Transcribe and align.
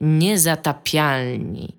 Niezatapialni. 0.00 1.76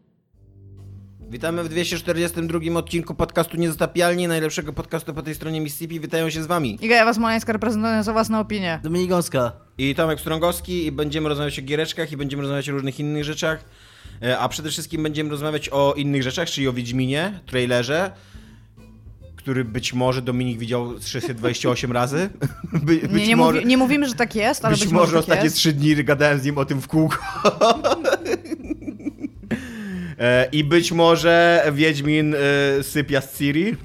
Witamy 1.29 1.63
w 1.63 1.69
242 1.69 2.59
odcinku 2.79 3.15
podcastu 3.15 3.57
Niezatapialni, 3.57 4.27
najlepszego 4.27 4.73
podcastu 4.73 5.13
po 5.13 5.21
tej 5.21 5.35
stronie 5.35 5.61
Mississippi. 5.61 5.99
Witają 5.99 6.29
się 6.29 6.43
z 6.43 6.45
wami. 6.47 6.77
Iga 6.81 6.95
Ewa 6.95 7.13
Smoleńska 7.13 7.53
reprezentująca 7.53 8.13
własną 8.13 8.39
opinię. 8.39 8.79
Dominik 8.83 9.09
Gąska. 9.09 9.51
I 9.77 9.95
Tomek 9.95 10.19
Strągowski 10.19 10.85
i 10.85 10.91
będziemy 10.91 11.29
rozmawiać 11.29 11.59
o 11.59 11.61
giereczkach 11.61 12.11
i 12.11 12.17
będziemy 12.17 12.41
rozmawiać 12.41 12.69
o 12.69 12.71
różnych 12.71 12.99
innych 12.99 13.23
rzeczach. 13.23 13.65
E, 14.23 14.39
A 14.39 14.49
przede 14.49 14.69
wszystkim 14.69 15.03
będziemy 15.03 15.29
rozmawiać 15.29 15.69
o 15.69 15.93
innych 15.97 16.23
rzeczach, 16.23 16.49
czyli 16.49 16.67
o 16.67 16.73
Wiedźminie, 16.73 17.39
trailerze, 17.45 18.11
który 19.41 19.65
być 19.65 19.93
może 19.93 20.21
Dominik 20.21 20.59
widział 20.59 20.99
328 20.99 21.91
razy. 21.91 22.29
By, 22.85 22.95
być 22.95 23.11
Nie, 23.11 23.27
nie, 23.27 23.35
może, 23.35 23.53
mówi, 23.53 23.67
nie 23.67 23.77
mówimy, 23.77 24.07
że 24.07 24.13
tak 24.13 24.35
jest, 24.35 24.65
ale 24.65 24.73
być, 24.73 24.83
być, 24.83 24.93
może 24.93 25.01
może 25.01 25.13
tak 25.13 25.21
ostatnie 25.21 25.43
jest. 25.43 25.55
trzy 25.55 25.73
dni 25.73 26.03
gadałem 26.03 26.39
z 26.39 26.45
nim 26.45 26.57
o 26.57 26.65
tym 26.65 26.81
w 26.81 26.87
kółko. 26.87 27.17
E, 30.19 30.47
I 30.51 30.63
być 30.63 30.91
może 30.91 31.63
Wiedźmin 31.73 32.35
e, 32.35 32.83
sypia 32.83 33.21
z 33.21 33.37
Ciri. 33.37 33.75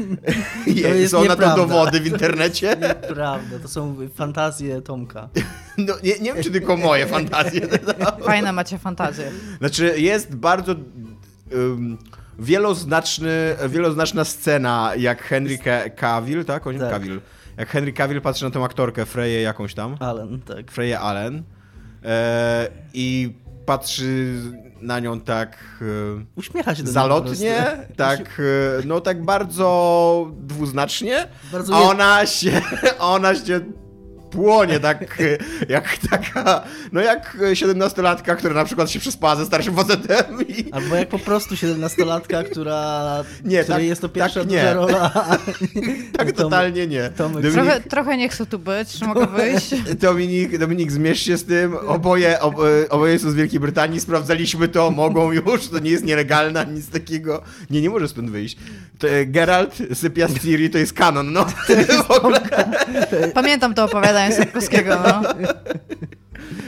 jest 0.66 1.10
Są 1.10 1.18
na 1.18 1.26
to 1.26 1.30
nieprawda. 1.30 1.56
dowody 1.56 2.00
w 2.00 2.06
internecie. 2.06 2.76
Prawda, 3.08 3.58
to 3.62 3.68
są 3.68 3.96
fantazje 4.14 4.82
Tomka. 4.82 5.28
No, 5.78 5.94
nie, 6.02 6.18
nie 6.18 6.34
wiem, 6.34 6.42
czy 6.42 6.50
tylko 6.50 6.76
moje 6.76 7.06
fantazje. 7.06 7.60
Fajne 8.24 8.52
macie 8.52 8.78
fantazje. 8.78 9.32
Znaczy, 9.58 9.94
jest 9.96 10.34
bardzo 10.34 10.74
um, 11.52 11.98
wieloznaczny, 12.40 13.56
wieloznaczna 13.68 14.24
scena, 14.24 14.92
jak 14.96 15.22
Henry 15.22 15.58
Ca- 15.58 15.90
Cavill, 15.90 16.44
tak? 16.44 16.66
On 16.66 16.78
Tak. 16.78 16.90
Cavill. 16.90 17.20
Jak 17.56 17.68
Henry 17.68 17.92
Cavill 17.92 18.20
patrzy 18.20 18.44
na 18.44 18.50
tą 18.50 18.64
aktorkę, 18.64 19.06
Freję 19.06 19.42
jakąś 19.42 19.74
tam. 19.74 19.96
Alan, 20.00 20.40
tak. 20.40 20.70
Freya 20.70 20.94
Allen. 20.94 21.42
E, 22.04 22.68
I 22.94 23.34
patrzy 23.66 24.34
na 24.80 25.00
nią 25.00 25.20
tak 25.20 25.58
e, 25.82 25.84
Uśmiecha 26.36 26.74
się 26.74 26.82
do 26.82 26.90
zalotnie, 26.92 27.66
tak, 27.96 28.20
e, 28.80 28.86
no 28.86 29.00
tak 29.00 29.24
bardzo 29.24 30.30
dwuznacznie, 30.32 31.26
Bardzo 31.52 31.76
a 31.76 31.80
ona 31.80 32.26
się, 32.26 32.60
ona 32.98 33.34
się 33.34 33.60
płonie 34.30 34.80
tak 34.80 35.18
jak 35.68 35.96
taka, 36.10 36.62
no 36.92 37.00
jak 37.00 37.36
siedemnastolatka, 37.54 38.36
która 38.36 38.54
na 38.54 38.64
przykład 38.64 38.90
się 38.90 39.00
przespała 39.00 39.36
ze 39.36 39.46
starszym 39.46 39.76
facetem 39.76 40.24
i 40.48 40.72
Albo 40.72 40.94
jak 40.94 41.08
po 41.08 41.18
prostu 41.18 41.56
siedemnastolatka, 41.56 42.42
która 42.42 43.00
Nie, 43.44 43.62
której 43.62 43.80
tak- 43.80 43.88
jest 43.88 44.00
to 44.00 44.08
pierwsza 44.08 44.40
tak 44.40 44.48
nie. 44.50 44.58
duża 44.58 44.72
rola. 44.74 45.10
tak 46.18 46.32
totalnie 46.32 46.86
nie. 46.86 47.02
Tomek- 47.02 47.32
Dominik, 47.32 47.52
Trochę, 47.52 47.80
trochę 47.80 48.16
nie 48.16 48.28
chcę 48.28 48.46
tu 48.46 48.58
być, 48.58 48.88
czy 48.98 49.04
mogę 49.06 49.26
wyjść? 49.26 49.74
Dominik, 50.00 50.58
Dominik, 50.58 50.92
zmierz 50.92 51.20
się 51.20 51.36
z 51.36 51.44
tym. 51.44 51.76
Oboje, 51.86 52.40
ob, 52.40 52.54
oboje 52.90 53.18
są 53.18 53.30
z 53.30 53.34
Wielkiej 53.34 53.60
Brytanii, 53.60 54.00
sprawdzaliśmy 54.00 54.68
to, 54.68 54.90
mogą 54.90 55.32
już, 55.32 55.68
to 55.68 55.78
nie 55.78 55.90
jest 55.90 56.04
nielegalne, 56.04 56.66
nic 56.66 56.88
takiego. 56.90 57.42
Nie, 57.70 57.80
nie 57.80 57.90
może 57.90 58.08
stąd 58.08 58.30
wyjść. 58.30 58.56
To, 58.98 59.08
e, 59.08 59.26
Geralt 59.26 59.74
sypia 59.94 60.28
z 60.28 60.38
Ciri 60.42 60.70
to 60.70 60.78
jest 60.78 60.92
kanon, 60.92 61.32
no. 61.32 61.44
W 62.06 62.10
ogóle. 62.10 62.40
Pamiętam 63.34 63.74
to 63.74 63.84
opowiadanie 63.84 64.19
Sapkowskiego, 64.32 64.96
no. 65.04 65.22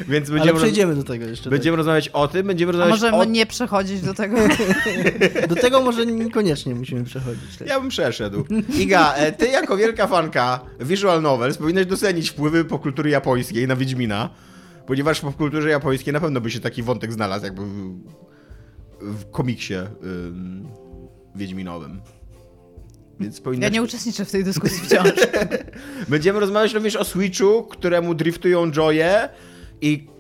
Więc 0.08 0.28
Ale 0.28 0.38
będziemy, 0.38 0.52
roz, 0.52 0.62
przejdziemy 0.62 0.94
do 0.94 1.02
tego 1.02 1.24
jeszcze. 1.24 1.50
będziemy 1.50 1.76
rozmawiać 1.76 2.08
o 2.08 2.28
tym, 2.28 2.46
będziemy 2.46 2.70
A 2.70 2.72
rozmawiać 2.72 3.00
możemy 3.00 3.16
o... 3.16 3.24
nie 3.24 3.46
przechodzić 3.46 4.00
do 4.00 4.14
tego? 4.14 4.36
tak. 4.36 5.48
Do 5.54 5.54
tego 5.54 5.82
może 5.82 6.06
niekoniecznie 6.06 6.74
musimy 6.74 7.04
przechodzić. 7.04 7.56
Tak. 7.58 7.68
Ja 7.68 7.80
bym 7.80 7.88
przeszedł. 7.88 8.44
Iga, 8.78 9.14
e, 9.14 9.32
ty 9.32 9.46
jako 9.46 9.76
wielka 9.76 10.06
fanka 10.06 10.60
visual 10.80 11.22
novels 11.22 11.58
powinnaś 11.58 11.86
docenić 11.86 12.30
wpływy 12.30 12.64
popkultury 12.64 13.10
japońskiej 13.10 13.68
na 13.68 13.76
Wiedźmina, 13.76 14.30
ponieważ 14.86 15.18
w 15.18 15.22
popkulturze 15.22 15.70
japońskiej 15.70 16.12
na 16.12 16.20
pewno 16.20 16.40
by 16.40 16.50
się 16.50 16.60
taki 16.60 16.82
wątek 16.82 17.12
znalazł 17.12 17.44
jakby 17.44 17.62
w, 17.64 17.98
w 19.00 19.30
komiksie 19.30 19.74
ym, 19.74 20.68
wiedźminowym. 21.34 22.00
Więc 23.22 23.42
Ja 23.60 23.68
nie 23.68 23.82
uczestniczę 23.82 24.24
w 24.24 24.30
tej 24.30 24.44
dyskusji 24.44 24.78
wciąż. 24.86 25.10
Będziemy 26.08 26.40
rozmawiać 26.40 26.74
również 26.74 26.96
o 26.96 27.04
Switchu, 27.04 27.62
któremu 27.62 28.14
driftują 28.14 28.70
joye 28.70 29.28
i 29.80 30.12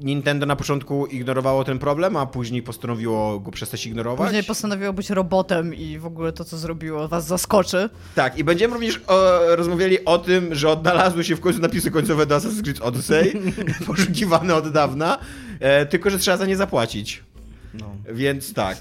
Nintendo 0.00 0.46
na 0.46 0.56
początku 0.56 1.06
ignorowało 1.06 1.64
ten 1.64 1.78
problem, 1.78 2.16
a 2.16 2.26
później 2.26 2.62
postanowiło 2.62 3.40
go 3.40 3.50
przestać 3.50 3.86
ignorować. 3.86 4.26
Później 4.26 4.44
postanowiło 4.44 4.92
być 4.92 5.10
robotem 5.10 5.74
i 5.74 5.98
w 5.98 6.06
ogóle 6.06 6.32
to, 6.32 6.44
co 6.44 6.58
zrobiło, 6.58 7.08
was 7.08 7.26
zaskoczy. 7.26 7.90
Tak, 8.14 8.38
i 8.38 8.44
będziemy 8.44 8.74
również 8.74 9.00
o, 9.06 9.38
rozmawiali 9.56 10.04
o 10.04 10.18
tym, 10.18 10.54
że 10.54 10.68
odnalazły 10.68 11.24
się 11.24 11.36
w 11.36 11.40
końcu 11.40 11.60
napisy 11.60 11.90
końcowe 11.90 12.26
do 12.26 12.36
Assassin's 12.36 12.62
Creed 12.62 12.80
Odyssey, 12.80 13.32
poszukiwane 13.86 14.54
od 14.54 14.68
dawna, 14.72 15.18
e, 15.60 15.86
tylko 15.86 16.10
że 16.10 16.18
trzeba 16.18 16.36
za 16.36 16.46
nie 16.46 16.56
zapłacić. 16.56 17.22
No. 17.74 17.96
Więc 18.12 18.54
tak. 18.54 18.76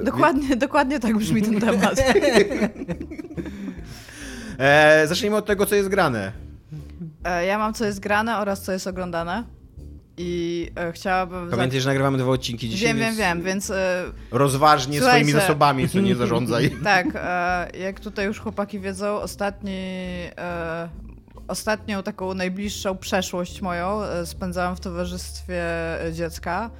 E, 0.00 0.04
Dokładnie, 0.04 0.56
dokładnie 0.56 1.00
tak 1.00 1.16
brzmi 1.18 1.42
ten 1.42 1.60
temat. 1.60 1.94
E, 4.58 5.06
zacznijmy 5.06 5.36
od 5.36 5.46
tego, 5.46 5.66
co 5.66 5.74
jest 5.74 5.88
grane. 5.88 6.32
E, 7.24 7.46
Ja 7.46 7.58
mam 7.58 7.74
co 7.74 7.84
jest 7.84 8.00
grane 8.00 8.38
oraz 8.38 8.62
co 8.62 8.72
jest 8.72 8.86
oglądane. 8.86 9.44
I 10.16 10.70
e, 10.76 10.92
chciałabym... 10.92 11.50
Pamiętaj, 11.50 11.80
że 11.80 11.88
nagrywamy 11.88 12.18
dwa 12.18 12.30
odcinki 12.30 12.68
dzisiaj, 12.68 12.88
Wiem, 12.88 12.96
wiem, 12.98 13.06
więc 13.06 13.18
wiem, 13.18 13.42
więc 13.42 13.70
e, 13.70 14.04
rozważnie 14.30 14.98
Słuchajcie. 14.98 15.24
swoimi 15.24 15.40
zasobami, 15.40 15.88
co 15.88 16.00
nie 16.00 16.14
zarządzaj. 16.16 16.70
tak, 16.84 17.06
e, 17.14 17.70
jak 17.78 18.00
tutaj 18.00 18.26
już 18.26 18.38
chłopaki 18.40 18.80
wiedzą, 18.80 19.16
ostatni, 19.20 19.78
e, 20.38 20.88
ostatnią 21.48 22.02
taką 22.02 22.34
najbliższą 22.34 22.96
przeszłość 22.98 23.62
moją 23.62 24.00
spędzałam 24.24 24.76
w 24.76 24.80
towarzystwie 24.80 25.64
dziecka 26.12 26.70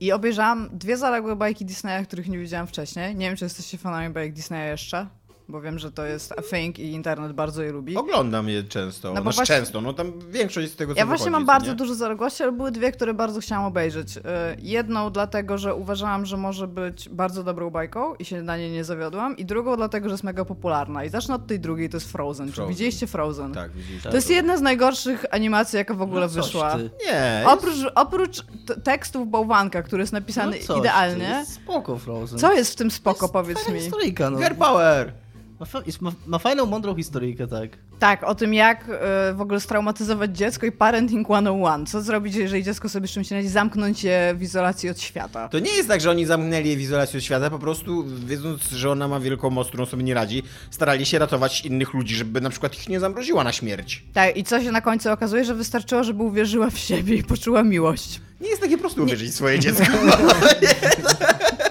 i 0.00 0.12
obejrzałam 0.12 0.68
dwie 0.72 0.96
zaległe 0.96 1.36
bajki 1.36 1.64
Disneya, 1.64 2.06
których 2.06 2.28
nie 2.28 2.38
widziałam 2.38 2.66
wcześniej. 2.66 3.16
Nie 3.16 3.26
wiem, 3.26 3.36
czy 3.36 3.44
jesteście 3.44 3.78
fanami 3.78 4.14
bajek 4.14 4.32
Disneya 4.32 4.70
jeszcze, 4.70 5.06
bo 5.50 5.60
wiem, 5.60 5.78
że 5.78 5.92
to 5.92 6.04
jest 6.04 6.32
a 6.38 6.42
thing 6.42 6.78
i 6.78 6.92
internet 6.92 7.32
bardzo 7.32 7.62
je 7.62 7.72
lubi. 7.72 7.96
Oglądam 7.96 8.48
je 8.48 8.64
często. 8.64 9.08
No 9.08 9.14
bo 9.14 9.22
właśnie- 9.22 9.46
często, 9.46 9.80
no 9.80 9.92
tam 9.92 10.12
większość 10.30 10.72
z 10.72 10.76
tego, 10.76 10.94
co 10.94 10.98
Ja 10.98 11.06
właśnie 11.06 11.30
mam 11.30 11.46
bardzo 11.46 11.70
nie? 11.70 11.74
dużo 11.76 11.94
zaległości, 11.94 12.42
ale 12.42 12.52
były 12.52 12.70
dwie, 12.70 12.92
które 12.92 13.14
bardzo 13.14 13.40
chciałam 13.40 13.64
obejrzeć. 13.64 14.16
Y, 14.16 14.20
Jedną 14.58 15.10
dlatego, 15.10 15.58
że 15.58 15.74
uważałam, 15.74 16.26
że 16.26 16.36
może 16.36 16.68
być 16.68 17.08
bardzo 17.08 17.42
dobrą 17.44 17.70
bajką 17.70 18.14
i 18.14 18.24
się 18.24 18.42
na 18.42 18.56
niej 18.56 18.70
nie 18.70 18.84
zawiodłam. 18.84 19.36
I 19.36 19.44
drugą 19.44 19.76
dlatego, 19.76 20.08
że 20.08 20.12
jest 20.12 20.24
mega 20.24 20.44
popularna. 20.44 21.04
I 21.04 21.08
zacznę 21.08 21.34
od 21.34 21.46
tej 21.46 21.60
drugiej, 21.60 21.88
to 21.90 21.96
jest 21.96 22.12
Frozen. 22.12 22.46
Czy 22.48 22.52
Frozen. 22.54 22.70
widzieliście 22.74 23.06
Frozen? 23.06 23.52
Tak, 23.54 23.70
widzisz. 23.72 24.02
To 24.02 24.14
jest 24.14 24.30
jedna 24.30 24.56
z 24.56 24.60
najgorszych 24.60 25.24
animacji, 25.30 25.76
jaka 25.76 25.94
w 25.94 26.02
ogóle 26.02 26.20
No 26.20 26.28
wyszła. 26.28 26.76
ty. 26.76 26.90
Nie, 27.06 27.44
Oprócz, 27.46 27.76
oprócz 27.94 28.44
tekstów 28.84 29.28
bałwanka, 29.30 29.82
który 29.82 30.02
jest 30.02 30.12
napisany 30.12 30.56
No 30.60 30.66
coś 30.66 30.74
ty. 30.76 30.80
idealnie. 30.80 31.24
Jest 31.24 31.52
spoko 31.52 31.98
Frozen. 31.98 32.38
Co 32.38 32.52
jest 32.52 32.72
w 32.72 32.76
tym 32.76 32.90
spoko, 32.90 33.24
Jest 33.24 33.32
powiedz 33.32 33.68
mi? 33.68 33.80
historyjka, 33.80 34.30
no. 34.30 34.38
Girl 34.38 34.54
Power! 34.54 35.12
Ma, 35.60 35.66
fa- 35.66 35.82
ma, 36.00 36.12
ma 36.26 36.38
fajną, 36.38 36.66
mądrą 36.66 36.94
historyjkę, 36.96 37.46
tak. 37.46 37.70
Tak, 37.98 38.24
o 38.24 38.34
tym 38.34 38.54
jak 38.54 38.88
y, 39.30 39.34
w 39.34 39.40
ogóle 39.40 39.60
straumatyzować 39.60 40.36
dziecko 40.36 40.66
i 40.66 40.72
parenting 40.72 41.26
101. 41.26 41.86
Co 41.86 42.02
zrobić, 42.02 42.34
jeżeli 42.34 42.64
dziecko 42.64 42.88
sobie 42.88 43.08
z 43.08 43.10
czymś 43.10 43.30
radzi? 43.30 43.48
Zamknąć 43.48 44.04
je 44.04 44.34
w 44.36 44.42
izolacji 44.42 44.90
od 44.90 45.00
świata. 45.00 45.48
To 45.48 45.58
nie 45.58 45.70
jest 45.72 45.88
tak, 45.88 46.00
że 46.00 46.10
oni 46.10 46.26
zamknęli 46.26 46.66
jej 46.66 46.76
w 46.76 46.80
izolacji 46.80 47.18
od 47.18 47.24
świata, 47.24 47.50
po 47.50 47.58
prostu 47.58 48.04
wiedząc, 48.26 48.70
że 48.70 48.90
ona 48.90 49.08
ma 49.08 49.20
wielką 49.20 49.50
moc, 49.50 49.68
którą 49.68 49.86
sobie 49.86 50.02
nie 50.02 50.14
radzi, 50.14 50.42
starali 50.70 51.06
się 51.06 51.18
ratować 51.18 51.60
innych 51.60 51.94
ludzi, 51.94 52.14
żeby 52.14 52.40
na 52.40 52.50
przykład 52.50 52.74
ich 52.74 52.88
nie 52.88 53.00
zamroziła 53.00 53.44
na 53.44 53.52
śmierć. 53.52 54.02
Tak, 54.12 54.36
i 54.36 54.44
co 54.44 54.62
się 54.62 54.72
na 54.72 54.80
końcu 54.80 55.10
okazuje, 55.10 55.44
że 55.44 55.54
wystarczyło, 55.54 56.04
żeby 56.04 56.22
uwierzyła 56.22 56.70
w 56.70 56.78
siebie 56.78 57.16
i 57.16 57.24
poczuła 57.24 57.62
miłość. 57.62 58.20
Nie 58.40 58.48
jest 58.48 58.62
takie 58.62 58.78
proste 58.78 59.02
uwierzyć 59.02 59.30
w 59.30 59.34
swoje 59.34 59.58
dziecko. 59.58 59.84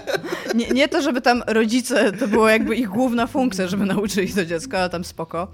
Nie, 0.55 0.67
nie 0.69 0.87
to, 0.87 1.01
żeby 1.01 1.21
tam 1.21 1.43
rodzice, 1.47 2.11
to 2.11 2.27
było 2.27 2.49
jakby 2.49 2.75
ich 2.75 2.89
główna 2.89 3.27
funkcja, 3.27 3.67
żeby 3.67 3.85
nauczyli 3.85 4.33
to 4.33 4.45
dziecko, 4.45 4.77
ale 4.77 4.89
tam 4.89 5.03
spoko. 5.03 5.47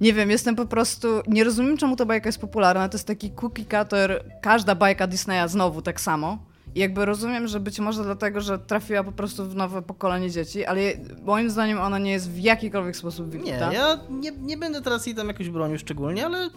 Nie 0.00 0.12
wiem, 0.12 0.30
jestem 0.30 0.56
po 0.56 0.66
prostu, 0.66 1.08
nie 1.28 1.44
rozumiem 1.44 1.76
czemu 1.76 1.96
ta 1.96 2.04
bajka 2.04 2.28
jest 2.28 2.38
popularna, 2.40 2.88
to 2.88 2.96
jest 2.96 3.06
taki 3.06 3.30
cookie 3.30 3.62
cutter, 3.64 4.24
każda 4.42 4.74
bajka 4.74 5.06
Disneya 5.06 5.48
znowu 5.48 5.82
tak 5.82 6.00
samo. 6.00 6.38
I 6.74 6.80
jakby 6.80 7.04
rozumiem, 7.04 7.48
że 7.48 7.60
być 7.60 7.80
może 7.80 8.04
dlatego, 8.04 8.40
że 8.40 8.58
trafiła 8.58 9.04
po 9.04 9.12
prostu 9.12 9.44
w 9.46 9.54
nowe 9.54 9.82
pokolenie 9.82 10.30
dzieci, 10.30 10.64
ale 10.64 10.80
moim 11.24 11.50
zdaniem 11.50 11.80
ona 11.80 11.98
nie 11.98 12.10
jest 12.12 12.30
w 12.30 12.38
jakikolwiek 12.38 12.96
sposób 12.96 13.26
Nie, 13.34 13.38
wybita. 13.38 13.72
ja 13.72 14.00
nie, 14.10 14.30
nie 14.30 14.56
będę 14.56 14.82
teraz 14.82 15.06
jej 15.06 15.14
tam 15.14 15.28
jakoś 15.28 15.48
bronił 15.48 15.78
szczególnie, 15.78 16.26
ale 16.26 16.50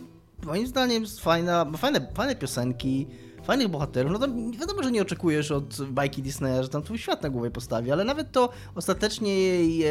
moim 0.45 0.67
zdaniem 0.67 1.03
jest 1.03 1.19
fajna, 1.19 1.65
fajne, 1.77 2.07
fajne 2.13 2.35
piosenki, 2.35 3.07
fajnych 3.45 3.67
bohaterów. 3.67 4.11
No 4.11 4.19
tam 4.19 4.51
wiadomo, 4.51 4.83
że 4.83 4.91
nie 4.91 5.01
oczekujesz 5.01 5.51
od 5.51 5.81
bajki 5.89 6.21
Disneya, 6.21 6.63
że 6.63 6.69
tam 6.69 6.83
twój 6.83 6.97
świat 6.97 7.23
na 7.23 7.29
głowę 7.29 7.51
postawi, 7.51 7.91
ale 7.91 8.03
nawet 8.03 8.31
to 8.31 8.49
ostatecznie 8.75 9.39
jej, 9.39 9.83
e, 9.83 9.87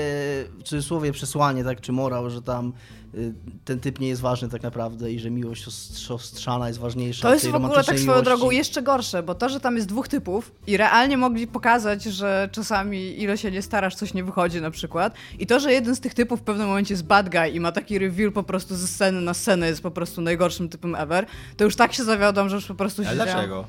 w 0.59 0.63
cudzysłowie, 0.65 1.13
przesłanie, 1.13 1.65
tak, 1.65 1.81
czy 1.81 1.93
morał, 1.93 2.31
że 2.31 2.43
tam 2.43 2.73
ten 3.65 3.81
typ 3.81 4.01
nie 4.01 4.09
jest 4.09 4.21
ważny 4.23 4.49
tak 4.49 4.63
naprawdę 4.63 5.13
i 5.13 5.19
że 5.21 5.31
miłość 5.31 5.65
siostrzana 5.99 6.69
jest 6.69 6.81
ważniejsza 6.81 7.23
To 7.29 7.35
jest 7.35 7.49
w 7.49 7.55
ogóle 7.55 7.75
tak 7.75 7.85
swoją 7.85 8.03
miłości. 8.03 8.25
drogą 8.25 8.51
jeszcze 8.51 8.83
gorsze, 8.83 9.23
bo 9.23 9.35
to, 9.35 9.49
że 9.49 9.61
tam 9.61 9.77
jest 9.77 9.89
dwóch 9.89 10.09
typów 10.09 10.53
i 10.67 10.77
realnie 10.77 11.17
mogli 11.17 11.47
pokazać, 11.47 12.03
że 12.03 12.49
czasami 12.53 13.23
ile 13.23 13.39
się 13.39 13.51
nie 13.51 13.63
starasz, 13.63 13.95
coś 13.95 14.15
nie 14.15 14.25
wychodzi 14.25 14.61
na 14.61 14.71
przykład. 14.71 15.15
I 15.39 15.47
to, 15.47 15.61
że 15.61 15.73
jeden 15.73 15.97
z 15.97 16.01
tych 16.01 16.15
typów 16.15 16.41
w 16.41 16.43
pewnym 16.43 16.67
momencie 16.67 16.95
jest 16.95 17.05
bad 17.05 17.29
guy 17.31 17.49
i 17.49 17.61
ma 17.61 17.73
taki 17.73 17.99
reveal 17.99 18.33
po 18.33 18.43
prostu 18.43 18.77
ze 18.77 18.87
sceny 18.89 19.21
na 19.21 19.35
scenę 19.35 19.67
jest 19.67 19.83
po 19.83 19.91
prostu 19.91 20.21
najgorszym 20.21 20.69
typem 20.69 20.95
ever, 20.95 21.27
to 21.57 21.65
już 21.65 21.77
tak 21.77 21.93
się 21.93 22.05
zawiodłam, 22.05 22.49
że 22.49 22.57
już 22.57 22.67
po 22.67 22.75
prostu 22.75 23.03
Ale 23.03 23.11
siedziałam- 23.11 23.33
dlaczego? 23.33 23.65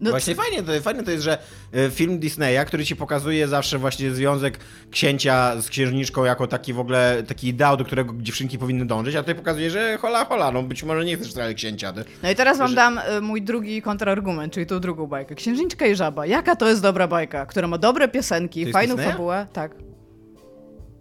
No 0.00 0.10
właśnie 0.10 0.34
fajnie 0.34 0.62
to, 0.62 0.80
fajnie 0.82 1.02
to 1.02 1.10
jest, 1.10 1.24
że 1.24 1.38
y, 1.74 1.90
film 1.90 2.18
Disneya, 2.18 2.64
który 2.66 2.84
ci 2.84 2.96
pokazuje 2.96 3.48
zawsze 3.48 3.78
właśnie 3.78 4.10
związek 4.10 4.58
księcia 4.90 5.60
z 5.60 5.68
księżniczką 5.68 6.24
jako 6.24 6.46
taki 6.46 6.72
w 6.72 6.78
ogóle, 6.80 7.22
taki 7.28 7.48
ideał, 7.48 7.76
do 7.76 7.84
którego 7.84 8.14
dziewczynki 8.16 8.58
powinny 8.58 8.86
dążyć, 8.86 9.14
a 9.16 9.18
tutaj 9.22 9.34
pokazuje, 9.34 9.70
że 9.70 9.98
hola 10.00 10.24
hola, 10.24 10.52
no 10.52 10.62
być 10.62 10.82
może 10.84 11.04
nie 11.04 11.16
chcesz 11.16 11.30
wcale 11.30 11.54
księcia. 11.54 11.92
ty- 11.92 12.04
No 12.22 12.30
i 12.30 12.34
teraz 12.34 12.58
wam 12.58 12.68
Że- 12.68 12.74
dam 12.76 12.98
y, 12.98 13.20
mój 13.20 13.42
drugi 13.42 13.82
kontrargument, 13.82 14.52
czyli 14.52 14.66
tą 14.66 14.80
drugą 14.80 15.06
bajkę. 15.06 15.34
Księżniczka 15.34 15.86
i 15.86 15.96
żaba. 15.96 16.26
Jaka 16.26 16.56
to 16.56 16.68
jest 16.68 16.82
dobra 16.82 17.08
bajka, 17.08 17.46
która 17.46 17.68
ma 17.68 17.78
dobre 17.78 18.08
To 18.08 18.14
piosenki, 18.14 18.72
fajną 18.72 18.96
Disneya? 18.96 19.12
fabułę. 19.12 19.46
Tak. 19.52 19.74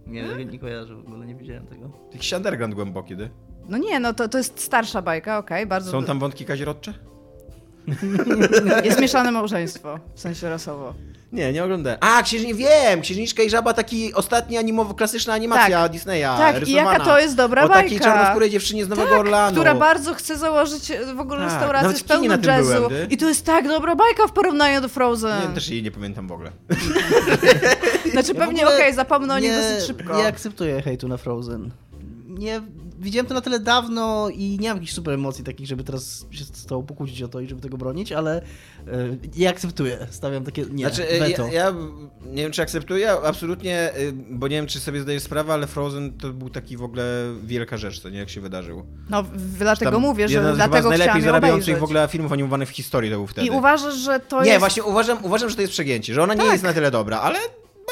Nie, 0.08 0.46
nie 0.46 0.60
kojarzę 0.60 0.96
w 0.96 1.00
ogóle, 1.00 1.26
nie 1.26 1.36
widziałem 1.36 1.68
tego. 1.68 1.92
Jakiś 2.14 2.34
underground 2.34 2.74
głęboki, 2.76 3.18
ty. 3.18 3.30
No 3.70 3.78
nie, 3.78 4.00
no 4.00 4.14
to, 4.14 4.28
to 4.30 4.38
jest 4.38 4.60
starsza 4.60 5.02
bajka, 5.02 5.38
okej, 5.38 5.66
bardzo... 5.66 5.92
Są 5.92 6.04
tam 6.04 6.20
wątki 6.20 6.46
kazirodcze? 6.46 6.94
Jest 8.84 9.00
mieszane 9.02 9.32
małżeństwo, 9.32 10.00
w 10.16 10.20
sensie 10.20 10.50
rasowo. 10.50 10.94
Nie, 11.32 11.54
nie 11.54 11.64
oglądałem. 11.64 12.00
A, 12.02 12.24
księżniczka, 12.24 12.58
wiem! 12.58 13.02
Księżniczka 13.02 13.44
i 13.44 13.50
żaba, 13.50 13.74
taki 13.74 14.14
ostatni 14.14 14.58
animowy, 14.58 14.94
klasyczna 14.94 15.34
animacja 15.34 15.90
Disneya, 15.90 16.22
Tak, 16.38 16.56
i 16.56 16.60
rysowana. 16.60 16.92
jaka 16.94 17.06
to 17.06 17.20
jest 17.20 17.36
dobra 17.36 17.64
O 17.64 17.68
takiej 17.70 17.90
bajka. 18.00 18.06
czarnoskórej 18.06 18.50
dziewczynie 18.50 18.86
z 18.86 18.90
Nowego 18.90 19.10
tak, 19.10 19.20
Orlanu. 19.20 19.52
która 19.52 19.76
bardzo 19.76 20.14
chce 20.14 20.38
założyć 20.38 20.92
e, 20.92 21.14
w 21.16 21.20
ogóle 21.20 21.40
Tak, 21.40 21.50
restaurację 21.52 21.88
nawet 21.88 21.98
z 22.00 22.04
pełną 22.04 22.28
na 22.28 22.38
tym 22.38 22.46
jazzu. 22.52 22.70
byłem. 22.90 23.10
I 23.10 23.18
to 23.18 23.28
jest 23.30 23.46
tak 23.46 23.68
dobra 23.68 23.96
bajka 23.96 24.28
w 24.28 24.32
porównaniu 24.32 24.82
do 24.82 24.90
Frozen. 24.90 25.50
Nie, 25.50 25.56
też 25.56 25.70
jej 25.70 25.84
nie 25.84 25.92
pamiętam 25.92 26.28
w 26.28 26.32
ogóle. 26.32 26.52
Znaczy 28.12 28.32
Ja 28.34 28.40
pewnie 28.46 28.68
okej, 28.68 28.94
zapomnę 28.94 29.34
o 29.34 29.40
niej 29.40 29.52
nie- 29.52 29.58
dosyć 29.58 29.88
szybko. 29.88 30.18
Nie 30.18 30.28
akceptuję 30.28 30.82
hejtu 30.82 31.08
na 31.08 31.18
Frozen. 31.18 31.72
Nie, 32.28 32.62
widziałem 33.00 33.26
to 33.26 33.34
na 33.34 33.42
tyle 33.42 33.60
dawno 33.60 34.30
i 34.30 34.58
nie 34.60 34.68
mam 34.68 34.78
jakichś 34.78 34.94
super 34.94 35.14
emocji 35.14 35.44
takich, 35.44 35.68
żeby 35.68 35.84
teraz 35.84 36.26
się 36.32 36.44
z 36.46 36.66
tobą 36.66 36.84
pokłócić 36.86 37.22
o 37.24 37.28
to 37.28 37.40
i 37.40 37.48
żeby 37.48 37.62
tego 37.62 37.78
bronić, 37.78 38.12
ale 38.12 38.42
e, 38.42 38.42
nie 39.38 39.50
akceptuję. 39.50 40.08
Stawiam 40.10 40.44
takie 40.44 40.66
nie, 40.72 40.86
Znaczy, 40.88 41.10
e, 41.10 41.20
weto. 41.20 41.46
ja, 41.46 41.52
ja 41.54 41.74
nie 42.26 42.44
wiem, 42.44 42.52
czy 42.52 42.62
akceptuję, 42.62 43.12
absolutnie, 43.12 43.92
y, 44.00 44.14
bo 44.32 44.48
nie 44.48 44.56
wiem, 44.56 44.68
czy 44.68 44.80
sobie 44.80 45.02
zdajesz 45.02 45.24
sprawę, 45.24 45.54
ale 45.54 45.68
Frozen 45.68 46.18
to 46.18 46.30
był 46.30 46.50
taki 46.50 46.78
w 46.78 46.84
ogóle 46.84 47.04
wielka 47.44 47.78
rzecz, 47.78 48.00
co 48.00 48.10
nie, 48.10 48.18
jak 48.20 48.30
się 48.30 48.42
wydarzyło. 48.42 48.86
No 49.10 49.24
w- 49.24 49.58
dlatego 49.58 49.92
Tam 49.92 50.02
mówię, 50.02 50.28
że 50.30 50.54
dlatego 50.56 50.88
z 50.88 50.90
najlepiej 50.90 51.22
zarabiających 51.22 51.64
obejrzeć. 51.64 51.82
w 51.82 51.84
ogóle 51.84 52.08
filmów 52.08 52.32
animowanych 52.32 52.70
w 52.70 52.72
historii 52.72 53.12
to 53.12 53.18
był 53.18 53.28
wtedy. 53.28 53.48
I 53.48 53.50
uważasz, 53.50 53.96
że 53.96 54.20
to 54.20 54.44
nie, 54.44 54.48
jest... 54.50 54.60
właśnie 54.60 54.84
uważam, 54.84 55.26
uważam, 55.26 55.50
że 55.50 55.56
to 55.56 55.62
jest 55.62 55.74
przegięcie, 55.74 56.14
że 56.14 56.24
ona 56.24 56.34
nie 56.34 56.42
Tak. 56.42 56.52
jest 56.52 56.64
na 56.64 56.74
tyle 56.74 56.92
dobra, 56.92 57.20
ale 57.20 57.40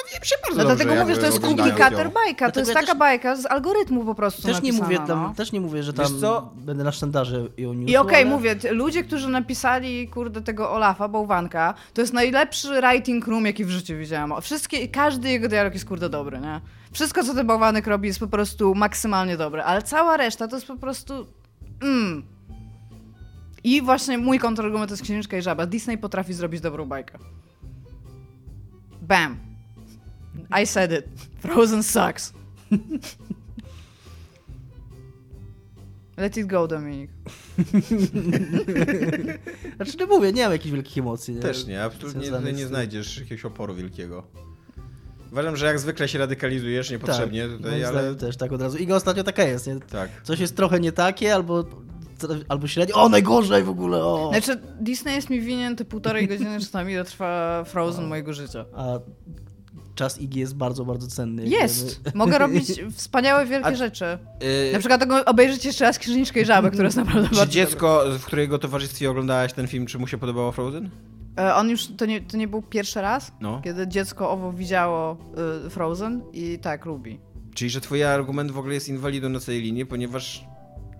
bawiłem 0.03 0.23
się 0.23 0.35
bardzo 0.43 0.57
No 0.57 0.69
dobrze. 0.69 0.75
dlatego 0.85 1.01
mówię, 1.03 1.15
że 1.15 1.21
to 1.21 1.25
jest 1.27 1.43
ją. 1.43 2.11
bajka. 2.11 2.51
To 2.51 2.59
jest 2.59 2.69
ja 2.69 2.75
taka 2.75 2.87
też- 2.87 2.97
bajka 2.97 3.35
z 3.35 3.45
algorytmu 3.45 4.05
po 4.05 4.15
prostu 4.15 4.41
Też 4.41 4.61
nie, 4.61 4.73
mówię 4.73 4.97
tam, 4.97 5.07
no. 5.23 5.33
też 5.37 5.51
nie 5.51 5.61
mówię, 5.61 5.83
że 5.83 5.93
tam 5.93 6.19
co? 6.21 6.51
będę 6.55 6.83
na 6.83 6.91
sztandarze 6.91 7.47
ją 7.57 7.73
niósł, 7.73 7.91
I 7.93 7.97
okej, 7.97 8.21
ale- 8.21 8.25
mówię, 8.31 8.55
ludzie, 8.71 9.03
którzy 9.03 9.29
napisali, 9.29 10.07
kurde, 10.07 10.41
tego 10.41 10.71
Olafa, 10.71 11.07
bałwanka, 11.07 11.73
to 11.93 12.01
jest 12.01 12.13
najlepszy 12.13 12.81
writing 12.81 13.27
room, 13.27 13.45
jaki 13.45 13.65
w 13.65 13.69
życiu 13.69 13.93
widziałam. 13.97 14.41
Wszystkie, 14.41 14.87
każdy 14.87 15.29
jego 15.29 15.47
dialog 15.47 15.73
jest, 15.73 15.85
kurde, 15.85 16.09
dobry, 16.09 16.39
nie? 16.39 16.61
Wszystko, 16.91 17.23
co 17.23 17.33
ten 17.33 17.47
bałwanek 17.47 17.87
robi, 17.87 18.07
jest 18.07 18.19
po 18.19 18.27
prostu 18.27 18.75
maksymalnie 18.75 19.37
dobre, 19.37 19.63
ale 19.65 19.81
cała 19.81 20.17
reszta 20.17 20.47
to 20.47 20.55
jest 20.55 20.67
po 20.67 20.75
prostu... 20.77 21.27
Mm. 21.81 22.23
I 23.63 23.81
właśnie 23.81 24.17
mój 24.17 24.39
kontrargument 24.39 24.89
to 24.89 24.93
jest 24.93 25.03
Księżniczka 25.03 25.37
i 25.37 25.41
Żaba. 25.41 25.65
Disney 25.65 25.97
potrafi 25.97 26.33
zrobić 26.33 26.61
dobrą 26.61 26.85
bajkę. 26.85 27.17
Bam. 29.01 29.37
I 30.63 30.67
said 30.67 30.91
it. 30.91 31.05
Frozen 31.39 31.83
sucks. 31.83 32.33
Let 36.17 36.37
it 36.37 36.47
go, 36.47 36.67
Dominik. 36.67 37.11
Znaczy, 39.75 39.97
nie 39.99 40.05
mówię, 40.05 40.33
nie 40.33 40.43
mam 40.43 40.51
jakichś 40.51 40.73
wielkich 40.73 40.97
emocji. 40.97 41.35
Nie? 41.35 41.41
Też 41.41 41.67
nie, 41.67 41.83
absolutnie 41.83 42.31
nie 42.31 42.41
tym. 42.41 42.67
znajdziesz 42.67 43.17
jakiegoś 43.17 43.45
oporu 43.45 43.75
wielkiego. 43.75 44.23
Uważam, 45.31 45.57
że 45.57 45.65
jak 45.65 45.79
zwykle 45.79 46.07
się 46.07 46.19
radykalizujesz 46.19 46.91
niepotrzebnie 46.91 47.47
tak, 47.47 47.57
tutaj, 47.57 47.83
ale... 47.83 48.15
też 48.15 48.37
tak 48.37 48.51
od 48.51 48.61
razu. 48.61 48.77
Iga 48.77 48.95
ostatnio 48.95 49.23
taka 49.23 49.43
jest, 49.43 49.67
nie? 49.67 49.79
Tak. 49.79 50.09
Coś 50.23 50.39
jest 50.39 50.55
trochę 50.55 50.79
nie 50.79 50.91
takie, 50.91 51.35
albo, 51.35 51.65
albo 52.47 52.67
średnio. 52.67 52.95
O, 52.95 53.09
najgorzej 53.09 53.63
w 53.63 53.69
ogóle, 53.69 53.97
o! 53.97 54.31
Znaczy, 54.31 54.61
Disney 54.81 55.15
jest 55.15 55.29
mi 55.29 55.41
winien 55.41 55.75
te 55.75 55.85
półtorej 55.85 56.27
godziny 56.27 56.59
czasami, 56.65 56.93
ile 56.93 57.03
trwa 57.03 57.63
Frozen 57.63 58.07
mojego 58.07 58.33
życia. 58.33 58.65
A 58.73 58.99
czas 59.97 60.21
Igi 60.21 60.39
jest 60.39 60.55
bardzo, 60.55 60.85
bardzo 60.85 61.07
cenny. 61.07 61.47
Jest! 61.47 62.03
wiemy. 62.03 62.17
Mogę 62.17 62.37
robić 62.37 62.67
wspaniałe, 62.97 63.45
wielkie 63.45 63.67
A- 63.67 63.75
rzeczy. 63.75 64.05
Yy, 64.65 64.73
Na 64.73 64.79
przykład 64.79 65.01
tego- 65.01 65.25
obejrzeć 65.25 65.65
jeszcze 65.65 65.85
raz 65.85 65.99
Księżniczkę 65.99 66.41
i 66.41 66.45
Żabę, 66.45 66.71
która 66.71 66.85
jest 66.85 66.97
naprawdę 66.97 67.29
czy 67.29 67.35
bardzo 67.35 67.51
dziecko, 67.53 68.03
w 68.19 68.25
którego 68.25 68.59
towarzystwie 68.59 69.09
oglądałaś 69.09 69.53
ten 69.53 69.67
film, 69.67 69.85
czy 69.85 69.99
mu 69.99 70.07
się 70.07 70.17
podobało 70.17 70.51
Frozen? 70.51 70.89
E, 71.39 71.55
On 71.55 71.69
już, 71.69 71.87
to 71.97 72.05
nie, 72.05 72.21
to 72.21 72.37
nie 72.37 72.47
był 72.47 72.61
pierwszy 72.61 73.01
raz, 73.01 73.31
No. 73.41 73.61
kiedy 73.63 73.87
dziecko 73.87 74.29
owo 74.31 74.53
widziało 74.53 75.17
y, 75.65 75.69
Frozen 75.69 76.21
i 76.33 76.59
tak, 76.59 76.85
lubi. 76.85 77.19
Czyli, 77.53 77.69
że 77.69 77.81
twój 77.81 78.03
argument 78.03 78.51
w 78.51 78.57
ogóle 78.57 78.73
jest 78.73 78.89
inwalidą 78.89 79.29
na 79.29 79.39
całej 79.39 79.61
linii, 79.61 79.85
ponieważ 79.85 80.45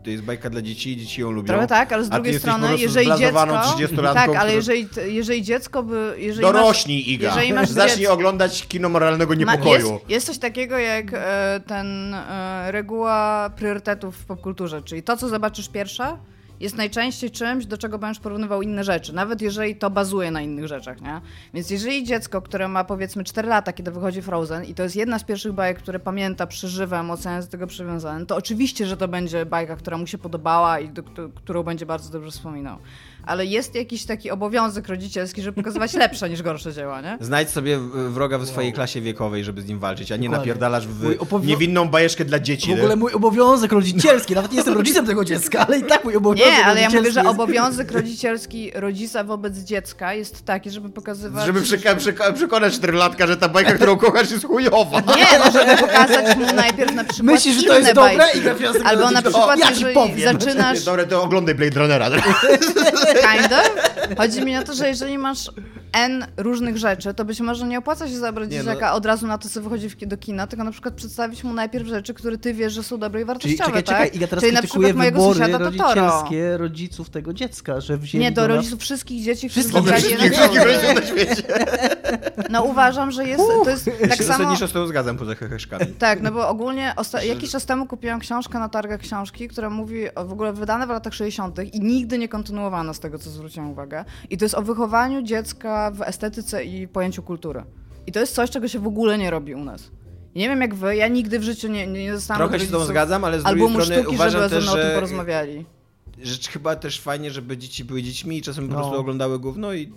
to 0.07 0.11
jest 0.11 0.23
bajka 0.23 0.49
dla 0.49 0.61
dzieci 0.61 0.91
i 0.91 0.97
dzieci 0.97 1.21
ją 1.21 1.31
lubią. 1.31 1.47
Trochę 1.47 1.67
tak, 1.67 1.91
ale 1.93 2.03
z 2.03 2.09
drugiej 2.09 2.39
strony, 2.39 2.77
jeżeli 2.77 3.07
dziecko... 3.17 3.45
30-latką, 3.45 4.13
Tak, 4.13 4.35
ale 4.35 4.55
jeżeli, 4.55 4.87
jeżeli 5.07 5.43
dziecko 5.43 5.83
by... 5.83 6.13
Jeżeli 6.17 6.45
masz- 6.45 6.53
Dorośnij, 6.53 7.11
Iga. 7.11 7.27
jeżeli 7.27 7.53
masz 7.53 7.69
Zacznij 7.69 7.97
dziecko- 7.97 8.13
oglądać 8.13 8.67
kino 8.67 8.89
moralnego 8.89 9.33
niepokoju. 9.33 9.91
Jest, 9.93 10.09
jest 10.09 10.27
coś 10.27 10.37
takiego 10.37 10.77
jak 10.77 11.05
e, 11.13 11.61
ten 11.67 12.13
e, 12.13 12.71
reguła 12.71 13.49
priorytetów 13.55 14.15
w 14.17 14.25
popkulturze, 14.25 14.81
czyli 14.81 15.03
to, 15.03 15.17
co 15.17 15.29
zobaczysz 15.29 15.69
pierwsze, 15.69 16.17
jest 16.59 16.77
najczęściej 16.77 17.31
czymś, 17.31 17.65
do 17.65 17.77
czego 17.77 17.99
będziesz 17.99 18.19
porównywał 18.19 18.61
inne 18.61 18.83
rzeczy, 18.83 19.13
nawet 19.13 19.41
jeżeli 19.41 19.75
to 19.75 19.89
bazuje 19.89 20.31
na 20.31 20.41
innych 20.41 20.67
rzeczach, 20.67 21.01
nie? 21.01 21.21
Więc 21.53 21.69
jeżeli 21.69 22.03
dziecko, 22.03 22.41
które 22.41 22.67
ma 22.67 22.83
powiedzmy 22.83 23.23
4 23.23 23.47
lata, 23.47 23.73
kiedy 23.73 23.91
wychodzi 23.91 24.21
Frozen 24.21 24.65
i 24.65 24.73
to 24.73 24.83
jest 24.83 24.95
jedna 24.95 25.19
z 25.19 25.23
pierwszych 25.23 25.53
bajek, 25.53 25.77
które 25.77 25.99
pamięta, 25.99 26.47
przeżywa, 26.47 26.99
emocjonalnie 26.99 27.45
do 27.45 27.51
tego 27.51 27.67
przywiązane, 27.67 28.25
to 28.25 28.35
oczywiście, 28.35 28.85
że 28.85 28.97
to 28.97 29.07
będzie 29.07 29.45
bajka, 29.45 29.75
która 29.75 29.97
mu 29.97 30.07
się 30.07 30.17
podobała 30.17 30.79
i 30.79 30.89
do, 30.89 31.01
do, 31.01 31.29
którą 31.29 31.63
będzie 31.63 31.85
bardzo 31.85 32.11
dobrze 32.11 32.31
wspominał. 32.31 32.77
Ale 33.27 33.45
jest 33.45 33.75
jakiś 33.75 34.05
taki 34.05 34.31
obowiązek 34.31 34.87
rodzicielski, 34.87 35.41
żeby 35.41 35.55
pokazywać 35.63 35.93
lepsze 35.93 36.29
niż 36.29 36.41
gorsze 36.41 36.73
dzieła, 36.73 37.01
nie? 37.01 37.17
Znajdź 37.21 37.49
sobie 37.49 37.77
w- 37.77 38.13
wroga 38.13 38.37
w 38.37 38.47
swojej 38.47 38.73
klasie 38.73 39.01
wiekowej, 39.01 39.43
żeby 39.43 39.61
z 39.61 39.67
nim 39.67 39.79
walczyć, 39.79 40.11
a 40.11 40.15
nie 40.15 40.27
Dokładnie. 40.29 40.37
napierdalasz 40.47 40.87
w 40.87 41.45
niewinną 41.45 41.85
bajeczkę 41.89 42.25
dla 42.25 42.39
dzieci. 42.39 42.71
W 42.75 42.79
ogóle 42.79 42.95
mój 42.95 43.13
obowiązek 43.13 43.71
rodzicielski, 43.71 44.35
nawet 44.35 44.51
nie 44.51 44.55
jestem 44.57 44.73
rodzicem 44.73 45.05
tego 45.05 45.25
dziecka, 45.25 45.65
ale 45.67 45.79
i 45.79 45.83
tak 45.83 46.03
mój 46.05 46.15
obowiązek 46.15 46.53
Nie, 46.57 46.65
ale 46.65 46.81
ja 46.81 46.89
mówię, 46.89 47.11
że 47.11 47.19
jest- 47.19 47.29
obowiązek 47.31 47.91
rodzicielski 47.91 48.71
rodzica 48.75 49.23
wobec 49.23 49.57
dziecka 49.57 50.13
jest 50.13 50.45
taki, 50.45 50.69
żeby 50.71 50.89
pokazywać... 50.89 51.45
Żeby 51.45 51.61
przeka- 51.61 51.95
przeka- 51.95 52.33
przekonać 52.33 52.73
czterolatka, 52.73 53.27
że 53.27 53.37
ta 53.37 53.49
bajka, 53.49 53.73
którą 53.73 53.97
kochasz 53.97 54.31
jest 54.31 54.45
chujowa. 54.45 54.99
Nie, 54.99 55.25
no 55.45 55.51
żeby 55.51 55.77
pokazać 55.77 56.37
mu 56.37 56.53
najpierw 56.53 56.95
na 56.95 57.03
przykład 57.03 57.33
Myślisz, 57.35 57.55
że 57.55 57.63
to 57.63 57.79
jest 57.79 57.93
dobre? 57.93 58.17
bajki. 58.17 58.39
I 58.39 58.83
Albo 58.85 59.11
na 59.11 59.21
przykład, 59.21 59.57
o, 59.57 59.59
ja 59.59 59.69
jeżeli 59.69 59.93
powiem. 59.93 60.19
zaczynasz... 60.39 60.83
Dobra, 60.83 61.05
to 61.05 61.23
oglądaj 61.23 61.55
Blade 61.55 61.79
Runnera. 61.79 62.09
Kind 63.21 63.53
of. 63.53 64.17
Chodzi 64.17 64.45
mi 64.45 64.57
o 64.57 64.63
to, 64.63 64.73
że 64.73 64.87
jeżeli 64.87 65.17
masz 65.17 65.51
N 65.93 66.25
różnych 66.37 66.77
rzeczy, 66.77 67.13
to 67.13 67.25
być 67.25 67.39
może 67.39 67.67
nie 67.67 67.77
opłaca 67.79 68.07
się 68.07 68.17
zabrać 68.17 68.51
Nie, 68.51 68.57
no. 68.57 68.63
dzieciaka 68.63 68.93
od 68.93 69.05
razu 69.05 69.27
na 69.27 69.37
to, 69.37 69.49
co 69.49 69.61
wychodzi 69.61 69.89
w- 69.89 70.05
do 70.05 70.17
kina, 70.17 70.47
tylko 70.47 70.63
na 70.63 70.71
przykład 70.71 70.93
przedstawić 70.93 71.43
mu 71.43 71.53
najpierw 71.53 71.87
rzeczy, 71.87 72.13
które 72.13 72.37
ty 72.37 72.53
wiesz, 72.53 72.73
że 72.73 72.83
są 72.83 72.97
dobre 72.97 73.19
i 73.21 73.23
Czyli 73.23 73.27
wartościowe, 73.27 73.63
czekaj, 73.65 73.83
tak? 73.83 73.95
czekaj, 73.95 74.17
Iga 74.17 74.27
teraz 74.27 74.43
Czyli 74.43 74.53
na 74.55 74.61
przykład 74.61 74.93
mojego 74.93 75.21
sąsiada 75.33 75.59
Totoro. 75.59 75.71
rodzicielskie 76.01 76.57
rodziców 76.57 77.09
tego 77.09 77.33
dziecka, 77.33 77.81
że 77.81 77.97
wzięli 77.97 78.23
Nie, 78.23 78.31
do 78.31 78.41
na- 78.41 78.47
rodziców 78.47 78.79
wszystkich 78.79 79.23
dzieci, 79.23 79.49
Wszystkich 79.49 79.83
świecie. 81.07 81.43
No 82.49 82.63
uważam, 82.63 83.11
że 83.11 83.25
jest, 83.27 83.43
to 83.63 83.69
jest 83.69 83.85
tak 83.85 84.09
Tak 84.09 84.17
samo... 84.23 84.27
Zasadniczo 84.27 84.67
z 84.67 84.71
tobą 84.71 84.87
zgadzam 84.87 85.17
poza 85.17 85.35
heheszkami. 85.35 85.85
Tak, 85.85 86.21
no 86.21 86.31
bo 86.31 86.49
ogólnie 86.49 86.93
osta- 86.95 87.23
jakiś 87.23 87.51
czas 87.51 87.65
temu 87.65 87.85
kupiłam 87.85 88.19
książkę 88.19 88.59
na 88.59 88.69
targach 88.69 88.99
książki, 88.99 89.47
która 89.47 89.69
mówi, 89.69 90.15
o, 90.15 90.25
w 90.25 90.31
ogóle 90.31 90.53
wydane 90.53 90.87
w 90.87 90.89
latach 90.89 91.13
60. 91.13 91.59
i 91.73 91.79
nigdy 91.81 92.17
nie 92.17 92.29
kontynuowana 92.29 92.93
z 92.93 92.99
tego, 92.99 93.19
co 93.19 93.29
zwróciłam 93.29 93.69
uwagę. 93.71 94.05
I 94.29 94.37
to 94.37 94.45
jest 94.45 94.55
o 94.55 94.61
wychowaniu 94.61 95.21
dziecka 95.21 95.86
w 95.91 96.01
estetyce 96.01 96.63
i 96.63 96.87
pojęciu 96.87 97.23
kultury. 97.23 97.63
I 98.07 98.11
to 98.11 98.19
jest 98.19 98.35
coś, 98.35 98.49
czego 98.49 98.67
się 98.67 98.79
w 98.79 98.87
ogóle 98.87 99.17
nie 99.17 99.29
robi 99.29 99.55
u 99.55 99.63
nas. 99.63 99.91
I 100.35 100.39
nie 100.39 100.49
wiem 100.49 100.61
jak 100.61 100.75
wy, 100.75 100.95
ja 100.95 101.07
nigdy 101.07 101.39
w 101.39 101.43
życiu 101.43 101.67
nie, 101.67 101.87
nie 101.87 102.11
dostałam 102.11 102.39
Trochę 102.39 102.59
się 102.59 102.65
z 102.65 102.71
rodziców 102.71 102.89
zgadzam, 102.89 103.23
ale 103.23 103.39
z 103.39 103.43
drugiej 103.43 103.69
strony 103.69 103.85
sztuki, 103.85 104.15
uważam 104.15 104.41
żeby 104.41 104.49
ze 104.49 104.55
też, 104.55 104.63
mną 104.65 104.73
o 104.73 104.75
tym 104.75 104.85
że, 104.87 104.95
porozmawiali. 104.95 105.65
że 106.23 106.51
chyba 106.51 106.75
też 106.75 107.01
fajnie, 107.01 107.31
żeby 107.31 107.57
dzieci 107.57 107.85
były 107.85 108.03
dziećmi 108.03 108.37
i 108.37 108.41
czasem 108.41 108.67
po 108.67 108.73
No. 108.73 108.79
prostu 108.79 108.99
oglądały 108.99 109.39
gówno 109.39 109.73
i 109.73 109.93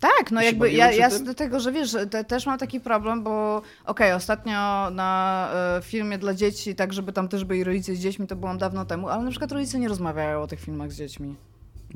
Tak, 0.00 0.30
no 0.30 0.42
jakby 0.42 0.72
ja, 0.72 0.92
ja 0.92 1.10
z 1.10 1.36
tego, 1.36 1.60
że 1.60 1.72
wiesz, 1.72 1.96
te, 2.10 2.24
też 2.24 2.46
mam 2.46 2.58
taki 2.58 2.80
problem, 2.80 3.22
bo 3.22 3.62
okej, 3.84 4.12
ostatnio 4.12 4.90
na 4.90 5.48
e, 5.78 5.82
filmie 5.82 6.18
dla 6.18 6.34
dzieci, 6.34 6.74
tak 6.74 6.92
żeby 6.92 7.12
tam 7.12 7.28
też 7.28 7.44
byli 7.44 7.64
rodzice 7.64 7.94
z 7.94 7.98
dziećmi, 8.00 8.26
to 8.26 8.36
byłam 8.36 8.58
dawno 8.58 8.84
temu, 8.84 9.08
ale 9.08 9.22
na 9.24 9.30
przykład 9.30 9.52
rodzice 9.52 9.78
nie 9.78 9.88
rozmawiają 9.88 10.42
o 10.42 10.46
tych 10.46 10.60
filmach 10.60 10.92
z 10.92 10.96
dziećmi. 10.96 11.34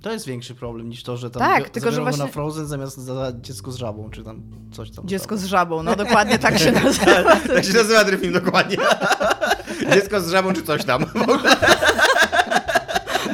To 0.03 0.13
jest 0.13 0.27
większy 0.27 0.55
problem 0.55 0.89
niż 0.89 1.03
to, 1.03 1.17
że 1.17 1.31
tam 1.31 1.43
Tak, 1.43 1.71
tylko 1.71 1.93
że 1.93 2.01
właśnie- 2.03 2.25
na 2.25 2.31
Frozen 2.31 2.67
zamiast 2.67 2.97
za 2.99 3.33
dziecko 3.41 3.73
z 3.73 3.77
żabą, 3.77 4.11
czy 4.11 4.25
tam 4.25 4.43
coś 4.73 4.91
tam. 4.91 5.07
Dziecko 5.09 5.37
z 5.37 5.45
żabą, 5.45 5.83
no 5.83 5.97
dokładnie 5.97 6.39
tak 6.39 6.59
się 6.59 6.73
nazywa. 6.83 7.23
tak 7.55 7.65
się 7.65 7.73
nazywa 7.73 8.05
ten 8.05 8.19
film 8.19 8.33
dokładnie. 8.33 8.77
Dziecko 9.95 10.21
z 10.21 10.31
żabą 10.31 10.53
czy 10.53 10.63
coś 10.63 10.85
tam. 10.85 11.05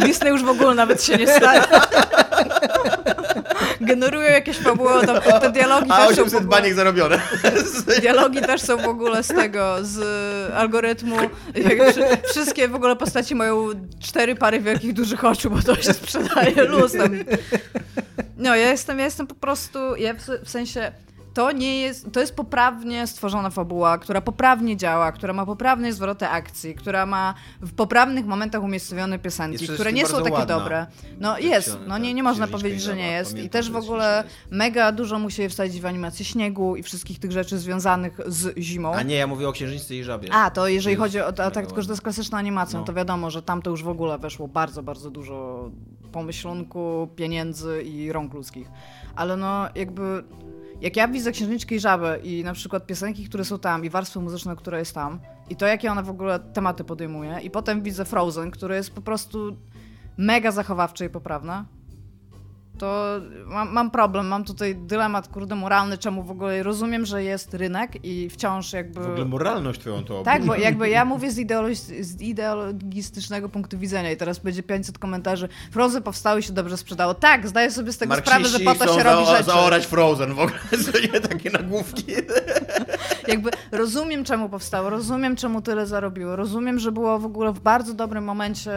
Disney 0.00 0.28
już 0.30 0.44
w 0.44 0.48
ogóle 0.48 0.74
nawet 0.74 1.04
się 1.04 1.16
nie 1.16 1.26
stara. 1.36 1.64
generują 3.84 4.30
jakieś 4.30 4.58
fabuły, 4.58 5.06
to 5.06 5.40
te 5.40 5.52
dialogi 5.52 5.90
A 5.90 5.96
też 6.06 6.16
są 6.16 6.22
w 6.22 6.26
800 6.26 6.34
ogóle, 6.40 6.50
baniek 6.60 6.74
zarobione. 6.74 7.20
dialogi 8.00 8.40
też 8.40 8.60
są 8.60 8.76
w 8.76 8.88
ogóle 8.88 9.22
z 9.22 9.28
tego, 9.28 9.76
z 9.82 9.98
algorytmu. 10.52 11.16
Jak 11.54 11.90
wszy- 11.90 12.28
wszystkie 12.30 12.68
w 12.68 12.74
ogóle 12.74 12.96
postaci 12.96 13.34
mają 13.34 13.68
cztery 14.00 14.34
pary 14.34 14.60
wielkich, 14.60 14.92
dużych 14.92 15.24
oczu, 15.24 15.50
bo 15.50 15.62
to 15.62 15.76
się 15.82 15.92
sprzedaje 15.92 16.62
luz 16.64 16.92
tam. 16.92 17.10
No, 18.36 18.56
ja 18.56 18.70
jestem, 18.70 18.98
ja 18.98 19.04
jestem 19.04 19.26
po 19.26 19.34
prostu, 19.34 19.78
ja 19.96 20.14
w 20.44 20.50
sensie, 20.50 20.92
to 21.34 21.52
nie 21.52 21.80
jest, 21.80 22.12
to 22.12 22.20
jest 22.20 22.36
poprawnie 22.36 23.06
stworzona 23.06 23.50
fabuła, 23.50 23.98
która 23.98 24.20
poprawnie 24.20 24.76
działa, 24.76 25.12
która 25.12 25.32
ma 25.32 25.46
poprawne 25.46 25.92
zwroty 25.92 26.28
akcji, 26.28 26.74
która 26.74 27.06
ma 27.06 27.34
w 27.60 27.72
poprawnych 27.72 28.26
momentach 28.26 28.62
umiejscowione 28.62 29.18
piosenki, 29.18 29.68
które 29.68 29.92
nie 29.92 30.06
są 30.06 30.16
takie 30.16 30.32
ładna. 30.32 30.58
dobre. 30.58 30.86
No 31.20 31.38
jest, 31.38 31.78
no 31.86 31.98
nie, 31.98 32.08
tak, 32.08 32.16
nie 32.16 32.22
można 32.22 32.46
księżniczka 32.46 32.58
powiedzieć, 32.58 32.82
że 32.82 32.96
nie 32.96 33.12
jest. 33.12 33.38
I 33.38 33.50
też 33.50 33.70
w 33.70 33.76
ogóle 33.76 34.24
mega 34.50 34.92
dużo 34.92 35.18
musi 35.18 35.48
wsadzić 35.48 35.80
w 35.80 35.86
animację 35.86 36.24
śniegu 36.24 36.76
i 36.76 36.82
wszystkich 36.82 37.18
tych 37.18 37.32
rzeczy 37.32 37.58
związanych 37.58 38.20
z 38.26 38.58
zimą. 38.58 38.92
A 38.94 39.02
nie, 39.02 39.14
ja 39.14 39.26
mówię 39.26 39.48
o 39.48 39.52
księżniczce 39.52 39.94
i 39.94 40.04
żabie. 40.04 40.28
A, 40.32 40.50
to 40.50 40.68
jeżeli 40.68 40.96
chodzi 40.96 41.20
o, 41.20 41.32
tak, 41.32 41.66
tylko 41.66 41.82
że 41.82 41.86
to 41.86 41.92
jest 41.92 42.02
klasyczna 42.02 42.38
animacja. 42.38 42.78
No. 42.78 42.84
to 42.84 42.92
wiadomo, 42.92 43.30
że 43.30 43.42
tam 43.42 43.62
to 43.62 43.70
już 43.70 43.82
w 43.82 43.88
ogóle 43.88 44.18
weszło 44.18 44.48
bardzo, 44.48 44.82
bardzo 44.82 45.10
dużo 45.10 45.70
pomyślunku, 46.12 47.08
pieniędzy 47.16 47.82
i 47.82 48.12
rąk 48.12 48.34
ludzkich. 48.34 48.70
Ale 49.16 49.36
no 49.36 49.68
jakby, 49.74 50.24
jak 50.80 50.96
ja 50.96 51.08
widzę 51.08 51.32
Księżniczkę 51.32 51.74
i 51.74 51.80
Żabę 51.80 52.18
i 52.18 52.44
na 52.44 52.52
przykład 52.52 52.86
piosenki, 52.86 53.24
które 53.24 53.44
są 53.44 53.58
tam 53.58 53.84
i 53.84 53.90
warstwę 53.90 54.20
muzyczną, 54.20 54.56
która 54.56 54.78
jest 54.78 54.94
tam 54.94 55.20
i 55.50 55.56
to, 55.56 55.66
jakie 55.66 55.90
ona 55.90 56.02
w 56.02 56.10
ogóle 56.10 56.40
tematy 56.40 56.84
podejmuje 56.84 57.40
i 57.42 57.50
potem 57.50 57.82
widzę 57.82 58.04
Frozen, 58.04 58.50
który 58.50 58.74
jest 58.74 58.90
po 58.90 59.02
prostu 59.02 59.56
mega 60.16 60.50
zachowawczy 60.50 61.04
i 61.04 61.08
poprawna, 61.08 61.64
to 62.78 63.20
mam, 63.46 63.72
mam 63.72 63.90
problem, 63.90 64.26
mam 64.26 64.44
tutaj 64.44 64.76
dylemat, 64.76 65.28
kurde, 65.28 65.54
moralny, 65.54 65.98
czemu 65.98 66.22
w 66.22 66.30
ogóle 66.30 66.62
rozumiem, 66.62 67.06
że 67.06 67.22
jest 67.22 67.54
rynek 67.54 68.04
i 68.04 68.30
wciąż 68.30 68.72
jakby... 68.72 69.00
W 69.00 69.06
ogóle 69.06 69.24
moralność 69.24 69.80
twoją 69.80 70.04
to 70.04 70.22
Tak, 70.22 70.44
bo 70.44 70.54
jakby 70.54 70.88
ja 70.88 71.04
mówię 71.14 71.30
z, 71.30 71.38
ideolo- 71.38 72.02
z 72.02 72.20
ideologistycznego 72.20 73.48
punktu 73.48 73.78
widzenia 73.78 74.10
i 74.10 74.16
teraz 74.16 74.38
będzie 74.38 74.62
500 74.62 74.98
komentarzy. 74.98 75.48
Frozy 75.70 76.00
powstały 76.00 76.40
i 76.40 76.42
się 76.42 76.52
dobrze 76.52 76.76
sprzedało. 76.76 77.14
Tak, 77.14 77.48
zdaję 77.48 77.70
sobie 77.70 77.92
z 77.92 77.98
tego 77.98 78.16
sprawę, 78.16 78.44
że 78.44 78.58
po 78.60 78.74
to 78.74 78.96
się 78.96 79.02
robi 79.02 79.26
za- 79.26 79.32
rzeczy. 79.32 79.44
zaorać 79.44 79.86
Frozen 79.86 80.34
w 80.34 80.38
ogóle, 80.38 80.58
nie 81.12 81.20
takie 81.20 81.50
nagłówki. 81.50 82.04
Jakby 83.28 83.50
rozumiem, 83.72 84.24
czemu 84.24 84.48
powstało, 84.48 84.90
rozumiem, 84.90 85.36
czemu 85.36 85.62
tyle 85.62 85.86
zarobiło, 85.86 86.36
rozumiem, 86.36 86.78
że 86.78 86.92
było 86.92 87.18
w 87.18 87.24
ogóle 87.26 87.52
w 87.52 87.60
bardzo 87.60 87.94
dobrym 87.94 88.24
momencie 88.24 88.72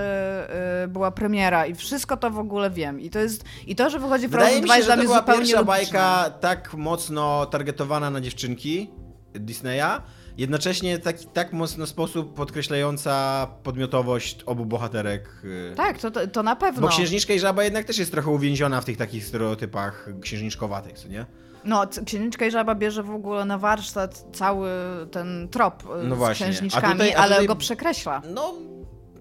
y, 0.84 0.88
była 0.88 1.12
premiera 1.12 1.66
i 1.66 1.76
wszystko 1.76 2.18
to 2.18 2.32
w 2.32 2.40
ogóle 2.40 2.70
wiem. 2.70 3.02
I 3.02 3.10
to 3.10 3.20
jest, 3.20 3.44
i 3.68 3.76
to, 3.76 3.87
że 3.90 4.00
wychodzi 4.00 4.30
Frozen 4.30 4.56
mi 4.56 4.62
2 4.62 4.74
się, 4.74 4.78
jest 4.78 4.90
że 4.90 4.96
dla 4.96 4.96
to 4.96 5.00
mnie 5.00 5.08
była 5.08 5.20
zupełnie 5.20 5.40
pierwsza 5.42 5.58
logiczne. 5.62 5.78
bajka 6.00 6.30
tak 6.40 6.74
mocno 6.74 7.46
targetowana 7.46 8.10
na 8.10 8.22
dziewczynki 8.22 8.92
Disneya, 9.34 10.02
jednocześnie 10.38 11.00
tak, 11.00 11.16
tak 11.34 11.54
mocno 11.54 11.88
sposób 11.88 12.34
podkreślająca 12.34 13.48
podmiotowość 13.64 14.44
obu 14.46 14.66
bohaterek. 14.66 15.30
y, 15.44 15.74
Tak, 15.76 16.00
to, 16.00 16.12
to, 16.12 16.28
to 16.28 16.44
na 16.44 16.56
pewno. 16.56 16.82
Bo 16.82 16.88
księżniczka 16.88 17.34
i 17.34 17.40
żaba 17.40 17.64
jednak 17.64 17.86
też 17.86 17.98
jest 17.98 18.12
trochę 18.12 18.32
uwięziona 18.32 18.82
w 18.82 18.86
tych 18.86 18.98
takich 18.98 19.26
stereotypach 19.26 20.10
księżniczkowatych, 20.22 21.00
co 21.00 21.08
nie? 21.08 21.26
No, 21.66 21.88
Księżniczka 22.06 22.46
i 22.46 22.52
Żaba 22.52 22.76
bierze 22.76 23.04
w 23.04 23.12
ogóle 23.12 23.46
na 23.46 23.58
warsztat 23.58 24.26
cały 24.34 24.70
ten 25.12 25.48
trop 25.52 25.84
y, 25.84 26.08
No 26.08 26.16
z 26.16 26.18
właśnie. 26.18 26.46
A 26.46 26.50
księżniczkami, 26.50 26.94
tutaj- 26.94 27.14
a 27.14 27.18
ale 27.18 27.32
tutaj- 27.36 27.48
go 27.48 27.56
przekreśla. 27.56 28.22
No, 28.34 28.54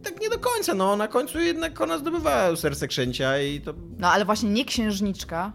tak 0.02 0.20
nie 0.20 0.30
do 0.30 0.38
końca, 0.38 0.74
no. 0.74 0.96
Na 0.96 1.08
końcu 1.08 1.40
jednak 1.40 1.80
ona 1.80 1.98
zdobywa 1.98 2.56
serce 2.56 2.88
księcia 2.88 3.38
i 3.40 3.60
to... 3.60 3.74
No, 3.98 4.08
ale 4.10 4.24
właśnie 4.24 4.50
nie 4.50 4.64
księżniczka, 4.64 5.52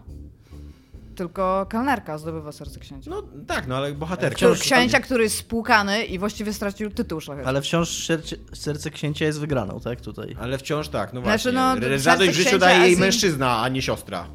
tylko 1.16 1.66
kelnerka 1.70 2.18
zdobywa 2.18 2.52
serce 2.52 2.80
księcia. 2.80 3.10
No 3.10 3.22
tak, 3.46 3.66
no 3.66 3.76
ale 3.76 3.92
bohaterka. 3.92 4.36
Który- 4.36 4.60
Księcia, 4.60 5.00
który 5.00 5.22
jest 5.24 5.36
spłukany 5.36 6.04
i 6.04 6.18
właściwie 6.18 6.52
stracił 6.52 6.90
tytuł 6.90 7.20
szlachetny. 7.20 7.48
Ale 7.48 7.62
wciąż 7.62 8.08
serce, 8.54 8.90
księcia 8.90 9.24
jest 9.24 9.40
wygraną, 9.40 9.80
tak? 9.80 10.00
Tutaj. 10.00 10.36
Ale 10.40 10.58
wciąż 10.58 10.88
tak, 10.88 11.12
no 11.12 11.22
Znaczy, 11.22 11.52
właśnie. 11.52 11.80
no, 11.80 11.96
Radość 12.04 12.30
w 12.30 12.34
życiu 12.34 12.58
daje 12.58 12.86
jej 12.86 12.96
mężczyzna, 12.96 13.62
a 13.62 13.68
nie 13.68 13.82
siostra. 13.82 14.26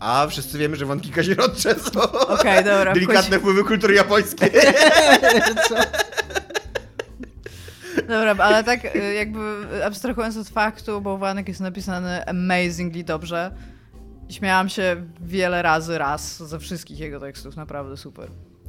A 0.00 0.26
wszyscy 0.28 0.58
wiemy, 0.58 0.76
że 0.76 0.86
wątki 0.86 1.10
kazirodcze 1.10 1.74
są 1.74 2.02
Okej, 2.12 2.64
dobra, 2.64 2.92
delikatne 2.94 3.38
wpływy 3.38 3.64
kultury 3.64 3.94
japońskiej. 3.94 4.50
Dobra, 8.08 8.44
ale 8.44 8.64
tak 8.64 8.96
y, 8.96 9.14
jakby 9.14 9.66
abstrahując 9.84 10.36
od 10.36 10.48
faktu, 10.48 11.00
bo 11.00 11.18
Wanek 11.18 11.48
jest 11.48 11.60
napisany 11.60 12.26
amazingly 12.26 13.04
dobrze. 13.04 13.50
Śmiałam 14.30 14.68
się 14.68 14.96
wiele 15.20 15.62
razy 15.62 15.98
raz 15.98 16.42
ze 16.42 16.58
wszystkich 16.58 16.98
jego 16.98 17.20
tekstów, 17.20 17.56
naprawdę 17.56 17.96
super. 17.96 18.28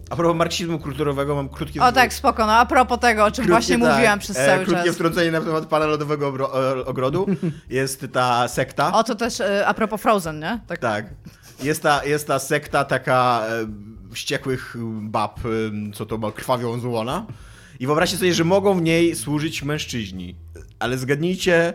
A 0.09 0.15
propos 0.15 0.37
marksizmu 0.37 0.79
kulturowego 0.79 1.35
mam 1.35 1.49
krótkie... 1.49 1.81
O 1.83 1.91
tak, 1.91 2.13
spoko, 2.13 2.45
no 2.45 2.53
a 2.53 2.65
propos 2.65 2.99
tego, 2.99 3.25
o 3.25 3.31
czym 3.31 3.45
krótkie, 3.45 3.51
właśnie 3.51 3.79
tak, 3.79 3.93
mówiłam 3.93 4.19
przez 4.19 4.37
e, 4.37 4.45
cały 4.45 4.65
Krótkie 4.65 4.85
czas. 4.85 4.95
wtrącenie 4.95 5.31
na 5.31 5.41
temat 5.41 5.65
pana 5.65 5.85
lodowego 5.85 6.27
e, 6.27 6.85
ogrodu. 6.85 7.27
Jest 7.69 8.05
ta 8.13 8.47
sekta. 8.47 8.93
O, 8.93 9.03
to 9.03 9.15
też 9.15 9.39
y, 9.39 9.65
a 9.67 9.73
propos 9.73 10.01
Frozen, 10.01 10.39
nie? 10.39 10.59
Tak. 10.67 10.79
Tak. 10.79 11.05
Jest 11.63 11.83
ta, 11.83 12.05
jest 12.05 12.27
ta 12.27 12.39
sekta 12.39 12.83
taka 12.85 13.41
e, 13.47 13.67
wściekłych 14.13 14.75
bab, 15.01 15.39
co 15.93 16.05
to 16.05 16.17
ma, 16.17 16.31
krwawią 16.31 16.79
z 16.79 16.85
łona. 16.85 17.25
I 17.79 17.87
wyobraźcie 17.87 18.17
sobie, 18.17 18.33
że 18.33 18.43
mogą 18.43 18.79
w 18.79 18.81
niej 18.81 19.15
służyć 19.15 19.63
mężczyźni. 19.63 20.35
Ale 20.79 20.97
zgadnijcie, 20.97 21.73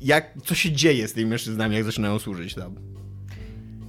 jak, 0.00 0.30
co 0.44 0.54
się 0.54 0.72
dzieje 0.72 1.08
z 1.08 1.12
tymi 1.12 1.30
mężczyznami, 1.30 1.74
jak 1.74 1.84
zaczynają 1.84 2.18
służyć 2.18 2.54
tam. 2.54 2.74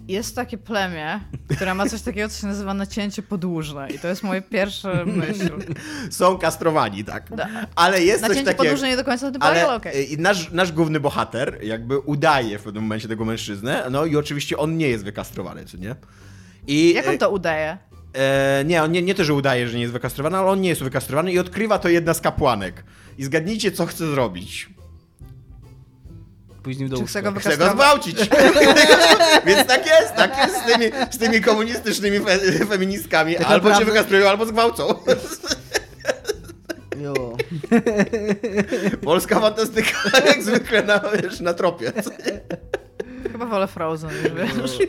Jest 0.07 0.35
takie 0.35 0.57
plemię, 0.57 1.19
które 1.55 1.73
ma 1.73 1.89
coś 1.89 2.01
takiego, 2.01 2.29
co 2.29 2.41
się 2.41 2.47
nazywa 2.47 2.73
nacięcie 2.73 3.21
podłużne 3.21 3.87
i 3.95 3.99
to 3.99 4.07
jest 4.07 4.23
moje 4.23 4.41
pierwsze 4.41 5.05
myśl. 5.05 5.51
Są 6.11 6.37
kastrowani, 6.37 7.03
tak. 7.03 7.29
Ale 7.75 8.03
jest 8.03 8.19
coś 8.19 8.29
Nacięcie 8.29 8.45
takiego... 8.45 8.63
podłużne 8.63 8.89
nie 8.89 8.97
do 8.97 9.03
końca 9.03 9.31
to 9.31 9.41
ale, 9.41 9.75
e, 9.75 9.81
nasz, 10.17 10.51
nasz 10.51 10.71
główny 10.71 10.99
bohater 10.99 11.59
jakby 11.63 11.99
udaje 11.99 12.59
w 12.59 12.63
pewnym 12.63 12.83
momencie 12.83 13.07
tego 13.07 13.25
mężczyznę, 13.25 13.83
no 13.91 14.05
i 14.05 14.15
oczywiście 14.15 14.57
on 14.57 14.77
nie 14.77 14.87
jest 14.89 15.03
wykastrowany, 15.03 15.65
co 15.65 15.77
nie? 15.77 15.95
I, 16.67 16.93
Jak 16.93 17.07
on 17.07 17.17
to 17.17 17.29
udaje? 17.29 17.77
E, 18.13 18.63
nie, 18.65 18.83
on 18.83 18.91
nie, 18.91 19.01
nie 19.01 19.15
to, 19.15 19.23
że 19.23 19.33
udaje, 19.33 19.67
że 19.67 19.75
nie 19.75 19.81
jest 19.81 19.93
wykastrowany, 19.93 20.37
ale 20.37 20.47
on 20.47 20.61
nie 20.61 20.69
jest 20.69 20.83
wykastrowany 20.83 21.31
i 21.31 21.39
odkrywa 21.39 21.79
to 21.79 21.89
jedna 21.89 22.13
z 22.13 22.21
kapłanek. 22.21 22.83
I 23.17 23.23
zgadnijcie, 23.23 23.71
co 23.71 23.85
chce 23.85 24.07
zrobić. 24.07 24.69
Później 26.63 26.89
do 26.89 26.97
Czy 26.97 27.05
chce 27.05 27.21
go 27.21 27.31
Chce 27.31 27.57
go 27.57 27.69
zgwałcić. 27.69 28.17
Więc 29.47 29.67
tak 29.67 29.85
jest, 29.85 30.15
tak 30.15 30.37
jest 30.37 30.61
z 30.61 30.65
tymi, 30.65 30.85
z 31.11 31.17
tymi 31.17 31.41
komunistycznymi 31.41 32.19
fe, 32.19 32.39
feministkami. 32.65 33.35
Tak 33.35 33.47
albo 33.47 33.63
cię 33.63 33.69
naprawdę- 33.69 33.91
wykastrują, 33.91 34.29
albo 34.29 34.45
zgwałcą. 34.45 34.95
Jo. 37.01 37.37
Polska 39.03 39.39
fantastyka, 39.39 39.97
jak 40.25 40.43
zwykle 40.43 40.83
na, 40.83 40.99
wiesz, 40.99 41.39
na 41.39 41.53
tropie. 41.53 41.91
Chyba 43.31 43.45
wolę 43.45 43.67
Frozen, 43.67 44.09
już 44.09 44.77
wiesz. 44.77 44.87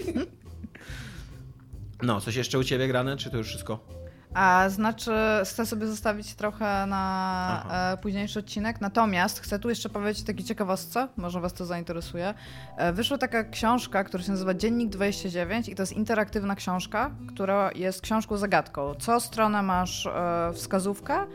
No, 2.03 2.21
coś 2.21 2.37
jeszcze 2.37 2.59
u 2.59 2.65
ciebie 2.65 2.89
grane, 2.89 3.17
czy 3.17 3.31
to 3.31 3.37
już 3.37 3.49
wszystko? 3.49 4.05
A 4.35 4.69
znaczy, 4.69 5.11
chcę 5.45 5.67
sobie 5.67 5.87
zostawić 5.87 6.35
trochę 6.35 6.87
na 6.87 7.63
Aha. 7.65 7.93
e, 7.93 7.97
późniejszy 7.97 8.39
odcinek. 8.39 8.81
Natomiast 8.81 9.41
chcę 9.41 9.59
tu 9.59 9.69
jeszcze 9.69 9.89
powiedzieć 9.89 10.23
o 10.23 10.27
takiej 10.27 10.45
ciekawostce, 10.45 11.09
może 11.17 11.41
Was 11.41 11.53
to 11.53 11.67
zainteresuje. 11.67 12.35
E, 12.77 12.93
wyszła 12.93 13.19
taka 13.19 13.45
książka, 13.45 14.05
która 14.05 14.23
się 14.23 14.31
nazywa 14.31 14.55
Dziennik 14.55 14.91
29 14.91 15.69
i 15.69 15.75
to 15.75 15.83
jest 15.83 15.93
interaktywna 15.93 16.55
książka, 16.55 17.11
która 17.35 17.71
jest 17.75 18.01
książką 18.01 18.37
zagadką. 18.37 18.95
Co 18.95 19.21
stronę 19.21 19.63
masz 19.63 20.07
e, 20.07 20.51
wskazówkę 20.55 21.27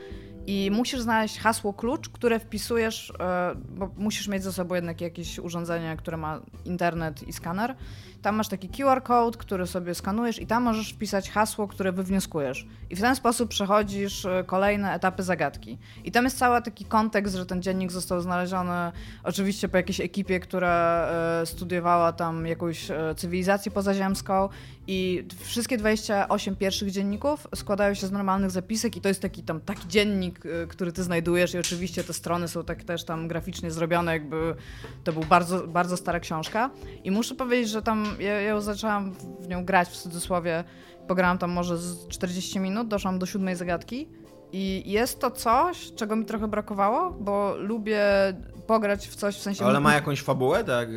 i 0.48 0.72
musisz 0.72 1.02
znaleźć 1.02 1.40
hasło 1.40 1.74
klucz, 1.74 2.10
które 2.10 2.40
wpisujesz, 2.40 3.14
bo 3.70 3.92
musisz 3.98 4.28
mieć 4.28 4.44
ze 4.44 4.54
sobą 4.54 4.76
jednak 4.76 5.02
jakieś 5.02 5.40
urządzenie, 5.40 5.98
które 5.98 6.18
ma 6.18 6.42
internet 6.66 7.28
i 7.28 7.34
skaner. 7.34 7.76
Tam 8.22 8.36
masz 8.36 8.48
taki 8.48 8.70
QR 8.70 9.04
code, 9.04 9.38
który 9.38 9.68
sobie 9.68 9.96
skanujesz 9.96 10.42
i 10.42 10.48
tam 10.48 10.64
możesz 10.64 10.94
wpisać 10.94 11.30
hasło, 11.30 11.68
które 11.68 11.92
wywnioskujesz. 11.92 12.68
I 12.90 12.96
w 12.96 13.02
ten 13.02 13.16
sposób 13.16 13.50
przechodzisz 13.50 14.26
e, 14.26 14.44
kolejne 14.48 14.94
etapy 14.94 15.24
zagadki. 15.24 15.78
I 16.04 16.12
tam 16.12 16.24
jest 16.24 16.38
cały 16.38 16.62
taki 16.62 16.86
kontekst, 16.86 17.36
że 17.36 17.46
ten 17.46 17.62
dziennik 17.62 17.92
został 17.92 18.22
znaleziony 18.22 18.92
oczywiście 19.24 19.70
po 19.70 19.78
jakiejś 19.78 20.02
ekipie, 20.02 20.40
która 20.40 21.08
e, 21.42 21.46
studiowała 21.46 22.14
tam 22.14 22.48
jakąś 22.48 22.92
e, 22.92 23.16
cywilizację 23.18 23.72
pozaziemską 23.72 24.50
i 24.88 25.26
wszystkie 25.40 25.78
28 25.78 26.56
pierwszych 26.56 26.92
dzienników 26.92 27.48
składają 27.56 27.94
się 27.94 28.08
z 28.08 28.12
normalnych 28.12 28.52
zapisek 28.52 28.98
i 28.98 29.02
to 29.02 29.08
jest 29.08 29.22
taki 29.22 29.44
tam 29.44 29.62
taki 29.62 29.88
dziennik, 29.88 30.40
który 30.70 30.92
ty 30.92 31.04
znajdujesz 31.04 31.54
i 31.54 31.60
oczywiście 31.60 32.04
te 32.04 32.14
strony 32.14 32.48
są 32.48 32.64
tak 32.64 32.84
też 32.84 33.04
tam 33.04 33.28
graficznie 33.28 33.72
zrobione, 33.72 34.12
jakby 34.12 34.56
to 35.04 35.14
był 35.14 35.24
bardzo, 35.24 35.68
bardzo 35.68 35.98
stara 35.98 36.20
książka. 36.20 36.70
I 37.04 37.12
muszę 37.12 37.36
powiedzieć, 37.36 37.70
że 37.70 37.82
tam 37.82 38.09
ja, 38.20 38.42
ja 38.42 38.62
zaczęłam 38.62 39.12
w 39.40 39.48
nią 39.48 39.66
grać 39.66 39.90
w 39.90 39.98
cudzysłowie. 39.98 40.64
Pograłam 41.08 41.38
tam 41.38 41.52
może 41.52 41.78
z 41.78 42.08
40 42.08 42.60
minut, 42.60 42.88
doszłam 42.88 43.20
do 43.20 43.26
siódmej 43.26 43.56
zagadki 43.56 44.10
I 44.52 44.92
jest 44.92 45.20
to 45.20 45.32
coś, 45.32 45.92
czego 45.96 46.16
mi 46.16 46.26
trochę 46.26 46.48
brakowało, 46.48 47.12
bo 47.12 47.56
lubię 47.58 48.04
pograć 48.70 49.08
w 49.08 49.16
coś 49.16 49.36
w 49.36 49.42
sensie. 49.42 49.66
Ale 49.66 49.80
ma 49.80 49.94
jakąś 49.94 50.22
fabułę, 50.22 50.64
tak? 50.64 50.90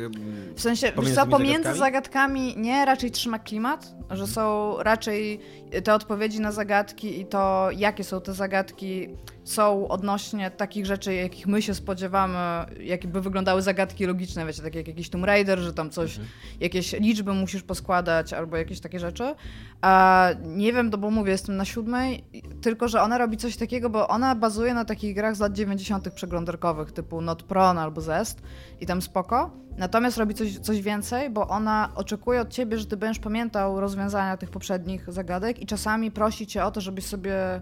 W 0.55 0.61
sensie, 0.61 0.91
Pomiędzy 0.91 1.15
co, 1.15 1.27
pomiędzy 1.27 1.73
zagadkami? 1.73 1.79
zagadkami 1.79 2.53
nie, 2.57 2.85
raczej 2.85 3.11
trzyma 3.11 3.39
klimat, 3.39 3.95
że 4.09 4.27
są 4.27 4.75
raczej 4.79 5.39
te 5.83 5.93
odpowiedzi 5.93 6.39
na 6.39 6.51
zagadki 6.51 7.21
i 7.21 7.25
to, 7.25 7.69
jakie 7.71 8.03
są 8.03 8.21
te 8.21 8.33
zagadki, 8.33 9.09
są 9.43 9.87
odnośnie 9.87 10.51
takich 10.51 10.85
rzeczy, 10.85 11.13
jakich 11.13 11.47
my 11.47 11.61
się 11.61 11.73
spodziewamy, 11.73 12.37
jakby 12.79 13.21
wyglądały 13.21 13.61
zagadki 13.61 14.05
logiczne, 14.05 14.45
wiecie, 14.45 14.61
takie 14.61 14.77
jak 14.77 14.87
jakiś 14.87 15.09
Tomb 15.09 15.25
Raider, 15.25 15.59
że 15.59 15.73
tam 15.73 15.89
coś, 15.89 16.19
jakieś 16.59 16.93
liczby 16.93 17.33
musisz 17.33 17.63
poskładać 17.63 18.33
albo 18.33 18.57
jakieś 18.57 18.79
takie 18.79 18.99
rzeczy. 18.99 19.35
A 19.81 20.29
nie 20.43 20.73
wiem, 20.73 20.89
no 20.89 20.97
bo 20.97 21.11
mówię, 21.11 21.31
jestem 21.31 21.57
na 21.57 21.65
siódmej, 21.65 22.23
tylko 22.61 22.87
że 22.87 23.01
ona 23.01 23.17
robi 23.17 23.37
coś 23.37 23.57
takiego, 23.57 23.89
bo 23.89 24.07
ona 24.07 24.35
bazuje 24.35 24.73
na 24.73 24.85
takich 24.85 25.15
grach 25.15 25.35
z 25.35 25.39
lat 25.39 25.53
90. 25.53 26.13
przeglądarkowych, 26.13 26.91
typu 26.91 27.21
Not 27.21 27.43
Albo 27.69 28.01
Zest 28.01 28.41
i 28.81 28.85
tam 28.85 29.01
spoko. 29.01 29.51
Natomiast 29.77 30.17
robi 30.17 30.33
coś, 30.33 30.59
coś 30.59 30.81
więcej, 30.81 31.29
bo 31.29 31.47
ona 31.47 31.89
oczekuje 31.95 32.41
od 32.41 32.49
ciebie, 32.49 32.77
że 32.77 32.85
ty 32.85 32.97
będziesz 32.97 33.23
pamiętał 33.23 33.79
rozwiązania 33.79 34.37
tych 34.37 34.49
poprzednich 34.49 35.13
zagadek 35.13 35.59
i 35.59 35.65
czasami 35.65 36.11
prosi 36.11 36.47
cię 36.47 36.65
o 36.65 36.71
to, 36.71 36.81
żebyś 36.81 37.05
sobie 37.05 37.61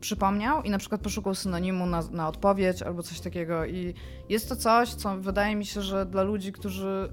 przypomniał 0.00 0.62
i 0.62 0.70
na 0.70 0.78
przykład 0.78 1.00
poszukał 1.00 1.34
synonimu 1.34 1.86
na, 1.86 2.02
na 2.10 2.28
odpowiedź 2.28 2.82
albo 2.82 3.02
coś 3.02 3.20
takiego. 3.20 3.64
I 3.64 3.94
jest 4.28 4.48
to 4.48 4.56
coś, 4.56 4.94
co 4.94 5.16
wydaje 5.16 5.56
mi 5.56 5.66
się, 5.66 5.82
że 5.82 6.06
dla 6.06 6.22
ludzi, 6.22 6.52
którzy. 6.52 7.12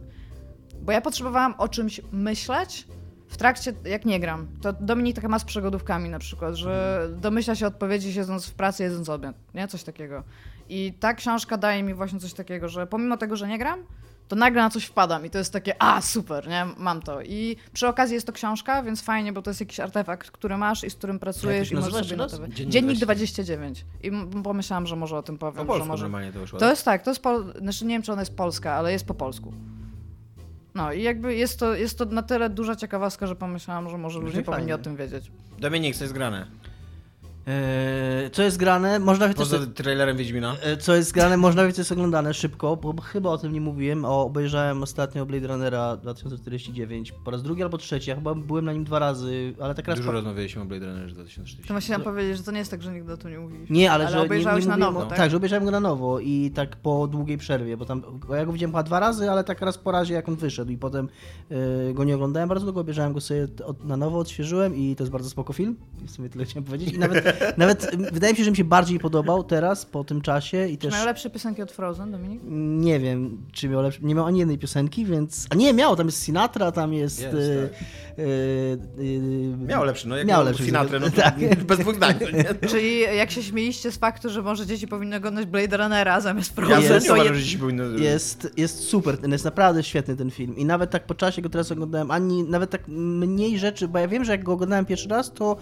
Bo 0.82 0.91
ja 0.91 1.01
potrzebowałam 1.01 1.56
o 1.58 1.67
czymś 1.67 2.01
myśleć 2.12 2.88
w 3.27 3.38
trakcie, 3.38 3.74
jak 3.86 4.06
nie 4.06 4.20
gram. 4.20 4.48
To 4.62 4.74
Dominik 4.74 5.15
taka 5.15 5.27
ma 5.27 5.39
z 5.39 5.46
przygodówkami 5.46 6.10
na 6.10 6.20
przykład, 6.20 6.56
że 6.56 7.08
domyśla 7.17 7.56
się 7.56 7.67
odpowiedzi 7.67 8.13
siedząc 8.13 8.46
w 8.46 8.53
pracy, 8.53 8.84
jedząc 8.84 9.10
obiad, 9.10 9.36
nie? 9.53 9.67
Coś 9.67 9.84
takiego. 9.84 10.24
I 10.70 10.94
ta 11.00 11.14
książka 11.14 11.58
daje 11.58 11.84
mi 11.84 11.94
właśnie 11.94 12.20
coś 12.20 12.34
takiego, 12.34 12.70
że 12.70 12.88
pomimo 12.88 13.18
tego, 13.18 13.36
że 13.36 13.48
nie 13.48 13.58
gram, 13.58 13.80
to 14.28 14.36
nagle 14.36 14.62
na 14.62 14.70
coś 14.70 14.86
wpadam 14.86 15.26
i 15.26 15.30
to 15.30 15.38
jest 15.38 15.54
takie, 15.54 15.82
a 15.84 16.02
super, 16.02 16.48
nie, 16.48 16.66
mam 16.78 17.02
to. 17.02 17.22
I 17.22 17.58
przy 17.74 17.88
okazji 17.88 18.14
jest 18.14 18.28
to 18.28 18.34
książka, 18.34 18.84
więc 18.84 19.02
fajnie, 19.02 19.34
bo 19.34 19.42
to 19.42 19.50
jest 19.50 19.60
jakiś 19.60 19.80
artefakt, 19.80 20.32
który 20.32 20.58
masz 20.58 20.84
i 20.84 20.90
z 20.90 20.96
którym 20.96 21.20
pracujesz 21.20 21.72
i 21.72 21.76
możesz 21.76 21.94
sobie 21.94 22.18
notować. 22.18 22.52
Dziennik 22.52 22.74
Dziennik 22.74 22.98
29. 23.00 23.86
29. 24.02 24.36
I 24.38 24.42
pomyślałam, 24.44 24.88
że 24.88 24.96
może 24.96 25.18
o 25.18 25.24
tym 25.24 25.38
Po 25.38 25.52
powiem. 25.52 25.66
że 25.66 25.68
polsku 25.68 25.88
może... 25.88 26.04
normalnie 26.04 26.32
to 26.34 26.40
wyszło. 26.40 26.60
To 26.60 26.70
jest 26.70 26.86
tak, 26.86 27.04
to 27.04 27.12
jest 27.12 27.22
pol... 27.22 27.54
znaczy 27.62 27.86
nie 27.86 27.96
wiem, 27.96 28.02
czy 28.02 28.12
ona 28.12 28.22
jest 28.22 28.36
polska, 28.36 28.74
ale 28.74 28.92
jest 28.92 29.06
po 29.06 29.14
polsku. 29.14 29.54
No 30.76 30.94
i 30.94 31.04
jakby 31.04 31.36
jest 31.36 31.60
to, 31.60 31.74
jest 31.76 31.98
to 31.98 32.06
na 32.06 32.24
tyle 32.24 32.50
duża 32.50 32.76
ciekawostka, 32.76 33.28
że 33.28 33.36
pomyślałam, 33.36 33.90
że 33.90 33.98
może 33.98 34.20
ludzie 34.20 34.44
powinni 34.44 34.74
o 34.74 34.78
tym 34.78 34.96
wiedzieć. 34.96 35.32
Dominik, 35.60 35.96
co 35.96 36.04
jest 36.04 36.14
grane? 36.14 36.48
Eee, 37.48 38.32
co 38.32 38.44
jest 38.44 38.58
grane? 38.58 39.00
Można 39.00 39.27
wiedzieć, 39.27 39.38
Poza 39.38 39.60
co, 39.60 39.66
trailerem 39.66 40.18
Wiedźmina? 40.18 40.56
e, 40.62 40.77
co 40.77 40.96
jest 40.96 41.13
grane, 41.13 41.38
można 41.38 41.62
wiedzieć, 41.63 41.75
co 41.75 41.82
jest 41.82 41.92
oglądane 41.92 42.34
szybko, 42.34 42.75
bo 42.75 43.01
chyba 43.01 43.30
o 43.30 43.38
tym 43.38 43.54
nie 43.54 43.62
mówiłem. 43.62 44.06
O, 44.06 44.22
obejrzałem 44.25 44.84
ostatnio 44.84 45.25
Blade 45.25 45.48
Runnera 45.48 45.98
2049 45.98 47.12
po 47.12 47.32
raz 47.32 47.44
drugi 47.44 47.63
albo 47.63 47.77
trzeci. 47.77 48.10
Ja 48.10 48.16
chyba 48.16 48.36
byłem 48.36 48.66
na 48.66 48.74
nim 48.74 48.84
dwa 48.84 49.00
razy, 49.00 49.54
ale 49.60 49.75
tak 49.75 49.88
raz 49.88 49.98
Dużo 49.98 50.10
po... 50.10 50.13
rozmawialiśmy 50.13 50.62
o 50.62 50.66
Blade 50.66 50.86
Runnerze 50.86 51.16
2040. 51.16 51.68
To 51.68 51.74
właśnie 51.74 51.96
chciałam 51.96 52.13
powiedzieć, 52.13 52.38
że 52.38 52.44
to 52.44 52.51
nie 52.51 52.60
jest 52.60 52.72
tak, 52.72 52.82
że 52.82 52.94
nigdy 52.94 53.13
o 53.13 53.18
tym 53.18 53.32
nie 53.32 53.39
mówiliśmy. 53.39 53.75
Nie, 53.75 53.92
ale, 53.92 54.06
ale 54.06 54.13
że 54.13 54.22
obejrzałeś 54.22 54.66
nie, 54.66 54.72
nie 54.72 54.77
na 54.77 54.86
mówiłem 54.86 54.94
nowo, 54.94 55.10
tak? 55.10 55.18
Tak, 55.18 55.32
że 55.32 55.38
obejrzałem 55.38 55.66
go 55.66 55.72
na 55.72 55.80
nowo 55.80 56.20
i 56.20 56.51
tak 56.56 56.75
po 56.75 57.08
długiej 57.08 57.38
przerwie, 57.38 57.77
bo 57.77 57.86
tam 57.86 58.04
bo 58.27 58.36
ja 58.36 58.46
go 58.46 58.54
widziałem 58.54 58.72
chyba 58.72 58.84
dwa 58.84 59.00
razy, 59.00 59.32
ale 59.32 59.44
tak 59.44 59.62
raz 59.62 59.77
po 59.77 59.92
razie 59.92 60.13
jak 60.13 60.30
on 60.30 60.36
wyszedł 60.36 60.72
i 60.72 60.77
potem 60.77 61.10
y, 61.89 61.94
go 61.94 62.04
nie 62.04 62.16
oglądałem 62.16 62.50
bardzo 62.50 62.66
długo, 62.66 62.82
obejrzałem 62.82 63.13
go 63.13 63.22
sobie 63.22 63.48
od, 63.66 63.86
na 63.86 63.98
nowo, 63.98 64.20
odświeżyłem 64.20 64.75
i 64.75 64.96
to 64.96 65.04
jest 65.04 65.12
bardzo 65.12 65.30
spoko 65.30 65.54
film. 65.54 65.75
I 66.04 66.08
w 66.08 66.12
sumie 66.12 66.30
tyle 66.30 66.46
chciałem 66.46 66.63
powiedzieć. 66.63 66.94
I 66.94 67.00
nawet, 67.00 67.37
nawet 67.58 67.94
y, 67.94 67.98
wydaje 68.12 68.34
mi 68.34 68.38
się, 68.38 68.44
że 68.44 68.51
mi 68.51 68.58
się 68.58 68.63
bardziej 68.63 69.00
podobał 69.00 69.44
teraz, 69.44 69.86
po 69.86 70.03
tym 70.03 70.22
czasie 70.22 70.67
i 70.67 70.77
Czy 70.77 70.82
też... 70.88 70.91
mają 70.91 71.06
lepsze 71.06 71.29
piosenki 71.29 71.62
od 71.62 71.72
Frozen, 71.72 72.12
Dominik? 72.12 72.41
Nie 72.82 73.00
wiem, 73.00 73.38
czy 73.51 73.70
miał 73.70 73.82
lepszy, 73.82 74.00
nie 74.03 74.15
miał 74.15 74.25
ani 74.25 74.39
jednej 74.39 74.58
piosenki, 74.58 75.06
więc... 75.06 75.48
A 75.50 75.56
nie, 75.56 75.74
miał, 75.74 75.96
tam 75.96 76.06
jest 76.06 76.24
Sinatra, 76.24 76.72
tam 76.72 76.94
jest... 76.94 77.22
Jest, 77.22 77.34
y, 77.36 77.70
tak. 77.72 77.82
y, 78.20 79.01
y, 79.03 79.58
Miał 79.67 79.84
lepszy, 79.84 80.08
no 80.08 80.17
jak 80.17 80.27
miał 80.27 80.38
miał 80.38 80.46
lepszy 80.46 80.65
Sinatrę, 80.65 81.00
no 81.00 81.10
to 81.10 81.22
tak. 81.22 81.36
bez 81.67 81.79
dwóch 81.79 81.96
zdań. 81.98 82.15
Czyli 82.70 83.00
jak 83.01 83.31
się 83.31 83.44
śmieliście 83.44 83.92
z 83.92 83.98
faktu, 83.98 84.29
że 84.29 84.42
może 84.42 84.66
dzieci 84.66 84.88
powinny 84.88 85.16
oglądać 85.16 85.46
Blade 85.46 85.77
Runnera 85.77 86.22
zamiast 86.22 86.50
Ja 86.50 86.55
Frozen, 86.55 86.81
też 86.81 86.90
jest- 86.90 87.07
to 87.07 87.14
uważam, 87.14 87.33
je... 87.33 87.40
że 87.40 87.46
dziś 87.46 87.57
był 87.57 87.70
inny... 87.70 88.00
Jest, 88.03 88.48
jest 88.57 88.79
super, 88.79 89.18
ten 89.18 89.31
jest 89.31 89.46
naprawdę 89.46 89.83
świetny 89.83 90.16
ten 90.16 90.31
film. 90.31 90.57
I 90.57 90.66
nawet 90.66 90.92
tak 90.92 91.05
po 91.05 91.16
czasie 91.16 91.42
go 91.42 91.50
teraz 91.50 91.72
oglądałem, 91.72 92.12
ani 92.12 92.44
nawet 92.44 92.70
tak 92.70 92.88
mniej 92.88 93.59
rzeczy, 93.59 93.88
bo 93.88 94.00
ja 94.00 94.07
wiem, 94.07 94.25
że 94.25 94.31
jak 94.31 94.44
go 94.44 94.53
oglądałem 94.53 94.85
pierwszy 94.85 95.09
raz, 95.09 95.33
to 95.33 95.57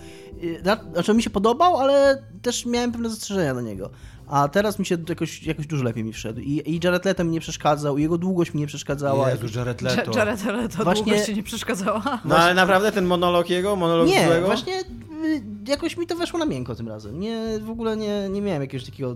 na- 0.63 0.83
znaczy 0.93 1.13
mi 1.13 1.23
się 1.23 1.29
podobał, 1.65 1.81
ale 1.81 2.23
też 2.41 2.65
miałem 2.65 2.91
pewne 2.91 3.09
zastrzeżenia 3.09 3.53
do 3.53 3.61
niego. 3.61 3.89
A 4.27 4.47
teraz 4.47 4.79
mi 4.79 4.85
się 4.85 4.97
jakoś, 5.09 5.43
jakoś 5.43 5.67
dużo 5.67 5.83
lepiej 5.83 6.03
mi 6.03 6.13
wszedł. 6.13 6.39
I, 6.39 6.61
i 6.65 6.79
Jared 6.83 7.05
Leto 7.05 7.23
mi 7.23 7.31
nie 7.31 7.39
przeszkadzał, 7.39 7.97
i 7.97 8.01
jego 8.01 8.17
długość 8.17 8.53
mi 8.53 8.59
nie 8.59 8.67
przeszkadzała. 8.67 9.29
Jezu, 9.31 9.59
Jared 9.59 9.81
Leto. 9.81 10.17
Jared 10.17 10.45
Leto 10.45 10.83
Właśnie- 10.83 11.03
długo 11.13 11.25
ci 11.25 11.35
nie 11.35 11.43
przeszkadzała. 11.43 12.19
No 12.25 12.37
ale 12.37 12.53
naprawdę 12.53 12.91
ten 12.91 13.05
monolog 13.05 13.49
jego, 13.49 13.75
monolog 13.75 14.07
Nie, 14.07 14.25
złego? 14.25 14.45
właśnie 14.45 14.79
y, 14.79 15.43
jakoś 15.67 15.97
mi 15.97 16.07
to 16.07 16.15
weszło 16.15 16.39
na 16.39 16.45
miękko 16.45 16.75
tym 16.75 16.87
razem. 16.87 17.19
Nie, 17.19 17.59
w 17.61 17.69
ogóle 17.69 17.97
nie, 17.97 18.29
nie 18.29 18.41
miałem 18.41 18.61
jakiegoś 18.61 18.85
takiego 18.85 19.15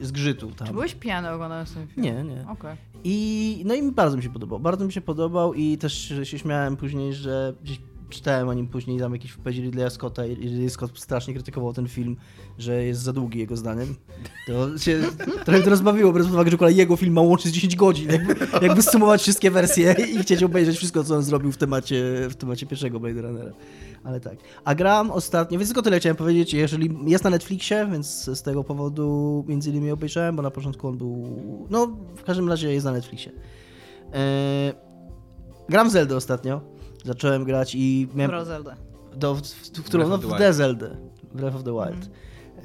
y, 0.00 0.06
zgrzytu 0.06 0.50
tam. 0.50 0.66
Czy 0.66 0.72
byłeś 0.72 0.94
pijany 0.94 1.30
oglądając 1.30 1.74
ten 1.74 1.86
film? 1.86 2.02
Nie, 2.04 2.24
nie. 2.24 2.46
Okej. 2.48 2.76
I 3.04 3.62
no 3.66 3.74
i 3.74 3.82
mi 3.82 3.92
bardzo 3.92 4.16
mi 4.16 4.22
się 4.22 4.30
podobał. 4.30 4.60
Bardzo 4.60 4.84
mi 4.84 4.92
się 4.92 5.00
podobał 5.00 5.54
i 5.54 5.78
też 5.78 6.12
się 6.24 6.38
śmiałem 6.38 6.76
później, 6.76 7.14
że 7.14 7.54
gdzieś 7.64 7.80
czytałem 8.08 8.48
o 8.48 8.54
nim 8.54 8.68
później 8.68 8.98
tam 8.98 9.12
jakiś 9.12 9.32
wypowiedzi 9.32 9.62
Ridleya 9.62 9.90
Scotta 9.90 10.26
i 10.26 10.34
Ridley 10.34 10.70
Scott 10.70 10.98
strasznie 10.98 11.34
krytykował 11.34 11.72
ten 11.72 11.88
film, 11.88 12.16
że 12.58 12.84
jest 12.84 13.00
za 13.00 13.12
długi 13.12 13.38
jego 13.38 13.56
zdaniem. 13.56 13.96
To 14.46 14.78
się 14.78 15.02
trochę 15.44 15.62
to 15.62 15.70
rozbawiło, 15.70 16.12
biorąc 16.12 16.30
pod 16.30 16.34
uwagę, 16.34 16.68
że 16.68 16.72
jego 16.72 16.96
film 16.96 17.14
ma 17.14 17.20
łącznie 17.20 17.50
z 17.50 17.54
10 17.54 17.76
godzin. 17.76 18.10
Jakby, 18.10 18.36
jakby 18.62 18.82
sumować 18.82 19.22
wszystkie 19.22 19.50
wersje 19.50 19.96
i 20.14 20.18
chcieć 20.18 20.42
obejrzeć 20.42 20.76
wszystko, 20.76 21.04
co 21.04 21.16
on 21.16 21.22
zrobił 21.22 21.52
w 21.52 21.56
temacie, 21.56 22.28
w 22.30 22.34
temacie 22.34 22.66
pierwszego 22.66 23.00
Blade 23.00 23.22
Runnera. 23.22 23.52
Ale 24.04 24.20
tak. 24.20 24.38
A 24.64 24.74
gram 24.74 25.10
ostatnio, 25.10 25.58
więc 25.58 25.68
tylko 25.68 25.82
tyle 25.82 26.00
chciałem 26.00 26.16
powiedzieć, 26.16 26.54
jeżeli 26.54 26.98
jest 27.06 27.24
na 27.24 27.30
Netflixie, 27.30 27.88
więc 27.92 28.24
z 28.24 28.42
tego 28.42 28.64
powodu 28.64 29.44
między 29.48 29.70
innymi 29.70 29.90
obejrzałem, 29.90 30.36
bo 30.36 30.42
na 30.42 30.50
początku 30.50 30.88
on 30.88 30.98
był, 30.98 31.38
no 31.70 31.86
w 32.16 32.22
każdym 32.22 32.48
razie 32.48 32.72
jest 32.72 32.84
na 32.84 32.92
Netflixie. 32.92 33.32
Eee, 34.12 34.72
gram 35.68 35.90
Zelda 35.90 36.16
ostatnio. 36.16 36.75
Zacząłem 37.06 37.44
grać 37.44 37.74
i 37.74 38.08
miałem... 38.14 38.30
Dobra, 38.30 38.44
Zelda. 38.44 38.76
Do, 39.16 39.34
w, 39.34 39.40
w, 39.42 39.70
w 39.70 39.82
którą? 39.84 40.04
Breath 40.04 40.08
No 40.08 40.14
of 40.14 40.20
the 40.20 40.26
w 40.26 40.30
Wild. 40.30 40.38
The 40.38 40.52
Zelda. 40.54 40.86
Breath 41.34 41.56
of 41.56 41.62
the 41.64 41.72
Wild. 41.72 42.10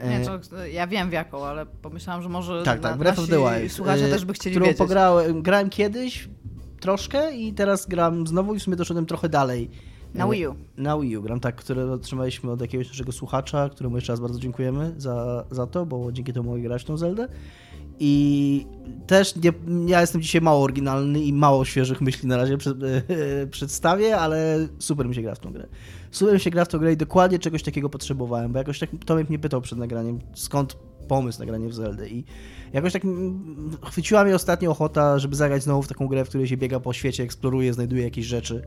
Nie, 0.03 0.19
Eee, 0.19 0.25
to, 0.49 0.65
ja 0.65 0.87
wiem 0.87 1.09
w 1.09 1.13
jaką, 1.13 1.45
ale 1.45 1.65
pomyślałam, 1.65 2.21
że 2.23 2.29
może 2.29 2.63
tak, 2.63 2.79
tak, 2.79 2.97
Breath 2.97 3.19
of 3.19 3.27
the 3.27 3.37
Wild. 3.37 3.71
słuchacze 3.71 4.05
Eee, 4.05 4.11
też 4.11 4.25
by 4.25 4.33
chcieli 4.33 4.53
którą 4.55 4.65
wiedzieć. 4.65 4.77
pograłem, 4.79 5.41
grałem 5.41 5.69
kiedyś 5.69 6.29
troszkę 6.79 7.35
i 7.35 7.53
teraz 7.53 7.87
gram 7.87 8.27
znowu 8.27 8.55
i 8.55 8.59
w 8.59 8.63
sumie 8.63 8.75
doszedłem 8.77 9.05
trochę 9.05 9.29
dalej. 9.29 9.69
Na 10.13 10.25
Eee, 10.25 10.31
Wii 10.31 10.47
U. 10.47 10.55
Na 10.77 10.97
Wii 10.99 11.17
U 11.17 11.21
gram, 11.21 11.39
tak, 11.39 11.55
które 11.55 11.91
otrzymaliśmy 11.91 12.51
od 12.51 12.61
jakiegoś 12.61 12.87
naszego 12.87 13.11
słuchacza, 13.11 13.69
któremu 13.69 13.95
jeszcze 13.95 14.13
raz 14.13 14.19
bardzo 14.19 14.39
dziękujemy 14.39 14.93
za, 14.97 15.45
za 15.51 15.67
to, 15.67 15.85
bo 15.85 16.11
dzięki 16.11 16.33
temu 16.33 16.49
mogę 16.49 16.61
grać 16.61 16.81
w 16.81 16.85
tą 16.85 16.97
Zeldę. 16.97 17.27
I 17.99 18.65
też 19.07 19.35
nie, 19.35 19.51
ja 19.87 20.01
jestem 20.01 20.21
dzisiaj 20.21 20.41
mało 20.41 20.63
oryginalny 20.63 21.19
i 21.19 21.33
mało 21.33 21.65
świeżych 21.65 22.01
myśli 22.01 22.27
na 22.29 22.37
razie 22.37 22.57
przed, 22.57 22.77
przedstawię, 23.51 24.17
ale 24.17 24.67
super 24.79 25.07
mi 25.09 25.15
się 25.15 25.21
gra 25.21 25.35
w 25.35 25.39
tą 25.39 25.53
grę. 25.53 25.67
Super 26.11 26.33
mi 26.33 26.39
się 26.39 26.49
gra 26.49 26.65
w 26.65 26.67
tą 26.67 26.79
grę 26.79 26.93
i 26.93 26.97
dokładnie 26.97 27.39
czegoś 27.39 27.63
takiego 27.63 27.89
potrzebowałem, 27.89 28.51
bo 28.51 28.57
jakoś 28.57 28.79
tak 28.79 28.89
Tomek 29.05 29.29
mnie 29.29 29.39
pytał 29.39 29.61
przed 29.61 29.79
nagraniem, 29.79 30.19
skąd 30.33 30.77
pomysł 31.07 31.39
na 31.39 31.45
granie 31.45 31.69
w 31.69 31.73
Zeldę 31.73 32.09
i 32.09 32.23
jakoś 32.73 32.93
tak 32.93 33.01
chwyciła 33.85 34.23
mnie 34.23 34.35
ostatnio 34.35 34.71
ochota, 34.71 35.19
żeby 35.19 35.35
zagrać 35.35 35.63
znowu 35.63 35.81
w 35.81 35.87
taką 35.87 36.07
grę, 36.07 36.25
w 36.25 36.29
której 36.29 36.47
się 36.47 36.57
biega 36.57 36.79
po 36.79 36.93
świecie, 36.93 37.23
eksploruje, 37.23 37.73
znajduje 37.73 38.03
jakieś 38.03 38.25
rzeczy. 38.25 38.61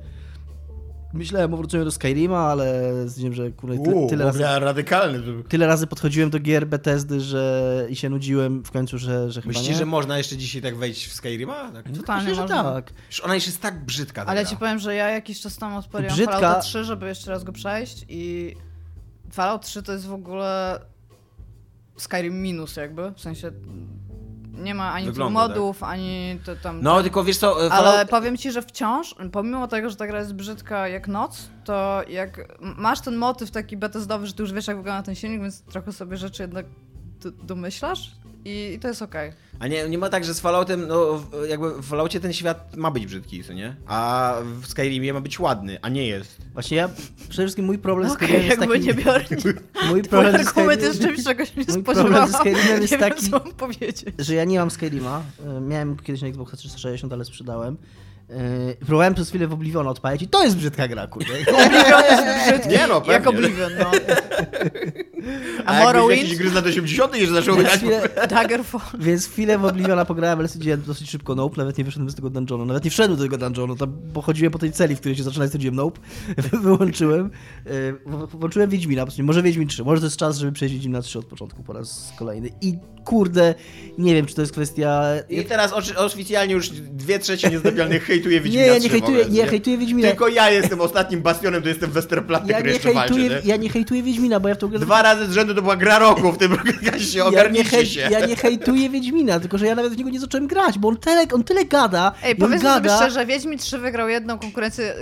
Myślałem 1.14 1.54
o 1.54 1.56
wróceniu 1.56 1.84
do 1.84 1.90
Skyrima, 1.90 2.38
ale 2.38 2.82
stwierdziłem, 3.08 3.34
że 3.34 3.50
kurde, 3.50 3.78
ty, 3.78 4.06
tyle 4.08 4.24
razy 4.24 4.42
radykalny. 4.42 5.42
tyle 5.48 5.66
razy 5.66 5.86
podchodziłem 5.86 6.30
do 6.30 6.38
gier 6.38 6.66
Bethesdy, 6.66 7.20
że 7.20 7.86
i 7.90 7.96
się 7.96 8.10
nudziłem 8.10 8.64
w 8.64 8.70
końcu, 8.70 8.98
że, 8.98 9.30
że 9.32 9.40
chyba 9.42 9.48
Myślicie, 9.52 9.70
nie. 9.72 9.76
że 9.78 9.86
można 9.86 10.18
jeszcze 10.18 10.36
dzisiaj 10.36 10.62
tak 10.62 10.76
wejść 10.76 11.06
w 11.08 11.12
Skyrima? 11.12 11.72
Tak? 11.72 11.84
Totalnie 11.96 12.22
Myślę, 12.28 12.34
że 12.34 12.40
można. 12.54 12.72
tak. 12.72 12.92
Przecież 13.08 13.24
ona 13.24 13.34
już 13.34 13.46
jest 13.46 13.60
tak 13.60 13.84
brzydka 13.84 14.24
ta 14.24 14.30
Ale 14.30 14.46
ci 14.46 14.56
powiem, 14.56 14.78
że 14.78 14.94
ja 14.94 15.10
jakiś 15.10 15.40
czas 15.40 15.56
temu 15.56 15.78
odpaliłam 15.78 16.16
Brzydka- 16.16 16.32
Fallouta 16.40 16.60
3, 16.60 16.84
żeby 16.84 17.06
jeszcze 17.08 17.30
raz 17.30 17.44
go 17.44 17.52
przejść 17.52 18.04
i 18.08 18.54
Fallout 19.32 19.62
3 19.62 19.82
to 19.82 19.92
jest 19.92 20.06
w 20.06 20.12
ogóle 20.12 20.80
Skyrim 21.96 22.42
minus 22.42 22.76
jakby, 22.76 23.10
w 23.16 23.20
sensie 23.20 23.50
nie 24.58 24.74
ma 24.74 24.92
ani 24.92 25.06
Wygląda, 25.06 25.40
tak. 25.40 25.48
tych 25.48 25.56
modów, 25.56 25.82
ani 25.82 26.40
to 26.44 26.56
tam... 26.56 26.82
No, 26.82 27.02
tylko 27.02 27.24
wiesz 27.24 27.36
co, 27.36 27.56
Ale 27.56 27.70
Fallout... 27.70 28.10
powiem 28.10 28.36
ci, 28.36 28.52
że 28.52 28.62
wciąż, 28.62 29.14
pomimo 29.32 29.68
tego, 29.68 29.90
że 29.90 29.96
ta 29.96 30.06
gra 30.06 30.18
jest 30.18 30.34
brzydka 30.34 30.88
jak 30.88 31.08
noc, 31.08 31.48
to 31.64 32.02
jak 32.08 32.58
masz 32.60 33.00
ten 33.00 33.16
motyw 33.16 33.50
taki 33.50 33.76
betezdowy, 33.76 34.26
że 34.26 34.32
ty 34.32 34.42
już 34.42 34.52
wiesz, 34.52 34.66
jak 34.66 34.76
wygląda 34.76 35.02
ten 35.02 35.14
silnik, 35.14 35.40
więc 35.40 35.62
trochę 35.62 35.92
sobie 35.92 36.16
rzeczy 36.16 36.42
jednak 36.42 36.66
domyślasz 37.42 38.10
i, 38.44 38.72
i 38.74 38.78
to 38.78 38.88
jest 38.88 39.02
okej. 39.02 39.32
A 39.58 39.66
nie, 39.66 39.88
nie 39.88 39.98
ma 39.98 40.08
tak, 40.08 40.24
że 40.24 40.34
z 40.34 40.40
Falloutem, 40.40 40.86
no 40.88 41.22
jakby 41.48 41.82
w 41.82 41.86
Falloutie 41.86 42.20
ten 42.20 42.32
świat 42.32 42.76
ma 42.76 42.90
być 42.90 43.06
brzydki, 43.06 43.44
co 43.44 43.52
nie? 43.52 43.76
A 43.86 44.34
w 44.60 44.66
Skyrimie 44.66 45.12
ma 45.12 45.20
być 45.20 45.40
ładny, 45.40 45.78
a 45.82 45.88
nie 45.88 46.06
jest. 46.06 46.36
Właśnie 46.52 46.76
ja, 46.76 46.88
przede 47.28 47.42
wszystkim 47.42 47.64
mój 47.64 47.78
problem 47.78 48.08
z 48.10 48.12
Okej, 48.12 48.28
Skyrimem 48.28 48.46
jest 48.48 48.60
jakby 48.60 48.74
taki... 48.74 48.86
nie 48.86 49.04
biorę. 49.04 49.24
Mój 49.90 50.02
problem 50.02 50.44
z 50.44 50.48
argument 50.48 50.80
Skyrimem- 50.80 50.84
jest 50.84 51.02
czymś, 51.02 51.24
czego 51.24 51.44
się 51.44 51.52
nie 51.56 51.64
Mój 51.68 51.82
spodziewałam. 51.82 52.12
problem 52.12 52.32
ze 52.32 52.38
Skyrimem 52.38 52.82
jest 52.82 52.98
taki- 52.98 53.22
wiem, 53.22 53.30
co 53.30 53.38
mam 53.38 53.52
powiedzieć. 53.54 54.04
że 54.18 54.34
ja 54.34 54.44
nie 54.44 54.58
mam 54.58 54.70
Skyrima. 54.70 55.22
E, 55.56 55.60
Miałem 55.60 55.96
kiedyś 55.96 56.22
na 56.22 56.28
Xboxa 56.28 56.56
360, 56.56 57.12
ale 57.12 57.24
sprzedałem. 57.24 57.76
E, 58.34 58.74
Próbowałem 58.74 59.14
przez 59.14 59.28
chwilę 59.28 59.46
w 59.48 59.52
Oblivion 59.52 59.86
odpalić 59.88 60.22
i 60.22 60.28
to 60.28 60.44
jest 60.44 60.56
brzydka 60.56 60.88
gra, 60.88 61.06
kurde. 61.06 61.32
Oblivion 61.66 62.02
jest 62.10 62.48
brzydki, 62.48 62.68
Nie 62.68 62.86
no, 62.86 63.02
jak 63.08 63.22
pewnie. 63.22 63.28
Oblivion, 63.38 63.72
no. 63.78 63.90
A 65.66 65.70
A 65.72 65.84
Morrowind? 65.84 66.22
jakiś 66.22 66.36
gry 66.38 66.50
z 66.50 66.52
lat 66.54 66.66
80 66.66 67.16
jeszcze 67.16 67.34
zaczął 67.34 67.56
grać. 67.56 67.72
chwilę, 67.72 68.08
Daggerfall. 68.30 68.80
więc 68.98 69.26
chwilę 69.28 69.58
w 69.58 69.64
Obliviona 69.64 70.04
pograłem, 70.04 70.38
ale 70.38 70.48
stwierdziłem 70.48 70.82
dosyć 70.82 71.10
szybko 71.10 71.34
nope, 71.34 71.56
nawet 71.56 71.78
nie 71.78 71.84
wyszedłem 71.84 72.10
z 72.10 72.14
tego 72.14 72.30
dungeonu. 72.30 72.64
Nawet 72.64 72.84
nie 72.84 72.90
wszedłem 72.90 73.18
do 73.18 73.24
tego 73.24 73.38
dungeonu, 73.38 73.76
tam 73.76 73.92
pochodziłem 74.14 74.52
po 74.52 74.58
tej 74.58 74.72
celi, 74.72 74.96
w 74.96 75.00
której 75.00 75.16
się 75.16 75.22
zaczyna 75.22 75.44
i 75.44 75.48
stwierdziłem 75.48 75.74
nope. 75.76 76.00
Wyłączyłem. 76.62 77.30
W- 78.06 78.26
Włączyłem 78.38 78.70
Wiedźmina, 78.70 79.06
może 79.22 79.42
Wiedźmin 79.42 79.68
3. 79.68 79.84
Może 79.84 80.00
to 80.00 80.06
jest 80.06 80.16
czas, 80.16 80.38
żeby 80.38 80.52
przejść 80.52 80.74
Wiedźmina 80.74 81.02
3 81.02 81.18
od 81.18 81.24
początku 81.26 81.62
po 81.62 81.72
raz 81.72 82.12
kolejny. 82.18 82.48
I 82.60 82.74
kurde, 83.04 83.54
nie 83.98 84.14
wiem, 84.14 84.26
czy 84.26 84.34
to 84.34 84.40
jest 84.40 84.52
kwestia... 84.52 85.04
I 85.28 85.44
teraz 85.44 85.72
oficjalnie 85.96 86.54
już 86.54 86.70
dwie 86.70 87.18
trzecie 87.18 87.50
niezdobialnych 87.50 88.04
hejtuje 88.04 88.23
Nie, 88.30 88.40
Wiedźmina 88.40 88.66
ja 88.66 88.74
nie 88.74 88.80
3 88.80 88.88
w 88.88 88.92
hejtuję, 88.92 89.22
ogóle, 89.22 89.34
nie 89.34 89.46
hejtuję 89.46 89.78
Wiedźmina. 89.78 90.08
Tylko 90.08 90.28
ja 90.28 90.50
jestem 90.50 90.80
ostatnim 90.80 91.22
bastionem, 91.22 91.62
to 91.62 91.68
jestem 91.68 91.90
Westerplatte, 91.90 92.46
Ja 92.52 92.54
który 92.54 92.68
nie, 92.70 92.74
jeszcze 92.74 92.92
walczy, 92.92 93.14
hejtuję, 93.14 93.40
nie? 93.44 93.50
ja 93.50 93.56
nie 93.56 93.68
hejtuję 93.68 94.02
Wiedźmina, 94.02 94.40
bo 94.40 94.48
ja 94.48 94.54
w 94.54 94.58
tą 94.58 94.68
grę... 94.68 94.78
Dwa 94.78 95.02
razy 95.02 95.26
z 95.26 95.32
rzędu 95.32 95.54
to 95.54 95.62
była 95.62 95.76
gra 95.76 95.98
roku 95.98 96.32
w 96.32 96.38
tym 96.38 96.52
się 96.98 97.18
ja 97.18 97.24
nie, 97.24 97.28
ogarnijcie 97.30 97.70
hej, 97.70 97.86
się. 97.86 98.00
ja 98.00 98.26
nie 98.26 98.36
hejtuję 98.36 98.90
Wiedźmina, 98.90 99.40
tylko 99.40 99.58
że 99.58 99.66
ja 99.66 99.74
nawet 99.74 99.92
w 99.92 99.96
niego 99.96 100.10
nie 100.10 100.20
zacząłem 100.20 100.46
grać, 100.46 100.78
bo 100.78 100.88
on 100.88 100.96
tyle, 100.96 101.26
on 101.32 101.44
tyle 101.44 101.64
gada. 101.64 102.12
Ej, 102.22 102.36
powiedzmy 102.36 102.70
sobie 102.70 102.88
gada, 102.88 102.96
szczerze, 102.96 103.26
Wiedźmin 103.26 103.58
3 103.58 103.78
wygrał 103.78 104.08
jedną 104.08 104.38
konkurencję 104.38 104.94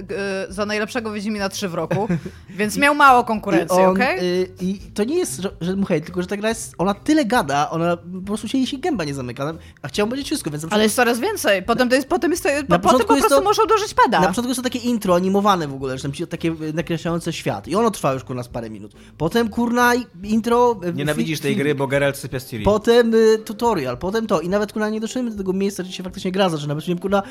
y, 0.48 0.52
za 0.52 0.66
najlepszego 0.66 1.12
Wiedźmina 1.12 1.48
3 1.48 1.68
w 1.68 1.74
roku, 1.74 2.08
więc 2.58 2.76
miał 2.76 2.94
mało 2.94 3.24
konkurencji, 3.24 3.78
on, 3.78 3.90
okej? 3.90 4.18
y, 4.18 4.48
I 4.60 4.78
to 4.94 5.04
nie 5.04 5.18
jest, 5.18 5.42
że, 5.60 5.76
mu 5.76 5.86
hejt, 5.86 6.04
tylko 6.04 6.22
że 6.22 6.28
ta 6.28 6.36
gra 6.36 6.48
jest, 6.48 6.74
ona 6.78 6.94
tyle 6.94 7.24
gada, 7.24 7.70
ona 7.70 7.96
po 7.96 8.26
prostu 8.26 8.48
się 8.48 8.58
jej 8.58 8.66
się 8.66 8.78
gęba 8.78 9.04
nie 9.04 9.14
zamyka, 9.14 9.54
a 9.82 9.88
chciałbym 9.88 10.10
powiedzieć 10.10 10.26
wszystko, 10.26 10.50
więc 10.50 10.66
Ale 10.70 10.82
jest 10.82 10.96
coraz 10.96 11.20
więcej. 11.20 11.62
Potem 11.62 11.88
to 11.88 11.94
jest, 11.94 12.08
potem 12.08 12.30
jest, 12.30 12.48
po, 12.68 12.78
potem 12.78 13.01
początku 13.04 13.22
po 13.22 13.28
prostu 13.28 13.44
to- 13.44 13.48
muszą 13.48 13.66
dożyć 13.66 13.94
pada. 13.94 14.20
na 14.20 14.26
początku 14.28 14.48
jest 14.50 14.58
to 14.60 14.62
takie 14.70 14.78
intro 14.78 15.14
animowane 15.14 15.68
w 15.68 15.74
ogóle, 15.74 15.96
że 15.98 16.02
tam 16.02 16.12
ci 16.12 16.26
takie 16.26 16.54
nakreślające 16.74 17.32
świat 17.32 17.68
i 17.68 17.74
ono 17.74 17.90
trwa 17.90 18.12
już 18.12 18.24
kurna 18.24 18.42
z 18.42 18.48
parę 18.48 18.70
minut. 18.70 18.92
Potem 19.18 19.48
kurna 19.48 19.92
intro... 20.22 20.80
y, 20.84 20.92
Nienawidzisz 20.92 21.38
fi- 21.38 21.42
tej 21.42 21.56
gry, 21.56 21.74
bo 21.74 21.86
Geralt 21.86 22.16
sypia 22.16 22.40
z 22.40 22.46
Ciri. 22.48 22.64
Potem 22.64 23.14
y, 23.14 23.38
tutorial, 23.44 23.98
potem 23.98 24.26
to. 24.26 24.40
I 24.40 24.48
nawet 24.48 24.72
kurna 24.72 24.88
nie 24.88 25.00
doszedłem 25.00 25.30
do 25.32 25.38
tego 25.38 25.52
miejsca, 25.52 25.82
gdzie 25.82 25.92
się 25.92 26.02
faktycznie 26.02 26.32
gra 26.32 26.48
zaczyna. 26.48 26.74
Stwierdziłem, 26.74 26.98
kurna, 26.98 27.22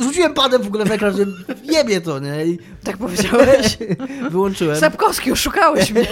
rzuciłem 0.00 0.34
padem 0.34 0.62
w 0.62 0.66
ogóle 0.66 0.84
w 0.84 0.90
ekran, 0.90 1.16
że 1.16 1.24
jebie 1.76 2.00
to, 2.00 2.18
nie? 2.18 2.46
I 2.46 2.58
Tak 2.84 2.96
powiedziałeś. 2.96 3.78
wyłączyłem. 4.30 4.76
Sapkowski, 4.76 5.32
oszukałeś 5.32 5.90
mnie. 5.92 6.06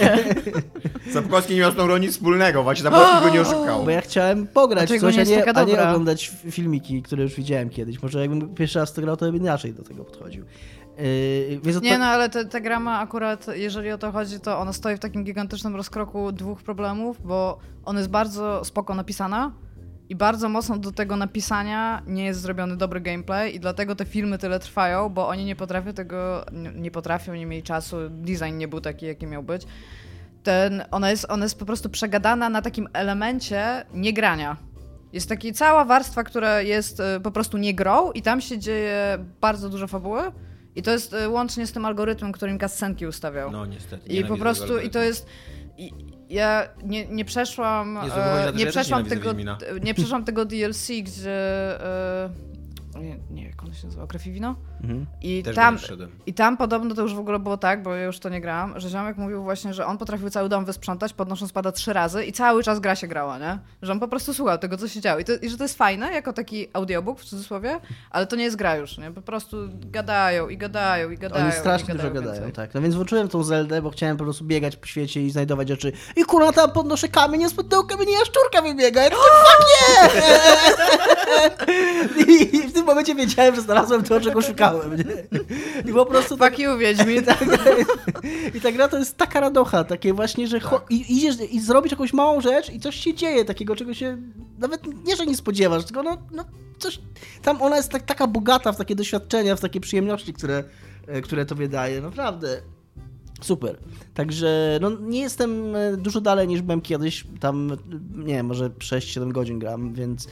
Sapkowski 1.13 1.53
nie 1.53 1.59
miał 1.59 1.71
z 1.71 1.75
tą 1.75 1.97
nic 1.97 2.11
wspólnego, 2.11 2.63
właśnie 2.63 2.83
Sapkowski 2.83 3.23
go 3.23 3.29
nie 3.33 3.41
oszukał. 3.41 3.83
Bo 3.83 3.89
ja 3.89 4.01
chciałem 4.01 4.47
pograć 4.47 4.87
Dlaczego 4.87 5.07
coś, 5.07 5.15
nie 5.15 5.21
a 5.21 5.25
nie, 5.25 5.57
a 5.57 5.63
nie 5.63 5.81
oglądać 5.81 6.31
filmiki, 6.51 7.01
które 7.01 7.23
już 7.23 7.35
widziałem 7.35 7.69
kiedyś. 7.69 8.01
Może 8.01 8.19
jakbym 8.21 8.55
pierwszy 8.55 8.79
raz 8.79 8.93
to 8.93 9.01
grał, 9.05 9.17
to 9.17 9.25
bym 9.25 9.35
inaczej 9.35 9.73
do 9.73 9.83
tego 9.83 10.03
podchodził. 10.03 10.45
Yy, 10.97 11.81
Nie 11.81 11.97
no, 11.97 12.05
ale 12.05 12.29
ta, 12.29 12.45
ta 12.45 12.59
gra 12.59 12.79
ma 12.79 12.99
akurat, 12.99 13.47
jeżeli 13.53 13.91
o 13.91 13.97
to 13.97 14.11
chodzi, 14.11 14.39
to 14.39 14.59
ona 14.59 14.73
stoi 14.73 14.97
w 14.97 14.99
takim 14.99 15.23
gigantycznym 15.23 15.75
rozkroku 15.75 16.31
dwóch 16.31 16.63
problemów, 16.63 17.27
bo 17.27 17.59
ona 17.85 17.99
jest 17.99 18.11
bardzo 18.11 18.65
spoko 18.65 18.95
napisana 18.95 19.51
i 20.09 20.15
bardzo 20.15 20.49
mocno 20.49 20.77
do 20.77 20.91
tego 20.91 21.15
napisania 21.15 22.01
nie 22.07 22.25
jest 22.25 22.41
zrobiony 22.41 22.77
dobry 22.77 23.01
gameplay 23.01 23.55
i 23.55 23.59
dlatego 23.59 23.95
te 23.95 24.05
filmy 24.05 24.37
tyle 24.37 24.59
trwają, 24.59 25.09
bo 25.09 25.27
oni 25.27 25.45
nie 25.45 25.55
potrafią 25.55 25.93
tego, 25.93 26.45
nie, 26.51 26.71
nie 26.71 26.91
potrafią, 26.91 27.33
nie 27.33 27.45
mieli 27.45 27.63
czasu, 27.63 27.97
design 28.09 28.57
nie 28.57 28.67
był 28.67 28.81
taki, 28.81 29.05
jaki 29.05 29.27
miał 29.27 29.43
być. 29.43 29.67
Ten, 30.43 30.83
ona, 30.91 31.09
jest, 31.11 31.25
ona 31.29 31.45
jest 31.45 31.59
po 31.59 31.65
prostu 31.65 31.89
przegadana 31.89 32.49
na 32.49 32.61
takim 32.61 32.89
elemencie 32.93 33.85
niegrania. 33.93 34.57
Jest 35.13 35.29
taka 35.29 35.51
cała 35.53 35.85
warstwa, 35.85 36.23
która 36.23 36.61
jest 36.61 36.99
y, 36.99 37.03
po 37.23 37.31
prostu 37.31 37.57
nie 37.57 37.73
grą 37.73 38.11
i 38.11 38.21
tam 38.21 38.41
się 38.41 38.59
dzieje 38.59 39.25
bardzo 39.41 39.69
dużo 39.69 39.87
fabuły. 39.87 40.21
I 40.75 40.81
to 40.81 40.91
jest 40.91 41.13
y, 41.13 41.29
łącznie 41.29 41.67
z 41.67 41.71
tym 41.71 41.85
algorytmem, 41.85 42.31
którym 42.31 42.57
kascenki 42.57 43.07
ustawiał. 43.07 43.51
No 43.51 43.65
niestety. 43.65 44.09
I 44.09 44.25
po 44.25 44.37
prostu, 44.37 44.79
i 44.79 44.89
to 44.89 44.99
jest. 44.99 45.27
I, 45.77 45.91
ja 46.29 46.67
nie, 46.83 47.07
nie 47.07 47.25
przeszłam. 47.25 47.99
Jezu, 48.03 48.15
e, 48.19 48.45
to, 48.45 48.51
że 48.51 48.53
nie 48.53 48.65
przeszłam 48.65 49.05
tego. 49.05 49.33
Nie 49.83 49.93
przeszłam 49.93 50.25
tego 50.25 50.45
DLC, 50.45 50.87
gdzie. 51.03 51.31
e, 51.85 52.29
nie, 53.01 53.19
nie, 53.31 53.45
jak 53.47 53.63
ono 53.63 53.73
się 53.73 53.87
nazywa? 53.87 54.07
Krew 54.07 54.27
i 54.27 54.31
wino? 54.31 54.55
Mhm. 54.83 55.05
I 55.21 55.43
Też 55.43 55.55
tam. 55.55 55.77
I 56.25 56.33
tam 56.33 56.57
podobno 56.57 56.95
to 56.95 57.01
już 57.01 57.15
w 57.15 57.19
ogóle 57.19 57.39
było 57.39 57.57
tak, 57.57 57.83
bo 57.83 57.95
ja 57.95 58.03
już 58.03 58.19
to 58.19 58.29
nie 58.29 58.41
grałam, 58.41 58.79
że 58.79 58.89
ziomek 58.89 59.17
mówił 59.17 59.43
właśnie, 59.43 59.73
że 59.73 59.85
on 59.85 59.97
potrafił 59.97 60.29
cały 60.29 60.49
dom 60.49 60.65
wysprzątać, 60.65 61.13
podnosząc 61.13 61.51
pada 61.51 61.71
trzy 61.71 61.93
razy 61.93 62.25
i 62.25 62.31
cały 62.33 62.63
czas 62.63 62.79
gra 62.79 62.95
się 62.95 63.07
grała, 63.07 63.39
nie? 63.39 63.59
Że 63.81 63.91
on 63.91 63.99
po 63.99 64.07
prostu 64.07 64.33
słuchał 64.33 64.57
tego, 64.57 64.77
co 64.77 64.87
się 64.87 65.01
działo. 65.01 65.19
I, 65.19 65.25
to, 65.25 65.31
I 65.41 65.49
że 65.49 65.57
to 65.57 65.63
jest 65.63 65.77
fajne, 65.77 66.11
jako 66.13 66.33
taki 66.33 66.67
audiobook 66.73 67.19
w 67.19 67.25
cudzysłowie, 67.25 67.79
ale 68.11 68.27
to 68.27 68.35
nie 68.35 68.43
jest 68.43 68.55
gra 68.55 68.75
już, 68.75 68.97
nie? 68.97 69.11
Po 69.11 69.21
prostu 69.21 69.57
gadają 69.71 70.49
i 70.49 70.57
gadają 70.57 71.09
i 71.09 71.17
gadają. 71.17 71.45
Oni 71.45 71.53
strasznie 71.53 71.93
i 71.93 71.97
dużo 71.97 72.11
gadają, 72.11 72.33
więcej. 72.33 72.51
tak. 72.51 72.73
No 72.73 72.81
więc 72.81 72.95
włączyłem 72.95 73.27
tą 73.27 73.43
Zeldę, 73.43 73.81
bo 73.81 73.89
chciałem 73.89 74.17
po 74.17 74.23
prostu 74.23 74.45
biegać 74.45 74.75
po 74.75 74.85
świecie 74.85 75.21
i 75.21 75.31
znajdować 75.31 75.67
rzeczy. 75.67 75.91
I 76.15 76.23
kurwa 76.23 76.51
tam 76.51 76.71
podnoszę 76.71 77.07
kamień, 77.07 77.49
spod 77.49 77.69
tego 77.69 77.83
kamienia 77.83 78.19
jaszczurka 78.19 78.61
wybiega. 78.61 79.03
Ja 79.03 79.09
to 79.09 79.15
fuck 79.15 79.65
nie! 79.69 80.09
I 82.53 82.67
w 82.67 82.73
tym 82.73 82.85
momencie 82.85 83.15
wiedziałem, 83.15 83.55
że 83.55 83.61
znalazłem 83.61 84.03
to, 84.03 84.21
czego 84.21 84.41
szukałem. 84.41 84.72
Nie? 84.97 85.91
I 85.91 85.93
po 85.93 86.05
prostu 86.05 86.37
tak, 86.37 86.59
you, 86.59 86.77
Wiedźmin. 86.77 87.23
I 88.55 88.61
ta 88.61 88.71
gra 88.71 88.87
to 88.87 88.97
jest 88.97 89.17
taka 89.17 89.39
radocha, 89.39 89.83
takie 89.83 90.13
właśnie, 90.13 90.47
że 90.47 90.59
cho- 90.59 90.81
i, 90.89 91.17
idziesz 91.17 91.35
i 91.51 91.59
zrobisz 91.59 91.91
jakąś 91.91 92.13
małą 92.13 92.41
rzecz 92.41 92.69
i 92.69 92.79
coś 92.79 92.95
się 92.95 93.13
dzieje, 93.13 93.45
takiego, 93.45 93.75
czego 93.75 93.93
się 93.93 94.17
nawet 94.59 95.05
nie, 95.05 95.15
że 95.15 95.25
nie 95.25 95.37
spodziewasz, 95.37 95.85
tylko 95.85 96.03
no, 96.03 96.17
no 96.31 96.45
coś, 96.77 96.99
tam 97.41 97.61
ona 97.61 97.77
jest 97.77 97.89
tak, 97.89 98.03
taka 98.03 98.27
bogata 98.27 98.71
w 98.71 98.77
takie 98.77 98.95
doświadczenia, 98.95 99.55
w 99.55 99.61
takie 99.61 99.79
przyjemności, 99.79 100.33
które, 100.33 100.63
e, 101.07 101.21
które 101.21 101.45
tobie 101.45 101.67
daje, 101.67 102.01
naprawdę. 102.01 102.61
Super. 103.41 103.77
Także 104.13 104.79
no, 104.81 104.89
nie 104.89 105.21
jestem 105.21 105.75
e, 105.75 105.97
dużo 105.97 106.21
dalej 106.21 106.47
niż 106.47 106.61
byłem 106.61 106.81
kiedyś. 106.81 107.27
Tam, 107.39 107.77
nie 108.15 108.33
wiem, 108.33 108.45
może 108.45 108.69
6-7 108.69 109.31
godzin 109.31 109.59
gram, 109.59 109.93
więc 109.93 110.27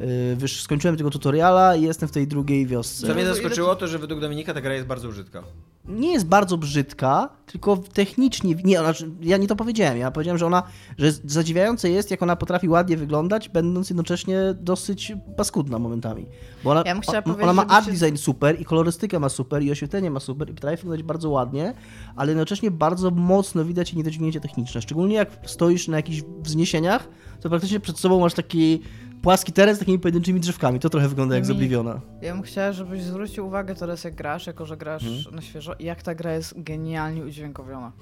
e, 0.00 0.36
wiesz, 0.36 0.62
skończyłem 0.62 0.96
tego 0.96 1.10
tutoriala 1.10 1.76
i 1.76 1.82
jestem 1.82 2.08
w 2.08 2.12
tej 2.12 2.26
drugiej 2.26 2.66
wiosce. 2.66 3.06
Co 3.06 3.14
mnie 3.14 3.22
ile 3.22 3.34
zaskoczyło, 3.34 3.76
to 3.76 3.88
że 3.88 3.98
według 3.98 4.20
Dominika 4.20 4.54
ta 4.54 4.60
gra 4.60 4.74
jest 4.74 4.86
bardzo 4.86 5.08
brzydka. 5.08 5.42
nie 5.88 6.12
jest 6.12 6.26
bardzo 6.26 6.56
brzydka, 6.58 7.28
tylko 7.46 7.76
technicznie, 7.76 8.54
nie, 8.64 8.80
ona, 8.80 8.92
ja 9.20 9.36
nie 9.36 9.46
to 9.46 9.56
powiedziałem, 9.56 9.98
ja 9.98 10.10
powiedziałem, 10.10 10.38
że 10.38 10.46
ona, 10.46 10.62
że 10.98 11.12
zadziwiające 11.12 11.90
jest, 11.90 12.10
jak 12.10 12.22
ona 12.22 12.36
potrafi 12.36 12.68
ładnie 12.68 12.96
wyglądać, 12.96 13.48
będąc 13.48 13.90
jednocześnie 13.90 14.38
dosyć 14.60 15.12
paskudna 15.36 15.78
momentami. 15.78 16.26
Bo 16.64 16.70
ona, 16.70 16.82
Ja 16.86 16.92
bym 16.94 17.02
chciała 17.02 17.18
o- 17.18 17.22
powiedzieć, 17.22 17.42
ona 17.42 17.52
ma 17.52 17.66
art 17.66 17.90
design 17.90 18.16
super 18.16 18.60
i 18.60 18.64
kolorystykę 18.64 19.18
ma 19.18 19.28
super 19.28 19.62
i 19.62 19.70
oświetlenie 19.70 20.10
ma 20.10 20.20
super 20.20 20.50
i 20.50 20.54
potrafi 20.54 20.76
wyglądać 20.76 21.02
bardzo 21.02 21.30
ładnie, 21.30 21.74
ale 22.16 22.30
jednocześnie 22.30 22.70
bardzo 22.70 23.10
mocno 23.10 23.64
widać 23.64 23.92
niedociągnięcie 23.94 24.40
techniczne, 24.40 24.82
szczególnie 24.82 25.14
jak 25.16 25.30
stoisz 25.46 25.88
na 25.88 25.96
jakichś 25.96 26.22
wzniesieniach, 26.42 27.08
to 27.40 27.48
praktycznie 27.48 27.80
przed 27.80 27.98
sobą 27.98 28.20
masz 28.20 28.34
taki 28.34 28.80
płaski 29.22 29.52
teren 29.52 29.76
z 29.76 29.78
takimi 29.78 29.98
pojedynczymi 29.98 30.40
drzewkami, 30.40 30.78
to 30.80 30.90
trochę 30.90 31.08
wygląda 31.08 31.34
jak 31.34 31.46
z 31.46 31.48
Mi- 31.48 31.54
Obliviona. 31.54 32.00
Ja 32.22 32.32
bym 32.34 32.42
chciała, 32.42 32.72
żebyś 32.72 33.02
zwrócił 33.02 33.46
uwagę 33.46 33.74
teraz, 33.74 34.04
jak 34.04 34.14
grasz, 34.14 34.46
jako 34.46 34.66
że 34.66 34.76
grasz 34.76 35.06
Mhm. 35.06 35.34
na 35.36 35.42
świeżo, 35.42 35.72
jak 35.80 36.02
ta 36.02 36.14
gra 36.14 36.32
jest 36.34 36.62
genialnie 36.62 37.24
udźwiękowiona. 37.24 37.92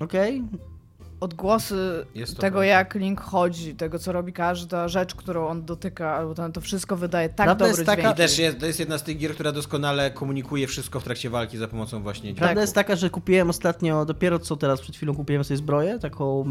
Okej? 0.00 0.42
Odgłosy 1.20 2.06
Jest 2.14 2.36
to 2.36 2.40
tego, 2.40 2.52
prawda. 2.52 2.66
jak 2.66 2.94
Link 2.94 3.20
chodzi, 3.20 3.74
tego, 3.74 3.98
co 3.98 4.12
robi 4.12 4.32
każda 4.32 4.88
rzecz, 4.88 5.14
którą 5.14 5.48
on 5.48 5.64
dotyka, 5.64 6.16
albo 6.16 6.34
ten, 6.34 6.52
to 6.52 6.60
wszystko 6.60 6.96
wydaje 6.96 7.28
tak 7.28 7.36
Prawda 7.36 7.54
dobry 7.54 7.68
jest 7.68 7.86
taka- 7.86 8.02
dźwięk. 8.02 8.14
I 8.14 8.16
też 8.16 8.38
jest, 8.38 8.58
to 8.58 8.66
jest 8.66 8.80
jedna 8.80 8.98
z 8.98 9.02
tych 9.02 9.18
gier, 9.18 9.34
która 9.34 9.52
doskonale 9.52 10.10
komunikuje 10.10 10.66
wszystko 10.66 11.00
w 11.00 11.04
trakcie 11.04 11.30
walki 11.30 11.58
za 11.58 11.68
pomocą 11.68 12.02
właśnie 12.02 12.22
dźwięku. 12.22 12.38
Prawda 12.38 12.60
jest 12.60 12.74
taka, 12.74 12.96
że 12.96 13.10
kupiłem 13.10 13.50
ostatnio, 13.50 14.04
dopiero 14.04 14.38
co 14.38 14.56
teraz 14.56 14.80
przed 14.80 14.96
chwilą 14.96 15.14
kupiłem 15.14 15.44
sobie 15.44 15.58
zbroję, 15.58 15.98
taką 15.98 16.44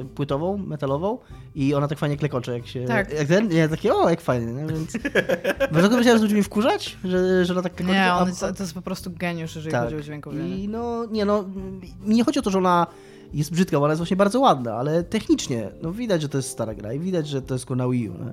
e, 0.00 0.04
płytową, 0.04 0.56
metalową 0.56 1.18
i 1.54 1.74
ona 1.74 1.88
tak 1.88 1.98
fajnie 1.98 2.16
klekocze, 2.16 2.52
jak 2.52 2.66
się... 2.66 2.84
Tak. 2.84 3.12
Jak 3.12 3.28
ten, 3.28 3.48
nie, 3.48 3.68
takie, 3.68 3.94
o, 3.94 4.10
jak 4.10 4.20
fajnie, 4.20 4.52
nie? 4.52 4.66
więc... 4.66 4.92
Dlatego 5.72 5.96
myślałem, 5.96 6.18
że 6.18 6.18
będzie 6.18 6.34
mnie 6.34 6.42
wkurzać, 6.42 6.96
że, 7.04 7.44
że 7.44 7.52
ona 7.52 7.62
tak 7.62 7.74
klekocze. 7.74 7.98
Nie, 7.98 8.12
on 8.12 8.28
jest, 8.28 8.40
to 8.40 8.62
jest 8.62 8.74
po 8.74 8.82
prostu 8.82 9.10
geniusz, 9.10 9.56
jeżeli 9.56 9.72
tak. 9.72 9.84
chodzi 9.84 9.96
o 9.96 10.00
dźwiękowienie. 10.00 10.56
I 10.56 10.68
no, 10.68 11.04
nie 11.04 11.24
no, 11.24 11.42
mi 11.42 12.16
nie 12.16 12.24
chodzi 12.24 12.38
o 12.38 12.42
to, 12.42 12.50
że 12.50 12.58
ona 12.58 12.86
jest 13.34 13.52
brzydka, 13.52 13.78
bo 13.78 13.84
ona 13.84 13.92
jest 13.92 13.98
właśnie 14.00 14.16
bardzo 14.16 14.40
ładna, 14.40 14.74
ale 14.74 15.04
technicznie, 15.04 15.70
no 15.82 15.92
widać, 15.92 16.22
że 16.22 16.28
to 16.28 16.38
jest 16.38 16.48
stara 16.48 16.74
gra 16.74 16.92
i 16.92 16.98
widać, 16.98 17.28
że 17.28 17.42
to 17.42 17.54
jest 17.54 17.70
na 17.70 17.88
Wii 17.88 18.08
U, 18.08 18.12
nie? 18.12 18.32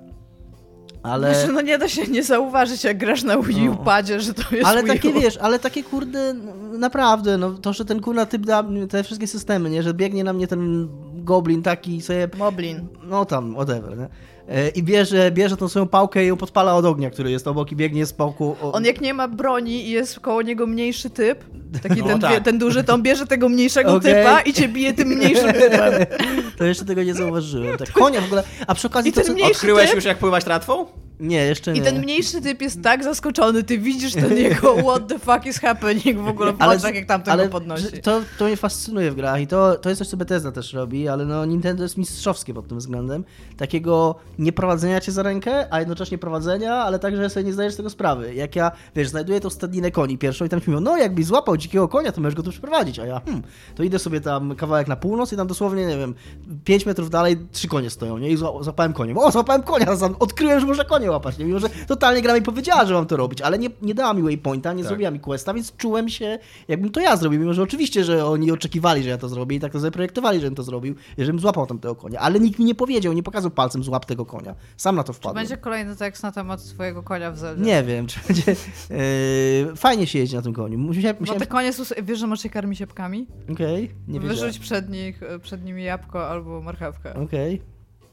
Ale... 1.04 1.36
Znaczy, 1.36 1.54
no 1.54 1.62
nie 1.62 1.78
da 1.78 1.88
się 1.90 2.08
nie 2.08 2.24
zauważyć, 2.24 2.84
jak 2.84 2.98
grasz 2.98 3.24
na 3.24 3.38
Wii 3.42 3.70
U 3.70 3.72
No. 3.72 3.78
padzie, 3.78 4.20
że 4.20 4.34
to 4.34 4.56
jest 4.56 4.68
Ale 4.68 4.84
Wii 4.84 4.92
U. 4.92 4.94
takie 4.96 5.14
wiesz, 5.14 5.38
ale 5.38 5.60
takie 5.60 5.84
kurde, 5.84 6.34
naprawdę, 6.80 7.38
no 7.38 7.52
to, 7.52 7.74
że 7.74 7.86
ten 7.86 8.02
kurna 8.02 8.26
typ 8.26 8.46
da 8.46 8.64
te 8.90 9.04
wszystkie 9.04 9.28
systemy, 9.28 9.70
nie, 9.70 9.84
że 9.84 9.94
biegnie 9.94 10.24
na 10.24 10.34
mnie 10.34 10.48
ten 10.48 10.88
goblin 11.14 11.62
taki 11.64 12.02
sobie, 12.02 12.30
Moblin. 12.38 12.88
no 13.04 13.26
tam, 13.26 13.54
whatever, 13.54 13.98
nie? 13.98 14.08
E, 14.50 14.70
I 14.70 14.84
bierze, 14.84 15.32
bierze 15.32 15.58
tą 15.58 15.68
swoją 15.68 15.88
pałkę 15.88 16.24
i 16.24 16.28
ją 16.28 16.38
podpala 16.38 16.76
od 16.76 16.86
ognia, 16.86 17.10
który 17.10 17.32
jest 17.32 17.48
obok 17.48 17.72
i 17.72 17.76
biegnie 17.76 18.06
z 18.06 18.14
pałką. 18.14 18.56
O... 18.62 18.72
On 18.72 18.86
jak 18.86 19.02
nie 19.02 19.14
ma 19.14 19.28
broni 19.28 19.88
i 19.88 19.90
jest 19.90 20.20
koło 20.20 20.42
niego 20.42 20.68
mniejszy 20.68 21.10
typ, 21.10 21.44
taki 21.84 22.02
No 22.02 22.08
ten, 22.08 22.20
tak. 22.20 22.44
ten 22.44 22.58
duży, 22.58 22.84
to 22.84 22.94
on 22.94 23.04
bierze 23.04 23.28
tego 23.28 23.50
mniejszego 23.50 23.94
Okej. 23.94 24.14
typa 24.14 24.42
i 24.42 24.54
cię 24.54 24.68
bije 24.68 24.94
tym 24.94 25.08
mniejszym 25.08 25.54
typem. 25.54 25.94
To 26.58 26.66
jeszcze 26.66 26.86
tego 26.86 27.04
nie 27.04 27.14
zauważyłem. 27.14 27.78
Tak, 27.78 27.92
konia 27.92 28.22
w 28.22 28.26
ogóle, 28.26 28.44
a 28.68 28.76
przy 28.76 28.88
okazji 28.88 29.10
I 29.10 29.14
to 29.14 29.22
co... 29.22 29.34
Odkryłeś 29.52 29.86
typ? 29.86 29.96
już 29.96 30.06
jak 30.06 30.18
pływać 30.18 30.44
tratwą? 30.44 30.86
Nie, 31.20 31.38
jeszcze 31.46 31.74
nie. 31.74 31.80
I 31.80 31.84
ten 31.84 32.00
mniejszy 32.00 32.42
typ 32.42 32.62
jest 32.62 32.82
tak 32.82 33.04
zaskoczony, 33.04 33.64
ty 33.64 33.78
widzisz 33.78 34.14
ten 34.14 34.38
jego 34.38 34.76
what 34.84 35.08
the 35.08 35.20
fuck 35.20 35.46
is 35.46 35.60
happening 35.60 36.20
w 36.20 36.28
ogóle 36.28 36.54
w 36.54 36.62
oczach, 36.62 36.96
jak 36.96 37.06
tamten 37.06 37.34
ale 37.34 37.44
go 37.46 37.52
podnosi. 37.52 38.02
To, 38.02 38.22
to 38.38 38.46
mnie 38.46 38.58
fascynuje 38.58 39.12
w 39.12 39.16
grach 39.16 39.42
i 39.42 39.48
to, 39.48 39.76
to 39.76 39.90
jest 39.90 40.00
coś, 40.00 40.08
co 40.08 40.18
Bethesda 40.18 40.52
też 40.52 40.74
robi, 40.74 41.08
ale 41.08 41.26
no 41.26 41.46
Nintendo 41.46 41.84
jest 41.84 41.98
mistrzowskie 41.98 42.54
pod 42.54 42.68
tym 42.68 42.78
względem. 42.78 43.24
Takiego 43.58 44.16
nie 44.40 44.54
prowadzenia 44.54 45.02
cię 45.02 45.12
za 45.12 45.24
rękę, 45.24 45.74
a 45.74 45.80
jednocześnie 45.80 46.18
prowadzenia, 46.18 46.74
ale 46.74 47.00
także 47.00 47.30
sobie 47.30 47.44
nie 47.44 47.54
zdajesz 47.54 47.76
tego 47.76 47.90
sprawy. 47.90 48.36
Jak 48.36 48.56
ja, 48.56 48.72
wiesz, 48.96 49.10
znajduję 49.10 49.40
tą 49.40 49.50
stadninę 49.50 49.92
koni 49.92 50.18
pierwszą 50.18 50.46
i 50.46 50.50
tam 50.50 50.62
ci 50.62 50.70
mówią, 50.70 50.82
no 50.82 50.98
jakbyś 50.98 51.26
złapał 51.26 51.58
dzikiego 51.58 51.88
konia, 51.88 52.12
to 52.12 52.22
możesz 52.22 52.36
go 52.36 52.44
tu 52.44 52.52
przyprowadzić, 52.52 53.00
a 53.00 53.06
ja, 53.06 53.22
hmm, 53.26 53.44
to 53.76 53.84
idę 53.84 54.00
sobie 54.00 54.22
tam 54.22 54.56
kawałek 54.56 54.88
na 54.88 54.96
północ 54.96 55.34
i 55.34 55.36
tam 55.38 55.48
dosłownie, 55.48 55.86
nie 55.86 55.98
wiem, 55.98 56.16
5 56.64 56.86
metrów 56.86 57.10
dalej 57.10 57.38
trzy 57.52 57.68
konie 57.68 57.90
stoją, 57.90 58.18
nie? 58.18 58.30
I 58.30 58.38
zła- 58.38 58.64
złapałem 58.64 58.94
konie. 58.94 59.16
O, 59.16 59.32
złapałem 59.32 59.64
konia, 59.64 59.88
odkryłem, 60.20 60.60
że 60.60 60.66
można 60.66 60.84
konie 60.84 61.09
łapać, 61.12 61.38
nie? 61.38 61.46
Mimo, 61.46 61.60
że 61.60 61.70
totalnie 61.88 62.22
gra 62.22 62.34
mi 62.34 62.42
powiedziała, 62.42 62.86
że 62.86 62.94
mam 62.94 63.06
to 63.06 63.18
robić, 63.18 63.42
ale 63.42 63.60
nie, 63.60 63.70
nie 63.82 63.94
dała 63.94 64.14
mi 64.14 64.22
waypointa, 64.24 64.74
nie 64.74 64.84
Tak. 64.84 64.88
zrobiła 64.88 65.12
mi 65.12 65.20
questa, 65.20 65.54
więc 65.54 65.76
czułem 65.78 66.10
się, 66.10 66.40
jakbym 66.68 66.92
to 66.92 67.00
ja 67.00 67.18
zrobił, 67.18 67.40
mimo 67.40 67.54
że 67.54 67.62
oczywiście, 67.62 68.04
że 68.04 68.26
oni 68.26 68.52
oczekiwali, 68.52 69.04
że 69.04 69.10
ja 69.10 69.18
to 69.18 69.30
zrobię 69.30 69.56
i 69.56 69.60
tak 69.60 69.72
to 69.72 69.80
zaprojektowali, 69.80 70.40
żebym 70.40 70.56
to 70.56 70.64
zrobił, 70.64 70.96
i 71.18 71.26
żebym 71.26 71.40
złapał 71.40 71.66
tamtego 71.66 71.96
konia, 71.96 72.20
ale 72.20 72.40
nikt 72.40 72.60
mi 72.60 72.66
nie 72.66 72.76
powiedział, 72.76 73.14
nie 73.14 73.24
pokazał 73.24 73.52
palcem 73.52 73.84
złap 73.84 74.06
tego 74.06 74.26
konia. 74.26 74.56
Sam 74.78 74.96
na 74.96 75.04
to 75.04 75.14
Czy 75.14 75.20
wpadłem. 75.20 75.36
będzie 75.44 75.58
kolejny 75.58 75.96
tekst 75.96 76.24
na 76.24 76.32
temat 76.32 76.64
twojego 76.64 77.04
konia 77.04 77.32
w 77.32 77.38
Zeldzie? 77.38 77.64
Nie 77.64 77.84
wiem, 77.84 78.08
czy 78.08 78.20
będzie... 78.28 78.56
Yy, 78.90 79.76
fajnie 79.76 80.08
się 80.08 80.20
jeździ 80.20 80.36
na 80.36 80.42
tym 80.42 80.54
koniu. 80.54 80.78
Musiałem... 80.78 81.16
Bo 81.16 81.20
musiałem... 81.20 81.40
te 81.42 81.48
konie 81.48 81.74
są... 81.74 81.84
Wiesz, 82.04 82.20
że 82.20 82.28
możesz 82.28 82.44
je 82.44 82.50
karmić 82.50 82.80
jabłkami? 82.80 83.28
Okej, 83.52 83.82
nie 84.08 84.20
wiedziałem. 84.20 84.28
Wyrzuć 84.46 84.60
przed, 84.60 84.90
nich, 84.90 85.22
przed 85.42 85.66
nimi 85.66 85.84
jabłko 85.84 86.30
albo 86.30 86.62
marchewkę. 86.62 87.14
Okej, 87.16 87.62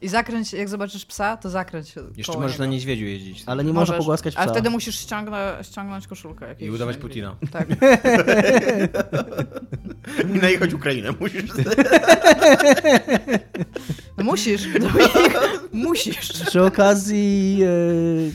I 0.00 0.08
zakręć, 0.08 0.52
jak 0.52 0.68
zobaczysz 0.68 1.06
psa, 1.06 1.36
to 1.36 1.50
zakręć 1.50 1.94
Jeszcze 2.16 2.32
koło 2.32 2.42
możesz 2.42 2.58
na 2.58 2.64
niego. 2.64 2.72
niedźwiedziu 2.74 3.04
jeździć. 3.04 3.42
ale 3.46 3.64
nie 3.64 3.72
można 3.72 3.80
Możesz, 3.92 3.98
pogłaskać 3.98 4.34
psa. 4.34 4.42
Ale 4.42 4.52
wtedy 4.52 4.70
musisz 4.70 4.98
ściągnę, 5.00 5.58
ściągnąć 5.62 6.06
koszulkę. 6.06 6.54
I 6.58 6.70
udawać. 6.70 6.96
Putina. 6.96 7.36
Tak. 7.52 7.68
I 10.34 10.38
najechać 10.38 10.74
Ukrainę 10.74 11.12
musisz. 11.20 11.50
No 14.18 14.24
musisz. 14.24 14.68
Musisz. 15.72 16.32
Przy 16.32 16.62
okazji... 16.62 17.56
Yy... 17.58 18.32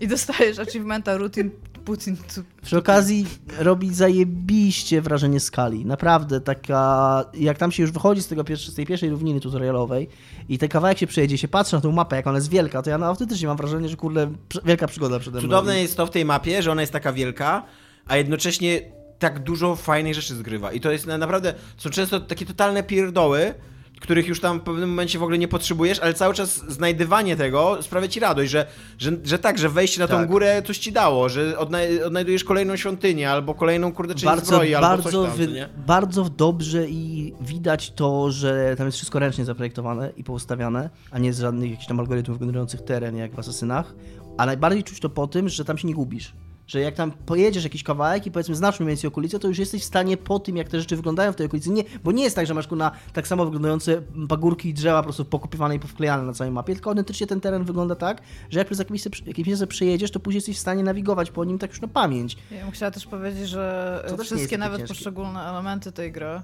I 0.00 0.08
dostajesz 0.08 0.58
achievementa 0.58 1.16
Rutin 1.16 1.50
Putin. 1.84 2.16
tu- 2.16 2.42
Przy 2.62 2.78
okazji 2.78 3.26
robi 3.58 3.94
zajebiście 3.94 5.00
wrażenie 5.02 5.40
skali. 5.40 5.86
Naprawdę 5.86 6.40
taka. 6.40 7.24
Jak 7.34 7.58
tam 7.58 7.72
się 7.72 7.82
już 7.82 7.92
wychodzi 7.92 8.22
z, 8.22 8.26
tego 8.28 8.44
pierwszy, 8.44 8.70
z 8.70 8.74
tej 8.74 8.86
pierwszej 8.86 9.10
równiny 9.10 9.40
tutorialowej 9.40 10.08
i 10.48 10.58
ten 10.58 10.68
kawałek 10.68 10.98
się 10.98 11.06
przejedzie, 11.06 11.38
się 11.38 11.48
patrzy 11.48 11.74
na 11.76 11.80
tą 11.80 11.92
mapę, 11.92 12.16
jak 12.16 12.26
ona 12.26 12.36
jest 12.38 12.50
wielka, 12.50 12.82
to 12.82 12.90
ja 12.90 12.98
no, 12.98 13.06
autentycznie 13.06 13.48
mam 13.48 13.56
wrażenie, 13.56 13.88
że 13.88 13.96
kurde, 13.96 14.32
wielka 14.64 14.86
przygoda 14.86 15.18
przede 15.18 15.38
mną. 15.38 15.48
Cudowne 15.48 15.80
jest 15.80 15.96
to 15.96 16.06
w 16.06 16.10
tej 16.10 16.24
mapie, 16.24 16.62
że 16.62 16.72
ona 16.72 16.80
jest 16.80 16.92
taka 16.92 17.12
wielka, 17.12 17.62
a 18.06 18.16
jednocześnie 18.16 18.80
tak 19.18 19.42
dużo 19.42 19.76
fajnych 19.76 20.14
rzeczy 20.14 20.34
zgrywa. 20.34 20.72
I 20.72 20.80
to 20.80 20.90
jest 20.92 21.06
na, 21.06 21.18
naprawdę, 21.18 21.54
są 21.76 21.90
często 21.90 22.20
takie 22.20 22.46
totalne 22.46 22.82
pierdoły, 22.82 23.54
których 24.00 24.26
już 24.28 24.40
tam 24.40 24.60
w 24.60 24.62
pewnym 24.62 24.88
momencie 24.90 25.18
w 25.18 25.22
ogóle 25.22 25.38
nie 25.38 25.48
potrzebujesz, 25.48 25.98
ale 25.98 26.14
cały 26.14 26.34
czas 26.34 26.56
znajdywanie 26.68 27.36
tego 27.36 27.78
sprawia 27.82 28.08
ci 28.08 28.20
radość, 28.20 28.50
że, 28.50 28.66
że, 28.98 29.12
że 29.24 29.38
tak, 29.38 29.58
że 29.58 29.68
wejście 29.68 30.00
na 30.00 30.08
tą 30.08 30.16
Tak. 30.16 30.28
górę 30.28 30.62
coś 30.66 30.78
ci 30.78 30.92
dało, 30.92 31.28
że 31.28 31.58
odnaj 31.58 32.02
odnajdujesz 32.02 32.44
kolejną 32.44 32.76
świątynię, 32.76 33.30
albo 33.30 33.54
kolejną 33.54 33.92
kurde 33.92 34.14
część 34.14 34.24
bardzo, 34.24 34.46
zbroi, 34.46 34.74
albo 34.74 34.88
bardzo, 34.88 35.10
coś 35.10 35.28
tam, 35.28 35.36
wy- 35.38 35.46
nie? 35.52 35.68
bardzo 35.86 36.24
dobrze 36.24 36.88
i 36.88 37.34
widać 37.40 37.90
to, 37.90 38.30
że 38.30 38.74
tam 38.78 38.86
jest 38.86 38.96
wszystko 38.98 39.18
ręcznie 39.18 39.44
zaprojektowane 39.44 40.10
i 40.16 40.24
poustawiane, 40.24 40.90
a 41.10 41.18
nie 41.18 41.32
z 41.32 41.40
żadnych 41.40 41.70
jakichś 41.70 41.86
tam 41.88 42.00
algorytmów 42.00 42.38
generujących 42.38 42.82
teren, 42.82 43.16
jak 43.16 43.34
w 43.34 43.38
Asasynach. 43.38 43.94
A 44.38 44.46
najbardziej 44.46 44.84
czuć 44.84 45.00
to 45.00 45.08
po 45.10 45.26
tym, 45.26 45.48
że 45.48 45.64
tam 45.64 45.78
się 45.78 45.88
nie 45.88 45.94
gubisz. 45.94 46.32
Że 46.66 46.80
jak 46.80 46.94
tam 46.94 47.12
pojedziesz 47.12 47.64
jakiś 47.64 47.82
kawałek 47.82 48.26
i 48.26 48.30
powiedzmy 48.30 48.54
znasz 48.54 48.80
mniej 48.80 48.88
więcej 48.88 49.08
okolice, 49.08 49.38
to 49.38 49.48
już 49.48 49.58
jesteś 49.58 49.82
w 49.82 49.84
stanie 49.84 50.16
po 50.16 50.38
tym, 50.38 50.56
jak 50.56 50.68
te 50.68 50.80
rzeczy 50.80 50.96
wyglądają 50.96 51.32
w 51.32 51.36
tej 51.36 51.46
okolicy. 51.46 51.70
Nie, 51.70 51.84
bo 52.04 52.12
nie 52.12 52.24
jest 52.24 52.36
tak, 52.36 52.46
że 52.46 52.54
masz 52.54 52.70
na 52.70 52.90
tak 53.12 53.26
samo 53.28 53.44
wyglądające 53.44 54.02
pagórki 54.28 54.68
i 54.68 54.74
drzewa 54.74 54.98
po 54.98 55.04
prostu 55.04 55.24
pokopywane 55.24 55.74
i 55.74 55.78
powklejane 55.78 56.22
na 56.22 56.32
całej 56.32 56.52
mapie, 56.52 56.74
tylko 56.74 56.90
autentycznie 56.90 57.26
ten 57.26 57.40
teren 57.40 57.64
wygląda 57.64 57.94
tak, 57.94 58.22
że 58.50 58.58
jak 58.58 58.66
przez 58.68 58.78
jakieś 58.78 58.90
miejsce, 58.90 59.10
jakieś 59.26 59.46
miejsce 59.46 59.66
przejedziesz, 59.66 60.10
to 60.10 60.20
później 60.20 60.36
jesteś 60.36 60.56
w 60.56 60.60
stanie 60.60 60.82
nawigować 60.82 61.30
po 61.30 61.44
nim 61.44 61.58
tak 61.58 61.70
już 61.70 61.80
na 61.80 61.88
pamięć. 61.88 62.36
Ja 62.50 62.62
bym 62.62 62.70
chciała 62.70 62.90
też 62.90 63.06
powiedzieć, 63.06 63.48
że 63.48 64.04
To 64.08 64.24
wszystkie 64.24 64.58
nawet 64.58 64.78
ciężkie. 64.78 64.94
poszczególne 64.94 65.40
elementy 65.40 65.92
tej 65.92 66.12
gry, 66.12 66.40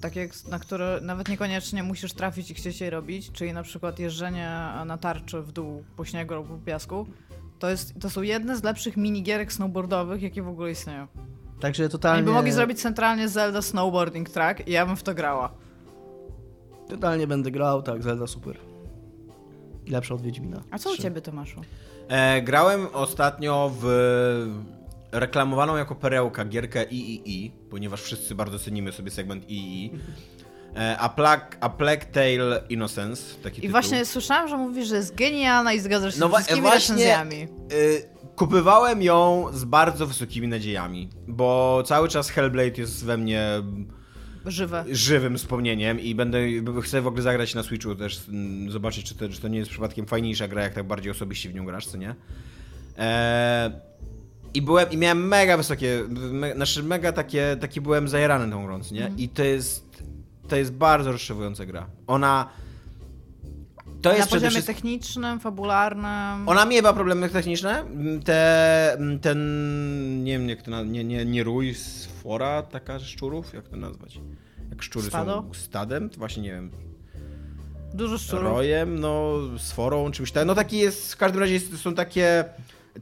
takie 0.00 0.28
na 0.48 0.58
które 0.58 0.98
nawet 1.02 1.28
niekoniecznie 1.28 1.82
musisz 1.82 2.12
trafić 2.12 2.50
i 2.50 2.54
chcieć 2.54 2.80
je 2.80 2.90
robić, 2.90 3.30
czyli 3.32 3.52
na 3.52 3.62
przykład 3.62 3.98
jeżdżenie 3.98 4.50
na 4.86 4.98
tarczy 4.98 5.42
w 5.42 5.52
dół 5.52 5.84
po 5.96 6.04
śniegu 6.04 6.34
lub 6.34 6.48
po 6.48 6.58
piasku, 6.58 7.06
to, 7.58 7.70
jest, 7.70 8.00
to 8.00 8.10
są 8.10 8.22
jedne 8.22 8.56
z 8.56 8.62
lepszych 8.62 8.96
minigierek 8.96 9.52
snowboardowych, 9.52 10.22
jakie 10.22 10.42
w 10.42 10.48
ogóle 10.48 10.70
istnieją. 10.70 11.06
Także 11.60 11.82
Oni 11.84 11.92
totalnie... 11.92 12.22
by 12.22 12.30
mogli 12.30 12.52
zrobić 12.52 12.80
centralnie 12.80 13.28
Zelda 13.28 13.62
Snowboarding 13.62 14.30
Track 14.30 14.68
i 14.68 14.72
ja 14.72 14.86
bym 14.86 14.96
w 14.96 15.02
to 15.02 15.14
grała. 15.14 15.54
Totalnie 16.88 17.26
będę 17.26 17.50
grał, 17.50 17.82
tak, 17.82 18.02
Zelda 18.02 18.26
super. 18.26 18.56
Lepsza 19.88 20.14
od 20.14 20.22
Wiedźmina. 20.22 20.62
A 20.70 20.78
co 20.78 20.90
u 20.90 20.92
Trzy. 20.92 21.02
ciebie, 21.02 21.20
Tomaszu? 21.20 21.60
E, 22.08 22.42
grałem 22.42 22.86
ostatnio 22.92 23.72
w 23.80 23.86
reklamowaną 25.12 25.76
jako 25.76 25.94
perełka 25.94 26.44
gierkę 26.44 26.84
III, 26.90 27.52
ponieważ 27.70 28.02
wszyscy 28.02 28.34
bardzo 28.34 28.58
cenimy 28.58 28.92
sobie 28.92 29.10
segment 29.10 29.44
III. 29.48 29.92
E, 30.76 30.98
A 30.98 31.08
Plague, 31.08 31.46
A 31.60 31.68
Plague 31.68 32.04
Tale 32.12 32.62
Innocence, 32.68 33.22
taki 33.42 33.58
I 33.58 33.60
tytuł. 33.60 33.70
właśnie 33.70 34.04
słyszałam, 34.04 34.48
że 34.48 34.56
mówisz, 34.56 34.88
że 34.88 34.96
jest 34.96 35.14
genialna 35.14 35.72
i 35.72 35.80
zgadzasz 35.80 36.14
się 36.14 36.20
No 36.20 36.28
z 36.28 36.32
wszystkimi 36.34 36.60
właśnie- 36.60 36.94
recenzjami. 36.94 37.48
Y, 37.72 38.08
kupywałem 38.36 39.02
ją 39.02 39.46
z 39.52 39.64
bardzo 39.64 40.06
wysokimi 40.06 40.48
nadziejami, 40.48 41.08
bo 41.28 41.82
cały 41.86 42.08
czas 42.08 42.30
Hellblade 42.30 42.78
jest 42.80 43.04
we 43.04 43.16
mnie 43.16 43.48
Żywe. 44.46 44.84
żywym 44.90 45.38
wspomnieniem 45.38 46.00
i 46.00 46.14
będę 46.14 46.38
chcę 46.82 47.02
w 47.02 47.06
ogóle 47.06 47.22
zagrać 47.22 47.54
na 47.54 47.62
Switchu 47.62 47.94
też, 47.94 48.20
mm, 48.28 48.70
zobaczyć, 48.70 49.06
czy 49.06 49.14
to, 49.14 49.28
czy 49.28 49.40
to 49.40 49.48
nie 49.48 49.58
jest 49.58 49.70
przypadkiem 49.70 50.06
fajniejsza 50.06 50.48
gra, 50.48 50.62
jak 50.62 50.74
tak 50.74 50.84
bardziej 50.86 51.10
osobiście 51.12 51.48
w 51.48 51.54
nią 51.54 51.64
grasz, 51.64 51.86
co 51.86 51.96
nie? 51.96 52.14
Eee, 52.98 53.70
I 54.54 54.62
byłem, 54.62 54.90
i 54.90 54.96
miałem 54.96 55.28
mega 55.28 55.56
wysokie, 55.56 56.04
me, 56.08 56.52
znaczy 56.54 56.82
mega 56.82 57.12
takie, 57.12 57.56
taki 57.60 57.80
byłem 57.80 58.08
zajarany 58.08 58.50
tą 58.52 58.64
grą, 58.66 58.80
nie? 58.92 59.00
Mhm. 59.02 59.18
I 59.18 59.28
to 59.28 59.44
jest, 59.44 60.02
to 60.48 60.56
jest 60.56 60.72
bardzo 60.72 61.12
rozczarowująca 61.12 61.66
gra. 61.66 61.86
Ona, 62.06 62.48
to 64.02 64.10
Na 64.10 64.16
jest 64.16 64.28
przede 64.28 64.46
poziomie 64.46 64.50
wszystkim... 64.50 64.74
technicznym, 64.74 65.40
fabularnym. 65.40 66.48
Ona 66.48 66.64
miewa 66.64 66.92
problemy 66.92 67.28
techniczne. 67.28 67.84
Te, 68.24 68.98
ten, 69.22 69.38
nie 70.24 70.38
wiem 70.38 70.48
jak 70.48 70.62
to 70.62 70.70
na, 70.70 70.82
nie, 70.82 71.04
nie, 71.04 71.24
nie 71.24 71.42
rój 71.44 71.74
z 71.74 72.06
fora, 72.06 72.62
taka 72.62 72.98
szczurów, 72.98 73.54
jak 73.54 73.68
to 73.68 73.76
nazwać? 73.76 74.20
Jak 74.70 74.82
szczury 74.82 75.06
Stado? 75.08 75.44
są 75.48 75.54
stadem, 75.54 76.10
to 76.10 76.18
właśnie 76.18 76.42
nie 76.42 76.50
wiem, 76.50 76.70
Dużo 77.94 78.18
szczurów. 78.18 78.44
rojem, 78.44 79.00
no, 79.00 79.32
z 79.58 79.72
forą, 79.72 80.10
czymś 80.10 80.32
tak. 80.32 80.46
No 80.46 80.54
taki 80.54 80.78
jest, 80.78 81.12
w 81.12 81.16
każdym 81.16 81.40
razie 81.40 81.60
są 81.60 81.94
takie, 81.94 82.44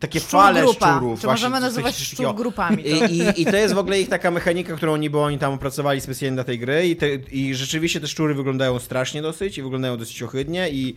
takie 0.00 0.20
Szczur 0.20 0.30
fale 0.30 0.62
grupa. 0.62 0.92
szczurów. 0.96 1.20
Czy 1.20 1.26
właśnie, 1.26 1.48
możemy 1.48 1.56
coś 1.56 1.62
nazywać 1.74 2.10
takiego. 2.10 2.28
szczur 2.30 2.34
grupami? 2.42 2.84
To. 2.84 2.88
I, 2.88 3.18
i, 3.18 3.42
I 3.42 3.44
to 3.46 3.56
jest 3.56 3.74
w 3.74 3.78
ogóle 3.78 4.00
ich 4.00 4.08
taka 4.08 4.30
mechanika, 4.30 4.76
którą 4.76 4.96
niby 4.96 5.18
oni 5.18 5.38
tam 5.38 5.52
opracowali 5.52 6.00
specjalnie 6.00 6.34
dla 6.34 6.44
tej 6.44 6.58
gry 6.58 6.88
i, 6.88 6.96
te, 6.96 7.14
i 7.14 7.54
rzeczywiście 7.54 8.00
te 8.00 8.08
szczury 8.08 8.34
wyglądają 8.34 8.78
strasznie 8.78 9.22
dosyć 9.22 9.58
i 9.58 9.62
wyglądają 9.62 9.96
dosyć 9.96 10.22
ohydnie 10.22 10.70
i 10.70 10.96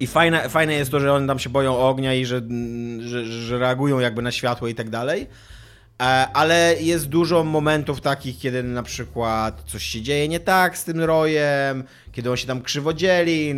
i 0.00 0.06
fajne, 0.06 0.48
fajne 0.48 0.72
jest 0.74 0.90
to, 0.90 1.00
że 1.00 1.12
one 1.12 1.26
tam 1.26 1.38
się 1.38 1.50
boją 1.50 1.78
ognia 1.78 2.14
i 2.14 2.24
że, 2.24 2.42
że, 3.00 3.24
że 3.24 3.58
reagują 3.58 3.98
jakby 3.98 4.22
na 4.22 4.32
światło 4.32 4.68
i 4.68 4.74
tak 4.74 4.90
dalej. 4.90 5.26
E, 6.02 6.04
Ale 6.32 6.74
jest 6.80 7.06
dużo 7.08 7.44
momentów 7.44 8.00
takich, 8.00 8.38
kiedy 8.38 8.62
na 8.62 8.82
przykład 8.82 9.62
coś 9.66 9.84
się 9.84 10.02
dzieje 10.02 10.28
nie 10.28 10.40
tak 10.40 10.78
z 10.78 10.84
tym 10.84 11.00
rojem, 11.00 11.84
kiedy 12.12 12.30
on 12.30 12.36
się 12.36 12.46
tam 12.46 12.62
krzywo 12.62 12.92
dzieli, 12.92 13.54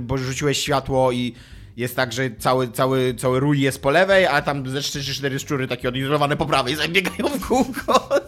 bo 0.00 0.18
rzuciłeś 0.18 0.58
światło 0.58 1.12
i 1.12 1.34
jest 1.78 1.96
tak, 1.96 2.12
że 2.12 2.30
cały, 2.38 2.68
cały, 2.68 3.14
cały 3.14 3.40
rój 3.40 3.60
jest 3.60 3.82
po 3.82 3.90
lewej, 3.90 4.26
a 4.26 4.42
tam 4.42 4.68
ze 4.68 4.80
3 4.80 5.02
czy 5.04 5.14
4 5.14 5.38
szczury 5.38 5.68
takie 5.68 5.88
odizolowane 5.88 6.36
po 6.36 6.46
prawej 6.46 6.76
zabiegają 6.76 7.28
w 7.28 7.46
kółko. 7.46 8.08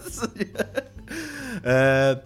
e, 1.65 2.17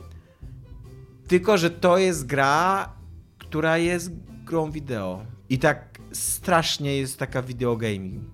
tylko, 1.29 1.59
że 1.59 1.71
to 1.71 1.99
jest 1.99 2.27
gra, 2.27 2.93
która 3.39 3.79
jest 3.79 4.11
grą 4.45 4.71
wideo. 4.71 5.27
I 5.49 5.59
tak 5.59 5.99
strasznie 6.13 6.97
jest 6.97 7.19
taka 7.19 7.43
videogaming. 7.43 8.25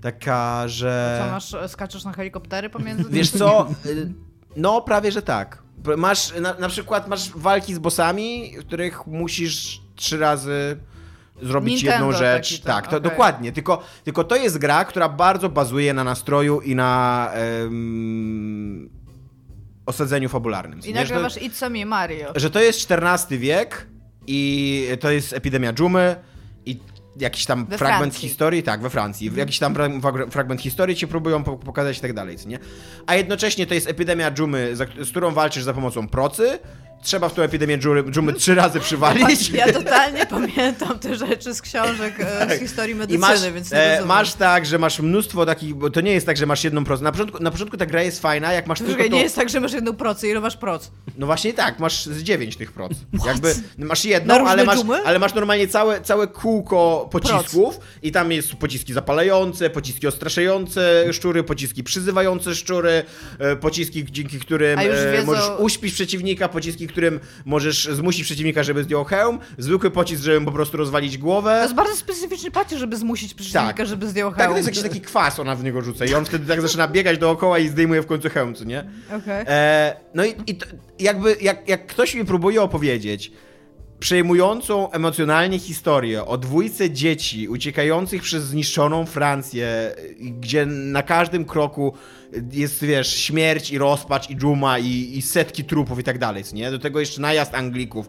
Taka, 0.00 0.68
że... 0.68 1.22
Co 1.24 1.32
masz, 1.32 1.54
e, 1.54 1.68
skaczesz 1.68 2.04
na 2.04 2.12
helikoptery 2.12 2.70
pomiędzy 2.70 3.04
Wiesz 3.10 3.30
co? 3.30 3.70
y, 3.86 4.12
No, 4.56 4.82
prawie 4.82 5.12
że 5.12 5.22
tak. 5.22 5.62
Masz, 5.96 6.34
na, 6.40 6.54
na 6.54 6.68
przykład 6.68 7.08
masz 7.08 7.30
walki 7.30 7.74
z 7.74 7.78
bossami, 7.78 8.54
w 8.60 8.66
których 8.66 9.06
musisz 9.06 9.80
trzy 9.96 10.18
razy 10.18 10.76
zrobić 11.42 11.82
Nintendo 11.82 12.06
jedną 12.06 12.18
rzecz. 12.18 12.60
tak, 12.60 12.84
to 12.88 12.96
okej. 12.96 13.10
dokładnie. 13.10 13.52
Tylko, 13.52 13.82
tylko 14.04 14.24
to 14.24 14.36
jest 14.36 14.58
gra, 14.58 14.84
która 14.84 15.08
bardzo 15.08 15.48
bazuje 15.48 15.94
na 15.94 16.04
nastroju 16.04 16.60
i 16.60 16.74
na 16.74 17.30
osadzeniu 19.86 20.28
fabularnym. 20.28 20.80
I 20.84 20.94
masz 20.94 21.36
It's 21.36 21.70
Me 21.70 21.84
Mario. 21.86 22.32
że 22.36 22.50
to 22.50 22.60
jest 22.60 22.92
XIV 22.92 23.38
wiek 23.40 23.86
i 24.26 24.88
to 25.00 25.10
jest 25.10 25.32
epidemia 25.32 25.72
dżumy 25.72 26.16
i 26.66 26.78
jakiś 27.16 27.46
tam 27.46 27.66
We 27.66 27.78
fragment 27.78 28.12
Francji. 28.12 28.28
historii, 28.28 28.62
tak, 28.62 28.80
we 28.82 28.90
Francji. 28.90 29.30
Jakiś 29.36 29.58
tam 29.58 29.74
fra- 29.74 29.88
fra- 30.00 30.26
fragment 30.30 30.60
historii 30.60 30.96
ci 30.96 31.06
próbują 31.08 31.44
po- 31.44 31.56
pokazać 31.56 31.98
i 31.98 32.00
tak 32.00 32.12
dalej, 32.12 32.36
nie? 32.46 32.58
A 33.06 33.14
jednocześnie 33.14 33.66
to 33.66 33.74
jest 33.74 33.88
epidemia 33.88 34.30
dżumy, 34.30 34.76
z 35.00 35.10
którą 35.10 35.30
walczysz 35.30 35.62
za 35.64 35.74
pomocą 35.74 36.08
procy. 36.08 36.58
Trzeba 37.02 37.28
w 37.28 37.34
tą 37.34 37.42
epidemię 37.42 37.78
dżumy, 37.78 38.10
dżumy 38.10 38.32
trzy 38.32 38.54
razy 38.54 38.80
przywalić. 38.80 39.50
Ja 39.54 39.72
totalnie 39.72 40.26
pamiętam 40.26 40.98
te 40.98 41.16
rzeczy 41.16 41.54
z 41.54 41.62
książek 41.62 42.14
e, 42.20 42.56
z 42.56 42.60
historii 42.60 42.92
I 42.92 42.94
medycyny, 42.94 43.18
masz, 43.18 43.52
więc 43.52 43.70
nie 43.70 43.78
e, 43.78 43.88
rozumiem. 43.90 44.08
masz 44.08 44.34
tak, 44.34 44.66
że 44.66 44.78
masz 44.78 45.00
mnóstwo 45.00 45.46
takich, 45.46 45.74
bo 45.74 45.90
to 45.90 46.00
nie 46.00 46.12
jest 46.12 46.26
tak, 46.26 46.36
że 46.36 46.46
masz 46.46 46.64
jedną 46.64 46.84
procę. 46.84 47.04
Na 47.04 47.12
początku, 47.12 47.42
na 47.42 47.50
początku 47.50 47.76
ta 47.76 47.86
gra 47.86 48.02
jest 48.02 48.20
fajna, 48.20 48.52
jak 48.52 48.66
masz 48.66 48.78
tylko 48.78 48.92
Czekaj, 48.92 49.10
to... 49.10 49.16
nie 49.16 49.22
jest 49.22 49.36
tak, 49.36 49.48
że 49.48 49.60
masz 49.60 49.72
jedną 49.72 49.92
procę. 49.92 50.28
Ile 50.28 50.40
masz 50.40 50.56
proc? 50.56 50.90
No 51.18 51.26
właśnie 51.26 51.52
tak, 51.52 51.78
masz 51.78 52.06
z 52.06 52.22
dziewięć 52.22 52.56
tych 52.56 52.72
proc. 52.72 52.92
Jakby 53.26 53.54
masz 53.78 54.04
jedną, 54.04 54.48
ale 54.48 54.64
masz, 54.64 54.78
dżumy? 54.78 55.02
ale 55.04 55.18
masz 55.18 55.34
normalnie 55.34 55.68
całe, 55.68 56.00
całe 56.00 56.26
kółko 56.26 57.08
pocisków 57.12 57.80
i 58.02 58.12
tam 58.12 58.32
jest 58.32 58.54
pociski 58.54 58.92
zapalające, 58.92 59.70
pociski 59.70 60.06
odstraszające 60.06 61.12
szczury, 61.12 61.42
pociski 61.42 61.84
przyzywające 61.84 62.54
szczury, 62.54 63.02
e, 63.38 63.56
pociski, 63.56 64.04
dzięki 64.10 64.38
którym 64.38 64.78
wiedzą- 64.78 65.26
możesz 65.26 65.44
uśpić 65.58 65.94
przeciwnika, 65.94 66.48
pociski, 66.48 66.83
którym 66.86 67.20
możesz 67.44 67.88
zmusić 67.92 68.24
przeciwnika, 68.24 68.62
żeby 68.62 68.84
zdjął 68.84 69.04
hełm, 69.04 69.38
zwykły 69.58 69.90
pocisk, 69.90 70.22
żeby 70.22 70.40
mu 70.40 70.46
po 70.46 70.52
prostu 70.52 70.76
rozwalić 70.76 71.18
głowę. 71.18 71.50
To 71.56 71.62
jest 71.62 71.74
bardzo 71.74 71.96
specyficzny 71.96 72.50
pacie, 72.50 72.78
żeby 72.78 72.96
zmusić 72.96 73.34
przeciwnika, 73.34 73.72
Tak. 73.74 73.86
żeby 73.86 74.08
zdjął 74.08 74.30
Tak, 74.30 74.38
hełm. 74.38 74.50
to 74.52 74.56
jest 74.56 74.68
jakiś 74.68 74.82
taki 74.82 75.00
kwas, 75.00 75.40
ona 75.40 75.56
w 75.56 75.64
niego 75.64 75.82
rzuca 75.82 76.04
i 76.04 76.14
on 76.14 76.24
wtedy 76.24 76.46
tak 76.46 76.60
zaczyna 76.60 76.88
biegać 76.88 77.18
dookoła 77.18 77.58
i 77.58 77.68
zdejmuje 77.68 78.02
w 78.02 78.06
końcu 78.06 78.28
hełm, 78.30 78.54
co 78.54 78.64
nie? 78.64 78.84
Okej. 79.16 79.44
E, 79.48 79.96
no 80.14 80.24
i, 80.24 80.34
i 80.46 80.54
to, 80.56 80.66
jakby, 80.98 81.36
jak, 81.40 81.68
jak 81.68 81.86
ktoś 81.86 82.14
mi 82.14 82.24
próbuje 82.24 82.62
opowiedzieć 82.62 83.32
przejmującą 84.04 84.90
emocjonalnie 84.90 85.58
historię 85.58 86.24
o 86.24 86.38
dwójce 86.38 86.90
dzieci 86.90 87.48
uciekających 87.48 88.22
przez 88.22 88.44
zniszczoną 88.44 89.06
Francję, 89.06 89.94
gdzie 90.20 90.66
na 90.66 91.02
każdym 91.02 91.44
kroku 91.44 91.94
jest, 92.52 92.84
wiesz, 92.84 93.16
śmierć 93.16 93.70
i 93.70 93.78
rozpacz 93.78 94.30
i 94.30 94.36
dżuma 94.36 94.78
i, 94.78 95.18
i 95.18 95.22
setki 95.22 95.64
trupów 95.64 95.98
i 95.98 96.02
tak 96.02 96.18
dalej, 96.18 96.44
nie? 96.52 96.70
Do 96.70 96.78
tego 96.78 97.00
jeszcze 97.00 97.20
najazd 97.20 97.54
Anglików. 97.54 98.08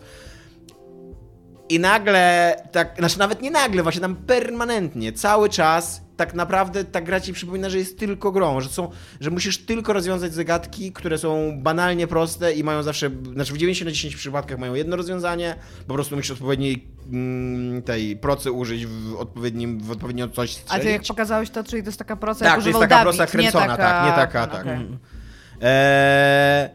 I 1.70 1.80
nagle, 1.80 2.56
tak, 2.72 2.96
znaczy 3.00 3.20
nawet 3.20 3.42
nie 3.42 3.52
nagle, 3.52 3.84
właśnie 3.84 4.02
tam 4.02 4.16
permanentnie, 4.16 5.14
cały 5.14 5.50
czas, 5.50 6.02
tak 6.18 6.34
naprawdę 6.34 6.84
ta 6.84 7.02
gra 7.02 7.20
ci 7.20 7.34
przypomina, 7.34 7.70
że 7.70 7.78
jest 7.78 8.00
tylko 8.00 8.32
grą, 8.32 8.62
że, 8.62 8.70
są, 8.70 8.92
że 9.20 9.32
musisz 9.32 9.66
tylko 9.66 9.94
rozwiązać 9.94 10.34
zagadki, 10.34 10.92
które 10.92 11.18
są 11.18 11.52
banalnie 11.62 12.08
proste 12.08 12.54
i 12.54 12.64
mają 12.64 12.84
zawsze, 12.84 13.10
znaczy 13.34 13.54
w 13.54 13.58
90 13.58 13.86
na 13.86 13.92
10 13.92 14.16
przypadkach 14.16 14.60
mają 14.60 14.74
jedno 14.74 14.96
rozwiązanie, 14.96 15.56
po 15.88 15.94
prostu 15.94 16.16
musisz 16.16 16.32
odpowiedniej 16.32 16.88
mm, 17.12 17.82
tej 17.82 18.18
procy 18.18 18.52
użyć 18.52 18.86
w 18.86 19.16
odpowiednim, 19.16 19.80
w 19.80 19.92
odpowiednio 19.92 20.28
coś 20.28 20.52
A 20.52 20.56
ty 20.56 20.62
strzelić. 20.62 20.86
jak 20.86 21.02
pokazałeś 21.08 21.50
to, 21.50 21.64
czyli 21.64 21.84
to 21.84 21.88
jest 21.88 22.00
taka 22.00 22.16
proca, 22.16 22.46
Tak, 22.46 22.62
to 22.62 22.68
jest 22.68 22.80
taka 22.80 22.88
Dawid, 22.96 23.04
prosta 23.04 23.28
kręcona, 23.28 23.66
nie 23.66 23.70
taka... 23.72 23.84
tak, 23.84 24.06
nie 24.06 24.12
taka, 24.12 24.48
tak. 24.48 24.66
Eee, 25.62 26.70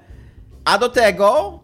a 0.65 0.79
do 0.79 0.89
tego 0.89 1.61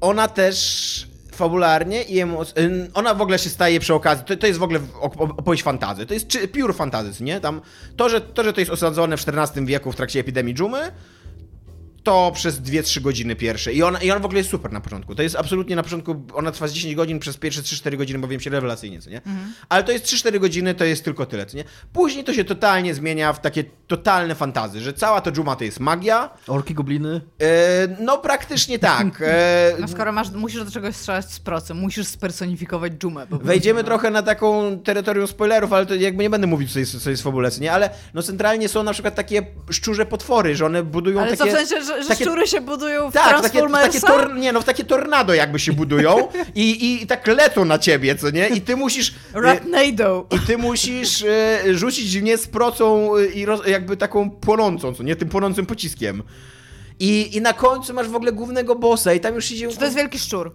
ona 0.00 0.28
też 0.28 1.13
fabularnie 1.34 2.02
i 2.02 2.16
emo- 2.22 2.58
ym, 2.58 2.88
ona 2.94 3.14
w 3.14 3.20
ogóle 3.22 3.38
się 3.38 3.50
staje 3.50 3.80
przy 3.80 3.94
okazji, 3.94 4.24
to, 4.24 4.36
to 4.36 4.46
jest 4.46 4.58
w 4.58 4.62
ogóle 4.62 4.80
op- 4.80 5.16
op- 5.16 5.34
opowieść 5.38 5.62
fantazy, 5.62 6.06
to 6.06 6.14
jest 6.14 6.28
czy, 6.28 6.48
pure 6.48 6.72
fantasy, 6.74 7.24
nie? 7.24 7.40
Tam 7.40 7.60
to 7.96 8.08
że, 8.08 8.20
to, 8.20 8.44
że 8.44 8.52
to 8.52 8.60
jest 8.60 8.72
osadzone 8.72 9.16
w 9.16 9.24
XIV 9.28 9.66
wieku 9.66 9.92
w 9.92 9.96
trakcie 9.96 10.20
epidemii 10.20 10.54
dżumy, 10.54 10.92
to 12.04 12.32
przez 12.34 12.60
2-3 12.60 13.00
godziny 13.00 13.36
pierwsze. 13.36 13.72
I 13.72 13.82
on, 13.82 13.96
I 14.02 14.10
on 14.10 14.22
w 14.22 14.24
ogóle 14.24 14.38
jest 14.40 14.50
super 14.50 14.72
na 14.72 14.80
początku. 14.80 15.14
To 15.14 15.22
jest 15.22 15.36
absolutnie 15.36 15.76
na 15.76 15.82
początku, 15.82 16.22
ona 16.34 16.52
trwa 16.52 16.68
z 16.68 16.72
10 16.72 16.94
godzin, 16.94 17.18
przez 17.18 17.36
pierwsze 17.36 17.62
3-4 17.62 17.96
godziny 17.96 18.18
bawiłem 18.18 18.40
się 18.40 18.50
rewelacyjnie, 18.50 19.00
co 19.00 19.10
nie? 19.10 19.20
Ale 19.68 19.84
to 19.84 19.92
jest 19.92 20.04
3-4 20.04 20.38
godziny, 20.40 20.74
to 20.74 20.84
jest 20.84 21.04
tylko 21.04 21.26
tyle, 21.26 21.46
co 21.46 21.56
nie? 21.56 21.64
Później 21.92 22.24
to 22.24 22.34
się 22.34 22.44
totalnie 22.44 22.94
zmienia 22.94 23.32
w 23.32 23.40
takie 23.40 23.64
totalne 23.86 24.34
fantazy, 24.34 24.80
że 24.80 24.92
cała 24.92 25.20
ta 25.20 25.32
dżuma 25.32 25.56
to 25.56 25.64
jest 25.64 25.80
magia. 25.80 26.30
Orki, 26.48 26.74
gobliny. 26.74 27.20
E, 27.42 27.48
no 28.00 28.18
praktycznie 28.18 28.78
tak. 28.94 29.06
E, 29.26 29.72
No 29.80 29.88
skoro 29.88 30.12
masz, 30.12 30.30
musisz 30.30 30.64
do 30.64 30.70
czegoś 30.70 30.96
strzelać 30.96 31.30
z 31.32 31.40
procy, 31.40 31.74
musisz 31.74 32.06
spersonifikować 32.06 32.92
dżumę. 32.92 33.20
po 33.20 33.26
prostu. 33.26 33.46
Wejdziemy 33.46 33.84
trochę 33.84 34.10
na 34.10 34.22
taką 34.22 34.78
terytorium 34.78 35.26
spoilerów, 35.26 35.72
ale 35.72 35.86
to 35.86 35.94
jakby 35.94 36.22
nie 36.22 36.30
będę 36.30 36.46
mówić, 36.46 36.72
co 36.72 36.78
jest, 36.78 37.02
co 37.02 37.10
jest 37.10 37.22
w 37.22 37.24
fabule, 37.24 37.50
co 37.50 37.60
nie? 37.60 37.72
Ale 37.72 37.90
no 38.14 38.22
centralnie 38.22 38.68
są 38.68 38.82
na 38.82 38.92
przykład 38.92 39.14
takie 39.14 39.46
szczurze 39.70 40.06
potwory, 40.06 40.56
że 40.56 40.66
one 40.66 40.82
budują 40.82 41.20
Ale 41.20 41.36
takie... 41.36 41.50
co, 41.52 41.56
w 41.56 41.68
sensie, 41.68 41.86
że, 41.86 41.93
że 42.02 42.08
takie- 42.08 42.24
szczury 42.24 42.46
się 42.46 42.60
budują 42.60 43.10
w 43.10 43.14
Tak, 43.14 43.42
takie, 43.42 43.68
takie, 43.68 44.00
tor, 44.00 44.34
nie, 44.34 44.52
no, 44.52 44.60
w 44.60 44.64
takie 44.64 44.84
tornado 44.84 45.34
jakby 45.34 45.58
się 45.58 45.72
budują 45.72 46.28
i, 46.54 47.02
i 47.02 47.06
tak 47.06 47.26
lecą 47.26 47.64
na 47.64 47.78
ciebie, 47.78 48.14
co 48.14 48.30
nie? 48.30 48.48
I 48.48 48.60
ty 48.60 48.76
musisz... 48.76 49.14
e, 49.34 49.40
Rapnado. 49.40 50.26
I 50.30 50.38
ty 50.38 50.58
musisz 50.58 51.22
e, 51.22 51.60
rzucić 51.74 52.18
w 52.18 52.22
nie 52.22 52.38
z 52.38 52.46
procą 52.46 53.16
e, 53.16 53.26
i 53.26 53.44
roz, 53.46 53.66
jakby 53.66 53.96
taką 53.96 54.30
płonącą, 54.30 54.94
co 54.94 55.02
nie? 55.02 55.16
Tym 55.16 55.28
płonącym 55.28 55.66
pociskiem. 55.66 56.22
I, 57.00 57.36
I 57.36 57.40
na 57.40 57.52
końcu 57.52 57.94
masz 57.94 58.08
w 58.08 58.14
ogóle 58.14 58.32
głównego 58.32 58.74
bossa 58.74 59.14
i 59.14 59.20
tam 59.20 59.34
już 59.34 59.50
idzie... 59.50 59.68
Czy 59.68 59.76
to 59.76 59.84
jest 59.84 59.96
wielki 59.96 60.18
szczur? 60.18 60.52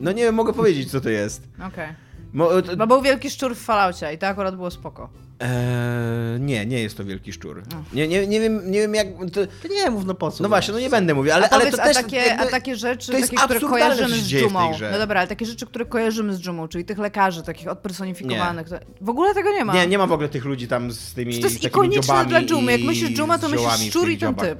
No 0.00 0.12
nie 0.12 0.22
wiem, 0.22 0.34
mogę 0.34 0.52
powiedzieć, 0.52 0.90
co 0.90 1.00
to 1.00 1.10
jest. 1.10 1.42
Okej. 1.66 1.88
Mo, 2.32 2.62
to, 2.62 2.76
Bo 2.76 2.86
był 2.86 3.02
wielki 3.02 3.30
szczur 3.30 3.56
w 3.56 3.58
Falloutie 3.58 4.12
i 4.14 4.18
to 4.18 4.26
akurat 4.26 4.56
było 4.56 4.70
spoko. 4.70 5.08
Eee, 5.40 6.40
nie, 6.40 6.66
nie 6.66 6.82
jest 6.82 6.96
to 6.96 7.04
wielki 7.04 7.32
szczur. 7.32 7.62
Nie, 7.92 8.08
nie, 8.08 8.26
nie, 8.26 8.40
wiem, 8.40 8.70
nie 8.70 8.80
wiem 8.80 8.94
jak... 8.94 9.06
To, 9.18 9.46
To 9.46 9.68
nie 9.70 9.90
mów, 9.90 10.04
no 10.04 10.14
po 10.14 10.30
co. 10.30 10.42
no 10.42 10.48
właśnie, 10.48 10.74
no 10.74 10.80
nie 10.80 10.90
będę 10.90 11.14
mówił, 11.14 11.32
ale, 11.32 11.46
a 11.46 11.48
powiedz, 11.48 11.66
ale 11.66 11.76
to 11.76 11.82
a 11.82 11.86
też 11.86 11.96
takie, 11.96 12.16
jakby, 12.16 12.42
a 12.42 12.46
takie 12.46 12.76
rzeczy, 12.76 13.12
takie, 13.12 13.36
które 13.36 13.60
kojarzymy 13.60 14.16
z 14.16 14.28
dżumą. 14.28 14.72
No 14.92 14.98
dobra, 14.98 15.20
ale 15.20 15.28
takie 15.28 15.46
rzeczy, 15.46 15.66
które 15.66 15.84
kojarzymy 15.84 16.34
z 16.34 16.40
dżumą, 16.40 16.68
czyli 16.68 16.84
tych 16.84 16.98
lekarzy, 16.98 17.42
takich 17.42 17.68
odpersonifikowanych. 17.68 18.68
To... 18.68 18.76
W 19.00 19.08
ogóle 19.08 19.34
tego 19.34 19.52
nie 19.52 19.64
ma. 19.64 19.74
Nie, 19.74 19.86
nie 19.86 19.98
ma 19.98 20.06
w 20.06 20.12
ogóle 20.12 20.28
tych 20.28 20.44
ludzi 20.44 20.68
tam 20.68 20.92
z 20.92 21.14
tymi 21.14 21.34
Czy 21.34 21.40
to 21.40 21.46
jest 21.46 21.64
ikoniczne 21.64 22.24
dla 22.24 22.42
dżumy? 22.42 22.72
Jak 22.72 22.80
myślisz 22.80 23.10
dżuma, 23.10 23.38
to 23.38 23.48
myślisz 23.48 23.90
szczur 23.90 24.10
i 24.10 24.18
ten 24.18 24.28
dziobach. 24.28 24.48
typ. 24.48 24.58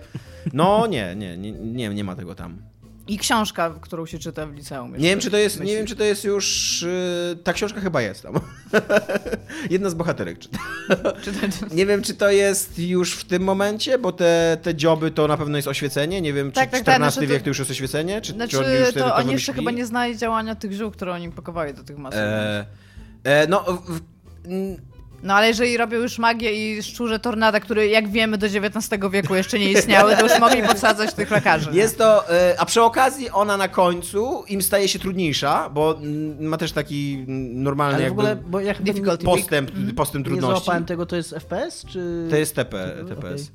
No 0.53 0.87
nie, 0.87 1.15
nie, 1.17 1.37
nie, 1.37 1.53
nie, 1.53 1.89
nie 1.89 2.05
ma 2.05 2.17
tego 2.17 2.35
tam. 2.35 2.70
I 3.11 3.19
książka, 3.19 3.75
którą 3.81 4.07
się 4.07 4.19
czyta 4.19 4.47
w 4.47 4.55
liceum. 4.55 4.93
Nie 4.97 5.09
wiem, 5.09 5.21
czy 5.21 5.31
to 5.31 5.37
jest, 5.37 5.61
nie 5.61 5.77
wiem, 5.77 5.87
czy 5.87 5.97
to 5.97 6.05
jest 6.05 6.25
już... 6.25 6.87
Yy, 7.31 7.37
ta 7.37 7.53
książka 7.53 7.81
chyba 7.81 8.03
jest 8.03 8.23
tam. 8.23 8.35
Jedna 9.71 9.91
z 9.91 9.95
bohaterek 9.95 10.39
czyta. 10.39 10.59
Nie 11.75 11.87
wiem, 11.87 12.03
czy 12.03 12.15
to 12.15 12.31
jest 12.31 12.79
już 12.79 13.15
w 13.15 13.25
tym 13.25 13.43
momencie, 13.43 13.99
bo 13.99 14.13
te, 14.13 14.59
te 14.63 14.75
dzioby 14.75 15.11
to 15.11 15.29
na 15.29 15.37
pewno 15.37 15.59
jest 15.59 15.69
oświecenie. 15.69 16.21
Nie 16.21 16.33
wiem, 16.33 16.49
czy 16.49 16.55
Tak, 16.55 16.71
tak, 16.71 16.85
tak, 16.85 16.95
XIV 16.97 17.13
znaczy 17.13 17.27
to- 17.27 17.33
wiek 17.33 17.43
to 17.43 17.49
już 17.49 17.59
jest 17.59 17.71
oświecenie, 17.71 18.21
czy, 18.21 18.33
Znaczy, 18.33 18.51
czy 18.51 18.65
oni 18.65 18.75
już 18.75 18.95
to 18.95 19.01
to 19.01 19.15
oni 19.15 19.33
jeszcze 19.33 19.53
chyba 19.53 19.71
nie 19.71 19.87
znali 19.87 20.17
działania 20.17 20.55
tych 20.55 20.73
żył, 20.73 20.91
które 20.91 21.13
oni 21.13 21.31
pakowali 21.31 21.75
do 21.75 21.85
tych 21.85 21.99
masów. 21.99 22.21
E, 22.21 22.67
e, 23.25 23.47
no, 23.47 23.65
w, 23.89 24.01
No 25.23 25.35
ale 25.35 25.49
jeżeli 25.49 25.77
robią 25.77 25.99
już 25.99 26.19
magię 26.19 26.53
i 26.53 26.83
szczurze 26.83 27.19
tornada, 27.19 27.61
które 27.61 27.87
jak 27.87 28.09
wiemy 28.09 28.39
do 28.39 28.47
XIX 28.47 28.87
wieku 29.11 29.35
jeszcze 29.35 29.59
nie 29.59 29.73
istniały, 29.73 30.17
to 30.17 30.23
już 30.23 30.41
mogli 30.41 30.63
podsadzać 30.63 31.15
tych 31.15 31.31
lekarzy. 31.31 31.71
nie? 31.71 31.79
jest 31.79 31.99
to, 31.99 32.31
e, 32.31 32.55
a 32.59 32.67
przy 32.67 32.83
okazji 32.83 33.31
ona 33.31 33.57
na 33.57 33.69
końcu 33.69 34.45
im 34.49 34.63
staje 34.63 34.89
się 34.89 34.99
trudniejsza, 34.99 35.71
bo 35.71 35.97
mm, 35.97 36.45
ma 36.45 36.57
też 36.57 36.73
taki 36.73 37.25
mm, 37.29 37.63
normalny 37.63 37.95
Ale 37.95 38.05
w 38.05 38.07
jakby 38.07 38.21
ogóle, 38.21 38.37
bo 38.37 38.61
Difficulty. 38.81 39.25
postęp, 39.25 39.71
postęp 39.97 40.27
nie 40.27 40.31
trudności. 40.31 40.65
załapałem 40.65 40.85
tego, 40.85 41.07
to 41.07 41.17
jest 41.17 41.31
FPS, 41.31 41.85
czy... 41.87 42.27
To 42.31 42.37
jest 42.37 42.55
TP. 42.55 42.95
TPS. 43.09 43.51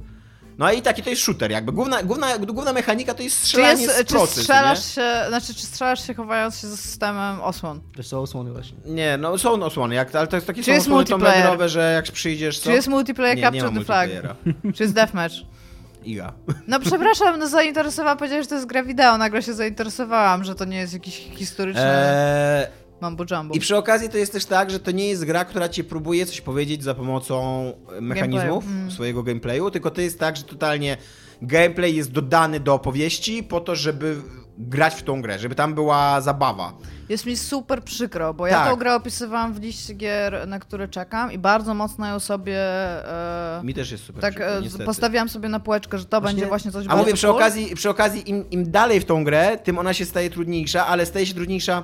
No 0.58 0.72
i 0.72 0.82
taki 0.82 1.04
to 1.04 1.10
jest 1.10 1.22
shooter 1.22 1.52
jakby. 1.52 1.72
Główna, 1.72 2.04
główna, 2.04 2.38
główna 2.38 2.74
mechanika 2.74 3.14
to 3.14 3.24
jest 3.24 3.42
Czy, 3.42 3.48
strzelanie 3.48 3.82
jest, 3.82 3.96
z 3.96 4.00
czy 4.00 4.06
procy, 4.06 4.36
co 4.36 4.42
strzelasz 4.42 4.96
się, 4.96 5.12
znaczy 5.28 5.54
czy 5.54 5.66
strzelasz 5.66 6.08
się 6.08 6.14
chowając 6.14 6.60
się 6.60 6.68
ze 6.68 6.78
systemem 6.78 7.42
osłon? 7.42 7.82
Wiesz 7.98 8.08
co, 8.08 8.22
osłony 8.22 8.52
właśnie. 8.52 8.78
nie? 8.86 9.18
No 9.18 9.38
są 9.38 9.64
osłony, 9.64 9.96
jak, 9.96 10.16
ale 10.16 10.28
to 10.28 10.38
jest 10.38 10.48
takie 10.48 10.60
Czy 10.62 10.66
są 10.66 10.72
jest 10.72 10.88
osłony 10.88 10.98
multiplayer? 10.98 11.70
Że 11.70 11.94
jak 11.94 12.12
przyjdziesz, 12.12 12.60
co? 12.60 12.70
Czy 12.70 12.72
jest 12.76 12.88
multiplayer 12.88 13.38
nie, 13.38 13.44
Capture 13.44 13.74
the 13.74 13.86
Flag? 13.86 14.10
Czy 14.76 14.84
jest 14.84 14.96
deathmatch? 14.96 15.36
Iga. 16.04 16.34
No 16.68 16.80
przepraszam, 16.80 17.40
no 17.40 17.48
zainteresowała, 17.48 18.16
powiedziałeś, 18.16 18.46
że 18.46 18.50
to 18.50 18.56
jest 18.56 18.68
gra 18.68 18.84
wideo, 18.84 19.18
nagle 19.18 19.42
się 19.44 19.54
zainteresowałam, 19.54 20.44
że 20.44 20.56
to 20.56 20.66
nie 20.66 20.78
jest 20.78 20.94
jakiś 20.94 21.16
historyczny 21.36 21.82
Eee, 21.86 22.68
mambo 23.06 23.26
jumbo. 23.32 23.54
I 23.54 23.60
przy 23.60 23.78
okazji 23.78 24.10
to 24.10 24.18
jest 24.18 24.32
też 24.32 24.46
tak, 24.46 24.72
że 24.72 24.80
to 24.80 24.92
nie 24.92 25.08
jest 25.08 25.26
gra, 25.26 25.46
która 25.46 25.70
ci 25.70 25.84
próbuje 25.84 26.26
coś 26.26 26.42
powiedzieć 26.42 26.84
za 26.84 26.94
pomocą 26.94 27.72
mechanizmów 28.02 28.64
Gameplayu, 28.64 28.80
mm. 28.80 28.92
swojego 28.92 29.24
gameplayu, 29.24 29.72
tylko 29.72 29.92
to 29.92 30.02
jest 30.02 30.20
tak, 30.20 30.38
że 30.38 30.44
totalnie 30.44 30.98
gameplay 31.42 31.96
jest 31.96 32.12
dodany 32.12 32.60
do 32.60 32.74
opowieści 32.74 33.44
po 33.44 33.62
to, 33.62 33.76
żeby 33.76 34.22
grać 34.58 34.96
w 34.96 35.04
tą 35.04 35.22
grę, 35.22 35.40
żeby 35.40 35.56
tam 35.56 35.74
była 35.74 36.22
zabawa. 36.22 36.74
Jest 37.10 37.26
mi 37.26 37.38
super 37.38 37.84
przykro, 37.84 38.34
bo 38.34 38.48
ja 38.48 38.54
Tak. 38.54 38.70
tą 38.70 38.76
grę 38.76 38.96
opisywałam 38.96 39.54
w 39.54 39.62
liście 39.62 39.94
gier, 39.94 40.48
na 40.48 40.60
które 40.60 40.88
czekam 40.88 41.32
i 41.32 41.38
bardzo 41.38 41.74
mocno 41.74 42.08
ją 42.08 42.20
sobie 42.20 42.60
e, 43.60 43.62
Mi 43.64 43.74
też 43.74 43.92
jest 43.92 44.04
super 44.04 44.22
tak 44.22 44.34
przykro, 44.34 44.58
e, 44.58 44.62
niestety. 44.62 44.86
postawiłam 44.86 45.30
sobie 45.30 45.50
na 45.50 45.60
półeczkę, 45.60 45.98
że 45.98 46.06
to 46.06 46.22
Właśnie- 46.22 46.36
będzie 46.36 46.50
właśnie 46.50 46.72
coś 46.72 46.86
A 46.90 46.96
mówię 46.96 47.14
przy 47.14 47.30
okazji, 47.30 47.76
przy 47.76 47.90
okazji 47.90 48.30
im, 48.30 48.50
im 48.50 48.72
dalej 48.72 49.00
w 49.00 49.06
tą 49.06 49.24
grę, 49.24 49.58
tym 49.58 49.78
ona 49.78 49.94
się 49.94 50.06
staje 50.06 50.30
trudniejsza, 50.30 50.88
ale 50.88 51.06
staje 51.06 51.26
się 51.26 51.34
trudniejsza 51.34 51.84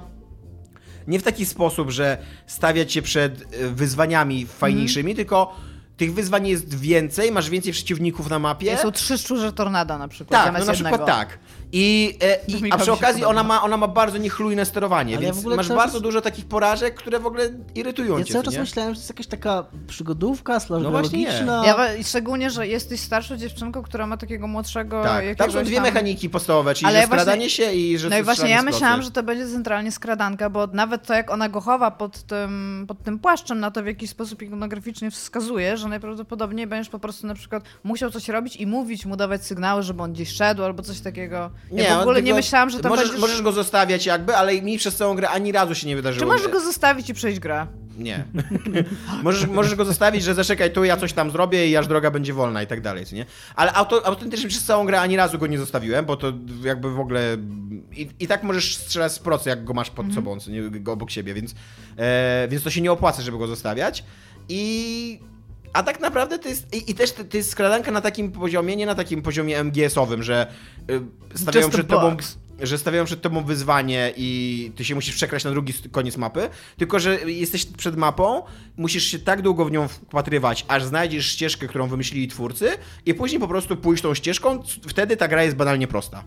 nie 1.08 1.20
w 1.20 1.24
taki 1.24 1.45
sposób, 1.45 1.89
że 1.89 2.18
stawiać 2.47 2.93
się 2.93 3.02
przed 3.02 3.41
e, 3.41 3.68
wyzwaniami 3.70 4.45
fajniejszymi, 4.45 5.16
tylko 5.16 5.56
tych 5.97 6.14
wyzwań 6.14 6.47
jest 6.47 6.80
więcej, 6.80 7.32
masz 7.32 7.49
więcej 7.49 7.72
przeciwników 7.74 8.30
na 8.30 8.39
mapie. 8.39 8.78
Są 8.78 8.91
trzy 8.91 9.18
szczurze 9.18 9.54
tornada 9.54 9.97
na 9.97 10.08
przykład, 10.08 10.43
Tak, 10.43 10.54
no 10.54 10.66
na 10.66 10.74
jednego. 10.74 10.97
przykład 10.97 11.06
tak. 11.06 11.39
I, 11.74 12.17
e, 12.24 12.38
i, 12.47 12.72
a 12.72 12.78
przy 12.78 12.91
okazji 12.91 13.26
ona 13.26 13.43
ma, 13.43 13.63
ona 13.63 13.78
ma 13.78 13.88
bardzo 13.88 14.17
niechlujne 14.17 14.65
sterowanie, 14.65 15.15
Ale 15.17 15.26
ja 15.26 15.32
więc 15.32 15.39
ogóle 15.41 15.55
masz 15.55 15.67
cały 15.67 15.78
bardzo 15.80 15.93
czas- 15.93 16.01
dużo 16.01 16.22
takich 16.22 16.45
porażek, 16.45 16.95
które 16.95 17.19
w 17.19 17.26
ogóle 17.26 17.49
irytują 17.76 18.17
Ja 18.17 18.24
cię. 18.26 18.34
cały 18.34 18.43
co 18.43 18.45
czas 18.45 18.53
nie? 18.53 18.59
myślałem, 18.59 18.93
że 18.93 18.95
to 18.95 19.01
jest 19.01 19.09
jakaś 19.09 19.28
taka 19.28 19.65
przygodówka, 19.88 20.59
slash 20.59 20.84
No 20.84 20.91
właśnie 20.91 21.19
nie. 21.19 21.26
biologiczna. 21.26 21.63
Ja, 21.65 22.03
szczególnie, 22.03 22.49
że 22.49 22.67
jesteś 22.67 22.99
starszą 22.99 23.38
dziewczynką, 23.38 23.82
która 23.84 24.07
ma 24.07 24.17
takiego 24.17 24.47
młodszego 24.47 25.03
Tak, 25.03 25.13
tam 25.15 25.26
jakiegoś 25.26 25.53
są 25.53 25.63
dwie 25.63 25.76
tam... 25.76 25.84
mechaniki 25.84 26.30
podstawowe, 26.30 26.74
czyli 26.76 26.86
Ale 26.86 26.95
że 26.95 27.01
ja 27.01 27.07
właśnie- 27.07 27.22
skradanie 27.22 27.49
się 27.49 27.74
i 27.74 27.97
że 27.97 28.09
No 28.09 28.17
i 28.17 28.24
właśnie 28.24 28.49
ja 28.49 28.61
myślałam, 28.61 29.01
że 29.01 29.11
to 29.11 29.24
będzie 29.24 29.47
centralnie 29.47 29.91
skradanka, 29.91 30.49
bo 30.49 30.67
nawet 30.67 31.05
to, 31.07 31.13
jak 31.13 31.32
ona 31.32 31.49
go 31.49 31.61
chowa 31.61 31.91
pod 31.91 32.24
tym, 32.24 32.86
pod 32.88 33.03
tym 33.03 33.19
płaszczem, 33.19 33.59
na 33.59 33.72
to 33.72 33.84
w 33.84 33.86
jaki 33.86 34.07
sposób 34.07 34.41
ikonograficznie 34.41 35.11
wskazuje, 35.11 35.78
że 35.78 35.88
najprawdopodobniej 35.88 36.67
będziesz 36.67 36.89
po 36.89 36.99
prostu 36.99 37.28
na 37.28 37.36
przykład 37.36 37.63
musiał 37.84 38.11
coś 38.11 38.30
robić 38.30 38.55
i 38.55 38.67
mówić 38.67 39.05
mu, 39.05 39.15
dawać 39.17 39.45
sygnały, 39.45 39.84
żeby 39.84 40.03
on 40.03 40.13
gdzieś 40.13 40.30
szedł 40.34 40.63
albo 40.63 40.84
coś 40.84 40.99
takiego. 40.99 41.51
Ja 41.72 41.89
w 41.89 41.91
on 41.97 42.01
ogóle 42.01 42.22
nie 42.22 42.34
myślałam, 42.34 42.70
że 42.70 42.80
tam 42.80 42.89
możesz, 42.89 43.05
będziesz... 43.05 43.22
możesz 43.22 43.41
go 43.41 43.51
zostawiać 43.51 44.05
jakby, 44.05 44.36
ale 44.36 44.62
mi 44.62 44.78
przez 44.78 44.95
całą 44.95 45.16
grę 45.16 45.30
ani 45.30 45.51
razu 45.51 45.76
się 45.76 45.88
nie 45.88 45.95
wydarzyło. 45.95 46.20
Czy 46.22 46.26
możesz 46.28 46.43
że- 46.43 46.49
go 46.49 46.59
zostawić 46.59 47.09
i 47.09 47.14
przejść 47.14 47.39
grę? 47.39 47.68
Nie. 47.97 48.24
możesz, 49.24 49.47
możesz 49.47 49.76
go 49.76 49.86
zostawić, 49.86 50.24
że 50.24 50.34
zaczekaj 50.34 50.74
tu, 50.74 50.84
ja 50.84 50.97
coś 50.97 51.14
tam 51.14 51.32
zrobię 51.32 51.68
i 51.68 51.78
aż 51.78 51.88
droga 51.88 52.12
będzie 52.12 52.34
wolna 52.34 52.64
i 52.64 52.68
tak 52.68 52.82
dalej, 52.82 53.05
nie? 53.12 53.26
Ale 53.55 53.74
auto, 53.74 54.05
autentycznie 54.05 54.49
przez 54.49 54.64
całą 54.64 54.86
grę 54.86 55.01
ani 55.01 55.16
razu 55.16 55.38
go 55.38 55.47
nie 55.47 55.57
zostawiłem, 55.57 56.05
bo 56.05 56.18
to 56.18 56.34
jakby 56.64 56.91
w 56.91 56.99
ogóle... 56.99 57.38
I, 57.91 58.09
i 58.20 58.28
tak 58.28 58.43
możesz 58.43 58.76
strzelać 58.76 59.12
z 59.12 59.20
procy, 59.20 59.49
jak 59.49 59.64
go 59.64 59.74
masz 59.74 59.89
pod 59.89 60.05
Mhm. 60.05 60.16
sobą, 60.16 60.38
nie? 60.53 60.80
Go 60.80 60.91
obok 60.91 61.12
siebie, 61.12 61.34
więc, 61.34 61.55
e, 61.97 62.47
więc 62.51 62.64
to 62.64 62.70
się 62.70 62.82
nie 62.82 62.91
opłaca, 62.91 63.22
żeby 63.22 63.38
go 63.38 63.47
zostawiać. 63.47 64.03
I... 64.49 65.20
A 65.74 65.84
tak 65.84 65.99
naprawdę 65.99 66.39
to 66.39 66.49
jest. 66.49 66.76
I, 66.76 66.91
i 66.91 66.95
też 66.95 67.11
to, 67.11 67.24
to 67.24 67.38
jest 67.38 67.49
skradanka 67.49 67.91
na 67.91 68.01
takim 68.01 68.32
poziomie, 68.32 68.76
nie 68.76 68.86
na 68.86 68.95
takim 68.95 69.22
poziomie 69.22 69.63
MGS-owym, 69.63 70.24
że 70.24 70.47
y, 70.89 71.01
stawiają 71.38 71.65
Just 71.65 71.74
przed 71.74 71.88
tobą. 71.88 72.17
Że 72.61 72.78
stawiają 72.78 73.05
przed 73.05 73.22
tobą 73.22 73.43
wyzwanie 73.43 74.13
i 74.17 74.72
ty 74.76 74.86
się 74.86 74.95
musisz 74.95 75.15
przekraść 75.15 75.45
na 75.45 75.51
drugi 75.51 75.74
koniec 75.91 76.17
mapy, 76.17 76.49
tylko 76.78 76.99
że 76.99 77.32
jesteś 77.32 77.65
przed 77.65 77.97
mapą, 77.97 78.43
musisz 78.78 79.03
się 79.03 79.19
tak 79.19 79.41
długo 79.41 79.65
w 79.65 79.72
nią 79.72 79.88
wpatrywać, 79.88 80.65
aż 80.67 80.84
znajdziesz 80.84 81.26
ścieżkę, 81.26 81.67
którą 81.67 81.88
wymyślili 81.88 82.28
twórcy, 82.28 82.69
i 83.05 83.13
później 83.13 83.39
po 83.39 83.47
prostu 83.47 83.78
pójść 83.78 84.03
tą 84.03 84.13
ścieżką, 84.13 84.63
wtedy 84.88 85.17
ta 85.17 85.28
gra 85.28 85.43
jest 85.43 85.55
banalnie 85.55 85.88
prosta. 85.88 86.24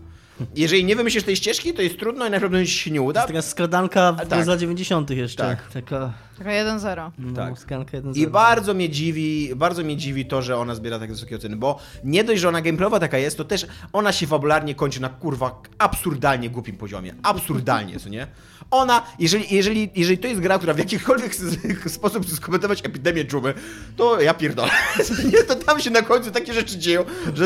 Jeżeli 0.55 0.85
nie 0.85 0.95
wymyślisz 0.95 1.23
tej 1.23 1.35
ścieżki, 1.35 1.73
to 1.73 1.81
jest 1.81 1.99
trudno 1.99 2.27
i 2.27 2.29
najprawdopodobniej 2.29 2.67
się 2.67 2.91
nie 2.91 2.99
To 2.99 3.03
uda. 3.03 3.19
jest 3.19 3.27
taka 3.27 3.41
skradanka 3.41 4.11
w 4.11 4.27
tak. 4.27 4.43
z 4.43 4.47
lat 4.47 4.59
90. 4.59 5.09
jeszcze. 5.09 5.43
Tak. 5.43 5.71
Taka 5.73 6.13
Taka 6.37 6.49
1-0. 6.49 7.11
no, 7.17 7.33
Tak. 7.35 7.59
skradanka 7.59 7.97
1 7.97 8.13
I 8.15 8.27
bardzo 8.27 8.73
mnie 8.73 8.89
dziwi, 8.89 9.55
bardzo 9.55 9.83
mnie 9.83 9.97
dziwi 9.97 10.25
to, 10.25 10.41
że 10.41 10.57
ona 10.57 10.75
zbiera 10.75 10.99
tak 10.99 11.09
wysokie 11.11 11.35
oceny, 11.35 11.55
bo 11.55 11.79
nie 12.03 12.23
dość, 12.23 12.41
że 12.41 12.49
ona 12.49 12.61
gameplayowa 12.61 12.99
taka 12.99 13.17
jest, 13.17 13.37
to 13.37 13.45
też 13.45 13.67
ona 13.93 14.11
się 14.11 14.27
fabularnie 14.27 14.75
kończy 14.75 15.01
na 15.01 15.09
kurwa 15.09 15.61
absurdalnie 15.77 16.49
głupim 16.49 16.77
poziomie. 16.77 17.13
Absurdalnie, 17.23 17.99
co 17.99 18.09
nie? 18.09 18.27
Ona, 18.71 19.03
jeżeli, 19.19 19.55
jeżeli, 19.55 19.89
jeżeli 19.95 20.17
to 20.17 20.27
jest 20.27 20.41
gra, 20.41 20.57
która 20.57 20.73
w 20.73 20.77
jakikolwiek 20.77 21.35
sposób 21.87 22.25
chce 22.25 22.35
skomentować 22.35 22.85
epidemię 22.85 23.25
dżumy, 23.25 23.53
to 23.97 24.21
ja 24.21 24.33
pierdolę. 24.33 24.71
Nie, 25.33 25.43
to 25.43 25.55
tam 25.55 25.79
się 25.79 25.89
na 25.89 26.01
końcu 26.01 26.31
takie 26.31 26.53
rzeczy 26.53 26.77
dzieją, 26.77 27.05
że, 27.33 27.45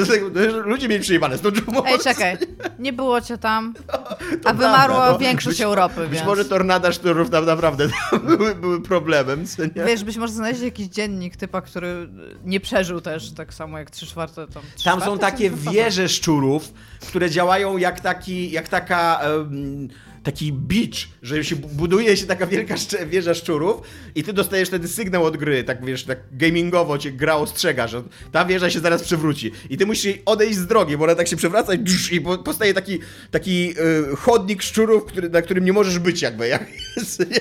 ludzie 0.49 0.87
mieli 0.87 1.01
przejebane 1.01 1.37
z 1.37 1.41
tą 1.41 1.51
dżumą. 1.51 1.85
Ej, 1.85 1.99
czekaj, 1.99 2.37
nie 2.79 2.93
było 2.93 3.21
cię 3.21 3.37
tam, 3.37 3.73
a 3.87 3.97
prawda, 4.43 4.53
wymarło 4.53 5.05
no. 5.05 5.19
większość 5.19 5.57
Być- 5.57 5.65
Europy, 5.65 6.01
Być 6.01 6.11
więc... 6.11 6.25
może 6.25 6.45
tornada 6.45 6.91
szturów 6.91 7.29
tam 7.29 7.45
naprawdę 7.45 7.89
tam 7.89 8.19
były, 8.37 8.55
były 8.55 8.81
problemem, 8.81 9.45
nie? 9.75 9.85
Wiesz, 9.85 10.03
być 10.03 10.17
może 10.17 10.33
znaleźć 10.33 10.61
jakiś 10.61 10.87
dziennik 10.87 11.35
typa, 11.35 11.61
który 11.61 12.09
nie 12.45 12.59
przeżył 12.59 13.01
też, 13.01 13.31
tak 13.31 13.53
samo 13.53 13.79
jak 13.79 13.89
3 13.89 14.05
czwarte 14.05 14.47
tam. 14.47 14.63
trzy 14.75 14.85
Tam 14.85 15.01
są 15.01 15.17
takie 15.19 15.49
wieże 15.49 16.09
szczurów, 16.09 16.73
które 17.07 17.29
działają 17.29 17.77
jak 17.77 17.99
taki, 17.99 18.51
jak 18.51 18.67
taka... 18.67 19.19
em, 19.21 19.87
Taki 20.23 20.53
beach, 20.53 21.07
że 21.21 21.43
się 21.43 21.55
buduje 21.55 22.17
się 22.17 22.25
taka 22.25 22.47
wielka 22.47 22.75
wieża 23.07 23.33
szczurów 23.33 23.81
i 24.15 24.23
ty 24.23 24.33
dostajesz 24.33 24.67
wtedy 24.67 24.87
sygnał 24.87 25.25
od 25.25 25.37
gry, 25.37 25.63
tak 25.63 25.85
wiesz, 25.85 26.03
tak 26.03 26.19
gamingowo 26.31 26.97
cię 26.97 27.11
gra 27.11 27.35
ostrzega, 27.35 27.87
że 27.87 28.03
ta 28.31 28.45
wieża 28.45 28.69
się 28.69 28.79
zaraz 28.79 29.03
przewróci. 29.03 29.51
I 29.69 29.77
ty 29.77 29.85
musisz 29.85 30.05
jej 30.05 30.21
odejść 30.25 30.57
z 30.57 30.67
drogi, 30.67 30.97
bo 30.97 31.03
ona 31.03 31.15
tak 31.15 31.27
się 31.27 31.35
przewraca 31.35 31.73
i, 32.11 32.21
powstaje 32.21 32.73
taki, 32.73 32.99
taki 33.31 33.73
y, 34.11 34.15
chodnik 34.15 34.61
szczurów, 34.61 35.05
który, 35.05 35.29
na 35.29 35.41
którym 35.41 35.65
nie 35.65 35.73
możesz 35.73 35.99
być 35.99 36.21
jakby. 36.21 36.47
Jak 36.47 36.65
jest, 36.97 37.19
nie? 37.31 37.39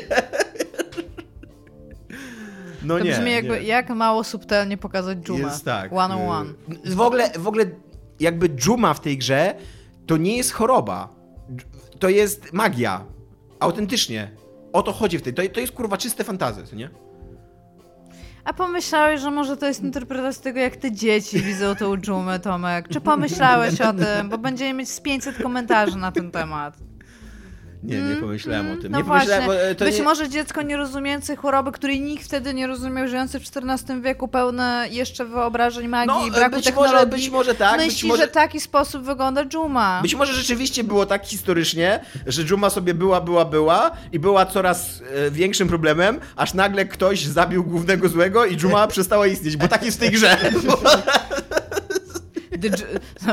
No 2.83 2.99
To 2.99 3.05
nie, 3.05 3.13
brzmi 3.13 3.31
jakby, 3.33 3.61
nie. 3.61 3.67
jak 3.67 3.89
mało 3.91 4.25
subtelnie 4.25 4.77
pokazać 4.77 5.19
Juma. 5.29 5.49
Jest 5.49 5.65
tak. 5.65 5.93
One 5.93 6.15
on 6.15 6.29
one. 6.29 6.51
y, 6.87 6.95
W 6.95 7.01
ogóle, 7.01 7.31
w 7.39 7.47
ogóle 7.49 7.65
jakby 8.21 8.49
dżuma 8.49 8.95
w 8.95 9.01
tej 9.01 9.19
grze 9.19 9.55
to 10.07 10.17
nie 10.17 10.37
jest 10.37 10.53
choroba. 10.53 11.18
To 11.99 12.09
jest 12.09 12.53
magia. 12.53 13.05
Autentycznie. 13.61 14.31
O 14.73 14.83
to 14.83 14.93
chodzi 14.93 15.19
w 15.19 15.23
tej. 15.23 15.35
To, 15.35 15.43
to 15.55 15.61
jest 15.61 15.73
kurwa 15.73 15.97
czyste 15.97 16.25
fantazy, 16.25 16.77
nie? 16.77 16.91
A 18.45 18.53
pomyślałeś, 18.53 19.21
że 19.21 19.31
może 19.31 19.57
to 19.57 19.67
jest 19.67 19.83
interpretacja 19.83 20.43
tego, 20.43 20.61
jak 20.61 20.77
te 20.77 20.93
dzieci 20.93 21.41
widzą 21.41 21.77
tą 21.77 21.97
dżumę, 21.97 22.41
Tomek? 22.41 22.89
Czy 22.89 23.01
pomyślałeś 23.01 23.81
o 23.81 23.93
tym? 23.93 24.29
Bo 24.29 24.39
będziemy 24.39 24.75
mieć 24.75 24.89
z 24.89 25.01
500 25.01 25.43
komentarzy 25.43 25.97
na 25.97 26.13
ten 26.13 26.31
temat. 26.31 26.88
Nie, 27.83 28.01
nie 28.01 28.17
pomyślałem 28.17 28.73
o 28.73 28.83
tym. 28.83 28.93
No 28.93 28.99
nie 28.99 29.05
właśnie, 29.05 29.43
bo, 29.47 29.61
e, 29.61 29.75
być 29.75 29.99
nie... 29.99 30.03
może 30.03 30.29
dziecko 30.29 30.63
nie 30.63 30.77
rozumiejące 30.77 31.37
choroby, 31.37 31.73
której 31.73 32.01
nikt 32.01 32.25
wtedy 32.25 32.55
nie 32.55 32.67
rozumiał, 32.67 33.09
żyjące 33.09 33.41
w 33.41 33.43
XIV 33.43 34.03
wieku, 34.03 34.29
pełne 34.29 34.87
jeszcze 34.91 35.25
wyobrażeń 35.25 35.89
magii, 35.89 36.15
No, 36.15 36.27
e, 36.27 36.31
braku 36.31 36.57
być 36.57 36.65
technologii, 36.65 36.95
może, 36.95 37.07
być 37.07 37.31
może 37.31 37.55
tak, 37.55 37.77
być 37.77 37.87
myśli, 37.87 38.09
może... 38.09 38.23
że 38.23 38.29
taki 38.29 38.61
sposób 38.61 39.03
wygląda 39.03 39.45
dżuma. 39.45 40.03
Być 40.03 40.15
może 40.15 40.33
rzeczywiście 40.33 40.85
było 40.85 41.07
tak 41.07 41.27
historycznie, 41.27 42.01
że 42.27 42.45
dżuma 42.45 42.71
sobie 42.71 42.95
była, 42.95 43.21
była, 43.21 43.45
była 43.45 43.91
i 44.13 44.19
była 44.19 44.47
coraz 44.47 45.03
e, 45.27 45.31
większym 45.31 45.69
problemem, 45.69 46.21
aż 46.37 46.55
nagle 46.55 46.85
ktoś 46.85 47.25
zabił 47.25 47.65
głównego 47.65 48.09
złego 48.09 48.45
i 48.45 48.57
dżuma 48.57 48.87
przestała 48.99 49.27
istnieć, 49.27 49.57
bo 49.57 49.69
tak 49.69 49.85
jest 49.85 49.97
w 49.97 50.01
tej 50.01 50.11
grze. 50.11 50.37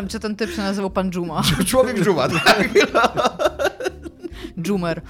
Czy 0.10 0.20
ten 0.24 0.36
typ 0.36 0.52
się 0.52 0.62
nazywał 0.62 0.90
pan 0.90 1.12
Dżuma. 1.12 1.42
Człowiek 1.68 2.04
dżuma, 2.04 2.30
tak? 2.30 2.70
Dżumer. 4.62 5.02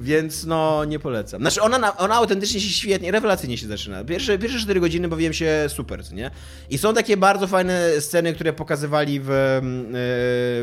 Więc 0.00 0.44
no, 0.46 0.84
nie 0.84 0.98
polecam. 0.98 1.40
Znaczy, 1.40 1.62
ona, 1.62 1.78
na- 1.78 1.96
ona 1.96 2.14
autentycznie 2.14 2.60
się 2.60 2.68
świetnie, 2.68 3.10
rewelacyjnie 3.10 3.58
się 3.58 3.66
zaczyna. 3.66 4.04
Pierwsze, 4.04 4.38
pierwsze 4.38 4.58
4 4.58 4.80
godziny 4.80 5.08
bawiłem 5.08 5.32
się 5.32 5.66
super, 5.68 6.12
nie? 6.12 6.30
I 6.70 6.78
są 6.78 6.94
takie 6.94 7.16
bardzo 7.16 7.46
fajne 7.46 8.00
sceny, 8.00 8.34
które 8.34 8.52
pokazywali 8.52 9.20
w, 9.20 9.30
mm, 9.30 9.84
yy, 9.84 9.92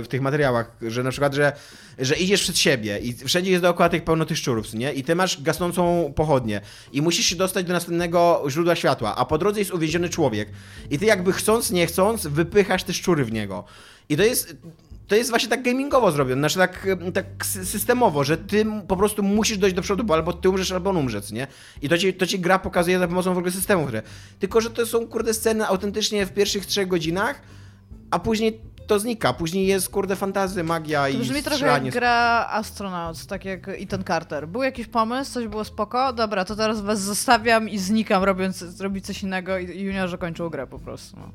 w 0.04 0.06
tych 0.10 0.22
materiałach, 0.22 0.72
że 0.88 1.04
na 1.04 1.12
przykład, 1.12 1.34
że, 1.34 1.52
że 2.00 2.16
idziesz 2.16 2.42
przed 2.42 2.58
siebie 2.58 3.00
i 3.00 3.14
wszędzie 3.14 3.52
jest 3.52 3.64
dookoła 3.64 3.90
tych 3.90 4.04
pełno 4.04 4.26
tych 4.26 4.38
szczurów, 4.38 4.74
nie? 4.74 4.94
I 4.94 5.04
ty 5.04 5.16
masz 5.16 5.42
gasnącą 5.42 6.14
pochodnię 6.16 6.62
i 6.92 7.02
musisz 7.02 7.26
się 7.26 7.36
dostać 7.36 7.66
do 7.66 7.74
następnego 7.74 8.44
źródła 8.50 8.76
światła, 8.76 9.16
a 9.16 9.26
po 9.26 9.38
drodze 9.38 9.60
jest 9.60 9.74
uwięziony 9.74 10.10
człowiek. 10.10 10.50
I 10.92 11.00
ty 11.00 11.06
jakby 11.06 11.34
chcąc, 11.34 11.72
nie 11.72 11.88
chcąc, 11.88 12.28
wypychasz 12.28 12.84
te 12.84 12.94
szczury 12.94 13.26
w 13.26 13.32
niego. 13.32 13.64
I 14.10 14.18
to 14.18 14.24
jest 14.24 14.56
to 15.08 15.16
jest 15.16 15.30
właśnie 15.30 15.50
tak 15.50 15.64
gamingowo 15.64 16.12
zrobione, 16.12 16.42
znaczy 16.42 16.58
tak, 16.58 16.88
tak 17.14 17.26
sy- 17.46 17.66
systemowo, 17.66 18.24
że 18.24 18.38
ty 18.38 18.66
po 18.88 18.98
prostu 18.98 19.24
musisz 19.24 19.58
dojść 19.58 19.76
do 19.76 19.82
przodu, 19.82 20.04
bo 20.04 20.14
albo 20.14 20.34
ty 20.34 20.50
umrzesz, 20.50 20.72
albo 20.72 20.90
on 20.90 20.98
umrzec, 20.98 21.32
nie? 21.32 21.48
I 21.82 21.90
to 21.90 21.98
ci, 21.98 22.14
to 22.14 22.28
ci 22.28 22.40
gra 22.40 22.60
pokazuje 22.60 23.00
za 23.00 23.08
pomocą 23.08 23.34
w 23.34 23.38
ogóle 23.38 23.52
systemu 23.52 23.86
gry. 23.86 24.02
Tylko, 24.40 24.62
że 24.62 24.70
to 24.70 24.86
są, 24.86 25.08
kurde, 25.08 25.34
sceny 25.34 25.68
autentycznie 25.68 26.26
w 26.26 26.32
pierwszych 26.34 26.66
trzech 26.66 26.88
godzinach, 26.88 27.42
a 28.12 28.20
później 28.20 28.62
to 28.88 29.00
znika. 29.00 29.34
Później 29.34 29.68
jest, 29.68 29.90
kurde, 29.90 30.16
fantazy, 30.16 30.64
magia 30.64 31.02
To 31.02 31.08
i 31.10 31.18
brzmi 31.18 31.44
trochę 31.44 31.66
jak 31.66 31.90
gra 31.90 32.48
Astronauts, 32.50 33.28
tak 33.28 33.46
jak 33.46 33.68
Ethan 33.70 34.04
Carter. 34.04 34.48
Był 34.48 34.64
jakiś 34.64 34.88
pomysł, 34.88 35.32
coś 35.34 35.48
było 35.48 35.64
spoko, 35.64 36.14
dobra, 36.14 36.46
to 36.46 36.56
teraz 36.56 36.82
was 36.82 37.02
zostawiam 37.02 37.70
i 37.70 37.78
znikam, 37.78 38.24
robiąc 38.24 38.80
robić 38.82 39.06
coś 39.06 39.24
innego 39.24 39.58
i 39.58 39.82
juniorzy 39.82 40.18
kończą 40.18 40.50
grę 40.50 40.68
po 40.68 40.80
prostu. 40.80 41.18
No. 41.20 41.30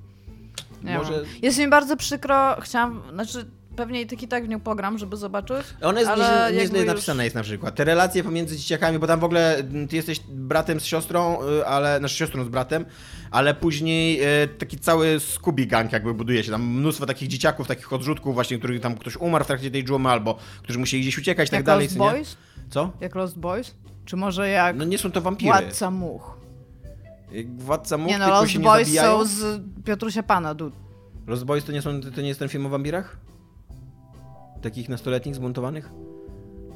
Nie 0.90 0.98
Może- 0.98 1.10
Może... 1.12 1.24
Jest 1.42 1.58
mi 1.58 1.68
bardzo 1.68 1.96
przykro, 1.96 2.56
chciałam, 2.60 3.02
znaczy 3.12 3.50
pewnie 3.80 4.00
i 4.00 4.06
tak 4.06 4.22
i 4.22 4.28
tak 4.28 4.44
w 4.44 4.48
nią 4.48 4.60
pogram, 4.60 4.98
żeby 4.98 5.16
zobaczyć. 5.16 5.66
Ona 5.82 6.00
jest 6.00 6.12
ale 6.12 6.24
nieźle, 6.24 6.62
nieźle 6.62 6.78
już- 6.78 6.86
napisana 6.86 7.24
jest 7.24 7.36
na 7.36 7.42
przykład. 7.42 7.74
Te 7.74 7.84
relacje 7.84 8.24
pomiędzy 8.24 8.56
dzieciakami, 8.56 8.98
bo 8.98 9.06
tam 9.06 9.20
w 9.20 9.24
ogóle 9.24 9.56
mm, 9.56 9.88
ty 9.88 9.96
jesteś 9.96 10.20
bratem 10.28 10.80
z 10.80 10.84
siostrą, 10.84 11.38
y, 11.42 11.66
ale, 11.66 11.98
znaczy 11.98 12.14
siostrą 12.14 12.44
z 12.44 12.48
bratem, 12.48 12.84
ale 13.30 13.54
później 13.54 14.22
y, 14.42 14.48
taki 14.48 14.78
cały 14.78 15.20
Scooby 15.20 15.66
Gang 15.66 15.92
jakby 15.92 16.14
buduje 16.14 16.44
się. 16.44 16.50
Tam 16.50 16.62
mnóstwo 16.62 17.06
takich 17.06 17.28
dzieciaków, 17.28 17.68
takich 17.68 17.92
odrzutków 17.92 18.34
właśnie, 18.34 18.58
których 18.58 18.80
tam 18.80 18.94
ktoś 18.94 19.16
umarł 19.16 19.44
w 19.44 19.46
trakcie 19.46 19.70
tej 19.70 19.84
dżumy, 19.84 20.08
albo 20.08 20.38
którzy 20.62 20.78
musieli 20.78 21.02
gdzieś 21.02 21.18
uciekać 21.18 21.48
i 21.48 21.50
tak 21.50 21.64
dalej. 21.64 21.86
Lost? 21.86 21.98
Boys? 21.98 22.36
Co? 22.70 22.92
Jak 23.00 23.14
Lost 23.14 23.38
Boys? 23.38 23.74
Czy 24.04 24.16
może 24.16 24.48
jak 24.48 24.76
No 24.76 24.84
nie 24.84 24.98
są 24.98 25.10
to 25.12 25.20
wampiry. 25.20 25.52
Władca 25.52 25.90
Much? 25.90 26.22
Jak 27.32 27.60
Władca 27.60 27.98
much, 27.98 28.10
Nie 28.10 28.18
no, 28.18 28.28
Lost 28.28 28.58
Boys 28.58 28.94
są 28.94 29.24
z 29.24 29.62
Piotrusia 29.84 30.22
Pana, 30.22 30.54
dude. 30.54 30.76
Lost 31.26 31.44
Boys 31.44 31.64
to 31.64 31.72
nie, 31.72 31.82
są, 31.82 32.00
to 32.00 32.20
nie 32.20 32.28
jest 32.28 32.40
ten 32.40 32.48
film 32.48 32.66
o 32.66 32.68
wampirach? 32.68 33.16
Takich 34.62 34.88
nastoletnich 34.88 35.34
zbuntowanych? 35.34 35.90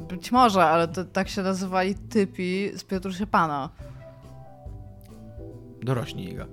Być 0.08 0.32
może, 0.32 0.64
ale 0.64 0.88
to 0.88 1.04
tak 1.04 1.28
się 1.28 1.42
nazywali 1.42 1.94
typi 1.94 2.70
z 2.76 2.84
Piotrusia 2.84 3.26
Pana. 3.26 3.70
Dorośli 5.82 6.30
Iga. 6.30 6.46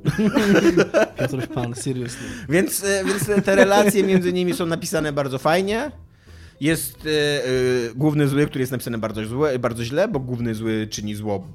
Piotruś 1.20 1.48
Pan, 1.48 1.76
seriously. 1.76 2.28
Więc, 2.50 2.84
e, 2.84 3.06
więc 3.06 3.46
te 3.46 3.56
relacje 3.56 4.04
między 4.04 4.34
nimi 4.34 4.54
są 4.54 4.66
napisane 4.66 5.14
bardzo 5.14 5.38
fajnie. 5.38 5.92
Jest 6.60 7.06
e, 7.06 7.96
główny 7.96 8.28
zły, 8.28 8.46
który 8.46 8.62
jest 8.62 8.72
napisany 8.72 8.98
bardzo, 8.98 9.26
złe, 9.26 9.60
bardzo 9.60 9.84
źle, 9.84 10.08
bo 10.08 10.20
główny 10.20 10.56
zły 10.56 10.88
czyni 10.88 11.16
zło, 11.16 11.48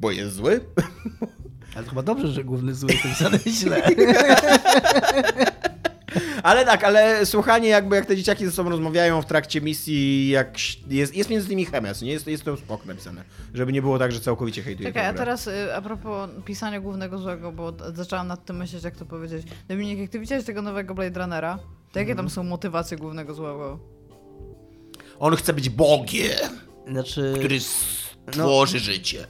bo 0.00 0.10
jest 0.10 0.34
zły. 0.34 0.60
Ale 1.74 1.84
to 1.84 1.90
chyba 1.90 2.02
dobrze, 2.02 2.28
że 2.28 2.44
główny 2.44 2.74
zły 2.74 2.90
jest 2.92 3.04
napisany 3.04 3.38
źle. 3.60 3.82
Ale 6.42 6.64
tak, 6.64 6.84
ale 6.84 7.26
słuchanie 7.26 7.68
jakby 7.68 7.96
jak 7.96 8.06
te 8.06 8.16
dzieciaki 8.16 8.46
ze 8.46 8.52
sobą 8.52 8.70
rozmawiają 8.70 9.22
w 9.22 9.26
trakcie 9.26 9.60
misji, 9.60 10.28
jak 10.28 10.58
jest, 10.88 11.14
jest 11.14 11.30
między 11.30 11.48
nimi 11.50 11.64
chemia, 11.64 11.92
nie 12.02 12.12
jest, 12.12 12.26
jest 12.26 12.44
to 12.44 12.56
spoko 12.56 12.86
napisane. 12.86 13.24
Żeby 13.54 13.72
nie 13.72 13.82
było 13.82 13.98
tak, 13.98 14.12
że 14.12 14.20
całkowicie 14.20 14.62
hejtuje 14.62 14.88
Czekaj, 14.88 15.06
a 15.06 15.12
teraz 15.14 15.46
y, 15.46 15.74
a 15.74 15.82
propos 15.82 16.30
pisania 16.44 16.80
głównego 16.80 17.18
złego, 17.18 17.52
bo 17.52 17.72
zaczęłam 17.94 18.26
nad 18.28 18.44
tym 18.44 18.56
myśleć, 18.56 18.84
jak 18.84 18.96
to 18.96 19.04
powiedzieć. 19.06 19.46
Dominik, 19.68 19.98
jak 19.98 20.10
ty 20.10 20.20
widziałeś 20.20 20.44
tego 20.44 20.62
nowego 20.62 20.94
Blade 20.94 21.20
Runnera, 21.20 21.58
to 21.92 21.98
jakie 21.98 22.10
Mhm. 22.10 22.16
tam 22.26 22.30
są 22.30 22.42
motywacje 22.42 22.96
głównego 22.96 23.34
złego? 23.34 23.78
On 25.18 25.36
chce 25.36 25.52
być 25.52 25.68
Bogiem, 25.70 26.38
Znaczy... 26.88 27.32
który 27.38 27.60
stworzy 27.60 28.78
życie. 28.78 29.26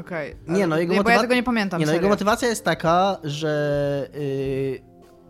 Okej. 0.00 0.36
Nie, 0.48 0.66
no, 0.66 0.78
jego 0.78 0.94
nie, 0.94 1.02
bo 1.02 1.10
ja 1.10 1.16
motywa- 1.16 1.20
tego 1.22 1.34
nie 1.34 1.42
pamiętam, 1.42 1.80
Nie, 1.80 1.86
no 1.86 1.92
jego 1.92 2.08
motywacja 2.08 2.48
jest 2.48 2.64
taka, 2.64 3.18
że 3.24 4.08
y, 4.14 4.80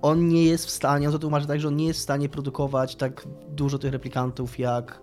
on 0.02 0.28
nie 0.28 0.44
jest 0.44 0.66
w 0.66 0.70
stanie, 0.70 1.06
on 1.06 1.12
to 1.12 1.18
tłumaczy 1.18 1.46
tak, 1.46 1.60
że 1.60 1.68
on 1.68 1.76
nie 1.76 1.86
jest 1.86 2.00
w 2.00 2.02
stanie 2.02 2.28
produkować 2.28 2.96
tak 2.96 3.26
dużo 3.48 3.78
tych 3.78 3.92
replikantów, 3.92 4.58
jak 4.58 5.00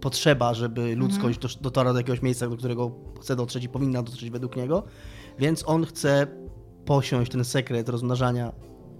potrzeba, 0.00 0.54
żeby 0.54 0.96
ludzkość 0.96 1.36
Mhm. 1.36 1.40
dosz- 1.40 1.60
dotarła 1.62 1.92
do 1.92 1.98
jakiegoś 1.98 2.22
miejsca, 2.22 2.48
do 2.48 2.56
którego 2.56 2.90
chce 3.20 3.36
dotrzeć 3.36 3.64
i 3.64 3.68
powinna 3.68 4.02
dotrzeć 4.02 4.30
według 4.30 4.56
niego. 4.56 4.82
Więc 5.38 5.64
on 5.68 5.84
chce 5.86 6.26
posiąść 6.84 7.32
ten 7.32 7.44
sekret 7.44 7.88
rozmnażania 7.88 8.52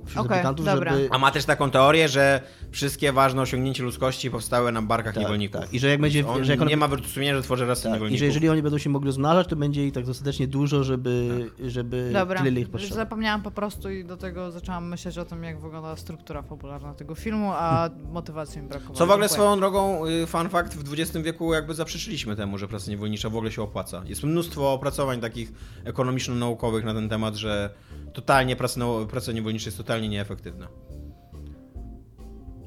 wśród 0.07 0.29
replikantów, 0.29 0.67
dobra. 0.67 0.93
żeby... 0.95 1.09
A 1.11 1.19
ma 1.19 1.31
też 1.31 1.45
taką 1.45 1.71
teorię, 1.71 2.09
że 2.09 2.41
wszystkie 2.71 3.13
ważne 3.13 3.43
osiągnięcia 3.43 3.83
ludzkości 3.85 4.31
powstały 4.31 4.73
na 4.73 4.83
barkach 4.83 5.15
Tak, 5.15 5.23
niewolników. 5.23 5.61
tak. 5.61 5.75
I 5.75 5.79
że 5.79 5.89
jak 5.89 6.01
będzie- 6.01 6.27
On 6.29 6.45
że 6.45 6.53
jak 6.53 6.61
on- 6.63 6.69
nie 6.69 6.77
ma 6.77 6.89
wyrzutu 6.89 7.09
sumienia, 7.09 7.35
że 7.35 7.43
tworzy 7.43 7.67
rasę 7.67 7.83
Tak, 7.83 7.91
I 7.91 7.93
niewolników. 7.93 8.19
że 8.19 8.25
jeżeli 8.27 8.49
oni 8.49 8.63
będą 8.63 8.79
się 8.79 8.91
mogli 8.91 9.07
rozmnażać, 9.07 9.47
to 9.49 9.57
będzie 9.57 9.87
ich 9.87 9.93
tak 9.93 10.05
dostatecznie 10.07 10.47
dużo, 10.47 10.85
żeby, 10.85 11.45
żeby 11.67 12.11
Dobra, 12.13 12.43
tyle 12.43 12.61
ich 12.61 12.69
potrzeba. 12.71 12.95
zapomniałam 12.95 13.43
po 13.43 13.51
prostu 13.51 13.91
i 13.91 14.05
do 14.05 14.17
tego 14.17 14.51
zaczęłam 14.51 14.89
myśleć 14.89 15.19
o 15.19 15.25
tym, 15.25 15.45
jak 15.45 15.61
wygląda 15.61 15.97
struktura 15.97 16.43
fabularna 16.43 16.95
tego 16.95 17.15
filmu, 17.15 17.51
a 17.55 17.91
motywacji 18.13 18.63
mi 18.63 18.69
brakowało. 18.69 18.97
Co 18.97 19.07
w 19.07 19.11
ogóle 19.11 19.29
swoją 19.29 19.57
drogą, 19.59 20.07
y, 20.07 20.27
fun 20.27 20.49
fact, 20.49 20.75
w 20.75 20.93
XX 20.93 21.25
wieku 21.25 21.55
jakby 21.55 21.75
zaprzeczyliśmy 21.75 22.37
temu, 22.37 22.59
że 22.59 22.69
praca 22.69 22.91
niewolnicza 22.91 23.31
w 23.31 23.37
ogóle 23.37 23.53
się 23.53 23.63
opłaca. 23.63 24.03
Jest 24.07 24.23
mnóstwo 24.23 24.73
opracowań 24.73 25.21
takich 25.21 25.53
ekonomiczno-naukowych 25.85 26.85
na 26.85 26.95
ten 26.95 27.09
temat, 27.09 27.35
że 27.35 27.71
totalnie 28.15 28.57
praca, 28.57 28.81
praca 29.11 29.33
niewolnicza 29.33 29.65
jest 29.67 29.77
totalnie 29.77 30.09
nieefektywna. 30.09 30.69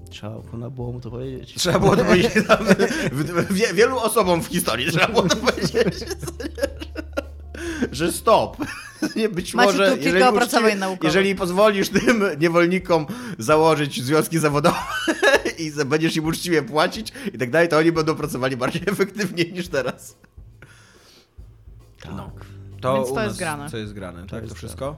Trzeba 0.09 0.69
było 0.69 0.91
mu 0.91 0.99
to 1.01 1.11
powiedzieć. 1.11 1.53
Trzeba 1.53 1.79
było 1.79 1.95
to 1.95 2.05
powiedzieć 2.11 2.33
wie, 3.49 3.73
wielu 3.73 3.99
osobom 3.99 4.41
w 4.43 4.47
historii 4.47 4.91
trzeba 4.91 5.07
było 5.07 5.21
to 5.21 5.35
powiedzieć, 5.35 6.05
że 7.91 8.11
stop. 8.11 8.57
Nie, 9.15 9.29
Być 9.29 9.53
Macie 9.53 9.71
może, 9.71 9.91
tu 9.91 9.97
kilka 9.97 10.07
jeżeli, 10.07 10.23
opracowań 10.23 10.77
naukowych. 10.77 11.03
jeżeli 11.03 11.35
pozwolisz 11.35 11.89
tym 11.89 12.23
niewolnikom 12.39 13.05
założyć 13.39 14.03
związki 14.03 14.39
zawodowe 14.39 14.77
i 15.57 15.71
będziesz 15.85 16.15
im 16.15 16.25
uczciwie 16.25 16.63
płacić 16.63 17.13
i 17.33 17.37
tak 17.37 17.51
dalej, 17.51 17.69
to 17.69 17.77
oni 17.77 17.91
będą 17.91 18.15
pracowali 18.15 18.57
bardziej 18.57 18.81
efektywnie 18.93 19.43
niż 19.43 19.67
teraz. 19.67 20.17
No. 22.15 22.31
To 22.81 22.93
Więc 22.95 23.07
to 23.07 23.13
u 23.13 23.19
jest 23.19 23.27
nas, 23.27 23.37
grane. 23.37 23.69
Co 23.69 23.77
jest 23.77 23.93
grane, 23.93 24.19
tak? 24.21 24.29
To 24.29 24.37
jest 24.39 24.55
wszystko? 24.55 24.95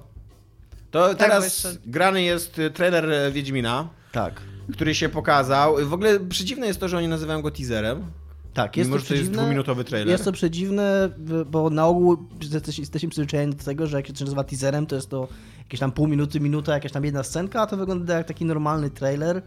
To 0.92 1.08
bo 1.08 1.16
teraz 1.16 1.44
jeszcze- 1.64 1.80
grany 1.86 2.22
jest 2.24 2.60
y, 2.60 2.72
trailer 2.72 3.12
e, 3.12 3.32
Wiedźmina, 3.32 3.90
Tak. 4.12 4.42
który 4.74 4.96
się 4.96 5.10
pokazał. 5.10 5.76
W 5.88 5.94
ogóle 5.94 6.20
przedziwne 6.20 6.68
jest 6.68 6.80
to, 6.80 6.88
że 6.88 6.98
oni 6.98 7.08
nazywają 7.08 7.42
go 7.42 7.52
teaserem. 7.52 8.06
Tak, 8.54 8.78
jest 8.78 8.90
Mimo, 8.90 8.98
to 8.98 9.02
że 9.04 9.08
to 9.08 9.14
jest 9.16 9.32
dwuminutowy 9.32 9.84
trailer. 9.84 10.08
Jest 10.12 10.26
to 10.26 10.32
przedziwne, 10.32 11.10
bo 11.52 11.70
na 11.70 11.86
ogół 11.88 12.18
jesteś- 12.42 12.80
jesteśmy 12.80 13.10
przyzwyczajeni 13.10 13.56
do 13.56 13.64
tego, 13.64 13.88
że 13.88 13.98
jak 13.98 14.08
się 14.08 14.14
coś 14.14 14.22
nazywa 14.22 14.44
teaserem, 14.44 14.86
to 14.86 14.96
jest 14.96 15.10
to 15.10 15.28
jakieś 15.60 15.80
tam 15.80 15.92
pół 15.92 16.08
minuty, 16.08 16.40
minuta, 16.40 16.74
jakaś 16.74 16.92
tam 16.92 17.06
jedna 17.06 17.24
scenka, 17.24 17.62
a 17.62 17.68
to 17.68 17.78
wygląda 17.78 18.18
jak 18.18 18.28
taki 18.28 18.46
normalny 18.46 18.90
trailer. 18.90 19.42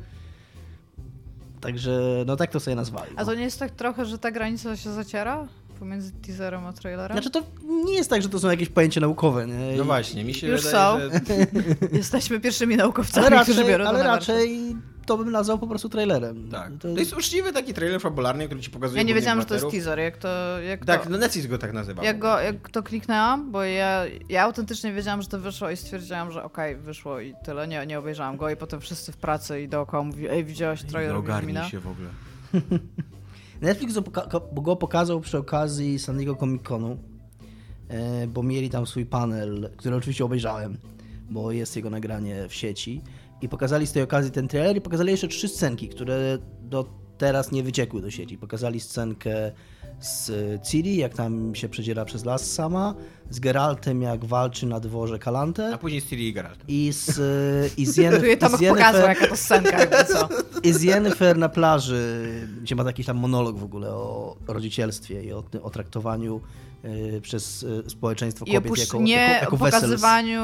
Także, 1.60 2.00
no 2.26 2.36
tak 2.36 2.50
to 2.50 2.60
sobie 2.60 2.74
nazwali. 2.76 3.10
A 3.16 3.20
No. 3.20 3.26
to 3.26 3.34
nie 3.34 3.42
jest 3.42 3.58
tak 3.58 3.70
trochę, 3.70 4.04
że 4.06 4.18
ta 4.18 4.30
granica 4.30 4.76
się 4.76 4.92
zaciera 4.92 5.48
pomiędzy 5.82 6.12
teaserem 6.12 6.66
a 6.66 6.72
trailerem? 6.72 7.14
Znaczy 7.18 7.30
to 7.30 7.42
nie 7.84 7.94
jest 7.94 8.10
tak, 8.10 8.22
że 8.22 8.28
to 8.28 8.40
są 8.40 8.50
jakieś 8.50 8.68
pojęcia 8.68 9.00
naukowe, 9.00 9.46
nie? 9.46 9.76
No 9.78 9.84
właśnie, 9.84 10.24
mi 10.24 10.34
się 10.34 10.46
Już 10.46 10.64
wydaje, 10.64 11.10
są. 11.10 11.10
że... 11.26 11.46
Jesteśmy 11.98 12.40
pierwszymi 12.40 12.76
naukowcami, 12.76 13.26
Ale 13.26 13.42
którzy 13.42 13.58
raczej, 13.60 13.72
biorą 13.72 13.84
ale 13.86 13.98
to 13.98 14.04
raczej 14.04 14.76
to 15.06 15.18
bym 15.18 15.30
nazwał 15.30 15.58
po 15.58 15.66
prostu 15.66 15.88
trailerem. 15.88 16.48
Tak. 16.50 16.72
To, 16.80 16.94
To 16.94 16.98
jest 17.00 17.12
uczciwy 17.12 17.52
taki 17.52 17.74
trailer 17.74 18.00
fabularny, 18.00 18.46
który 18.46 18.60
ci 18.60 18.70
pokazuje 18.70 19.00
Ja 19.02 19.06
nie 19.08 19.14
wiedziałam, 19.14 19.40
że 19.40 19.46
to 19.46 19.54
jest 19.54 19.70
teaser. 19.70 19.98
Jak 19.98 20.16
to, 20.16 20.60
jak 20.60 20.84
Tak, 20.84 21.04
to, 21.04 21.10
no 21.10 21.18
Netflix 21.18 21.46
go 21.46 21.58
tak 21.58 21.72
nazywa. 21.72 22.04
jak, 22.04 22.18
go, 22.18 22.40
jak 22.40 22.70
to 22.70 22.82
kliknęłam, 22.82 23.52
bo 23.52 23.64
ja, 23.64 24.04
ja 24.28 24.42
autentycznie 24.42 24.92
wiedziałam, 24.92 25.22
że 25.22 25.28
to 25.28 25.38
wyszło 25.38 25.70
i 25.70 25.76
stwierdziłam, 25.76 26.32
że 26.32 26.44
okej, 26.44 26.76
wyszło 26.76 27.20
i 27.20 27.34
tyle, 27.44 27.68
nie, 27.68 27.86
nie 27.86 27.98
obejrzałam 27.98 28.36
go 28.36 28.50
i 28.50 28.56
potem 28.56 28.80
wszyscy 28.80 29.12
w 29.12 29.16
pracy 29.16 29.62
i 29.62 29.68
dookoła 29.68 30.02
mówi, 30.02 30.28
ej, 30.28 30.44
widziałaś 30.44 30.82
trailer 30.82 31.16
Ogarnij 31.16 31.46
Wiedźmina? 31.54 31.68
się 31.68 31.80
w 31.80 31.86
ogóle. 31.86 32.08
Netflix 33.62 33.94
go 33.94 34.02
poka- 34.02 34.62
go 34.62 34.76
pokazał 34.76 35.20
przy 35.20 35.38
okazji 35.38 35.98
San 35.98 36.16
Diego 36.16 36.36
Comic 36.36 36.62
Conu, 36.62 36.96
e, 37.88 38.26
bo 38.26 38.42
mieli 38.42 38.70
tam 38.70 38.86
swój 38.86 39.06
panel, 39.06 39.70
który 39.76 39.96
oczywiście 39.96 40.24
obejrzałem, 40.24 40.78
bo 41.30 41.52
jest 41.52 41.76
jego 41.76 41.90
nagranie 41.90 42.48
w 42.48 42.54
sieci. 42.54 43.02
I 43.42 43.48
pokazali 43.48 43.86
z 43.86 43.92
tej 43.92 44.02
okazji 44.02 44.30
ten 44.30 44.48
trailer 44.48 44.76
i 44.76 44.80
pokazali 44.80 45.10
jeszcze 45.10 45.28
trzy 45.28 45.48
scenki, 45.48 45.88
które 45.88 46.38
do 46.62 46.86
teraz 47.18 47.52
nie 47.52 47.62
wyciekły 47.62 48.00
do 48.02 48.10
sieci. 48.10 48.38
Pokazali 48.38 48.80
scenkę 48.80 49.52
z 50.00 50.30
Ciri, 50.68 50.96
jak 50.96 51.14
tam 51.14 51.54
się 51.54 51.68
przedziera 51.68 52.04
przez 52.04 52.24
las 52.24 52.50
sama, 52.52 52.94
z 53.30 53.40
Geraltem, 53.40 54.02
jak 54.02 54.24
walczy 54.24 54.66
na 54.66 54.80
dworze 54.80 55.18
Kalante 55.18 55.74
A 55.74 55.78
później 55.78 56.00
z 56.00 56.06
Ciri 56.08 56.28
i 56.28 56.32
Geralt. 56.32 56.58
i 56.68 56.92
z, 56.92 57.08
i 57.78 57.86
z, 57.86 57.96
Tomek 58.40 58.60
i 58.60 58.66
z 58.66 58.68
pokazał, 58.68 59.00
Yennefer- 59.02 59.08
jaka 59.08 59.26
to 59.26 59.36
scenka, 59.36 59.78
jakby 59.80 60.04
co. 60.04 60.28
i 60.62 60.72
z 60.72 60.82
Jennifer 60.82 61.38
na 61.38 61.48
plaży, 61.48 62.28
gdzie 62.62 62.74
ma 62.76 62.82
jakiś 62.82 63.06
tam 63.06 63.16
monolog 63.16 63.58
w 63.58 63.64
ogóle 63.64 63.88
o 63.90 64.36
rodzicielstwie 64.48 65.22
i 65.24 65.32
o, 65.32 65.44
o 65.62 65.70
traktowaniu 65.70 66.40
y, 66.84 67.20
przez 67.20 67.62
y, 67.62 67.82
społeczeństwo 67.90 68.44
I 68.44 68.48
kobiet 68.54 68.66
opusz... 68.66 68.78
jako, 68.80 69.00
nie 69.00 69.12
jako, 69.14 69.44
jako 69.44 69.56
wessels. 69.56 69.74
pokazywaniu 69.82 70.42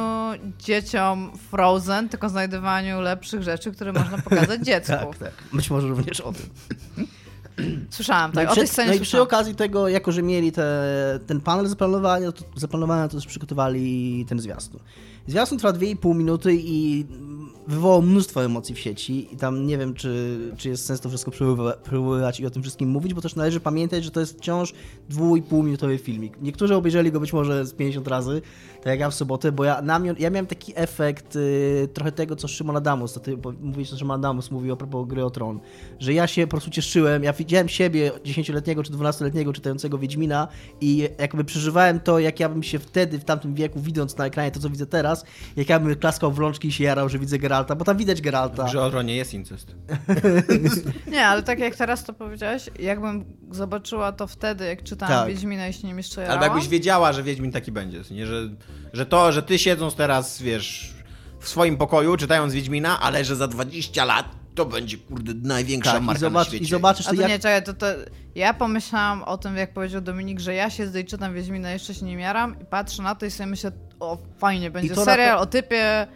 dzieciom 0.58 1.32
Frozen, 1.50 2.08
tylko 2.08 2.28
znajdywaniu 2.28 3.00
lepszych 3.00 3.42
rzeczy, 3.42 3.72
które 3.72 3.92
można 3.92 4.18
pokazać 4.18 4.60
dziecku. 4.66 4.92
Tak, 4.92 5.18
tak. 5.18 5.32
Być 5.52 5.70
może 5.70 5.88
również 5.88 6.20
o 6.20 6.32
tym. 6.32 6.46
Słyszałam, 7.90 8.30
No, 8.34 8.40
tak, 8.40 8.48
i 8.48 8.52
o 8.52 8.54
tej 8.54 8.64
przy, 8.64 8.72
scenie 8.72 8.88
no 8.88 8.94
i 8.94 9.00
przy 9.00 9.20
okazji 9.20 9.54
tego, 9.54 9.88
jako 9.88 10.12
że 10.12 10.22
mieli 10.22 10.52
te, 10.52 11.20
ten 11.26 11.40
panel 11.40 11.66
zaplanowany, 11.66 12.32
to, 12.32 12.44
zaplanowany, 12.56 13.08
to 13.08 13.16
też 13.16 13.26
przygotowali 13.26 14.26
ten 14.28 14.40
zwiastun. 14.40 14.80
Zwiastun 15.26 15.58
trwa 15.58 15.72
2,5 15.72 16.14
minuty 16.14 16.54
i 16.54 17.06
wywołał 17.68 18.02
mnóstwo 18.02 18.44
emocji 18.44 18.74
w 18.74 18.78
sieci 18.78 19.34
i 19.34 19.36
tam 19.36 19.66
nie 19.66 19.78
wiem, 19.78 19.94
czy, 19.94 20.38
czy 20.56 20.68
jest 20.68 20.86
sens 20.86 21.00
to 21.00 21.08
wszystko 21.08 21.30
przywoływać 21.82 22.40
i 22.40 22.46
o 22.46 22.50
tym 22.50 22.62
wszystkim 22.62 22.88
mówić, 22.88 23.14
bo 23.14 23.20
też 23.20 23.36
należy 23.36 23.60
pamiętać, 23.60 24.04
że 24.04 24.10
to 24.10 24.20
jest 24.20 24.38
wciąż 24.38 24.74
2,5 25.10 25.64
minutowy 25.64 25.98
filmik. 25.98 26.36
Niektórzy 26.42 26.74
obejrzeli 26.74 27.12
go 27.12 27.20
być 27.20 27.32
może 27.32 27.66
z 27.66 27.72
50 27.72 28.08
razy, 28.08 28.42
tak 28.76 28.86
jak 28.86 29.00
ja 29.00 29.10
w 29.10 29.14
sobotę, 29.14 29.52
bo 29.52 29.64
ja, 29.64 29.82
na 29.82 29.98
mnie, 29.98 30.14
ja 30.18 30.30
miałem 30.30 30.46
taki 30.46 30.72
efekt 30.76 31.36
y, 31.36 31.88
trochę 31.94 32.12
tego, 32.12 32.36
co 32.36 32.48
Szymon 32.48 32.76
Adamus, 32.76 33.12
to 33.12 33.20
ty 33.20 33.38
mówisz, 33.60 33.90
że 33.90 33.98
Szymon 33.98 34.20
Adamus 34.20 34.50
mówił 34.50 34.72
a 34.72 34.76
propos 34.76 35.08
gry 35.08 35.24
o 35.24 35.30
tron, 35.30 35.60
że 35.98 36.12
ja 36.12 36.26
się 36.26 36.46
po 36.46 36.50
prostu 36.50 36.70
cieszyłem, 36.70 37.24
ja 37.24 37.32
widziałem 37.32 37.68
siebie 37.68 38.10
10-letniego 38.24 38.82
czy 38.82 38.92
12-letniego 38.92 39.52
czytającego 39.52 39.98
Wiedźmina 39.98 40.48
i 40.80 41.08
jakby 41.18 41.44
przeżywałem 41.44 42.00
to, 42.00 42.18
jak 42.18 42.40
ja 42.40 42.48
bym 42.48 42.62
się 42.62 42.78
wtedy, 42.78 43.18
w 43.18 43.24
tamtym 43.24 43.54
wieku, 43.54 43.80
widząc 43.80 44.16
na 44.16 44.26
ekranie 44.26 44.50
to, 44.50 44.60
co 44.60 44.70
widzę 44.70 44.86
teraz, 44.86 45.24
jak 45.56 45.68
ja 45.68 45.80
bym 45.80 45.96
klaskał 45.96 46.32
w 46.32 46.38
rączki 46.38 46.68
i 46.68 46.72
się 46.72 46.84
jarał, 46.84 47.08
że 47.08 47.18
widzę 47.18 47.38
Geralta 47.38 47.57
Geralta, 47.58 47.74
bo 47.76 47.84
tam 47.84 47.96
widać 47.96 48.20
Geralta. 48.20 48.68
Że 48.68 48.82
o 48.82 48.90
tronie 48.90 49.16
jest 49.16 49.34
incest. 49.34 49.74
Nie, 51.12 51.26
ale 51.26 51.42
tak 51.42 51.58
jak 51.58 51.76
teraz 51.76 52.04
to 52.04 52.12
powiedziałeś, 52.12 52.70
jakbym 52.78 53.24
zobaczyła 53.50 54.12
to 54.12 54.26
wtedy, 54.26 54.64
jak 54.66 54.82
czytałam 54.82 55.14
Tak. 55.14 55.28
Wiedźmina, 55.28 55.66
jeśli 55.66 55.88
nie 55.88 55.94
jeszcze 55.94 56.28
Albo 56.28 56.44
jakbyś 56.44 56.68
wiedziała, 56.68 57.12
że 57.12 57.22
Wiedźmin 57.22 57.52
taki 57.52 57.72
będzie. 57.72 58.02
Nie? 58.10 58.26
Że, 58.26 58.48
że 58.92 59.06
to, 59.06 59.32
że 59.32 59.42
ty 59.42 59.58
siedząc 59.58 59.94
teraz, 59.94 60.42
wiesz, 60.42 60.94
w 61.40 61.48
swoim 61.48 61.76
pokoju, 61.76 62.16
czytając 62.16 62.54
Wiedźmina, 62.54 63.00
ale 63.00 63.24
że 63.24 63.36
za 63.36 63.48
20 63.48 64.04
lat 64.04 64.26
to 64.54 64.66
będzie, 64.66 64.96
kurde, 64.98 65.32
największa 65.48 65.92
Tak, 65.92 66.02
i, 66.02 66.04
marka 66.04 66.20
zobacz, 66.20 66.46
na 66.46 66.50
świecie. 66.50 66.64
i 66.64 66.68
zobaczysz, 66.68 67.06
A 67.06 67.10
to 67.10 67.16
to 67.16 67.22
jak... 67.22 67.30
nie, 67.30 67.38
czekaj, 67.38 67.62
to, 67.64 67.74
to 67.74 67.86
ja 68.34 68.54
pomyślałam 68.54 69.22
o 69.22 69.38
tym, 69.38 69.56
jak 69.56 69.72
powiedział 69.72 70.00
Dominik, 70.00 70.40
że 70.40 70.54
ja 70.54 70.70
siedzę 70.70 71.00
i 71.00 71.04
czytam 71.04 71.34
Wiedźmina, 71.34 71.70
jeszcze 71.70 71.94
się 71.94 72.06
nie 72.06 72.16
miaram 72.16 72.60
i 72.60 72.64
patrzę 72.64 73.02
na 73.02 73.14
to 73.14 73.26
i 73.26 73.30
sobie 73.30 73.46
myślę, 73.46 73.72
o 74.00 74.18
fajnie, 74.38 74.70
będzie 74.70 74.94
to 74.94 75.04
serial 75.04 75.38
pe- 75.38 75.40
o 75.40 75.46
typie, 75.46 76.06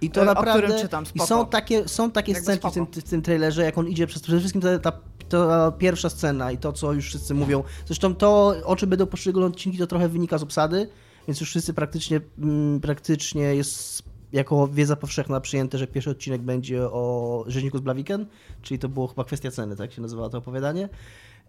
I 0.00 0.10
to 0.10 0.24
naprawdę. 0.24 0.80
czytam, 0.80 1.04
I 1.04 1.06
spoko. 1.06 1.26
są 1.26 1.46
takie, 1.46 1.88
są 1.88 2.10
takie 2.10 2.32
Jakby 2.32 2.44
scenki 2.44 2.68
w 2.70 2.72
tym, 2.72 2.86
w 2.86 3.10
tym 3.10 3.22
trailerze, 3.22 3.64
jak 3.64 3.78
on 3.78 3.88
idzie 3.88 4.06
przez. 4.06 4.22
Przede 4.22 4.38
wszystkim 4.38 4.62
ta, 4.62 4.78
ta, 4.78 4.92
ta 5.28 5.72
pierwsza 5.72 6.10
scena 6.10 6.52
i 6.52 6.58
to, 6.58 6.72
co 6.72 6.92
już 6.92 7.06
wszyscy 7.06 7.34
mówią. 7.34 7.62
Zresztą 7.86 8.14
to, 8.14 8.54
o 8.64 8.76
czym 8.76 8.90
będą 8.90 9.06
poszczególne 9.06 9.46
odcinki, 9.48 9.78
to 9.78 9.86
trochę 9.86 10.08
wynika 10.08 10.38
z 10.38 10.42
obsady, 10.42 10.88
więc 11.28 11.40
już 11.40 11.48
wszyscy 11.48 11.74
praktycznie, 11.74 12.20
mm, 12.38 12.80
praktycznie 12.80 13.42
jest 13.42 14.02
jako 14.32 14.68
wiedza 14.68 14.96
powszechna 14.96 15.40
przyjęte, 15.40 15.78
że 15.78 15.86
pierwszy 15.86 16.10
odcinek 16.10 16.42
będzie 16.42 16.82
o 16.82 17.44
rzeźniku 17.46 17.78
z 17.78 17.80
Blaviken, 17.80 18.26
czyli 18.62 18.78
to 18.78 18.88
było 18.88 19.06
chyba 19.06 19.24
kwestia 19.24 19.50
ceny, 19.50 19.76
tak 19.76 19.92
się 19.92 20.02
nazywało 20.02 20.28
to 20.28 20.38
opowiadanie. 20.38 20.88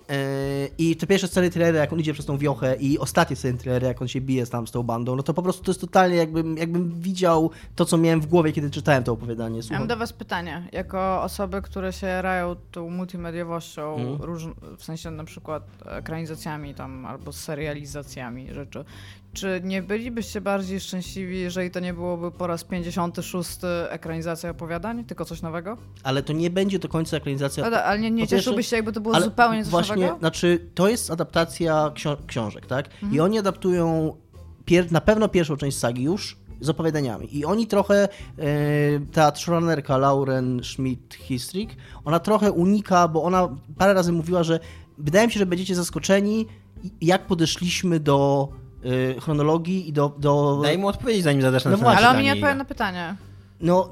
Yy, 0.10 0.16
I 0.78 0.96
te 0.96 1.08
pierwsze 1.08 1.28
sceny 1.28 1.50
trailera, 1.50 1.80
jak 1.80 1.94
on 1.94 2.00
idzie 2.00 2.14
przez 2.14 2.26
tą 2.26 2.38
wiochę 2.38 2.76
i 2.80 3.00
ostatnie 3.00 3.36
sceny 3.36 3.58
trailera, 3.58 3.88
jak 3.88 4.02
on 4.02 4.08
się 4.08 4.22
bije 4.22 4.48
tam 4.48 4.68
z 4.68 4.72
tą 4.72 4.84
bandą, 4.84 5.16
no 5.16 5.24
to 5.24 5.34
po 5.34 5.42
prostu 5.44 5.64
to 5.64 5.72
jest 5.72 5.82
totalnie 5.82 6.16
jakbym, 6.16 6.58
jakbym 6.58 7.00
widział 7.02 7.52
to, 7.76 7.86
co 7.86 7.98
miałem 7.98 8.22
w 8.22 8.26
głowie, 8.28 8.52
kiedy 8.52 8.70
czytałem 8.70 9.04
to 9.04 9.12
opowiadanie. 9.14 9.64
Słucham. 9.64 9.80
mam 9.80 9.88
do 9.88 9.98
was 9.98 10.14
pytanie, 10.14 10.68
jako 10.72 11.22
osoby, 11.24 11.62
które 11.62 11.94
się 11.94 12.22
rają 12.22 12.56
tą 12.72 12.90
multimediowością, 12.90 13.96
Mhm. 13.96 14.22
róż, 14.22 14.44
w 14.78 14.84
sensie 14.84 15.12
na 15.12 15.24
przykład 15.24 15.64
ekranizacjami 15.86 16.74
tam, 16.74 17.06
albo 17.06 17.32
serializacjami 17.34 18.54
rzeczy, 18.54 18.86
czy 19.38 19.62
nie 19.64 19.82
bylibyście 19.82 20.42
bardziej 20.42 20.80
szczęśliwi, 20.80 21.40
jeżeli 21.40 21.72
to 21.72 21.80
nie 21.80 21.94
byłoby 21.94 22.32
po 22.32 22.48
raz 22.48 22.64
56 22.64 23.50
ekranizacja 23.90 24.50
opowiadań, 24.50 25.04
tylko 25.06 25.26
coś 25.26 25.42
nowego? 25.42 25.78
Ale 26.04 26.24
to 26.24 26.34
nie 26.34 26.50
będzie 26.50 26.80
do 26.80 26.88
końca 26.90 27.18
ekranizacja. 27.18 27.66
Ale, 27.66 27.84
ale 27.84 28.00
nie, 28.00 28.12
nie 28.12 28.28
cieszyłbyś 28.28 28.68
się, 28.68 28.76
jakby 28.76 28.92
to 28.94 29.02
było 29.02 29.22
zupełnie 29.22 29.64
coś 29.64 29.72
właśnie, 29.72 29.96
nowego? 29.96 30.20
Znaczy, 30.20 30.70
to 30.76 30.90
jest 30.90 31.12
adaptacja 31.12 31.92
ksio- 31.96 32.18
książek, 32.28 32.66
tak? 32.66 32.86
Mhm. 32.94 33.14
I 33.14 33.20
oni 33.20 33.40
adaptują 33.40 34.16
pier- 34.66 34.92
na 34.92 35.02
pewno 35.02 35.28
pierwszą 35.28 35.58
część 35.58 35.78
sagi 35.78 36.04
już 36.04 36.38
z 36.62 36.70
opowiadaniami. 36.70 37.38
I 37.38 37.46
oni 37.46 37.68
trochę, 37.68 38.04
e, 38.40 38.50
ta 39.14 39.36
showrunnerka 39.36 39.98
Lauren 39.98 40.60
Schmidt-Histrik, 40.60 41.70
ona 42.06 42.20
trochę 42.20 42.52
unika, 42.52 43.08
bo 43.08 43.24
ona 43.24 43.50
parę 43.78 43.94
razy 43.94 44.12
mówiła, 44.12 44.44
że 44.44 44.60
wydaje 44.98 45.28
mi 45.28 45.34
się, 45.34 45.40
że 45.40 45.46
będziecie 45.46 45.76
zaskoczeni, 45.76 46.48
jak 47.02 47.28
podeszliśmy 47.28 48.00
do 48.00 48.48
chronologii 49.22 49.90
i 49.90 49.94
do... 49.94 50.16
do... 50.20 50.60
Daj 50.64 50.78
mu 50.78 50.88
odpowiedzieć, 50.88 51.24
zanim 51.24 51.42
zadasz 51.42 51.66
No 51.66 51.72
następne 51.72 51.94
właśnie. 51.94 52.08
Ale 52.08 52.18
on 52.18 52.24
mi 52.24 52.30
nie 52.30 52.36
Iga. 52.36 52.56
na 52.56 52.66
pytanie. 52.66 53.16
No, 53.62 53.90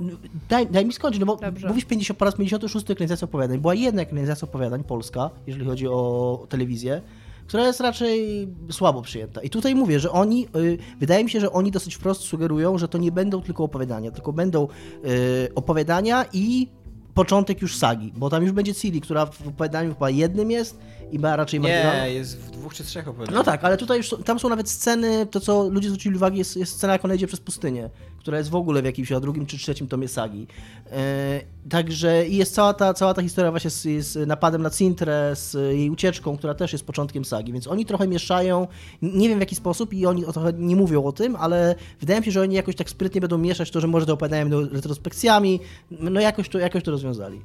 daj, 0.49 0.67
daj 0.67 0.85
mi 0.85 0.93
skończyć, 0.93 1.19
no 1.19 1.25
bo 1.25 1.35
Dobrze. 1.35 1.67
mówisz 1.67 1.85
50, 1.85 2.19
po 2.19 2.25
raz 2.25 2.35
56 2.35 2.91
ekranizacja 2.91 3.25
opowiadań. 3.25 3.59
Była 3.59 3.73
jedna 3.75 4.01
ekranizacja 4.01 4.47
opowiadań, 4.47 4.83
polska, 4.83 5.29
jeżeli 5.47 5.65
chodzi 5.65 5.87
o 5.87 6.45
telewizję, 6.49 7.01
która 7.47 7.67
jest 7.67 7.79
raczej 7.79 8.47
słabo 8.71 9.01
przyjęta. 9.01 9.41
I 9.41 9.49
tutaj 9.49 9.75
mówię, 9.75 9.99
że 9.99 10.11
oni, 10.11 10.47
y, 10.55 10.77
wydaje 10.99 11.23
mi 11.23 11.29
się, 11.29 11.39
że 11.39 11.51
oni 11.51 11.71
dosyć 11.71 11.95
wprost 11.95 12.21
sugerują, 12.21 12.77
że 12.77 12.87
to 12.87 12.97
nie 12.97 13.11
będą 13.11 13.41
tylko 13.41 13.63
opowiadania, 13.63 14.11
tylko 14.11 14.33
będą 14.33 14.67
y, 15.05 15.49
opowiadania 15.55 16.25
i 16.33 16.67
początek 17.15 17.61
już 17.61 17.75
sagi, 17.77 18.13
bo 18.15 18.29
tam 18.29 18.43
już 18.43 18.51
będzie 18.51 18.75
Ciri, 18.75 19.01
która 19.01 19.25
w 19.25 19.47
opowiadaniu 19.47 19.93
chyba 19.93 20.09
jednym 20.09 20.51
jest 20.51 20.77
i 21.11 21.19
ma 21.19 21.35
raczej 21.35 21.59
Nie, 21.59 22.05
jest 22.13 22.37
w 22.39 22.51
dwóch 22.51 22.73
czy 22.73 22.83
trzech 22.83 23.07
opowiadaniach. 23.07 23.39
no 23.39 23.43
tak, 23.51 23.63
ale 23.63 23.77
tutaj 23.77 23.97
już 23.97 24.15
tam 24.25 24.39
są 24.39 24.49
nawet 24.49 24.69
sceny, 24.69 25.25
to 25.25 25.39
co 25.39 25.69
ludzie 25.69 25.89
zwrócili 25.89 26.15
uwagę, 26.15 26.37
jest, 26.37 26.57
jest 26.57 26.75
scena, 26.75 26.93
jak 26.93 27.05
ona 27.05 27.13
idzie 27.13 27.27
przez 27.27 27.39
pustynię, 27.39 27.89
która 28.25 28.37
jest 28.37 28.49
w 28.49 28.55
ogóle 28.55 28.81
w 28.81 28.85
jakimś 28.85 29.11
a 29.11 29.19
drugim 29.19 29.45
czy 29.45 29.57
trzecim 29.57 29.87
tomie 29.87 30.07
sagi. 30.07 30.47
E, 30.91 31.41
także 31.69 32.27
i 32.27 32.35
jest 32.35 32.53
cała 32.53 32.73
ta, 32.73 32.93
cała 32.93 33.13
ta 33.13 33.21
historia 33.21 33.51
właśnie 33.51 33.69
z, 33.69 34.05
z 34.05 34.27
napadem 34.27 34.61
na 34.61 34.69
Cintrę, 34.69 35.31
z 35.35 35.53
jej 35.53 35.89
ucieczką, 35.89 36.37
która 36.37 36.53
też 36.53 36.73
jest 36.73 36.85
początkiem 36.85 37.25
sagi, 37.25 37.53
więc 37.53 37.67
oni 37.67 37.85
trochę 37.85 38.07
mieszają, 38.07 38.67
nie 39.01 39.29
wiem 39.29 39.37
w 39.37 39.41
jaki 39.41 39.55
sposób 39.55 39.93
i 39.93 40.05
oni 40.05 40.23
trochę 40.23 40.53
nie 40.53 40.75
mówią 40.75 41.03
o 41.03 41.11
tym, 41.11 41.35
ale 41.35 41.75
wydaje 41.99 42.19
mi 42.19 42.25
się, 42.25 42.31
że 42.31 42.41
oni 42.41 42.55
jakoś 42.55 42.75
tak 42.75 42.89
sprytnie 42.89 43.21
będą 43.21 43.37
mieszać 43.37 43.71
to, 43.71 43.81
że 43.81 43.87
może 43.87 44.05
to 44.05 44.13
opowiadają 44.13 44.49
retrospekcjami, 44.71 45.59
no 45.91 46.19
jakoś 46.19 46.49
to, 46.49 46.59
jakoś 46.59 46.83
to 46.83 46.91
rozwiązali. 46.91 47.41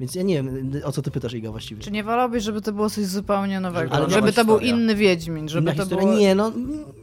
Więc 0.00 0.14
ja 0.14 0.22
nie 0.22 0.34
wiem, 0.34 0.72
o 0.84 0.92
co 0.92 1.02
ty 1.02 1.10
pytasz, 1.10 1.34
Iga, 1.34 1.50
właściwie. 1.50 1.82
Czy 1.82 1.90
nie 1.90 2.04
wolałbyś, 2.04 2.42
żeby 2.42 2.60
to 2.60 2.72
było 2.72 2.90
coś 2.90 3.04
zupełnie 3.04 3.60
nowego? 3.60 3.94
Żeby 3.94 4.06
to 4.06 4.10
Żeby, 4.10 4.32
to 4.32 4.44
był 4.44 4.58
historia. 4.58 4.76
inny 4.76 4.94
Wiedźmin, 4.94 5.48
żeby 5.48 5.62
Inna 5.62 5.74
to 5.74 5.82
historia? 5.82 6.06
było... 6.06 6.18
Nie, 6.18 6.34
no 6.34 6.52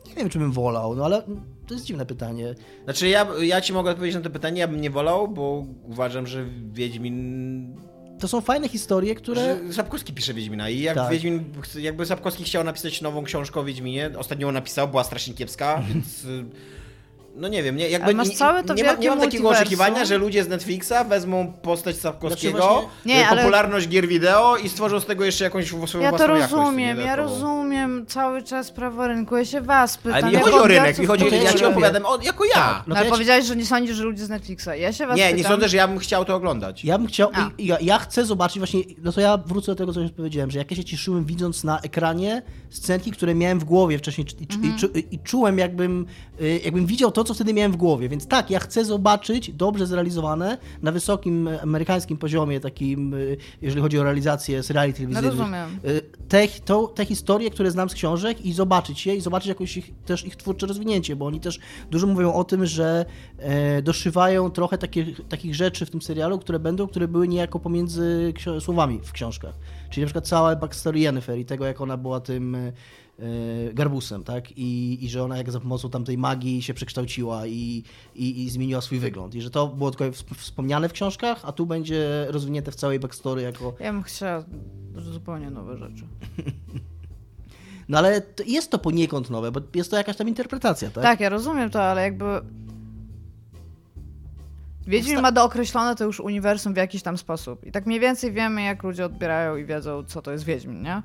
nie 0.07 0.15
wiem, 0.15 0.29
czy 0.29 0.39
bym 0.39 0.51
wolał, 0.51 0.95
no 0.95 1.05
ale 1.05 1.23
to 1.71 1.75
jest 1.75 1.85
dziwne 1.85 2.05
pytanie. 2.05 2.55
Znaczy 2.83 3.07
ja, 3.07 3.27
ja 3.41 3.61
ci 3.61 3.73
mogę 3.73 3.91
odpowiedzieć 3.91 4.15
na 4.15 4.21
to 4.21 4.29
pytanie, 4.29 4.59
ja 4.59 4.67
bym 4.67 4.81
nie 4.81 4.89
wolał, 4.89 5.27
bo 5.27 5.65
uważam, 5.83 6.27
że 6.27 6.45
Wiedźmin... 6.71 7.75
To 8.19 8.27
są 8.27 8.41
fajne 8.41 8.69
historie, 8.69 9.15
które... 9.15 9.59
Sapkowski 9.71 10.13
pisze 10.13 10.33
Wiedźmina 10.33 10.69
i 10.69 10.79
jak 10.79 10.95
Tak. 10.95 11.11
Wiedźmin, 11.11 11.43
jakby 11.79 12.05
Sapkowski 12.05 12.43
chciał 12.43 12.63
napisać 12.63 13.01
nową 13.01 13.23
książkę 13.23 13.59
o 13.59 13.63
Wiedźminie, 13.63 14.09
ostatnio 14.17 14.47
ją 14.47 14.53
napisał, 14.53 14.87
była 14.87 15.03
strasznie 15.03 15.33
kiepska, 15.33 15.83
więc... 15.93 16.27
No 17.35 17.47
nie 17.47 17.63
wiem, 17.63 17.75
nie, 17.75 17.89
jakby 17.89 18.05
Ale 18.05 18.13
masz 18.15 18.29
nie, 18.29 18.35
całe 18.35 18.63
to 18.63 18.73
nie, 18.73 18.83
ma, 18.83 18.93
nie 18.93 19.09
mam 19.09 19.19
takiego 19.19 19.43
multiversum. 19.43 19.61
oczekiwania, 19.61 20.05
że 20.05 20.17
ludzie 20.17 20.43
z 20.43 20.47
Netflixa 20.47 20.93
wezmą 21.09 21.53
postać 21.61 21.95
Sapkowskiego, 21.97 22.57
Znaczy 22.57 22.73
właśnie- 22.73 22.89
Nie, 23.05 23.21
y, 23.21 23.25
ale- 23.27 23.41
popularność 23.41 23.87
gier 23.87 24.07
wideo 24.07 24.57
i 24.57 24.69
stworzą 24.69 24.99
z 24.99 25.05
tego 25.05 25.25
jeszcze 25.25 25.43
jakąś 25.43 25.67
swoją 25.67 26.03
Ja 26.03 26.11
to 26.11 26.17
własną 26.17 26.57
rozumiem, 26.57 26.99
ja 26.99 27.15
rozumiem 27.15 28.05
cały 28.07 28.43
czas 28.43 28.71
prawo 28.71 29.07
rynku. 29.07 29.37
Ja 29.37 29.45
się 29.45 29.61
was 29.61 29.97
pytam. 29.97 30.23
Ale 30.23 30.31
nie 30.31 30.39
chodzi 30.39 30.55
o 30.57 30.67
rynek, 30.67 30.99
mi 30.99 31.05
chodzi, 31.05 31.25
ja 31.43 31.53
ci 31.53 31.65
opowiadam 31.65 32.05
o, 32.05 32.17
jako 32.23 32.45
ja. 32.45 32.51
No 32.55 32.83
No, 32.87 32.95
to 32.95 32.99
ale 32.99 32.99
ja 32.99 33.05
ci- 33.05 33.11
powiedziałeś, 33.11 33.45
że 33.45 33.55
nie 33.55 33.65
sądzisz, 33.65 33.95
że 33.95 34.03
ludzie 34.03 34.25
z 34.25 34.29
Netflixa. 34.29 34.67
Ja 34.79 34.93
się 34.93 35.07
was 35.07 35.17
Nie, 35.17 35.23
pytam. 35.23 35.37
nie 35.37 35.43
sądzę, 35.43 35.69
że 35.69 35.77
ja 35.77 35.87
bym 35.87 35.99
chciał 35.99 36.25
to 36.25 36.35
oglądać. 36.35 36.85
Ja 36.85 36.97
bym 36.97 37.07
chciał, 37.07 37.29
ja, 37.59 37.77
ja 37.81 37.99
chcę 37.99 38.25
zobaczyć 38.25 38.57
właśnie, 38.57 38.81
no 39.03 39.11
to 39.11 39.21
ja 39.21 39.37
wrócę 39.37 39.71
do 39.71 39.75
tego, 39.75 39.93
co 39.93 39.99
już 40.01 40.11
powiedziałem, 40.11 40.51
że 40.51 40.59
jak 40.59 40.71
ja 40.71 40.77
się 40.77 40.83
cieszyłem 40.83 41.25
widząc 41.25 41.63
na 41.63 41.79
ekranie 41.79 42.41
scenki, 42.69 43.11
które 43.11 43.35
miałem 43.35 43.59
w 43.59 43.63
głowie 43.63 43.97
wcześniej 43.97 44.27
i, 44.39 44.47
czu- 44.47 44.59
i, 44.65 44.73
czu- 44.79 45.03
i 45.11 45.19
czułem 45.19 45.57
jakbym, 45.57 46.05
y, 46.41 46.59
jakbym 46.65 46.85
widział 46.85 47.11
to, 47.11 47.20
co 47.23 47.33
wtedy 47.33 47.53
miałem 47.53 47.71
w 47.71 47.75
głowie, 47.75 48.09
więc 48.09 48.27
tak, 48.27 48.49
ja 48.49 48.59
chcę 48.59 48.85
zobaczyć 48.85 49.51
dobrze 49.51 49.87
zrealizowane 49.87 50.57
na 50.81 50.91
wysokim 50.91 51.47
e, 51.47 51.61
amerykańskim 51.61 52.17
poziomie 52.17 52.59
takim, 52.59 53.13
y, 53.13 53.37
jeżeli 53.61 53.81
chodzi 53.81 53.99
o 53.99 54.03
realizację 54.03 54.63
seriali 54.63 54.93
telewizyjnych. 54.93 55.39
rozumiem. 55.39 55.79
y, 55.85 56.01
Te, 56.27 56.47
to, 56.65 56.87
te 56.87 57.05
historie, 57.05 57.49
które 57.49 57.71
znam 57.71 57.89
z 57.89 57.93
książek 57.93 58.45
i 58.45 58.53
zobaczyć 58.53 59.05
je 59.05 59.15
i 59.15 59.21
zobaczyć 59.21 59.47
jakoś 59.47 59.77
ich, 59.77 59.91
też 60.05 60.25
ich 60.25 60.35
twórcze 60.35 60.67
rozwinięcie, 60.67 61.15
bo 61.15 61.25
oni 61.25 61.39
też 61.39 61.59
dużo 61.91 62.07
mówią 62.07 62.33
o 62.33 62.43
tym, 62.43 62.65
że 62.65 63.05
e, 63.37 63.81
doszywają 63.81 64.49
trochę 64.51 64.77
takich, 64.77 65.27
takich 65.29 65.55
rzeczy 65.55 65.85
w 65.85 65.89
tym 65.89 66.01
serialu, 66.01 66.39
które 66.39 66.59
będą, 66.59 66.87
które 66.87 67.07
były 67.07 67.27
niejako 67.27 67.59
pomiędzy 67.59 68.33
słowami 68.59 68.99
w 69.03 69.11
książkach. 69.11 69.55
Czyli 69.89 70.01
na 70.01 70.07
przykład 70.07 70.27
cała 70.27 70.55
backstory 70.55 70.99
Yennefer 70.99 71.37
i 71.39 71.45
tego, 71.45 71.65
jak 71.65 71.81
ona 71.81 71.97
była 71.97 72.19
tym 72.19 72.55
e, 72.55 72.71
garbusem, 73.73 74.23
tak? 74.23 74.57
I, 74.57 74.97
I 75.05 75.09
że 75.09 75.23
ona 75.23 75.37
jak 75.37 75.51
za 75.51 75.59
pomocą 75.59 75.89
tamtej 75.89 76.17
magii 76.17 76.61
się 76.61 76.73
przekształciła 76.73 77.47
i, 77.47 77.83
i, 78.15 78.43
i 78.43 78.49
zmieniła 78.49 78.81
swój 78.81 78.99
wygląd. 78.99 79.35
I 79.35 79.41
że 79.41 79.49
to 79.49 79.67
było 79.67 79.91
tylko 79.91 80.05
wsp- 80.17 80.35
wspomniane 80.35 80.89
w 80.89 80.93
książkach, 80.93 81.39
a 81.43 81.51
tu 81.51 81.65
będzie 81.65 82.25
rozwinięte 82.29 82.71
w 82.71 82.75
całej 82.75 82.99
backstory 82.99 83.41
jako 83.41 83.73
Ja 83.79 83.93
bym 83.93 84.03
chciała 84.03 84.43
zupełnie 84.95 85.49
nowe 85.49 85.77
rzeczy. 85.77 86.03
No 87.89 87.97
ale 87.97 88.21
to 88.21 88.43
jest 88.43 88.71
to 88.71 88.79
poniekąd 88.79 89.29
nowe, 89.29 89.51
bo 89.51 89.61
jest 89.75 89.91
to 89.91 89.97
jakaś 89.97 90.17
tam 90.17 90.27
interpretacja, 90.27 90.89
tak? 90.89 91.03
Tak, 91.03 91.19
ja 91.19 91.29
rozumiem 91.29 91.69
to, 91.69 91.83
ale 91.83 92.01
jakby... 92.01 92.25
Wiedźmin 94.87 95.15
Wsta- 95.17 95.21
ma 95.21 95.31
dookreślone 95.31 95.95
to 95.95 96.03
już 96.03 96.19
uniwersum 96.19 96.73
w 96.73 96.77
jakiś 96.77 97.03
tam 97.03 97.17
sposób. 97.17 97.65
I 97.65 97.71
tak 97.71 97.85
mniej 97.85 97.99
więcej 97.99 98.31
wiemy, 98.31 98.61
jak 98.61 98.83
ludzie 98.83 99.05
odbierają 99.05 99.55
i 99.55 99.65
wiedzą, 99.65 100.03
co 100.03 100.21
to 100.21 100.31
jest 100.31 100.43
Wiedźmin, 100.43 100.81
nie? 100.81 101.01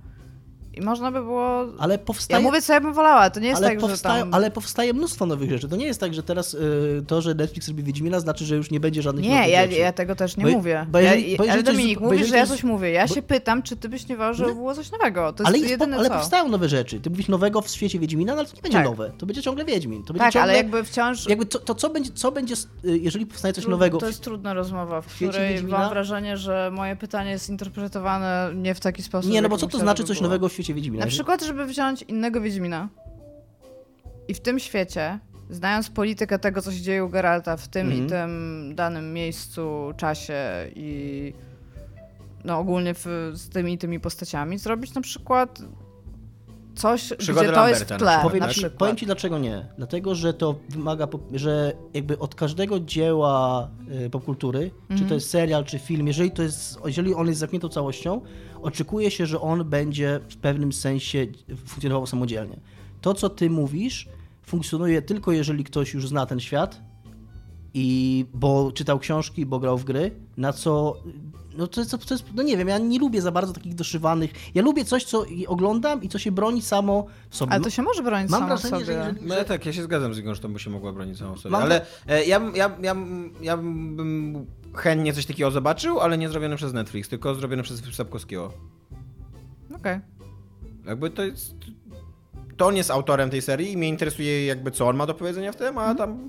I 0.77 0.81
można 0.81 1.13
by 1.13 1.21
było... 1.23 1.65
Ale 1.79 1.95
Ja 1.95 1.99
powstaje... 1.99 2.43
mówię, 2.43 2.63
co 2.63 2.73
ja 2.73 2.81
bym 2.81 2.93
wolała, 2.93 3.31
to 3.31 3.41
nie 3.41 3.49
jest 3.49 3.59
ale, 3.63 3.69
tak, 3.71 3.81
że 3.81 3.87
powstaje, 3.87 4.21
tam... 4.23 4.35
ale 4.35 4.51
powstaje 4.51 4.93
mnóstwo 4.95 5.27
nowych 5.27 5.51
rzeczy. 5.51 5.69
To 5.69 5.77
nie 5.77 5.87
jest 5.87 6.01
tak, 6.01 6.15
że 6.15 6.23
teraz 6.23 6.55
y, 6.55 7.05
to, 7.07 7.21
że 7.21 7.35
Netflix 7.35 7.69
robi 7.69 7.83
Wiedźmina, 7.83 8.21
znaczy, 8.21 8.45
że 8.45 8.57
już 8.57 8.71
nie 8.71 8.81
będzie 8.81 9.03
żadnych 9.03 9.25
Nie, 9.25 9.35
nowych 9.37 9.51
ja, 9.53 9.63
rzeczy. 9.63 9.75
ja 9.75 9.93
tego 9.93 10.15
też 10.17 10.37
nie 10.37 10.45
Bo- 10.45 10.51
mówię. 10.51 10.87
bo 10.89 10.99
jeżeli- 10.99 11.33
ja, 11.33 11.39
bo 11.39 11.45
jeżeli 11.45 11.51
ale 11.51 11.63
coś 11.63 11.75
Dominik, 11.77 11.99
bo 12.01 12.05
mówisz, 12.05 12.29
że 12.29 12.37
ja 12.37 12.47
coś- 12.47 12.51
coś 12.57 12.65
mówię. 12.65 12.91
Ja 12.91 13.07
bo- 13.07 13.15
się 13.15 13.23
pytam, 13.23 13.63
czy 13.63 13.77
ty 13.77 13.89
byś 13.89 14.09
nie 14.09 14.15
uważał, 14.15 14.35
żeby 14.47 14.55
było 14.55 14.75
coś 14.75 14.91
nowego. 14.93 15.33
To 15.33 15.43
jest 15.43 15.49
ale, 15.49 15.59
jest 15.59 15.71
jedyne 15.71 15.93
po, 15.97 16.01
ale 16.01 16.09
co. 16.09 16.15
powstają 16.15 16.49
nowe 16.49 16.69
rzeczy. 16.69 17.01
Ty 17.01 17.11
mówisz 17.11 17.29
nowego 17.29 17.61
w 17.63 17.69
świecie 17.69 17.99
Wiedźmina, 17.99 18.33
no 18.35 18.39
ale 18.39 18.49
to 18.49 18.57
nie 18.57 18.63
będzie 18.63 18.79
Tak. 18.79 18.87
nowe. 18.87 19.13
To 19.19 19.27
będzie 19.27 19.43
ciągle 19.43 19.65
Wiedźmin. 19.65 20.03
To 20.05 20.13
będzie 20.13 20.25
Tak, 20.25 20.33
ciągle, 20.33 20.43
ale 20.53 20.57
jakby 20.57 20.85
wciąż... 20.85 21.29
jakby 21.29 21.47
to, 21.47 21.59
to 21.59 21.75
co 21.75 21.91
będzie, 21.91 22.11
co 22.15 22.33
będzie, 22.33 22.55
y, 22.85 22.99
jeżeli 22.99 23.27
powstanie 23.27 23.55
coś 23.55 23.65
Trud- 23.65 23.71
nowego... 23.71 23.99
To 23.99 24.07
jest 24.07 24.21
trudna 24.21 24.55
rozmowa, 24.55 25.01
w 25.01 25.07
której 25.07 25.55
Wiedźmina? 25.55 25.79
mam 25.79 25.91
wrażenie, 25.91 26.37
że 26.37 26.71
moje 26.75 26.97
pytanie 26.97 27.31
jest 27.31 27.49
interpretowane 27.49 28.51
nie 28.55 28.75
w 28.75 28.81
taki 28.81 29.03
sposób. 29.03 29.31
Nie, 29.31 29.43
no 29.43 29.49
bo 29.49 29.57
co 29.57 29.67
to 29.67 29.79
znaczy 29.79 30.05
coś 30.05 30.21
nowego 30.21 30.49
w 30.49 30.53
świecie 30.53 30.66
Wiedźmina? 30.75 31.05
Na 31.05 31.11
przykład, 31.11 31.45
żeby 31.45 31.67
wziąć 31.67 32.03
innego 32.03 32.41
Wiedźmina 32.41 32.89
i 34.29 34.35
w 34.35 34.41
tym 34.41 34.59
świecie 34.59 35.19
znając 35.51 35.91
politykę 35.91 36.39
tego, 36.39 36.63
co 36.63 36.73
się 36.73 36.81
dzieje 36.81 37.05
u 37.05 37.09
Geralta 37.09 37.57
w 37.57 37.69
tym 37.69 37.87
Mhm. 37.87 38.07
i 38.07 38.11
tym 38.11 38.75
danym 38.75 39.13
miejscu, 39.13 39.93
czasie 39.97 40.35
i 40.75 41.33
no 42.45 42.59
ogólnie 42.59 42.95
w, 42.95 43.31
z 43.35 43.49
tymi 43.49 43.73
i 43.73 43.79
tymi 43.79 44.01
postaciami, 44.01 44.59
zrobić 44.59 44.95
na 44.95 45.01
przykład 45.01 45.63
coś, 46.75 47.13
Przygody 47.19 47.47
gdzie 47.47 47.55
to 47.55 47.69
jest 47.69 47.85
w 47.85 47.97
tle. 47.99 48.19
Powiem 48.23 48.41
na 48.41 48.47
ci, 48.49 48.53
przykład. 48.53 48.73
powiem 48.79 48.97
ci 48.97 49.07
dlaczego 49.07 49.39
nie. 49.39 49.67
Dlatego, 49.79 50.15
że 50.15 50.35
to 50.35 50.55
wymaga, 50.69 51.09
że 51.35 51.73
jakby 51.95 52.19
od 52.19 52.35
każdego 52.35 52.81
dzieła 52.81 53.71
y, 54.07 54.11
popkultury, 54.11 54.71
czy 54.89 54.93
Mhm. 54.93 55.09
to 55.09 55.15
jest 55.15 55.31
serial, 55.31 55.65
czy 55.65 55.79
film, 55.79 56.07
jeżeli, 56.07 56.31
to 56.31 56.43
jest, 56.43 56.79
jeżeli 56.85 57.15
on 57.15 57.27
jest 57.27 57.41
zamkniętą 57.41 57.69
całością, 57.69 58.21
oczekuje 58.67 59.11
się, 59.11 59.27
że 59.27 59.41
on 59.41 59.65
będzie 59.65 60.21
w 60.29 60.37
pewnym 60.37 60.73
sensie 60.73 61.27
funkcjonował 61.67 62.07
samodzielnie. 62.07 62.57
To, 63.01 63.15
co 63.15 63.29
ty 63.31 63.51
mówisz, 63.51 64.09
funkcjonuje 64.43 65.03
tylko 65.03 65.33
jeżeli 65.33 65.65
ktoś 65.65 65.95
już 65.95 66.09
zna 66.09 66.27
ten 66.27 66.41
świat 66.41 66.81
i 67.75 68.27
bo 68.35 68.73
czytał 68.73 68.99
książki, 68.99 69.47
bo 69.47 69.59
grał 69.59 69.79
w 69.79 69.85
gry, 69.85 70.11
na 70.37 70.53
co 70.53 70.97
no 71.57 71.67
to 71.67 71.81
jest, 71.81 71.91
to 71.91 72.15
jest, 72.15 72.25
no 72.35 72.43
nie 72.43 72.57
wiem, 72.57 72.69
ja 72.69 72.79
nie 72.79 72.99
lubię 72.99 73.23
za 73.23 73.33
bardzo 73.33 73.53
takich 73.53 73.75
doszywanych. 73.75 74.31
Ja 74.55 74.63
lubię 74.63 74.85
coś, 74.85 75.05
co 75.05 75.25
i 75.25 75.47
oglądam 75.47 76.03
i 76.03 76.09
co 76.09 76.19
się 76.19 76.33
broni 76.33 76.63
samo 76.63 77.07
w 77.31 77.37
sobie. 77.37 77.53
Ale 77.53 77.65
to 77.65 77.71
się 77.71 77.83
może 77.83 78.03
bronić 78.03 78.31
Mam 78.31 78.41
samo 78.41 78.49
wrażenie, 78.49 78.71
sobie. 78.71 78.85
że 78.85 78.93
jeżeli- 78.93 79.29
No 79.29 79.35
ja 79.35 79.45
tak, 79.45 79.67
ja 79.67 79.73
się 79.73 79.83
zgadzam 79.83 80.15
z 80.15 80.19
Igą, 80.19 80.35
że 80.35 80.41
to 80.41 80.49
by 80.49 80.59
się 80.59 80.71
mogła 80.71 80.93
bronić 80.93 81.19
samą 81.19 81.37
sobie. 81.37 81.53
Mam- 81.53 81.63
Ale 81.63 81.87
e, 82.07 82.25
ja, 82.25 82.41
ja, 82.55 82.71
ja, 82.83 82.97
ja 83.43 83.57
bym 83.57 84.47
chętnie 84.77 85.13
coś 85.13 85.27
takiego 85.27 85.51
zobaczył, 85.51 86.01
ale 86.01 86.19
nie 86.19 86.29
zrobione 86.29 86.57
przez 86.57 86.73
Netflix, 86.73 87.09
tylko 87.09 87.35
zrobione 87.35 87.63
przez 87.63 87.83
Sapkowskiego. 87.95 88.53
Okej. 89.77 90.01
Jakby 90.87 91.11
to 91.11 91.25
jest... 91.25 91.55
To 92.57 92.67
on 92.67 92.77
jest 92.77 92.91
autorem 92.91 93.31
tej 93.31 93.43
serii 93.43 93.73
i 93.73 93.77
mnie 93.77 93.89
interesuje 93.89 94.47
jakby 94.47 94.71
co 94.71 94.89
on 94.89 94.97
ma 94.97 95.07
do 95.07 95.15
powiedzenia 95.15 95.53
w 95.53 95.57
tym, 95.57 95.79
a 95.79 95.95
tam 95.95 96.29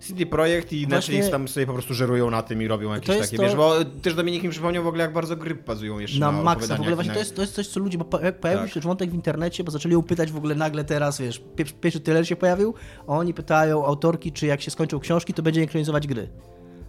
CD 0.00 0.26
Projekt 0.26 0.72
i 0.72 0.76
Mhm. 0.84 0.90
Właśnie- 0.90 1.14
Netflix 1.14 1.30
tam 1.32 1.48
sobie 1.48 1.66
po 1.66 1.72
prostu 1.72 1.94
żerują 1.94 2.30
na 2.30 2.42
tym 2.42 2.62
i 2.62 2.68
robią 2.68 2.94
jakieś 2.94 3.18
takie, 3.18 3.36
to- 3.36 3.42
wiesz, 3.42 3.54
bo 3.56 3.74
też 4.02 4.14
Dominik 4.14 4.42
mi 4.42 4.50
przypomniał 4.50 4.84
w 4.84 4.86
ogóle 4.86 5.02
jak 5.04 5.12
bardzo 5.12 5.36
gry 5.36 5.54
bazują 5.54 5.98
jeszcze 5.98 6.20
na, 6.20 6.32
na 6.32 6.42
maksa. 6.42 6.76
W 6.76 6.80
ogóle 6.80 6.94
właśnie 6.94 7.08
na- 7.08 7.14
to 7.14 7.20
jest, 7.20 7.36
to 7.36 7.42
jest 7.42 7.54
coś, 7.54 7.66
co 7.68 7.80
ludzie, 7.80 7.98
bo 7.98 8.04
pojawił 8.04 8.64
Tak. 8.64 8.70
się 8.70 8.80
wątek 8.80 9.10
w 9.10 9.14
internecie, 9.14 9.64
bo 9.64 9.70
zaczęli 9.70 9.92
ją 9.94 10.02
pytać 10.02 10.32
w 10.32 10.36
ogóle 10.36 10.54
nagle 10.54 10.84
teraz, 10.84 11.20
wiesz, 11.20 11.42
pier- 11.56 11.72
pierwszy 11.80 12.00
trailer 12.00 12.26
się 12.28 12.36
pojawił, 12.36 12.74
a 13.00 13.12
oni 13.12 13.34
pytają 13.34 13.86
autorki, 13.86 14.32
czy 14.32 14.46
jak 14.46 14.60
się 14.60 14.70
skończą 14.70 15.00
książki, 15.00 15.34
to 15.34 15.42
będzie 15.42 15.62
ekranizować 15.62 16.06
gry. 16.06 16.28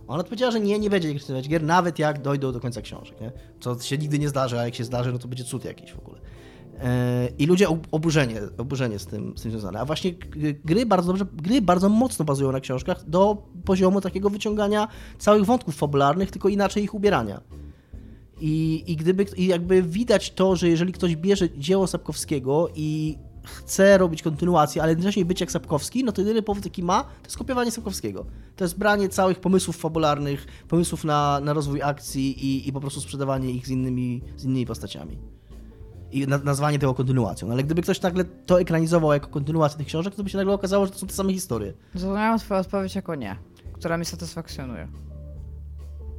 Ona 0.07 0.19
odpowiedziała, 0.19 0.51
że 0.51 0.59
nie, 0.59 0.79
nie 0.79 0.89
będzie 0.89 1.09
ekranizować 1.09 1.49
gier, 1.49 1.63
nawet 1.63 1.99
jak 1.99 2.21
dojdą 2.21 2.51
do 2.51 2.59
końca 2.59 2.81
książek, 2.81 3.21
nie? 3.21 3.31
Co 3.59 3.79
się 3.79 3.97
nigdy 3.97 4.19
nie 4.19 4.29
zdarzy, 4.29 4.59
a 4.59 4.65
jak 4.65 4.75
się 4.75 4.83
zdarzy, 4.83 5.11
no 5.11 5.19
to 5.19 5.27
będzie 5.27 5.43
cud 5.43 5.65
jakiś 5.65 5.91
w 5.93 5.99
ogóle. 5.99 6.19
E, 6.79 7.29
I 7.37 7.45
ludzie 7.45 7.69
ob- 7.69 7.87
oburzenie, 7.91 8.41
oburzenie 8.57 8.99
z 8.99 9.05
tym, 9.05 9.37
z 9.37 9.41
tym 9.41 9.51
związane. 9.51 9.79
A 9.79 9.85
właśnie 9.85 10.13
gry 10.65 10.85
bardzo 10.85 11.07
dobrze, 11.07 11.25
gry 11.33 11.61
bardzo 11.61 11.89
mocno 11.89 12.25
bazują 12.25 12.51
na 12.51 12.59
książkach 12.59 13.09
do 13.09 13.37
poziomu 13.65 14.01
takiego 14.01 14.29
wyciągania 14.29 14.87
całych 15.17 15.45
wątków 15.45 15.75
fabularnych, 15.75 16.31
tylko 16.31 16.49
inaczej 16.49 16.83
ich 16.83 16.93
ubierania. 16.93 17.41
I, 18.41 18.83
i 18.87 18.95
gdyby, 18.95 19.25
i 19.37 19.47
jakby 19.47 19.83
widać 19.83 20.31
to, 20.31 20.55
że 20.55 20.69
jeżeli 20.69 20.93
ktoś 20.93 21.15
bierze 21.15 21.49
dzieło 21.57 21.87
Sapkowskiego 21.87 22.69
i 22.75 23.17
chce 23.43 23.97
robić 23.97 24.21
kontynuację, 24.21 24.81
ale 24.81 24.91
jednocześnie 24.91 25.25
być 25.25 25.41
jak 25.41 25.51
Sapkowski, 25.51 26.03
no 26.03 26.11
to 26.11 26.21
jedyny 26.21 26.41
powód, 26.41 26.65
jaki 26.65 26.83
ma, 26.83 27.03
to 27.03 27.23
jest 27.23 27.37
kopiowanie 27.37 27.71
Sapkowskiego. 27.71 28.25
To 28.55 28.63
jest 28.63 28.77
branie 28.77 29.09
całych 29.09 29.39
pomysłów 29.39 29.77
fabularnych, 29.77 30.45
pomysłów 30.67 31.03
na, 31.03 31.39
na 31.39 31.53
rozwój 31.53 31.81
akcji 31.81 32.45
i, 32.45 32.67
i 32.67 32.73
po 32.73 32.81
prostu 32.81 33.01
sprzedawanie 33.01 33.51
ich 33.51 33.67
z 33.67 33.69
innymi, 33.69 34.21
z 34.37 34.43
innymi 34.43 34.65
postaciami. 34.65 35.17
I 36.11 36.27
na, 36.27 36.37
nazwanie 36.37 36.79
tego 36.79 36.93
kontynuacją. 36.93 37.47
No, 37.47 37.53
ale 37.53 37.63
gdyby 37.63 37.81
ktoś 37.81 38.01
nagle 38.01 38.23
to 38.25 38.61
ekranizował 38.61 39.13
jako 39.13 39.27
kontynuację 39.27 39.77
tych 39.77 39.87
książek, 39.87 40.15
to 40.15 40.23
by 40.23 40.29
się 40.29 40.37
nagle 40.37 40.53
okazało, 40.53 40.85
że 40.85 40.91
to 40.91 40.97
są 40.97 41.07
te 41.07 41.13
same 41.13 41.33
historie. 41.33 41.73
Zrozumiałam 41.93 42.39
twoją 42.39 42.59
odpowiedź 42.61 42.95
jako 42.95 43.15
nie, 43.15 43.35
która 43.73 43.97
mnie 43.97 44.05
satysfakcjonuje. 44.05 44.87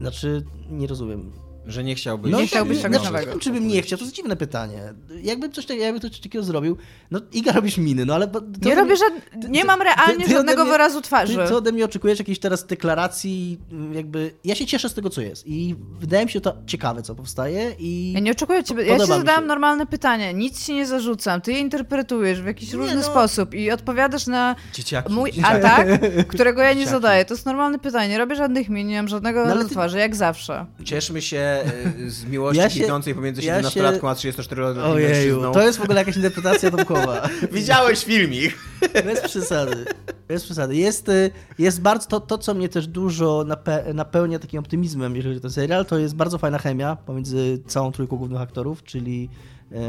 Znaczy, 0.01 0.45
nie 0.71 0.87
rozumiem. 0.87 1.44
Że 1.67 1.85
nie 1.85 1.95
chciałby... 1.95 2.31
nie 2.31 2.47
chciałbyś 2.47 2.77
nie, 2.77 2.83
czegoś 2.83 2.97
znaczy, 2.99 3.13
nowego. 3.13 3.27
nie 3.27 3.31
wiem, 3.31 3.41
czy 3.41 3.51
bym 3.53 3.69
nie 3.69 3.83
chciał, 3.83 3.99
to 3.99 4.05
jest 4.05 4.17
dziwne 4.17 4.37
pytanie. 4.37 4.95
Jakbym 5.23 5.53
coś, 5.53 5.67
tak- 5.67 5.79
jakby 5.79 6.01
coś 6.01 6.21
takiego 6.21 6.45
zrobił, 6.45 6.77
no 7.11 7.21
Iga 7.33 7.53
robisz 7.53 7.77
miny, 7.79 8.05
no 8.07 8.15
ale... 8.15 8.31
Nie 8.63 8.75
robię 8.75 8.97
żad... 8.97 9.13
nie 9.49 9.65
mam 9.65 9.83
realnie 9.83 10.15
ty 10.17 10.23
ode 10.25 10.33
żadnego 10.35 10.63
mnie- 10.65 10.73
wyrazu 10.73 11.01
twarzy. 11.01 11.37
Ty, 11.37 11.49
ty 11.49 11.57
ode 11.57 11.73
mnie 11.73 11.85
oczekujesz 11.85 12.19
jakiejś 12.19 12.39
teraz 12.39 12.67
deklaracji, 12.67 13.59
jakby... 13.93 14.35
Ja 14.45 14.55
się 14.55 14.67
cieszę 14.67 14.89
z 14.89 14.95
tego, 14.95 15.11
co 15.11 15.21
jest 15.21 15.47
i 15.47 15.77
wydaje 16.01 16.25
mi 16.25 16.31
się 16.31 16.41
to 16.41 16.57
ciekawe, 16.67 17.03
co 17.03 17.15
powstaje 17.15 17.73
i... 17.79 18.13
Ja 18.13 18.21
nie 18.21 18.31
oczekuję 18.33 18.59
od 18.59 18.67
ciebie. 18.67 18.85
Ja 18.85 18.99
ci 19.01 19.07
zadałam 19.07 19.43
się. 19.43 19.47
normalne 19.49 19.87
pytanie. 19.87 20.35
Nic 20.35 20.67
ci 20.67 20.75
nie 20.75 20.87
zarzucam. 20.87 21.41
Ty 21.41 21.53
je 21.53 21.59
interpretujesz 21.59 22.43
w 22.43 22.47
jakiś 22.47 22.73
Nie, 22.73 22.79
różny 22.79 22.97
no. 22.97 23.03
sposób 23.03 23.55
i 23.55 23.71
odpowiadasz 23.71 24.27
na 24.27 24.57
Dzieciaki. 24.73 25.13
mój 25.13 25.33
atak, 25.43 25.87
którego 26.29 26.63
ja 26.63 26.69
nie 26.69 26.75
Dzieciaki. 26.75 26.91
zadaję. 26.95 27.25
To 27.25 27.35
jest 27.35 27.47
normalne 27.47 27.79
pytanie. 27.79 28.09
Nie 28.09 28.19
robię 28.19 28.37
żadnych 28.37 28.69
min, 28.69 28.87
nie 28.89 28.97
mam 28.97 29.09
żadnego 29.09 29.47
No, 29.47 29.65
ty- 29.65 29.69
twarzy, 29.71 29.99
jak 29.99 30.17
zawsze. 30.17 30.67
Cieszmy 30.85 31.23
się 31.23 31.54
e, 31.55 32.11
z 32.11 32.25
miłości 32.25 32.59
Ja 32.63 32.71
się- 32.71 33.15
pomiędzy 33.15 33.43
ja 33.43 33.63
się- 33.63 33.69
17-latką 33.81 34.09
a 34.11 34.15
34-letnim 34.15 34.85
Ojeju, 34.85 35.09
mężczyzną. 35.09 35.53
to 35.53 35.63
jest 35.63 35.79
w 35.79 35.83
ogóle 35.83 35.99
jakaś 35.99 36.17
interpretacja 36.17 36.71
Tomkowa. 36.71 37.29
Widziałeś 37.53 38.05
filmik. 38.05 38.59
Bez 39.05 39.21
przesady. 39.21 39.85
Bez 40.29 40.45
przesady. 40.45 40.77
Jest, 40.77 41.09
y, 41.09 41.31
jest 41.59 41.81
bardzo, 41.81 42.07
to, 42.07 42.21
to, 42.21 42.39
co 42.39 42.55
mnie 42.55 42.69
też 42.69 42.87
dużo 42.87 43.45
nape, 43.47 43.95
napełnia 43.95 44.39
takim 44.39 44.61
optymizmem, 44.61 45.17
jeżeli 45.17 45.35
chodzi 45.35 45.39
o 45.39 45.43
ten 45.43 45.51
serial, 45.51 45.87
to 45.87 45.99
jest 45.99 46.15
bardzo 46.17 46.39
fajna 46.39 46.59
chemia 46.59 46.97
pomiędzy 46.97 47.59
całą 47.67 47.93
trójką 47.93 48.17
głównych 48.17 48.41
aktorów, 48.41 48.83
czyli 48.85 49.29
e, 49.73 49.77
e, 49.77 49.81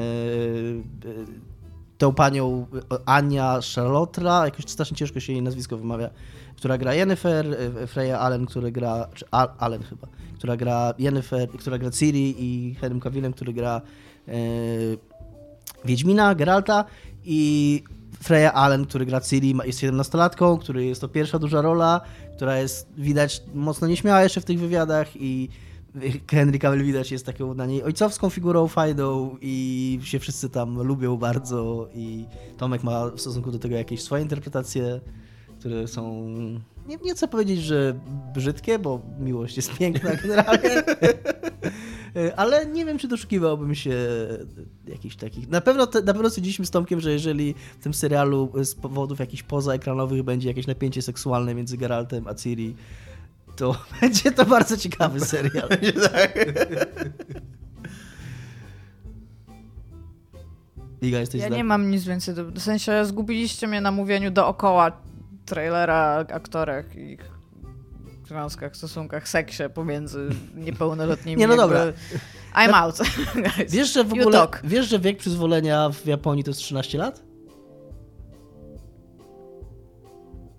tą 1.97 2.13
panią 2.13 2.65
Ania 3.05 3.59
Charlotra, 3.75 4.45
jakoś 4.45 4.65
strasznie 4.67 4.97
ciężko 4.97 5.19
się 5.19 5.33
jej 5.33 5.41
nazwisko 5.41 5.77
wymawia, 5.77 6.09
która 6.55 6.77
gra 6.77 6.93
Jennifer, 6.93 7.45
e, 7.83 7.87
Freya 7.87 8.19
Allen, 8.19 8.45
który 8.45 8.71
gra, 8.71 9.07
czy 9.13 9.25
Al, 9.31 9.47
Allen 9.57 9.83
chyba, 9.83 10.07
która 10.37 10.57
gra 10.57 10.93
Jennifer, 10.99 11.49
która 11.49 11.77
gra 11.77 11.91
Ciri 11.91 12.35
i 12.39 12.75
Henrym 12.75 12.99
Cavillem, 12.99 13.33
który 13.33 13.53
gra 13.53 13.81
e, 14.27 14.31
Wiedźmina, 15.85 16.35
Geralta 16.35 16.85
i 17.23 17.83
Freya 18.23 18.53
Allen, 18.53 18.85
który 18.85 19.05
gra 19.05 19.21
Ciri, 19.21 19.55
jest 19.65 19.79
17-latką, 19.79 20.59
który 20.59 20.85
jest 20.85 21.01
to 21.01 21.07
pierwsza 21.07 21.39
duża 21.39 21.61
rola, 21.61 22.01
która 22.35 22.57
jest 22.57 22.87
widać 22.97 23.43
mocno 23.53 23.87
nieśmiała 23.87 24.23
jeszcze 24.23 24.41
w 24.41 24.45
tych 24.45 24.59
wywiadach 24.59 25.07
i 25.15 25.49
Henry 26.31 26.59
Cavill 26.59 26.83
widać 26.83 27.11
jest 27.11 27.25
taką 27.25 27.53
na 27.53 27.65
niej 27.65 27.83
ojcowską 27.83 28.29
figurą 28.29 28.67
fajną 28.67 29.37
i 29.41 29.99
się 30.03 30.19
wszyscy 30.19 30.49
tam 30.49 30.81
lubią 30.81 31.17
bardzo 31.17 31.89
i 31.93 32.25
Tomek 32.57 32.83
ma 32.83 33.09
w 33.09 33.21
stosunku 33.21 33.51
do 33.51 33.59
tego 33.59 33.75
jakieś 33.75 34.03
swoje 34.03 34.23
interpretacje, 34.23 34.99
które 35.65 35.87
są 35.87 36.27
nie, 36.87 36.97
nie 37.03 37.13
chcę 37.13 37.27
powiedzieć, 37.27 37.61
że 37.61 37.99
brzydkie, 38.33 38.79
bo 38.79 39.01
miłość 39.19 39.57
jest 39.57 39.73
piękna 39.73 40.15
generalnie. 40.15 40.83
Ale 42.35 42.65
nie 42.65 42.85
wiem, 42.85 42.97
czy 42.97 43.07
doszukiwałbym 43.07 43.75
się 43.75 43.95
jakichś 44.87 45.15
takich. 45.15 45.49
Na 45.49 45.61
pewno, 45.61 45.87
te, 45.87 46.01
na 46.01 46.13
pewno 46.13 46.29
stwierdziliśmy 46.29 46.65
z 46.65 46.71
Tomkiem, 46.71 46.99
że 46.99 47.11
jeżeli 47.11 47.55
w 47.79 47.83
tym 47.83 47.93
serialu 47.93 48.51
z 48.63 48.75
powodów 48.75 49.19
jakichś 49.19 49.43
pozaekranowych 49.43 50.23
będzie 50.23 50.47
jakieś 50.47 50.67
napięcie 50.67 51.01
seksualne 51.01 51.55
między 51.55 51.77
Geraltem 51.77 52.27
a 52.27 52.33
Ciri, 52.33 52.75
to 53.55 53.75
będzie 54.01 54.31
to 54.31 54.45
bardzo 54.45 54.77
ciekawy 54.77 55.19
serial. 55.19 55.69
Iga, 61.01 61.19
jesteś 61.19 61.41
Ja 61.41 61.49
nie 61.49 61.63
mam 61.63 61.91
nic 61.91 62.03
więcej. 62.03 62.35
Do... 62.35 62.45
W 62.45 62.59
sensie 62.59 63.05
zgubiliście 63.05 63.67
mnie 63.67 63.81
na 63.81 63.91
mówieniu 63.91 64.31
dookoła 64.31 65.05
trailera, 65.45 66.25
aktorek 66.33 66.95
i 66.95 66.99
ich 67.11 67.31
związkach, 68.27 68.75
stosunkach, 68.75 69.29
seksie 69.29 69.63
pomiędzy 69.73 70.29
niepełnoletnimi. 70.55 71.37
Nie, 71.41 71.47
no 71.47 71.55
jakby- 71.55 71.73
dobra. 71.75 71.93
I'm 72.55 72.73
out. 72.73 72.97
guys. 73.35 73.71
Wiesz, 73.73 73.93
że 73.93 74.03
w 74.03 74.09
You 74.15 74.21
ogóle, 74.21 74.37
talk. 74.37 74.61
wiesz, 74.63 74.87
że 74.87 74.99
wiek 74.99 75.17
przyzwolenia 75.17 75.89
w 75.89 76.05
Japonii 76.05 76.43
to 76.43 76.49
jest 76.49 76.59
13 76.59 76.97
lat? 76.97 77.21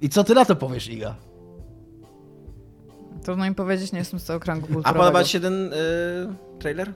I 0.01 0.09
co 0.09 0.25
ty 0.25 0.35
na 0.35 0.45
to 0.45 0.57
powiesz, 0.57 0.89
Iga? 0.89 1.15
Trudno 3.25 3.47
im 3.47 3.55
powiedzieć, 3.55 3.93
nie 3.93 3.99
jestem 3.99 4.21
z 4.21 4.25
tego 4.25 4.41
kręgu 4.41 4.67
A 4.85 4.93
podoba 4.95 5.25
ci 5.25 5.31
się 5.33 5.41
ten 5.41 5.73
y, 5.73 5.77
trailer? 6.59 6.93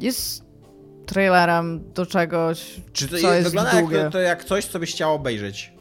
Jest 0.00 0.44
trailerem 1.06 1.92
do 1.92 2.06
czegoś, 2.06 2.80
Czy 2.92 3.08
to 3.08 3.18
co 3.18 3.32
jest 3.34 3.48
wygląda 3.48 3.80
długie. 3.80 3.96
jak, 3.96 4.12
to 4.12 4.18
jak 4.20 4.44
coś, 4.44 4.64
co 4.66 4.78
byś 4.78 4.92
chciał 4.92 5.14
obejrzeć? 5.14 5.72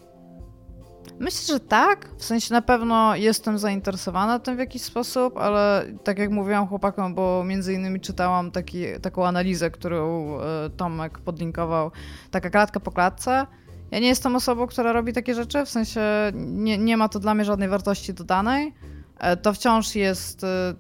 Myślę, 1.20 1.54
że 1.54 1.60
tak. 1.60 2.10
W 2.18 2.26
sensie 2.26 2.54
na 2.54 2.62
pewno 2.62 3.16
jestem 3.16 3.58
zainteresowana 3.58 4.40
tym 4.40 4.56
w 4.56 4.60
jakiś 4.60 4.82
sposób, 4.82 5.38
ale 5.38 5.86
tak 6.04 6.20
jak 6.20 6.32
mówiłam 6.32 6.68
chłopakom, 6.68 7.16
bo 7.16 7.44
między 7.44 7.74
innymi 7.74 8.00
czytałam 8.00 8.52
taki, 8.52 8.86
taką 9.02 9.28
analizę, 9.28 9.72
którą 9.72 10.36
e, 10.40 10.70
Tomek 10.78 11.20
podlinkował, 11.20 11.92
taka 12.32 12.50
klatka 12.50 12.80
po 12.80 12.92
klatce. 12.92 13.48
Ja 13.92 14.00
nie 14.00 14.08
jestem 14.08 14.36
osobą, 14.36 14.68
która 14.68 14.92
robi 14.94 15.14
takie 15.14 15.36
rzeczy, 15.36 15.66
w 15.66 15.70
sensie 15.70 16.02
nie, 16.34 16.78
nie 16.78 16.98
ma 16.98 17.10
to 17.10 17.20
dla 17.20 17.34
mnie 17.34 17.46
żadnej 17.46 17.70
wartości 17.70 18.14
dodanej. 18.14 18.74
E, 19.20 19.38
To 19.38 19.54
wciąż 19.54 19.96
jest, 19.96 20.44
e, 20.44 20.74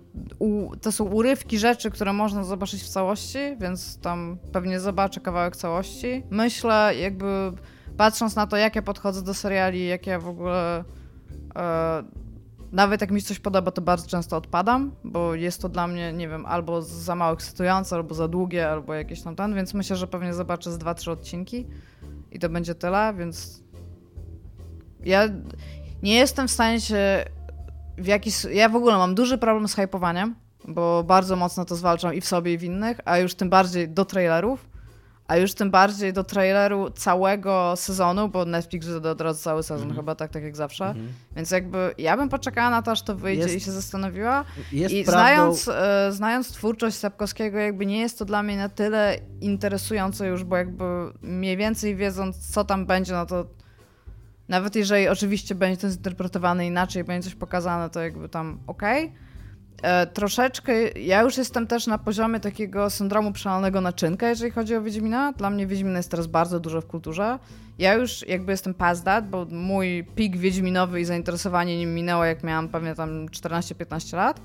to 0.81 0.91
są 0.91 1.03
urywki 1.03 1.59
rzeczy, 1.59 1.91
które 1.91 2.13
można 2.13 2.43
zobaczyć 2.43 2.83
w 2.83 2.89
całości, 2.89 3.39
więc 3.59 3.99
tam 3.99 4.37
pewnie 4.51 4.79
zobaczę 4.79 5.19
kawałek 5.19 5.55
całości. 5.55 6.23
Myślę 6.29 6.93
jakby 6.99 7.51
patrząc 7.99 8.35
na 8.35 8.47
to, 8.47 8.57
jak 8.57 8.75
ja 8.75 8.81
podchodzę 8.81 9.21
do 9.21 9.33
seriali, 9.33 9.87
jak 9.87 10.07
ja 10.07 10.19
w 10.19 10.27
ogóle... 10.27 10.83
E, 11.55 12.03
nawet 12.71 13.01
jak 13.01 13.11
mi 13.11 13.21
coś 13.21 13.39
podoba, 13.39 13.71
to 13.71 13.81
bardzo 13.81 14.07
często 14.07 14.37
odpadam, 14.37 14.91
bo 15.03 15.35
jest 15.35 15.61
to 15.61 15.69
dla 15.69 15.87
mnie, 15.87 16.13
nie 16.13 16.27
wiem, 16.27 16.45
albo 16.45 16.81
za 16.81 17.15
mało 17.15 17.33
ekscytujące, 17.33 17.95
albo 17.95 18.15
za 18.15 18.27
długie, 18.27 18.69
albo 18.69 18.93
jakieś 18.93 19.21
tam 19.21 19.35
ten, 19.35 19.55
więc 19.55 19.73
myślę, 19.73 19.95
że 19.95 20.07
pewnie 20.07 20.33
zobaczę 20.33 20.71
z 20.71 20.77
dwa, 20.77 20.93
trzy 20.93 21.11
odcinki 21.11 21.67
i 22.31 22.39
to 22.39 22.49
będzie 22.49 22.75
tyle, 22.75 23.13
więc 23.17 23.63
ja 25.03 25.29
nie 26.03 26.15
jestem 26.15 26.47
w 26.47 26.51
stanie 26.51 26.81
się 26.81 27.25
w 27.97 28.05
jakiś... 28.05 28.43
Ja 28.43 28.69
w 28.69 28.75
ogóle 28.75 28.97
mam 28.97 29.15
duży 29.15 29.37
problem 29.37 29.67
z 29.67 29.75
hypowaniem, 29.75 30.35
bo 30.67 31.03
bardzo 31.03 31.35
mocno 31.35 31.65
to 31.65 31.75
zwalczam 31.75 32.13
i 32.13 32.21
w 32.21 32.25
sobie, 32.25 32.53
i 32.53 32.57
w 32.57 32.63
innych, 32.63 32.99
a 33.05 33.17
już 33.17 33.35
tym 33.35 33.49
bardziej 33.49 33.89
do 33.89 34.05
trailerów, 34.05 34.69
a 35.29 35.37
już 35.37 35.53
tym 35.53 35.71
bardziej 35.71 36.13
do 36.13 36.23
traileru 36.23 36.89
całego 36.89 37.73
sezonu, 37.75 38.29
bo 38.29 38.45
Netflix 38.45 38.87
wyda 38.87 39.09
od 39.09 39.21
razu 39.21 39.43
cały 39.43 39.63
sezon, 39.63 39.95
chyba 39.95 40.15
tak, 40.15 40.31
tak 40.31 40.43
jak 40.43 40.55
zawsze. 40.55 40.85
Mhm. 40.85 41.07
Więc 41.35 41.51
jakby 41.51 41.93
ja 41.97 42.17
bym 42.17 42.29
poczekała 42.29 42.69
na 42.69 42.81
to, 42.81 42.91
aż 42.91 43.01
to 43.01 43.15
wyjdzie 43.15 43.43
Jest- 43.43 43.55
i 43.55 43.59
się 43.59 43.71
zastanowiła. 43.71 44.45
I 44.71 45.03
prawdą... 45.03 45.11
znając, 45.11 45.67
e, 45.67 46.11
znając 46.11 46.51
twórczość 46.51 46.97
Sapkowskiego, 46.97 47.57
jakby 47.57 47.85
nie 47.85 47.99
jest 47.99 48.19
to 48.19 48.25
dla 48.25 48.43
mnie 48.43 48.57
na 48.57 48.69
tyle 48.69 49.17
interesujące 49.41 50.27
już, 50.27 50.43
bo 50.43 50.57
jakby 50.57 50.83
mniej 51.21 51.57
więcej 51.57 51.95
wiedząc, 51.95 52.53
co 52.53 52.63
tam 52.63 52.85
będzie, 52.85 53.13
no 53.13 53.25
to 53.25 53.45
nawet 54.47 54.75
jeżeli 54.75 55.07
oczywiście 55.07 55.55
będzie 55.55 55.81
to 55.81 55.89
zinterpretowane 55.89 56.67
inaczej, 56.67 57.03
będzie 57.03 57.29
coś 57.29 57.35
pokazane, 57.35 57.89
to 57.89 58.01
jakby 58.01 58.29
tam 58.29 58.59
okej. 58.67 59.13
E, 59.81 60.07
Troszeczkę, 60.07 60.73
ja 60.89 61.21
już 61.21 61.37
jestem 61.37 61.67
też 61.67 61.87
na 61.87 61.97
poziomie 61.97 62.39
takiego 62.39 62.89
syndromu 62.89 63.31
przelonego 63.31 63.81
naczynka, 63.81 64.29
jeżeli 64.29 64.51
chodzi 64.51 64.75
o 64.75 64.81
Wiedźmina. 64.81 65.33
Dla 65.33 65.49
mnie 65.49 65.67
Wiedźmin 65.67 65.95
jest 65.95 66.11
teraz 66.11 66.27
bardzo 66.27 66.59
dużo 66.59 66.81
w 66.81 66.85
kulturze. 66.85 67.39
Ja 67.79 67.93
już 67.93 68.27
jakby 68.27 68.51
jestem 68.51 68.73
past 68.73 69.05
that, 69.05 69.29
bo 69.29 69.45
mój 69.51 70.07
pik 70.15 70.37
Wiedźminowy 70.37 71.01
i 71.01 71.05
zainteresowanie 71.05 71.77
nim 71.77 71.95
minęło, 71.95 72.25
jak 72.25 72.43
miałam 72.43 72.69
pewnie 72.69 72.95
tam 72.95 73.25
14-15 73.25 74.15
lat. 74.15 74.41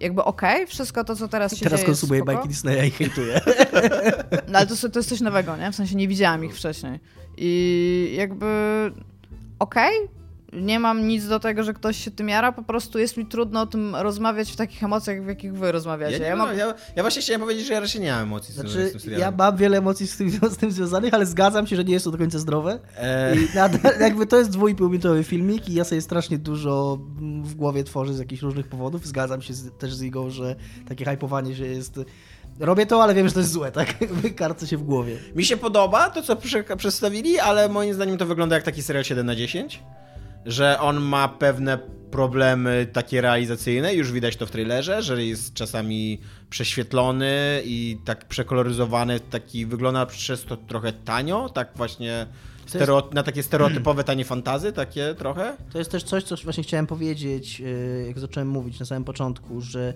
Jakby 0.00 0.24
okej, 0.24 0.66
wszystko 0.66 1.04
to, 1.04 1.16
co 1.16 1.28
teraz 1.28 1.56
się 1.56 1.64
Teraz 1.64 1.80
dzieje 1.80 1.90
jest 1.90 2.00
konsumuję 2.00 2.24
bajki 2.24 2.48
Disneya 2.48 2.88
i 2.88 2.90
hejtuję. 2.90 3.40
No 4.48 4.58
ale 4.58 4.66
to, 4.66 4.88
to 4.88 4.98
jest 4.98 5.08
coś 5.08 5.20
nowego, 5.20 5.56
nie? 5.56 5.72
W 5.72 5.76
sensie 5.76 5.96
nie 5.96 6.08
widziałam 6.08 6.44
ich 6.44 6.56
wcześniej. 6.56 7.00
I 7.36 8.14
jakby 8.18 8.46
okej, 9.58 9.92
nie 10.52 10.78
mam 10.80 11.08
nic 11.08 11.28
do 11.28 11.40
tego, 11.40 11.62
że 11.62 11.74
ktoś 11.74 12.04
się 12.04 12.10
tym 12.10 12.28
jara, 12.28 12.52
po 12.52 12.62
prostu 12.62 12.98
jest 12.98 13.16
mi 13.16 13.26
trudno 13.26 13.60
o 13.60 13.66
tym 13.66 13.96
rozmawiać 13.96 14.52
w 14.52 14.56
takich 14.56 14.82
emocjach, 14.84 15.24
w 15.24 15.28
jakich 15.28 15.54
wy 15.54 15.72
rozmawiacie. 15.72 16.12
Ja, 16.12 16.18
nie 16.18 16.24
Ja 16.26 16.36
mam, 16.36 16.58
ja, 16.58 16.74
ja 16.96 17.02
właśnie 17.02 17.22
chciałem 17.22 17.40
powiedzieć, 17.40 17.66
że 17.66 17.72
ja 17.74 17.80
raczej 17.80 18.00
nie 18.00 18.10
mam 18.12 18.22
emocji 18.22 18.54
z 18.54 18.56
tym- 18.56 18.68
z 18.68 18.72
Znaczy, 18.72 18.90
tym 18.90 19.00
serialem. 19.00 19.20
ja 19.38 19.44
mam 19.46 19.56
wiele 19.56 19.78
emocji 19.78 20.06
z 20.06 20.16
tym, 20.16 20.30
z 20.50 20.56
tym 20.56 20.70
związanych, 20.72 21.14
ale 21.14 21.26
zgadzam 21.26 21.66
się, 21.66 21.76
że 21.76 21.84
nie 21.84 21.92
jest 21.92 22.04
to 22.04 22.10
do 22.10 22.18
końca 22.18 22.38
zdrowe. 22.38 22.78
E, 22.96 23.36
I 23.36 23.48
nadal, 23.54 23.92
jakby 24.00 24.26
to 24.26 24.36
jest 24.38 24.50
dwójpółminutowy 24.50 25.24
filmik 25.24 25.68
i 25.68 25.74
ja 25.74 25.84
sobie 25.84 26.00
strasznie 26.00 26.38
dużo 26.38 26.98
w 27.42 27.54
głowie 27.54 27.84
tworzę 27.84 28.14
z 28.14 28.18
jakichś 28.18 28.42
różnych 28.42 28.68
powodów. 28.68 29.06
Zgadzam 29.06 29.42
się 29.42 29.54
z, 29.54 29.78
też 29.78 29.94
z 29.94 30.02
Igą, 30.02 30.30
że 30.30 30.56
takie 30.88 31.04
hypowanie, 31.04 31.54
że 31.54 31.66
jest... 31.66 32.00
Robię 32.60 32.86
to, 32.86 33.02
ale 33.02 33.14
wiem, 33.14 33.28
że 33.28 33.34
to 33.34 33.40
jest 33.40 33.52
złe, 33.52 33.72
tak? 33.72 33.94
Karcę 34.36 34.66
się 34.66 34.76
w 34.76 34.82
głowie. 34.82 35.16
Mi 35.36 35.44
się 35.44 35.56
podoba 35.56 36.10
to, 36.10 36.22
co 36.22 36.36
prze- 36.36 36.76
przedstawili, 36.76 37.38
ale 37.38 37.68
moim 37.68 37.94
zdaniem 37.94 38.18
to 38.18 38.26
wygląda 38.26 38.54
jak 38.56 38.64
taki 38.64 38.82
serial 38.82 39.04
7 39.04 39.26
na 39.26 39.36
10 39.36 39.82
że 40.48 40.80
on 40.80 41.00
ma 41.00 41.28
pewne 41.28 41.78
problemy 42.10 42.86
takie 42.92 43.20
realizacyjne, 43.20 43.94
już 43.94 44.12
widać 44.12 44.36
to 44.36 44.46
w 44.46 44.50
trailerze, 44.50 45.02
że 45.02 45.24
jest 45.24 45.54
czasami 45.54 46.20
prześwietlony 46.50 47.62
i 47.64 47.98
tak 48.04 48.24
przekoloryzowany, 48.24 49.20
taki 49.20 49.66
wygląda 49.66 50.06
przez 50.06 50.44
to 50.44 50.56
trochę 50.56 50.92
tanio, 50.92 51.48
tak 51.48 51.70
właśnie 51.76 52.26
stereo, 52.66 53.10
na 53.12 53.22
takie 53.22 53.42
stereotypowe 53.42 54.04
tanie 54.10 54.24
fantazy, 54.24 54.72
takie 54.72 55.14
trochę. 55.14 55.56
To 55.72 55.78
jest 55.78 55.90
też 55.90 56.02
coś, 56.02 56.24
co 56.24 56.36
właśnie 56.36 56.62
chciałem 56.62 56.86
powiedzieć, 56.86 57.60
yy, 57.60 58.04
jak 58.06 58.18
zacząłem 58.18 58.48
mówić 58.48 58.80
na 58.80 58.86
samym 58.86 59.04
początku, 59.04 59.60
że 59.60 59.94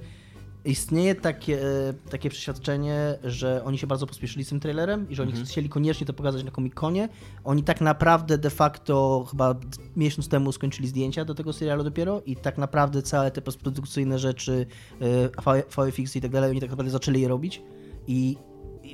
istnieje 0.65 1.15
takie, 1.15 1.63
e, 1.63 1.93
takie 2.11 2.31
przeświadczenie, 2.31 3.19
że 3.25 3.65
oni 3.65 3.79
się 3.79 3.87
bardzo 3.87 4.07
pospieszyli 4.07 4.45
z 4.45 4.49
tym 4.49 4.61
trailerem 4.61 5.11
i 5.11 5.15
że 5.15 5.23
oni 5.23 5.33
chcieli 5.45 5.69
koniecznie 5.69 6.07
to 6.07 6.13
pokazać 6.13 6.45
na 6.45 6.51
Comic-Conie. 6.51 7.09
Oni 7.45 7.63
tak 7.63 7.81
naprawdę 7.81 8.39
de 8.39 8.51
facto 8.51 9.27
chyba 9.31 9.55
miesiąc 9.97 10.29
temu 10.29 10.53
skończyli 10.53 10.89
zdjęcia 10.89 11.25
do 11.25 11.35
tego 11.35 11.53
serialu 11.53 11.85
dopiero 11.85 12.23
i 12.27 12.37
tak 12.37 12.59
naprawdę 12.59 13.03
całe 13.03 13.31
te 13.31 13.43
postprodukcyjne 13.43 14.19
rzeczy, 14.19 14.67
e, 15.01 15.63
VFX 15.77 16.17
i 16.17 16.21
tak 16.21 16.31
dalej, 16.31 16.51
oni 16.51 16.61
tak 16.61 16.71
naprawdę 16.71 16.93
zaczęli 16.93 17.21
je 17.21 17.29
robić 17.29 17.63
i 18.07 18.37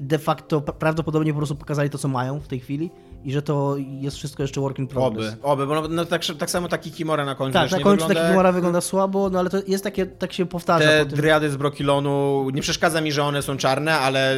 de 0.01 0.19
facto 0.19 0.61
pra- 0.61 0.73
prawdopodobnie 0.73 1.33
po 1.33 1.37
prostu 1.37 1.57
pokazali 1.57 1.91
to, 1.91 1.99
co 1.99 2.09
mają 2.09 2.41
w 2.41 2.49
tej 2.49 2.61
chwili 2.61 2.91
i 3.25 3.33
że 3.33 3.43
to 3.43 3.77
jest 4.01 4.17
wszystko 4.17 4.43
jeszcze 4.43 4.61
work 4.61 4.79
in 4.79 4.87
progress. 4.87 5.27
Oby, 5.33 5.43
oby, 5.43 5.67
bo 5.67 5.75
no, 5.75 5.89
no, 5.89 6.05
tak, 6.05 6.23
tak 6.39 6.51
samo 6.51 6.69
taki 6.69 6.91
Kimora 6.91 7.25
na 7.25 7.35
końcu 7.35 7.53
Tak, 7.59 7.71
na 7.71 7.81
końcu 7.81 7.91
wygląda 7.91 8.15
taki 8.15 8.29
humora 8.29 8.53
wygląda 8.53 8.81
słabo, 8.81 9.31
no 9.31 9.39
ale 9.39 9.51
to 9.51 9.57
jest 9.67 9.85
takie, 9.85 10.07
tak 10.07 10.33
się 10.33 10.47
powtarza 10.47 10.89
Te 10.89 10.99
po 11.05 11.11
tym. 11.11 11.17
driady 11.21 11.51
z 11.51 11.57
Brokilonu, 11.57 12.47
nie 12.55 12.63
przeszkadza 12.63 13.01
mi, 13.01 13.13
że 13.13 13.25
one 13.25 13.43
są 13.43 13.57
czarne, 13.57 13.99
ale 13.99 14.37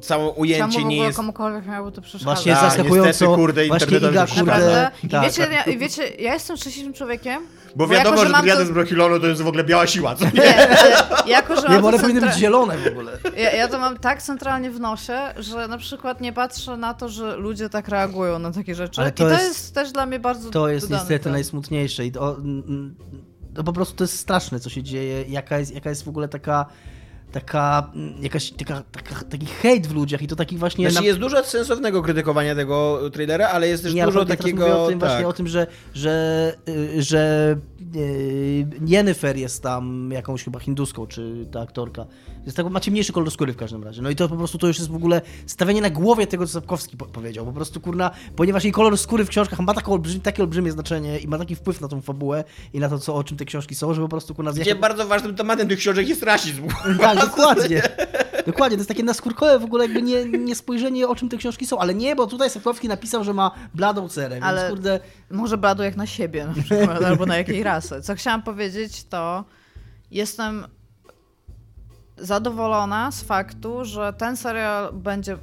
całe 0.00 0.28
ujęcie 0.30 0.74
Czemu 0.76 0.88
nie 0.88 0.96
jest... 0.96 1.16
komukolwiek 1.16 1.66
miałoby 1.66 1.92
to 1.92 2.00
przeszkadzać? 2.02 2.24
Właśnie 2.24 2.50
jest 2.50 2.62
Tak, 2.62 2.70
zaskakująco, 2.70 3.08
niestety, 3.08 3.34
kurde, 3.34 3.66
właśnie 3.68 3.96
Iga, 3.96 4.26
kurde? 4.26 4.90
I 5.04 5.08
tak. 5.08 5.22
wiecie, 5.24 5.48
ja, 5.52 5.78
wiecie, 5.78 6.08
ja 6.08 6.34
jestem 6.34 6.56
szczęśliwym 6.56 6.92
człowiekiem. 6.92 7.42
Bo 7.76 7.84
jako, 7.84 7.94
wiadomo, 7.94 8.22
że, 8.22 8.28
mam 8.28 8.42
driady 8.42 8.60
to- 8.60 8.66
z 8.66 8.70
Brokilonu 8.70 9.20
to 9.20 9.26
jest 9.26 9.42
w 9.42 9.46
ogóle 9.46 9.64
biała 9.64 9.86
siła, 9.86 10.14
co 10.14 10.24
nie? 10.24 10.30
Nie, 10.32 10.68
ale 10.68 10.96
jako, 11.26 11.60
że 11.60 11.68
Nie, 11.68 11.78
bo 11.78 11.88
one 11.88 11.96
to 11.96 12.02
powinny 12.02 12.20
centra- 12.20 12.26
być 12.30 12.36
zielone 12.38 12.78
w 12.78 12.86
ogóle. 12.86 13.12
Ja, 13.36 13.50
ja 13.52 13.68
to 13.68 13.78
mam 13.78 13.96
tak 13.98 14.22
centralnie 14.22 14.70
w 14.70 14.80
nosie, 14.80 15.18
że 15.38 15.68
na 15.68 15.78
przykład 15.78 16.20
nie 16.20 16.32
patrzę 16.32 16.76
na 16.76 16.94
to, 16.94 17.08
że 17.08 17.36
ludzie 17.36 17.68
tak 17.68 17.88
reagują 17.88 18.09
na 18.38 18.50
takie 18.52 18.74
rzeczy. 18.74 19.00
Ale 19.00 19.10
I 19.10 19.12
to 19.12 19.24
to 19.24 19.30
jest- 19.30 19.44
jest, 19.44 19.74
też 19.74 19.92
dla 19.92 20.06
mnie 20.06 20.20
bardzo 20.20 20.50
To 20.50 20.68
jest 20.68 20.90
niestety 20.90 21.24
ten. 21.24 21.32
najsmutniejsze 21.32 22.06
i 22.06 22.12
to, 22.12 22.36
mm, 22.36 22.62
mm, 22.68 22.94
to 23.54 23.64
po 23.64 23.72
prostu 23.72 23.96
to 23.96 24.04
jest 24.04 24.18
straszne, 24.18 24.60
co 24.60 24.70
się 24.70 24.82
dzieje, 24.82 25.24
jaka 25.28 25.58
jest, 25.58 25.74
jaka 25.74 25.90
jest 25.90 26.04
w 26.04 26.08
ogóle 26.08 26.28
taka 26.28 26.66
taka, 27.32 27.90
mm, 27.94 28.22
jakaś, 28.22 28.50
taka, 28.50 28.82
taka, 28.92 29.24
taki 29.24 29.46
hejt 29.46 29.86
w 29.86 29.94
ludziach 29.94 30.22
i 30.22 30.26
to 30.26 30.36
taki 30.36 30.56
właśnie... 30.56 30.90
Znaczy 30.90 31.02
na- 31.02 31.06
jest 31.08 31.18
dużo 31.18 31.44
sensownego 31.44 32.02
krytykowania 32.02 32.54
tego 32.54 33.00
trailera, 33.12 33.48
ale 33.48 33.68
jest 33.68 33.82
też 33.82 33.94
Nie, 33.94 34.04
dużo 34.04 34.24
takiego... 34.24 34.62
mówię 34.68 34.76
o 34.76 34.88
tym 34.88 34.98
właśnie 34.98 35.16
tak. 35.18 35.26
o 35.26 35.32
tym, 35.32 35.48
że, 35.48 35.66
że, 35.94 36.54
y, 36.68 37.02
że 37.02 37.56
Jennifer 38.86 39.36
jest 39.36 39.62
tam 39.62 40.10
jakąś 40.12 40.44
chyba 40.44 40.58
hinduską, 40.58 41.06
czy 41.06 41.46
ta 41.52 41.60
aktorka. 41.60 42.06
Jest 42.44 42.56
tak, 42.56 42.70
ma 42.70 42.80
ciemniejszy 42.80 43.12
kolor 43.12 43.30
skóry 43.30 43.52
w 43.52 43.56
każdym 43.56 43.84
razie. 43.84 44.02
No 44.02 44.10
i 44.10 44.16
to 44.16 44.28
po 44.28 44.36
prostu 44.36 44.58
to 44.58 44.66
już 44.66 44.78
jest 44.78 44.90
w 44.90 44.94
ogóle 44.94 45.22
stawianie 45.46 45.80
na 45.80 45.90
głowie 45.90 46.26
tego, 46.26 46.46
co 46.46 46.52
Sapkowski 46.52 46.96
po 46.96 47.06
powiedział. 47.06 47.46
Po 47.46 47.52
prostu 47.52 47.80
kurna, 47.80 48.10
ponieważ 48.36 48.64
jej 48.64 48.72
kolor 48.72 48.98
skóry 48.98 49.24
w 49.24 49.28
książkach 49.28 49.60
ma 49.60 49.74
takie 49.74 49.86
olbrzymie, 49.92 50.20
takie 50.20 50.42
olbrzymie 50.42 50.72
znaczenie 50.72 51.18
i 51.18 51.28
ma 51.28 51.38
taki 51.38 51.56
wpływ 51.56 51.80
na 51.80 51.88
tą 51.88 52.00
fabułę 52.00 52.44
i 52.72 52.78
na 52.78 52.88
to, 52.88 52.98
co, 52.98 53.14
o 53.14 53.24
czym 53.24 53.36
te 53.36 53.44
książki 53.44 53.74
są, 53.74 53.94
że 53.94 54.02
po 54.02 54.08
prostu 54.08 54.34
kurna 54.34 54.52
Gdzie 54.52 54.64
zjechać... 54.64 54.80
bardzo 54.80 55.06
ważnym 55.06 55.34
tematem 55.34 55.68
tych 55.68 55.78
książek 55.78 56.08
jest 56.08 56.22
rasizm. 56.22 56.62
Tak, 57.00 57.18
dokładnie. 57.18 57.82
Dokładnie, 58.46 58.76
to 58.76 58.80
jest 58.80 58.88
takie 58.88 59.02
naskórkowe 59.02 59.58
w 59.58 59.64
ogóle 59.64 59.84
jakby 59.84 60.02
nie, 60.02 60.24
nie 60.24 60.54
spojrzenie 60.54 61.08
o 61.08 61.14
czym 61.14 61.28
te 61.28 61.36
książki 61.36 61.66
są, 61.66 61.78
ale 61.78 61.94
nie, 61.94 62.16
bo 62.16 62.26
tutaj 62.26 62.50
Sapkowski 62.50 62.88
napisał, 62.88 63.24
że 63.24 63.34
ma 63.34 63.50
bladą 63.74 64.08
cerę, 64.08 64.34
więc 64.34 64.44
Ale- 64.44 64.70
kurde... 64.70 65.00
Może 65.30 65.58
Bladu 65.58 65.82
jak 65.82 65.96
na 65.96 66.06
siebie 66.06 66.46
na 66.46 66.62
przykład, 66.62 67.02
albo 67.02 67.26
na 67.26 67.36
jakiej 67.36 67.62
rasy. 67.74 68.02
Co 68.02 68.14
chciałam 68.14 68.42
powiedzieć, 68.42 69.04
to 69.04 69.44
jestem 70.10 70.66
zadowolona 72.16 73.10
z 73.10 73.22
faktu, 73.22 73.84
że 73.84 74.12
ten 74.12 74.36
serial 74.36 74.92
będzie 74.92 75.36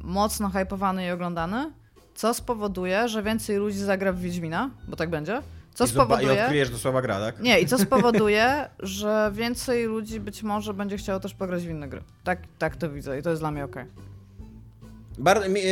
mocno 0.00 0.48
hypowany 0.50 1.06
i 1.06 1.10
oglądany, 1.10 1.72
co 2.14 2.34
spowoduje, 2.34 3.08
że 3.08 3.22
więcej 3.22 3.56
ludzi 3.56 3.78
zagra 3.78 4.12
w 4.12 4.18
Wiedźmina, 4.20 4.70
bo 4.88 4.96
tak 4.96 5.10
będzie. 5.10 5.42
Co 5.74 5.84
I, 5.84 5.88
zoba- 5.88 5.90
I 5.90 5.94
spowoduje... 5.94 6.42
odkryjesz, 6.42 6.70
że 6.70 6.78
słowa 6.78 7.02
gra, 7.02 7.18
tak? 7.20 7.40
Nie, 7.40 7.60
i 7.60 7.66
co 7.66 7.78
spowoduje, 7.86 8.68
że 8.78 9.30
więcej 9.34 9.84
ludzi 9.84 10.20
być 10.20 10.42
może 10.42 10.74
będzie 10.74 10.96
chciało 10.96 11.20
też 11.20 11.34
pograć 11.34 11.66
w 11.66 11.70
inne 11.70 11.88
gry. 11.88 12.02
Tak, 12.24 12.38
tak 12.58 12.76
to 12.76 12.90
widzę 12.90 13.18
i 13.18 13.22
to 13.22 13.30
jest 13.30 13.42
dla 13.42 13.50
mnie 13.50 13.64
okej. 13.64 13.84
Bar- 15.18 15.48
mi, 15.50 15.60
e, 15.60 15.64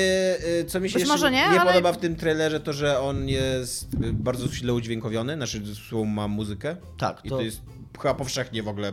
e, 0.61 0.64
co 0.64 0.80
mi 0.80 0.90
się 0.90 0.99
nie, 1.30 1.36
nie 1.36 1.61
ale- 1.61 1.70
podoba 1.72 1.92
w 1.92 1.99
tym 1.99 2.16
trailerze, 2.16 2.61
to 2.61 2.72
że 2.72 3.01
on 3.01 3.28
jest 3.28 3.88
bardzo 4.12 4.49
źle 4.49 4.74
udźwiękowiony, 4.74 5.34
znaczy 5.34 5.62
słową 5.88 6.05
ma 6.05 6.28
muzykę. 6.28 6.76
Tak, 6.99 7.20
I 7.24 7.28
to- 7.28 7.36
to 7.36 7.42
jest 7.42 7.61
chyba 8.03 8.14
powszechnie 8.14 8.62
w 8.62 8.68
ogóle 8.68 8.92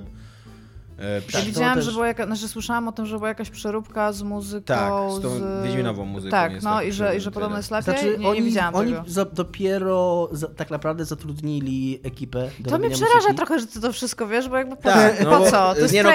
przy... 1.27 1.37
to 1.39 1.45
widziałam, 1.45 1.75
też- 1.75 1.85
że 1.85 1.91
była 1.91 2.07
jaka, 2.07 2.25
znaczy 2.25 2.47
słyszałam 2.47 2.87
o 2.87 2.91
tym, 2.91 3.05
że 3.05 3.17
była 3.17 3.27
jakaś 3.29 3.49
przeróbka 3.49 4.13
z 4.13 4.23
muzyką. 4.23 4.63
Tak, 4.65 4.91
z 5.11 5.21
tą 5.21 5.29
z... 5.29 5.63
Wiedźminową 5.63 6.05
muzyką 6.05 6.31
Tak, 6.31 6.51
jest 6.51 6.63
no 6.65 6.81
i 6.81 6.91
że, 6.91 7.15
i 7.17 7.19
że 7.19 7.31
podobno 7.31 7.57
jest 7.57 7.71
lepiej. 7.71 7.83
Znaczy, 7.83 8.17
nie, 8.19 8.27
oni, 8.27 8.39
nie 8.39 8.45
widziałam 8.45 8.75
oni 8.75 8.91
tego. 8.91 9.03
za, 9.07 9.25
dopiero 9.25 10.29
za, 10.31 10.47
tak 10.47 10.71
naprawdę 10.71 11.05
zatrudnili 11.05 11.99
ekipę 12.03 12.49
do 12.59 12.69
To 12.69 12.79
mnie 12.79 12.89
przeraża 12.89 13.15
muzyki. 13.15 13.35
trochę, 13.35 13.59
że 13.59 13.67
ty 13.67 13.81
to 13.81 13.91
wszystko 13.93 14.27
wiesz, 14.27 14.49
bo 14.49 14.57
jakby 14.57 14.75
po, 14.75 14.81
Tak, 14.83 15.17
po 15.17 15.23
no 15.23 15.39
bo- 15.39 15.45
co? 15.51 15.73
To 15.73 15.79
jest 15.81 15.93
nie, 15.93 16.03
no, 16.03 16.11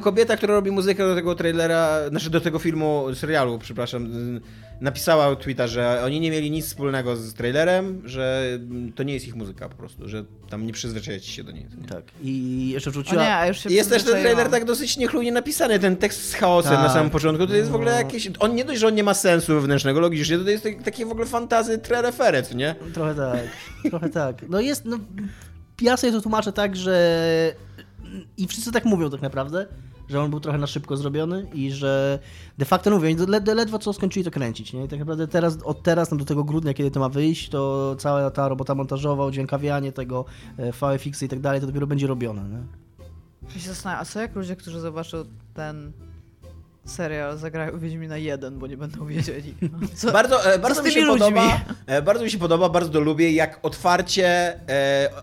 kobieta, 0.00 0.36
która 0.36 0.54
robi 0.54 0.70
muzykę 0.70 1.06
do 1.08 1.14
tego 1.14 1.34
trailera, 1.34 2.08
znaczy 2.08 2.30
do 2.30 2.40
tego 2.40 2.58
filmu, 2.58 3.04
serialu, 3.14 3.58
przepraszam, 3.58 4.08
napisała 4.80 5.36
tweeta, 5.36 5.66
że 5.66 6.02
oni 6.04 6.20
nie 6.20 6.30
mieli 6.30 6.50
nic 6.50 6.66
wspólnego 6.66 7.16
z 7.16 7.34
trailerem, 7.34 8.02
że 8.04 8.44
to 8.94 9.02
nie 9.02 9.14
jest 9.14 9.26
ich 9.28 9.36
muzyka 9.36 9.68
po 9.68 9.74
prostu, 9.76 10.08
że 10.08 10.24
tam 10.50 10.66
nie 10.66 10.72
przyzwyczajacie 10.72 11.32
się 11.32 11.44
do 11.44 11.52
niej. 11.52 11.66
Nie? 11.82 11.88
Tak. 11.88 12.04
I 12.22 12.68
jeszcze 12.70 12.90
wrzuciła... 12.90 13.22
nie, 13.22 13.34
a 13.34 13.46
już 13.46 13.64
jest 13.64 13.90
też 13.90 14.02
ten 14.04 14.20
trailer 14.20 14.48
tak 14.50 14.64
dosyć 14.64 14.96
niechlujnie 14.96 15.32
napisany, 15.32 15.78
ten 15.78 15.96
tekst 15.96 16.30
z 16.30 16.34
chaosem 16.34 16.72
Tak. 16.72 16.82
na 16.82 16.88
samym 16.92 17.10
początku, 17.10 17.46
to 17.46 17.54
jest 17.54 17.70
w 17.70 17.74
ogóle 17.74 17.90
No. 17.92 17.98
jakieś... 17.98 18.30
On 18.38 18.54
nie 18.54 18.64
dość, 18.64 18.80
że 18.80 18.86
on 18.86 18.94
nie 18.94 19.04
ma 19.04 19.14
sensu 19.14 19.54
wewnętrznego, 19.54 20.00
logicznie, 20.00 20.38
to 20.38 20.50
jest 20.50 20.64
tak- 20.64 20.82
takie 20.82 21.06
w 21.06 21.10
ogóle 21.10 21.26
fantazy 21.26 21.78
trereferet, 21.78 22.54
nie? 22.54 22.74
Trochę 22.94 23.14
tak, 23.14 23.40
trochę 23.90 24.08
tak. 24.08 24.36
No 24.48 24.60
jest, 24.60 24.84
no 24.84 24.98
ja 25.80 25.96
sobie 25.96 26.12
to 26.12 26.20
tłumaczę 26.20 26.52
tak, 26.52 26.76
że 26.76 27.54
i 28.36 28.46
wszyscy 28.46 28.72
tak 28.72 28.84
mówią 28.84 29.10
tak 29.10 29.22
naprawdę, 29.22 29.66
że 30.10 30.20
on 30.20 30.30
był 30.30 30.40
trochę 30.40 30.58
na 30.58 30.66
szybko 30.66 30.96
zrobiony 30.96 31.46
i 31.54 31.70
że 31.72 32.18
de 32.58 32.64
facto 32.64 32.90
no 32.90 32.96
mówię, 32.96 33.08
oni 33.08 33.26
led, 33.26 33.48
ledwo 33.48 33.78
co 33.78 33.92
skończyli 33.92 34.24
to 34.24 34.30
kręcić, 34.30 34.72
nie? 34.72 34.84
I 34.84 34.88
tak 34.88 34.98
naprawdę 34.98 35.28
teraz, 35.28 35.58
od 35.64 35.82
teraz 35.82 36.10
no, 36.10 36.16
do 36.16 36.24
tego 36.24 36.44
grudnia, 36.44 36.74
kiedy 36.74 36.90
to 36.90 37.00
ma 37.00 37.08
wyjść, 37.08 37.48
to 37.48 37.96
cała 37.98 38.30
ta 38.30 38.48
robota 38.48 38.74
montażowa, 38.74 39.26
udźwiękawianie 39.26 39.92
tego, 39.92 40.24
e, 40.56 40.72
VFX 40.72 41.22
i 41.22 41.28
tak 41.28 41.40
dalej, 41.40 41.60
to 41.60 41.66
dopiero 41.66 41.86
będzie 41.86 42.06
robione, 42.06 42.42
nie? 42.42 42.62
Ja 43.54 43.60
się 43.60 43.68
zastanawiam, 43.68 44.02
a 44.02 44.04
co 44.04 44.20
jak 44.20 44.36
ludzie, 44.36 44.56
którzy 44.56 44.80
zobaczą 44.80 45.24
ten 45.54 45.92
serial, 46.84 47.38
zagrają 47.38 47.78
Wiedźmina 47.78 48.16
1, 48.16 48.58
bo 48.58 48.66
nie 48.66 48.76
będą 48.76 49.06
wiedzieli. 49.06 49.54
Co? 49.94 50.12
Bardzo, 50.12 50.54
e, 50.54 50.58
bardzo 50.58 50.82
mi 50.82 50.92
się 50.92 51.00
ludźmi? 51.00 51.18
podoba, 51.20 51.60
e, 51.86 52.02
bardzo 52.02 52.24
mi 52.24 52.30
się 52.30 52.38
podoba, 52.38 52.68
bardzo 52.68 52.90
to 52.90 53.00
lubię, 53.00 53.32
jak 53.32 53.58
otwarcie 53.62 54.60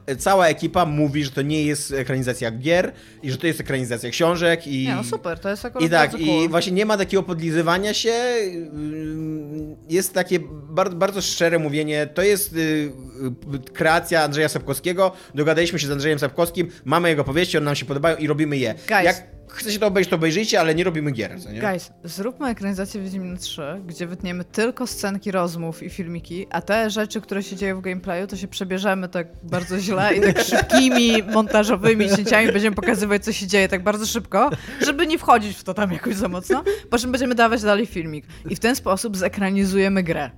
e, 0.06 0.16
cała 0.16 0.48
ekipa 0.48 0.86
mówi, 0.86 1.24
że 1.24 1.32
to 1.32 1.42
nie 1.42 1.64
jest 1.64 1.92
ekranizacja 1.92 2.52
gier 2.52 2.94
i 3.24 3.32
że 3.32 3.38
to 3.38 3.48
jest 3.48 3.60
ekranizacja 3.60 4.10
książek 4.10 4.68
i... 4.68 4.88
Nie, 4.88 4.96
no 4.96 5.04
super, 5.04 5.40
to 5.40 5.50
jest 5.50 5.66
akurat 5.66 5.88
I 5.88 5.90
tak, 5.90 6.12
bardzo 6.12 6.26
i 6.26 6.28
cool. 6.28 6.50
właśnie 6.50 6.72
nie 6.72 6.86
ma 6.86 6.98
takiego 6.98 7.24
podlizywania 7.24 7.94
się. 7.94 8.14
ym, 8.54 9.76
Jest 9.90 10.14
takie 10.14 10.40
bardzo, 10.70 10.96
bardzo 10.96 11.22
szczere 11.22 11.60
mówienie. 11.60 12.08
To 12.08 12.22
jest 12.22 12.54
y, 12.54 12.58
y, 12.58 13.72
kreacja 13.74 14.24
Andrzeja 14.24 14.50
Sapkowskiego. 14.50 15.12
Dogadaliśmy 15.36 15.80
się 15.80 15.88
z 15.88 15.92
Andrzejem 15.92 16.20
Sapkowskim, 16.20 16.68
mamy 16.86 17.10
jego 17.10 17.24
powieści, 17.24 17.58
one 17.58 17.66
nam 17.66 17.76
się 17.76 17.86
podobają 17.86 18.18
i 18.18 18.28
robimy 18.28 18.58
je. 18.58 18.74
Guys. 18.74 19.04
Jak 19.04 19.37
chcecie 19.48 19.80
to 19.80 19.88
obejrzeć, 19.88 20.10
to 20.10 20.16
obejrzyjcie, 20.16 20.60
ale 20.60 20.76
nie 20.76 20.84
robimy 20.84 21.12
gier. 21.12 21.42
Co 21.42 21.52
nie? 21.52 21.60
Guys, 21.60 21.92
zróbmy 22.04 22.48
ekranizację 22.48 23.02
Wiedźmina 23.02 23.38
3, 23.38 23.82
gdzie 23.88 24.08
wytniemy 24.08 24.46
tylko 24.46 24.88
scenki 24.88 25.32
rozmów 25.32 25.84
i 25.84 25.90
filmiki, 25.90 26.48
a 26.50 26.62
te 26.62 26.90
rzeczy, 26.90 27.22
które 27.22 27.44
się 27.44 27.56
dzieją 27.56 27.78
w 27.80 27.82
gameplayu, 27.82 28.28
to 28.28 28.36
się 28.38 28.48
przebierzemy 28.48 29.10
tak 29.10 29.28
bardzo 29.44 29.80
źle 29.80 30.16
i 30.16 30.22
tak 30.22 30.42
szybkimi 30.42 31.24
montażowymi 31.34 32.10
cięciami 32.16 32.52
będziemy 32.52 32.76
pokazywać, 32.76 33.24
co 33.24 33.32
się 33.32 33.48
dzieje 33.48 33.68
tak 33.68 33.84
bardzo 33.84 34.06
szybko, 34.06 34.50
żeby 34.86 35.08
nie 35.08 35.18
wchodzić 35.18 35.58
w 35.58 35.64
to 35.64 35.74
tam 35.74 35.92
jakoś 35.92 36.16
za 36.16 36.28
mocno, 36.28 36.64
po 36.90 36.98
czym 36.98 37.12
będziemy 37.12 37.36
dawać 37.36 37.62
dalej 37.62 37.86
filmik. 37.86 38.26
I 38.50 38.56
w 38.56 38.60
ten 38.60 38.76
sposób 38.76 39.18
zekranizujemy 39.18 40.04
grę. 40.04 40.32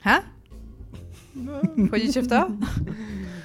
Ha? 0.00 0.22
Wchodzicie 1.88 2.22
w 2.22 2.28
to? 2.28 2.50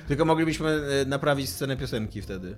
Tylko 0.08 0.26
moglibyśmy 0.26 0.70
e, 0.70 1.06
naprawić 1.06 1.50
scenę 1.50 1.78
piosenki 1.78 2.22
wtedy. 2.22 2.58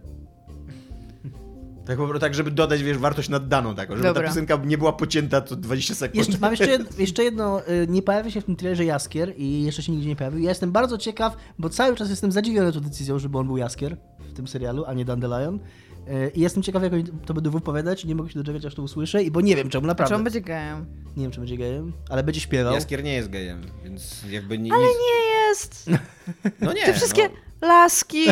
Tak, 1.97 2.19
tak, 2.19 2.35
żeby 2.35 2.51
dodać, 2.51 2.83
wiesz, 2.83 2.97
wartość 2.97 3.29
naddaną 3.29 3.75
taką, 3.75 3.93
żeby 3.93 4.07
Dobra. 4.07 4.21
ta 4.21 4.27
piosenka 4.27 4.59
nie 4.65 4.77
była 4.77 4.93
pocięta 4.93 5.41
co 5.41 5.55
20 5.55 5.95
sekund. 5.95 6.15
Jeszcze, 6.15 6.37
mam 6.41 6.51
jeszcze, 6.51 6.67
jed, 6.67 6.99
jeszcze 6.99 7.23
jedno, 7.23 7.61
y, 7.69 7.87
nie 7.89 8.01
pojawia 8.01 8.31
się 8.31 8.41
w 8.41 8.45
tym 8.45 8.55
trailerze 8.55 8.85
Jaskier 8.85 9.33
i 9.37 9.63
jeszcze 9.63 9.83
się 9.83 9.91
nigdzie 9.91 10.09
nie 10.09 10.15
pojawił. 10.15 10.39
Ja 10.39 10.49
jestem 10.49 10.71
bardzo 10.71 10.97
ciekaw, 10.97 11.37
bo 11.59 11.69
cały 11.69 11.95
czas 11.95 12.09
jestem 12.09 12.31
zadziwiony 12.31 12.71
tą 12.71 12.79
decyzją, 12.79 13.19
żeby 13.19 13.37
on 13.37 13.47
był 13.47 13.57
Jaskier 13.57 13.97
w 14.19 14.33
tym 14.33 14.47
serialu, 14.47 14.85
a 14.85 14.93
nie 14.93 15.05
Dandelion. 15.05 15.59
Y, 16.07 16.31
I 16.35 16.41
jestem 16.41 16.63
ciekaw, 16.63 16.83
jak 16.83 16.93
oni 16.93 17.03
to 17.25 17.33
będą 17.33 17.51
wypowiadać 17.51 18.03
i 18.03 18.07
nie 18.07 18.15
mogę 18.15 18.29
się 18.29 18.39
doczekać, 18.39 18.65
aż 18.65 18.75
to 18.75 18.81
usłyszę, 18.81 19.23
i 19.23 19.31
bo 19.31 19.41
nie 19.41 19.55
wiem 19.55 19.69
czemu, 19.69 19.85
A 19.85 19.87
naprawdę. 19.87 20.09
czy 20.09 20.15
on 20.15 20.23
będzie 20.23 20.41
gejem? 20.41 20.85
Nie 21.17 21.23
wiem, 21.23 21.31
czy 21.31 21.39
będzie 21.39 21.57
gejem, 21.57 21.93
ale 22.09 22.23
będzie 22.23 22.41
śpiewał. 22.41 22.73
Jaskier 22.73 23.03
nie 23.03 23.13
jest 23.13 23.29
gejem, 23.29 23.61
więc 23.83 24.23
jakby 24.29 24.57
nie, 24.57 24.73
Ale 24.73 24.83
nie 24.83 25.47
jest! 25.47 25.85
No 26.61 26.73
nie, 26.73 26.85
Te 26.85 26.93
wszystkie 26.93 27.29
no. 27.61 27.67
laski, 27.67 28.25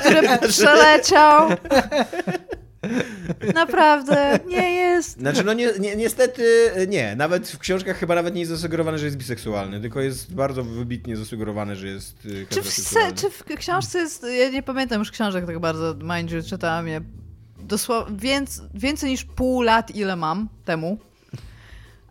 które 0.00 0.38
przeleciał. 0.48 1.48
Naprawdę, 3.54 4.38
nie 4.46 4.70
jest. 4.74 5.18
Znaczy, 5.18 5.44
no 5.44 5.52
ni 5.52 5.64
ni 5.80 5.96
niestety 5.96 6.70
nie. 6.88 7.16
Nawet 7.16 7.48
w 7.48 7.58
książkach 7.58 7.98
chyba 7.98 8.14
nawet 8.14 8.34
nie 8.34 8.40
jest 8.40 8.52
zasugerowane, 8.52 8.98
że 8.98 9.04
jest 9.04 9.16
biseksualny, 9.16 9.80
tylko 9.80 10.00
jest 10.00 10.34
bardzo 10.34 10.64
wybitnie 10.64 11.16
zasugerowane, 11.16 11.76
że 11.76 11.88
jest 11.88 12.26
y, 12.26 12.46
Czy 12.50 12.62
w, 12.62 13.14
czy 13.14 13.30
w 13.30 13.44
książce 13.44 13.98
jest. 13.98 14.26
Ja 14.38 14.48
nie 14.48 14.62
pamiętam 14.62 14.98
już 14.98 15.10
książek 15.10 15.46
tak 15.46 15.58
bardzo, 15.58 15.94
mind 15.94 16.30
you, 16.30 16.42
czytałam 16.42 16.88
je 16.88 17.00
dosłownie 17.58 18.16
więc, 18.18 18.62
więcej 18.74 19.10
niż 19.10 19.24
pół 19.24 19.62
lat, 19.62 19.96
ile 19.96 20.16
mam 20.16 20.48
temu. 20.64 20.98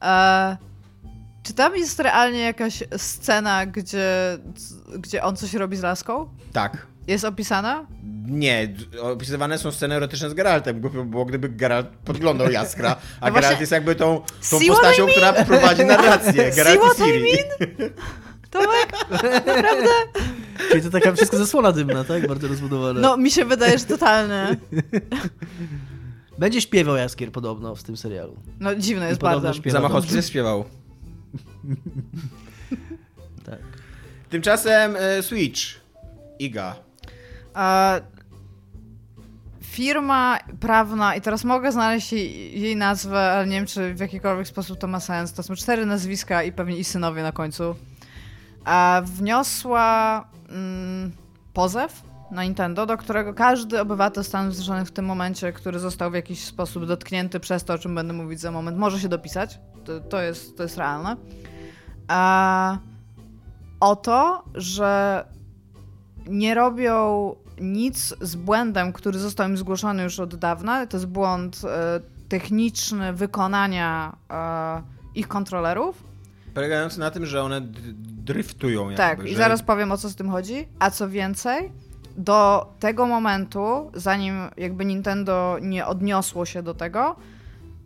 E, 0.01 0.57
czy 1.43 1.53
tam 1.53 1.75
jest 1.75 1.99
realnie 1.99 2.39
jakaś 2.39 2.83
scena, 2.97 3.65
gdzie, 3.65 4.37
gdzie 4.97 5.23
on 5.23 5.35
coś 5.35 5.53
robi 5.53 5.77
z 5.77 5.81
laską? 5.81 6.29
Tak. 6.53 6.87
Jest 7.07 7.25
opisana? 7.25 7.85
Nie, 8.27 8.73
opisywane 9.01 9.57
są 9.57 9.71
sceny 9.71 9.95
erotyczne 9.95 10.29
z 10.29 10.33
Geraltem, 10.33 10.81
głupio 10.81 10.97
by 11.03 11.09
było 11.09 11.25
gdyby 11.25 11.49
Geralt 11.49 11.87
podglądał 12.05 12.51
Jaskra, 12.51 12.89
a 13.21 13.25
No 13.29 13.33
Geralt 13.33 13.45
właśnie- 13.45 13.59
jest 13.59 13.71
jakby 13.71 13.95
tą, 13.95 14.21
tą 14.51 14.59
See 14.59 14.67
postacią, 14.67 15.03
I 15.03 15.05
mean? 15.05 15.33
która 15.33 15.45
prowadzi 15.45 15.85
narrację. 15.85 16.51
Geralt 16.55 16.79
what 16.81 16.99
i 16.99 17.01
I 17.01 17.05
Ciri. 17.05 17.37
Tomek? 18.49 18.93
Czyli 20.69 20.81
to 20.81 20.89
taka 20.89 21.13
wszystko 21.13 21.37
zasłona 21.37 21.71
dymna, 21.71 22.03
tak? 22.03 22.27
Bardzo 22.27 22.47
rozbudowane. 22.47 23.01
No, 23.01 23.17
mi 23.17 23.31
się 23.31 23.45
wydaje, 23.45 23.79
że 23.79 23.85
totalne. 23.85 24.55
Będzie 26.39 26.61
śpiewał 26.61 26.95
Jaskier 26.95 27.31
podobno 27.31 27.75
w 27.75 27.83
tym 27.83 27.97
serialu. 27.97 28.35
No, 28.59 28.75
dziwne 28.75 29.09
jest 29.09 29.21
bardzo. 29.21 29.53
Zamachowski 29.67 30.13
dobrze. 30.13 30.27
śpiewał. 30.29 30.65
Tak. 33.45 33.59
Tymczasem 34.29 34.95
y, 35.19 35.23
Switch. 35.23 35.59
Iga. 36.39 36.75
Firma 39.61 40.39
prawna, 40.59 41.15
i 41.15 41.21
teraz 41.21 41.43
mogę 41.43 41.71
znaleźć 41.71 42.13
jej, 42.13 42.61
jej 42.61 42.75
nazwę, 42.75 43.31
ale 43.31 43.47
nie 43.47 43.55
wiem, 43.55 43.65
czy 43.65 43.93
w 43.93 43.99
jakikolwiek 43.99 44.47
sposób 44.47 44.79
to 44.79 44.87
ma 44.87 44.99
sens. 44.99 45.33
To 45.33 45.43
są 45.43 45.55
cztery 45.55 45.85
nazwiska 45.85 46.43
i 46.43 46.51
pewnie 46.51 46.77
i 46.77 46.83
synowie 46.83 47.23
na 47.23 47.31
końcu. 47.31 47.75
Wniosła 49.03 50.27
mm, 50.49 51.11
pozew 51.53 52.03
na 52.31 52.43
Nintendo, 52.43 52.85
do 52.85 52.97
którego 52.97 53.33
każdy 53.33 53.81
obywatel 53.81 54.23
Stanów 54.23 54.55
Zjednoczonych 54.55 54.87
w 54.87 54.91
tym 54.91 55.05
momencie, 55.05 55.53
który 55.53 55.79
został 55.79 56.11
w 56.11 56.13
jakiś 56.13 56.45
sposób 56.45 56.85
dotknięty 56.85 57.39
przez 57.39 57.63
to, 57.63 57.73
o 57.73 57.77
czym 57.77 57.95
będę 57.95 58.13
mówić 58.13 58.39
za 58.39 58.51
moment, 58.51 58.77
może 58.77 58.99
się 58.99 59.09
dopisać. 59.09 59.59
To, 59.85 59.99
to, 59.99 60.21
jest, 60.21 60.57
to 60.57 60.63
jest 60.63 60.77
realne. 60.77 61.15
O 63.79 63.95
to, 63.95 64.43
że 64.55 65.25
nie 66.27 66.53
robią 66.53 67.35
nic 67.63 68.15
z 68.21 68.35
błędem, 68.35 68.93
który 68.93 69.19
został 69.19 69.49
im 69.49 69.57
zgłoszony 69.57 70.03
już 70.03 70.19
od 70.19 70.35
dawna. 70.35 70.87
To 70.87 70.97
jest 70.97 71.07
błąd 71.07 71.61
e, 71.65 71.99
techniczny 72.29 73.13
wykonania 73.13 74.15
e, 74.31 74.81
ich 75.15 75.27
kontrolerów. 75.27 76.03
Polegający 76.53 76.99
na 76.99 77.11
tym, 77.11 77.25
że 77.25 77.43
one 77.43 77.61
driftują 78.23 78.81
jakby. 78.81 78.97
tak, 78.97 79.25
i 79.25 79.29
że... 79.29 79.37
zaraz 79.37 79.63
powiem 79.63 79.91
o 79.91 79.97
co 79.97 80.09
z 80.09 80.15
tym 80.15 80.29
chodzi. 80.29 80.67
A 80.79 80.91
co 80.91 81.09
więcej, 81.09 81.71
do 82.17 82.67
tego 82.79 83.05
momentu, 83.05 83.91
zanim 83.93 84.35
jakby 84.57 84.85
Nintendo 84.85 85.57
nie 85.61 85.85
odniosło 85.85 86.45
się 86.45 86.63
do 86.63 86.73
tego, 86.73 87.15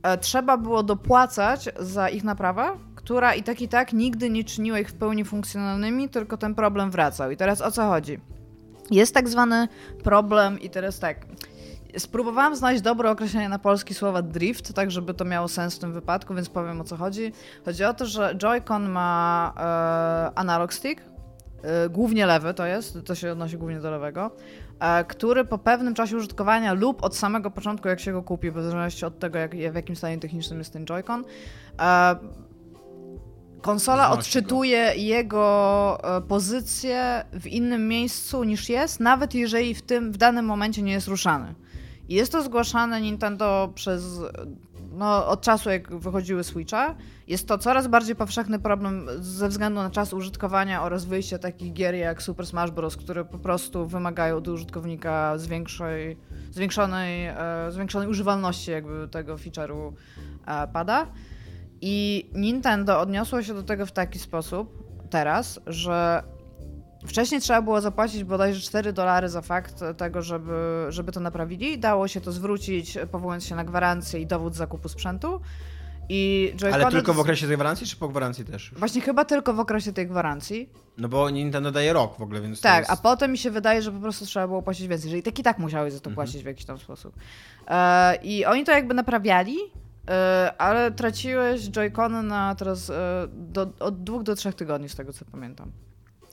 e, 0.03 0.17
trzeba 0.17 0.57
było 0.57 0.83
dopłacać 0.83 1.69
za 1.79 2.09
ich 2.09 2.23
naprawę, 2.23 2.69
która 2.95 3.33
i 3.33 3.43
tak 3.43 3.61
i 3.61 3.67
tak 3.67 3.93
nigdy 3.93 4.29
nie 4.29 4.43
czyniła 4.43 4.79
ich 4.79 4.89
w 4.89 4.93
pełni 4.93 5.25
funkcjonalnymi, 5.25 6.09
tylko 6.09 6.37
ten 6.37 6.55
problem 6.55 6.91
wracał. 6.91 7.31
I 7.31 7.37
teraz 7.37 7.61
o 7.61 7.71
co 7.71 7.85
chodzi? 7.89 8.19
Jest 8.91 9.13
tak 9.13 9.29
zwany 9.29 9.67
problem 10.03 10.59
i 10.59 10.69
teraz 10.69 10.99
tak. 10.99 11.17
Spróbowałam 11.97 12.55
znaleźć 12.55 12.81
dobre 12.81 13.11
określenie 13.11 13.49
na 13.49 13.59
polski 13.59 13.93
słowa 13.93 14.21
drift, 14.21 14.73
tak 14.73 14.91
żeby 14.91 15.13
to 15.13 15.25
miało 15.25 15.47
sens 15.47 15.75
w 15.75 15.79
tym 15.79 15.93
wypadku, 15.93 16.35
więc 16.35 16.49
powiem 16.49 16.81
o 16.81 16.83
co 16.83 16.97
chodzi. 16.97 17.33
Chodzi 17.65 17.83
o 17.83 17.93
to, 17.93 18.05
że 18.05 18.35
Joy-Con 18.35 18.89
ma 18.89 19.53
e, 19.57 20.39
analog 20.39 20.73
stick, 20.73 21.01
e, 21.63 21.89
głównie 21.89 22.25
lewy 22.25 22.53
to 22.53 22.65
jest, 22.65 22.97
to 23.05 23.15
się 23.15 23.31
odnosi 23.31 23.57
głównie 23.57 23.79
do 23.79 23.91
lewego, 23.91 24.31
e, 24.79 25.05
który 25.05 25.45
po 25.45 25.57
pewnym 25.57 25.93
czasie 25.93 26.17
użytkowania 26.17 26.73
lub 26.73 27.03
od 27.03 27.15
samego 27.15 27.51
początku, 27.51 27.87
jak 27.87 27.99
się 27.99 28.11
go 28.11 28.23
kupi, 28.23 28.51
w 28.51 28.55
zależności 28.55 29.05
od 29.05 29.19
tego, 29.19 29.39
jak, 29.39 29.55
w 29.55 29.75
jakim 29.75 29.95
stanie 29.95 30.19
technicznym 30.19 30.59
jest 30.59 30.73
ten 30.73 30.85
Joy-Con, 30.85 31.23
e, 31.79 32.15
konsola 33.61 34.05
Znosi 34.05 34.15
go. 34.15 34.19
odczytuje 34.19 34.93
jego 34.95 35.97
e, 36.17 36.21
pozycję 36.21 37.25
w 37.33 37.47
innym 37.47 37.87
miejscu 37.87 38.43
niż 38.43 38.69
jest, 38.69 38.99
nawet 38.99 39.35
jeżeli 39.35 39.75
w 39.75 39.81
tym 39.81 40.11
w 40.11 40.17
danym 40.17 40.45
momencie 40.45 40.81
nie 40.81 40.91
jest 40.91 41.07
ruszany. 41.07 41.55
I 42.09 42.15
jest 42.15 42.31
to 42.31 42.43
zgłaszane 42.43 43.01
Nintendo 43.01 43.71
przez 43.75 44.19
no, 44.97 45.27
od 45.27 45.41
czasu 45.41 45.69
jak 45.69 45.95
wychodziły 45.95 46.43
Switche. 46.43 46.95
Jest 47.27 47.47
to 47.47 47.57
coraz 47.57 47.87
bardziej 47.87 48.15
powszechny 48.15 48.59
problem 48.59 49.07
ze 49.19 49.49
względu 49.49 49.81
na 49.81 49.89
czas 49.89 50.13
użytkowania 50.13 50.83
oraz 50.83 51.05
wyjście 51.05 51.39
takich 51.39 51.73
gier 51.73 51.95
jak 51.95 52.21
Super 52.23 52.47
Smash 52.47 52.71
Bros., 52.71 52.97
które 52.97 53.25
po 53.25 53.37
prostu 53.37 53.85
wymagają 53.87 54.37
od 54.37 54.47
użytkownika 54.47 55.37
zwiększej, 55.37 56.17
zwiększonej, 56.51 57.25
e, 57.25 57.35
zwiększonej 57.69 58.07
używalności 58.07 58.71
jakby 58.71 59.07
tego 59.07 59.35
feature'u 59.35 59.91
e, 60.45 60.67
pada. 60.67 61.07
I 61.81 62.29
Nintendo 62.33 62.99
odniosło 62.99 63.43
się 63.43 63.53
do 63.53 63.63
tego 63.63 63.85
w 63.85 63.91
taki 63.91 64.19
sposób 64.19 64.83
teraz, 65.09 65.59
że 65.67 66.23
Wcześniej 67.07 67.41
trzeba 67.41 67.61
było 67.61 67.81
zapłacić 67.81 68.23
bodajże 68.23 68.61
4 68.61 68.93
dolary 68.93 69.29
za 69.29 69.41
fakt 69.41 69.83
tego, 69.97 70.21
żeby, 70.21 70.85
żeby 70.89 71.11
to 71.11 71.19
naprawili. 71.19 71.79
Dało 71.79 72.07
się 72.07 72.21
to 72.21 72.31
zwrócić, 72.31 72.97
powołując 73.11 73.45
się 73.45 73.55
na 73.55 73.63
gwarancję 73.63 74.19
i 74.19 74.27
dowód 74.27 74.55
zakupu 74.55 74.89
sprzętu. 74.89 75.41
I 76.09 76.53
Ale 76.73 76.91
tylko 76.91 77.13
w 77.13 77.19
okresie 77.19 77.47
tej 77.47 77.55
gwarancji, 77.55 77.87
czy 77.87 77.95
po 77.95 78.07
gwarancji 78.07 78.45
też? 78.45 78.71
Właśnie 78.77 79.01
chyba 79.01 79.25
tylko 79.25 79.53
w 79.53 79.59
okresie 79.59 79.93
tej 79.93 80.07
gwarancji. 80.07 80.69
No 80.97 81.09
bo 81.09 81.29
Nintendo 81.29 81.71
daje 81.71 81.93
rok 81.93 82.17
w 82.17 82.21
ogóle, 82.21 82.41
więc 82.41 82.61
Tak, 82.61 82.79
jest... 82.79 82.91
a 82.91 82.97
potem 82.97 83.31
mi 83.31 83.37
się 83.37 83.51
wydaje, 83.51 83.81
że 83.81 83.91
po 83.91 83.99
prostu 83.99 84.25
trzeba 84.25 84.47
było 84.47 84.61
płacić 84.61 84.87
więcej, 84.87 85.11
że 85.11 85.17
i 85.17 85.23
tak 85.23 85.39
i 85.39 85.43
tak 85.43 85.59
musiałeś 85.59 85.93
za 85.93 85.99
to 85.99 86.09
mhm. 86.09 86.15
płacić 86.15 86.43
w 86.43 86.45
jakiś 86.45 86.65
tam 86.65 86.77
sposób. 86.77 87.15
E, 87.67 88.15
I 88.15 88.45
oni 88.45 88.63
to 88.63 88.71
jakby 88.71 88.93
naprawiali, 88.93 89.57
ale 90.57 90.91
traciłeś 90.91 91.61
Joy-Cony 91.61 92.23
na 92.23 92.55
teraz 92.55 92.89
e, 92.89 93.27
do, 93.33 93.67
od 93.79 94.03
dwóch 94.03 94.23
do 94.23 94.35
trzech 94.35 94.55
tygodni, 94.55 94.89
z 94.89 94.95
tego 94.95 95.13
co 95.13 95.25
pamiętam. 95.25 95.71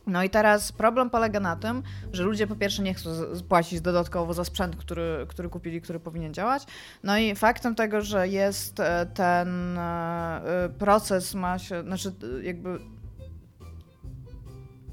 No 0.06 0.22
i 0.22 0.30
teraz 0.30 0.72
problem 0.72 1.10
polega 1.10 1.40
na 1.40 1.56
tym, 1.56 1.82
że 2.12 2.22
ludzie 2.22 2.46
po 2.46 2.56
pierwsze 2.56 2.82
nie 2.82 2.94
chcą 2.94 3.10
płacić 3.48 3.80
dodatkowo 3.80 4.34
za 4.34 4.44
sprzęt, 4.44 4.76
który, 4.76 5.26
który 5.28 5.48
kupili, 5.48 5.80
który 5.80 6.00
powinien 6.00 6.34
działać. 6.34 6.66
No 7.02 7.18
i 7.18 7.34
faktem 7.34 7.74
tego, 7.74 8.00
że 8.00 8.28
jest 8.28 8.80
e, 8.80 9.06
ten 9.06 9.78
e, 9.78 10.42
e, 10.64 10.68
proces, 10.68 11.34
ma 11.34 11.58
się, 11.58 11.82
znaczy 11.82 12.12
jakby 12.42 12.78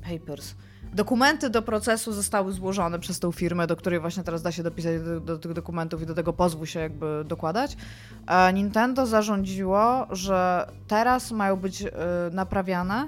papers. 0.09 0.55
Dokumenty 0.93 1.49
do 1.49 1.61
procesu 1.61 2.13
zostały 2.13 2.51
złożone 2.51 2.99
przez 2.99 3.19
tą 3.19 3.31
firmę, 3.31 3.67
do 3.67 3.75
której 3.75 3.99
właśnie 3.99 4.23
teraz 4.23 4.41
da 4.41 4.51
się 4.51 4.63
dopisać 4.63 5.01
do, 5.01 5.19
do 5.19 5.37
tych 5.37 5.53
dokumentów 5.53 6.01
i 6.01 6.05
do 6.05 6.13
tego 6.13 6.33
pozwu 6.33 6.65
się 6.65 6.79
jakby 6.79 7.23
dokładać. 7.25 7.77
A 8.25 8.51
Nintendo 8.51 9.05
zarządziło, 9.05 10.07
że 10.09 10.67
teraz 10.87 11.31
mają 11.31 11.55
być 11.55 11.83
naprawiane 12.31 13.07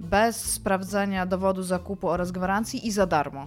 bez 0.00 0.36
sprawdzenia 0.36 1.26
dowodu 1.26 1.62
zakupu 1.62 2.08
oraz 2.08 2.32
gwarancji 2.32 2.86
i 2.86 2.92
za 2.92 3.06
darmo. 3.06 3.46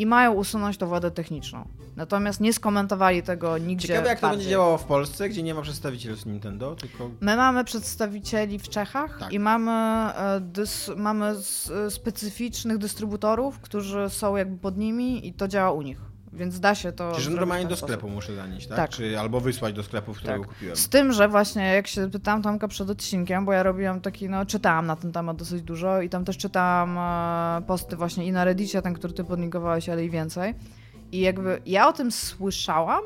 I 0.00 0.06
mają 0.06 0.32
usunąć 0.32 0.76
tą 0.76 0.86
wodę 0.86 1.10
techniczną. 1.10 1.68
Natomiast 1.96 2.40
nie 2.40 2.52
skomentowali 2.52 3.22
tego 3.22 3.58
nigdzie. 3.58 3.88
Ciekawe, 3.88 4.08
jak 4.08 4.20
bardziej. 4.20 4.30
to 4.30 4.36
będzie 4.36 4.50
działało 4.50 4.78
w 4.78 4.84
Polsce, 4.84 5.28
gdzie 5.28 5.42
nie 5.42 5.54
ma 5.54 5.62
przedstawicieli 5.62 6.16
z 6.16 6.26
Nintendo, 6.26 6.74
tylko. 6.74 7.10
My 7.20 7.36
mamy 7.36 7.64
przedstawicieli 7.64 8.58
w 8.58 8.68
Czechach 8.68 9.18
tak. 9.20 9.32
i 9.32 9.38
mamy, 9.38 9.70
e, 9.70 10.40
dys, 10.40 10.90
mamy 10.96 11.34
specyficznych 11.88 12.78
dystrybutorów, 12.78 13.58
którzy 13.58 14.10
są 14.10 14.36
jakby 14.36 14.58
pod 14.58 14.76
nimi 14.76 15.26
i 15.28 15.32
to 15.32 15.48
działa 15.48 15.72
u 15.72 15.82
nich. 15.82 16.09
Więc 16.32 16.60
da 16.60 16.74
się 16.74 16.92
to. 16.92 17.12
Czyli 17.16 17.36
normalnie 17.36 17.66
do 17.66 17.76
sklepu 17.76 18.00
sposób. 18.00 18.14
muszę 18.14 18.34
zanieść, 18.34 18.66
tak? 18.66 18.76
tak? 18.76 18.90
Czy 18.90 19.18
albo 19.18 19.40
wysłać 19.40 19.74
do 19.74 19.82
sklepu, 19.82 20.14
w 20.14 20.18
którego 20.18 20.44
tak. 20.44 20.48
kupiłem. 20.54 20.76
Z 20.76 20.88
tym, 20.88 21.12
że 21.12 21.28
właśnie 21.28 21.62
jak 21.62 21.86
się 21.86 22.10
pytałam 22.10 22.42
Tomka 22.42 22.68
przed 22.68 22.90
odcinkiem, 22.90 23.44
bo 23.44 23.52
ja 23.52 23.62
robiłam 23.62 24.00
taki, 24.00 24.28
no 24.28 24.46
czytałam 24.46 24.86
na 24.86 24.96
ten 24.96 25.12
temat 25.12 25.36
dosyć 25.36 25.62
dużo 25.62 26.00
i 26.00 26.08
tam 26.08 26.24
też 26.24 26.36
czytałam 26.36 26.98
e, 26.98 27.66
posty 27.66 27.96
właśnie 27.96 28.26
i 28.26 28.32
na 28.32 28.44
Reddicie, 28.44 28.82
ten, 28.82 28.94
który 28.94 29.12
ty 29.12 29.24
podnikowałeś, 29.24 29.88
ale 29.88 30.04
i 30.04 30.10
więcej. 30.10 30.54
I 31.12 31.20
jakby 31.20 31.62
ja 31.66 31.88
o 31.88 31.92
tym 31.92 32.12
słyszałam, 32.12 33.02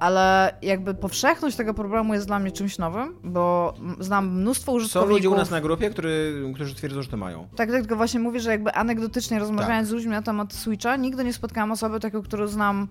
ale 0.00 0.54
jakby 0.62 0.94
powszechność 0.94 1.56
tego 1.56 1.74
problemu 1.74 2.14
jest 2.14 2.26
dla 2.26 2.38
mnie 2.38 2.52
czymś 2.52 2.78
nowym, 2.78 3.14
bo 3.24 3.74
znam 4.00 4.40
mnóstwo 4.40 4.72
użytkowników. 4.72 5.10
Są 5.10 5.16
ludzie 5.16 5.30
u 5.30 5.36
nas 5.36 5.50
na 5.50 5.60
grupie, 5.60 5.90
który, 5.90 6.44
którzy 6.54 6.74
twierdzą, 6.74 7.02
że 7.02 7.08
to 7.08 7.16
mają. 7.16 7.48
Tak, 7.56 7.70
tak, 7.70 7.80
tylko 7.80 7.96
właśnie 7.96 8.20
mówię, 8.20 8.40
że 8.40 8.50
jakby 8.50 8.72
anegdotycznie 8.72 9.38
rozmawiając 9.38 9.88
tak. 9.88 9.90
z 9.90 9.92
ludźmi 9.92 10.10
na 10.10 10.22
temat 10.22 10.52
Switcha, 10.52 10.96
nigdy 10.96 11.24
nie 11.24 11.32
spotkałam 11.32 11.72
osoby 11.72 12.00
takiej, 12.00 12.22
którą 12.22 12.46
znam 12.46 12.88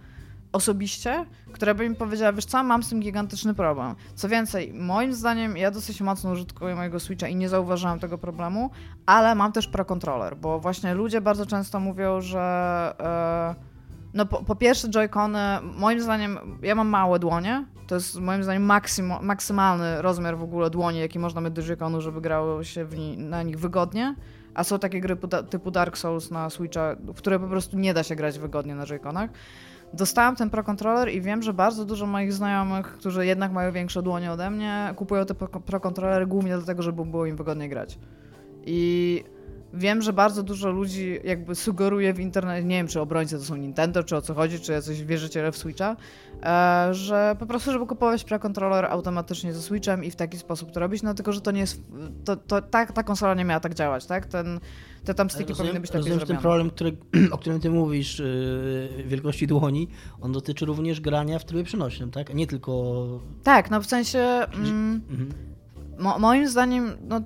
osobiście, 0.52 1.26
która 1.52 1.74
by 1.74 1.90
mi 1.90 1.96
powiedziała, 1.96 2.34
wiesz 2.34 2.46
co, 2.46 2.64
mam 2.64 2.84
z 2.84 2.90
tym 2.90 3.00
gigantyczny 3.00 3.54
problem. 3.54 3.96
Co 4.16 4.30
więcej, 4.30 4.74
moim 4.74 5.14
zdaniem, 5.14 5.58
ja 5.58 5.72
dosyć 5.72 6.02
mocno 6.02 6.32
użytkuję 6.32 6.76
mojego 6.76 7.00
Switcha 7.00 7.28
i 7.28 7.36
nie 7.36 7.50
zauważyłam 7.50 8.00
tego 8.00 8.18
problemu, 8.18 8.70
ale 9.06 9.36
mam 9.36 9.52
też 9.52 9.68
Pro 9.68 9.86
Controller, 9.86 10.38
bo 10.38 10.60
właśnie 10.60 10.94
ludzie 10.94 11.22
bardzo 11.22 11.46
często 11.46 11.80
mówią, 11.80 12.22
że... 12.22 12.94
Yy, 13.60 13.69
no 14.14 14.26
po, 14.26 14.44
po 14.44 14.56
pierwsze 14.56 14.88
Joy-Cony, 14.88 15.62
moim 15.78 16.02
zdaniem, 16.02 16.40
ja 16.62 16.76
mam 16.76 16.88
małe 16.88 17.20
dłonie, 17.20 17.66
to 17.88 17.96
jest 17.96 18.20
moim 18.20 18.44
zdaniem 18.44 18.64
maksym, 18.64 19.14
maksymalny 19.22 20.02
rozmiar 20.02 20.38
w 20.38 20.44
ogóle 20.44 20.70
dłoni, 20.70 21.00
jaki 21.00 21.20
można 21.20 21.42
mieć 21.42 21.54
do 21.54 21.62
Joy-Conu, 21.62 22.02
żeby 22.02 22.22
grało 22.22 22.64
się 22.64 22.88
ni 22.98 23.18
na 23.18 23.44
nich 23.44 23.60
wygodnie, 23.60 24.16
a 24.54 24.64
są 24.64 24.80
takie 24.80 25.02
gry 25.02 25.18
typu 25.50 25.72
Dark 25.72 25.98
Souls 25.98 26.32
na 26.32 26.50
Switcha, 26.50 26.96
w 26.96 27.16
które 27.16 27.40
po 27.40 27.48
prostu 27.48 27.78
nie 27.78 27.94
da 27.94 28.04
się 28.04 28.16
grać 28.16 28.40
wygodnie 28.40 28.76
na 28.76 28.86
Joy-Conach. 28.86 29.30
Dostałam 29.94 30.36
ten 30.36 30.50
Pro 30.50 30.64
Controller 30.64 31.10
i 31.10 31.22
wiem, 31.22 31.44
że 31.44 31.54
bardzo 31.54 31.86
dużo 31.86 32.06
moich 32.06 32.34
znajomych, 32.34 32.86
którzy 32.86 33.26
jednak 33.26 33.52
mają 33.52 33.72
większe 33.72 34.02
dłonie 34.02 34.32
ode 34.32 34.50
mnie, 34.50 34.94
kupują 34.96 35.26
te 35.26 35.36
Pro 35.36 35.80
Controllery 35.80 36.28
głównie 36.28 36.58
dlatego, 36.58 36.84
żeby 36.84 37.06
było 37.06 37.26
im 37.26 37.36
wygodniej 37.36 37.70
grać. 37.70 38.00
I 38.66 39.24
Wiem, 39.74 40.02
że 40.02 40.14
bardzo 40.14 40.44
dużo 40.44 40.72
ludzi 40.72 41.20
jakby 41.24 41.56
sugeruje 41.56 42.14
w 42.14 42.20
internecie, 42.20 42.68
nie 42.68 42.76
wiem 42.76 42.88
czy 42.88 43.02
obrońcy 43.02 43.38
to 43.38 43.44
są 43.44 43.56
Nintendo, 43.56 44.04
czy 44.04 44.16
o 44.16 44.22
co 44.22 44.34
chodzi, 44.34 44.60
czy 44.60 44.72
jacyś 44.72 45.04
wierzyciele 45.04 45.52
w 45.52 45.58
Switcha, 45.58 45.96
e, 46.44 46.94
że 46.94 47.36
po 47.40 47.46
prostu, 47.46 47.72
żeby 47.72 47.86
kupować 47.86 48.24
prekontroler 48.24 48.86
automatycznie 48.86 49.54
ze 49.54 49.62
Switchem 49.62 50.04
i 50.04 50.12
w 50.12 50.16
taki 50.16 50.38
sposób 50.38 50.72
to 50.72 50.80
robić, 50.80 51.04
no 51.04 51.14
tylko, 51.14 51.34
że 51.34 51.42
to 51.42 51.52
nie 51.52 51.60
jest, 51.60 51.82
to, 52.26 52.36
to, 52.36 52.62
ta, 52.62 52.86
ta 52.86 53.04
konsola 53.04 53.34
nie 53.34 53.46
miała 53.46 53.60
tak 53.60 53.74
działać, 53.74 54.06
tak? 54.06 54.26
Ten, 54.26 54.60
te 55.04 55.14
tam 55.14 55.30
styki 55.30 55.56
powinny 55.56 55.80
być 55.80 55.92
takie 55.92 56.00
Rozumiem, 56.00 56.28
ten 56.28 56.38
problem, 56.38 56.70
który, 56.70 56.98
o 57.32 57.38
którym 57.38 57.60
ty 57.60 57.70
mówisz, 57.70 58.20
yy, 58.20 59.04
wielkości 59.08 59.48
dłoni, 59.48 59.88
on 60.22 60.32
dotyczy 60.32 60.66
również 60.66 61.02
grania 61.02 61.40
w 61.40 61.46
trybie 61.46 61.64
przenośnym, 61.64 62.12
tak? 62.12 62.34
Nie 62.34 62.48
tylko... 62.48 63.06
Tak, 63.44 63.72
no 63.72 63.82
w 63.82 63.86
sensie... 63.86 64.20
Mm, 64.20 65.02
mhm. 65.10 65.30
mo, 66.00 66.20
moim 66.20 66.48
zdaniem, 66.48 66.92
no 67.08 67.22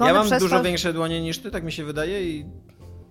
ja 0.00 0.14
mam 0.14 0.38
dużo 0.38 0.62
większe 0.62 0.92
dłonie 0.92 1.20
niż 1.20 1.38
ty, 1.38 1.50
tak 1.50 1.64
mi 1.64 1.72
się 1.72 1.84
wydaje 1.84 2.30
i 2.30 2.44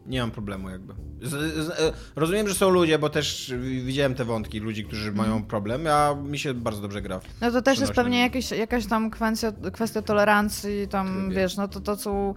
nie 0.10 0.22
mam 0.22 0.32
problemu 0.32 0.70
jakby. 0.70 0.94
Z, 1.22 1.30
z, 1.66 1.70
e, 1.70 1.94
rozumiem, 2.16 2.48
że 2.48 2.56
są 2.56 2.70
ludzie, 2.70 3.00
bo 3.00 3.10
też 3.10 3.54
widziałem 3.60 4.16
te 4.16 4.26
wątki 4.26 4.60
ludzi, 4.60 4.86
którzy 4.86 5.12
mają 5.12 5.32
mhm. 5.32 5.46
problem, 5.46 5.88
a 5.88 6.16
mi 6.16 6.40
się 6.40 6.54
bardzo 6.54 6.82
dobrze 6.82 7.02
gra. 7.02 7.20
No 7.42 7.52
to 7.52 7.62
też 7.62 7.80
jest 7.80 7.94
pewnie 7.94 8.20
jakieś, 8.20 8.52
jakaś 8.52 8.86
tam 8.86 9.10
kwestia, 9.10 9.52
kwestia 9.74 10.02
tolerancji, 10.02 10.88
tam 10.88 11.30
wiesz, 11.30 11.58
no 11.58 11.68
to 11.68 11.80
to 11.80 11.98
są... 11.98 12.34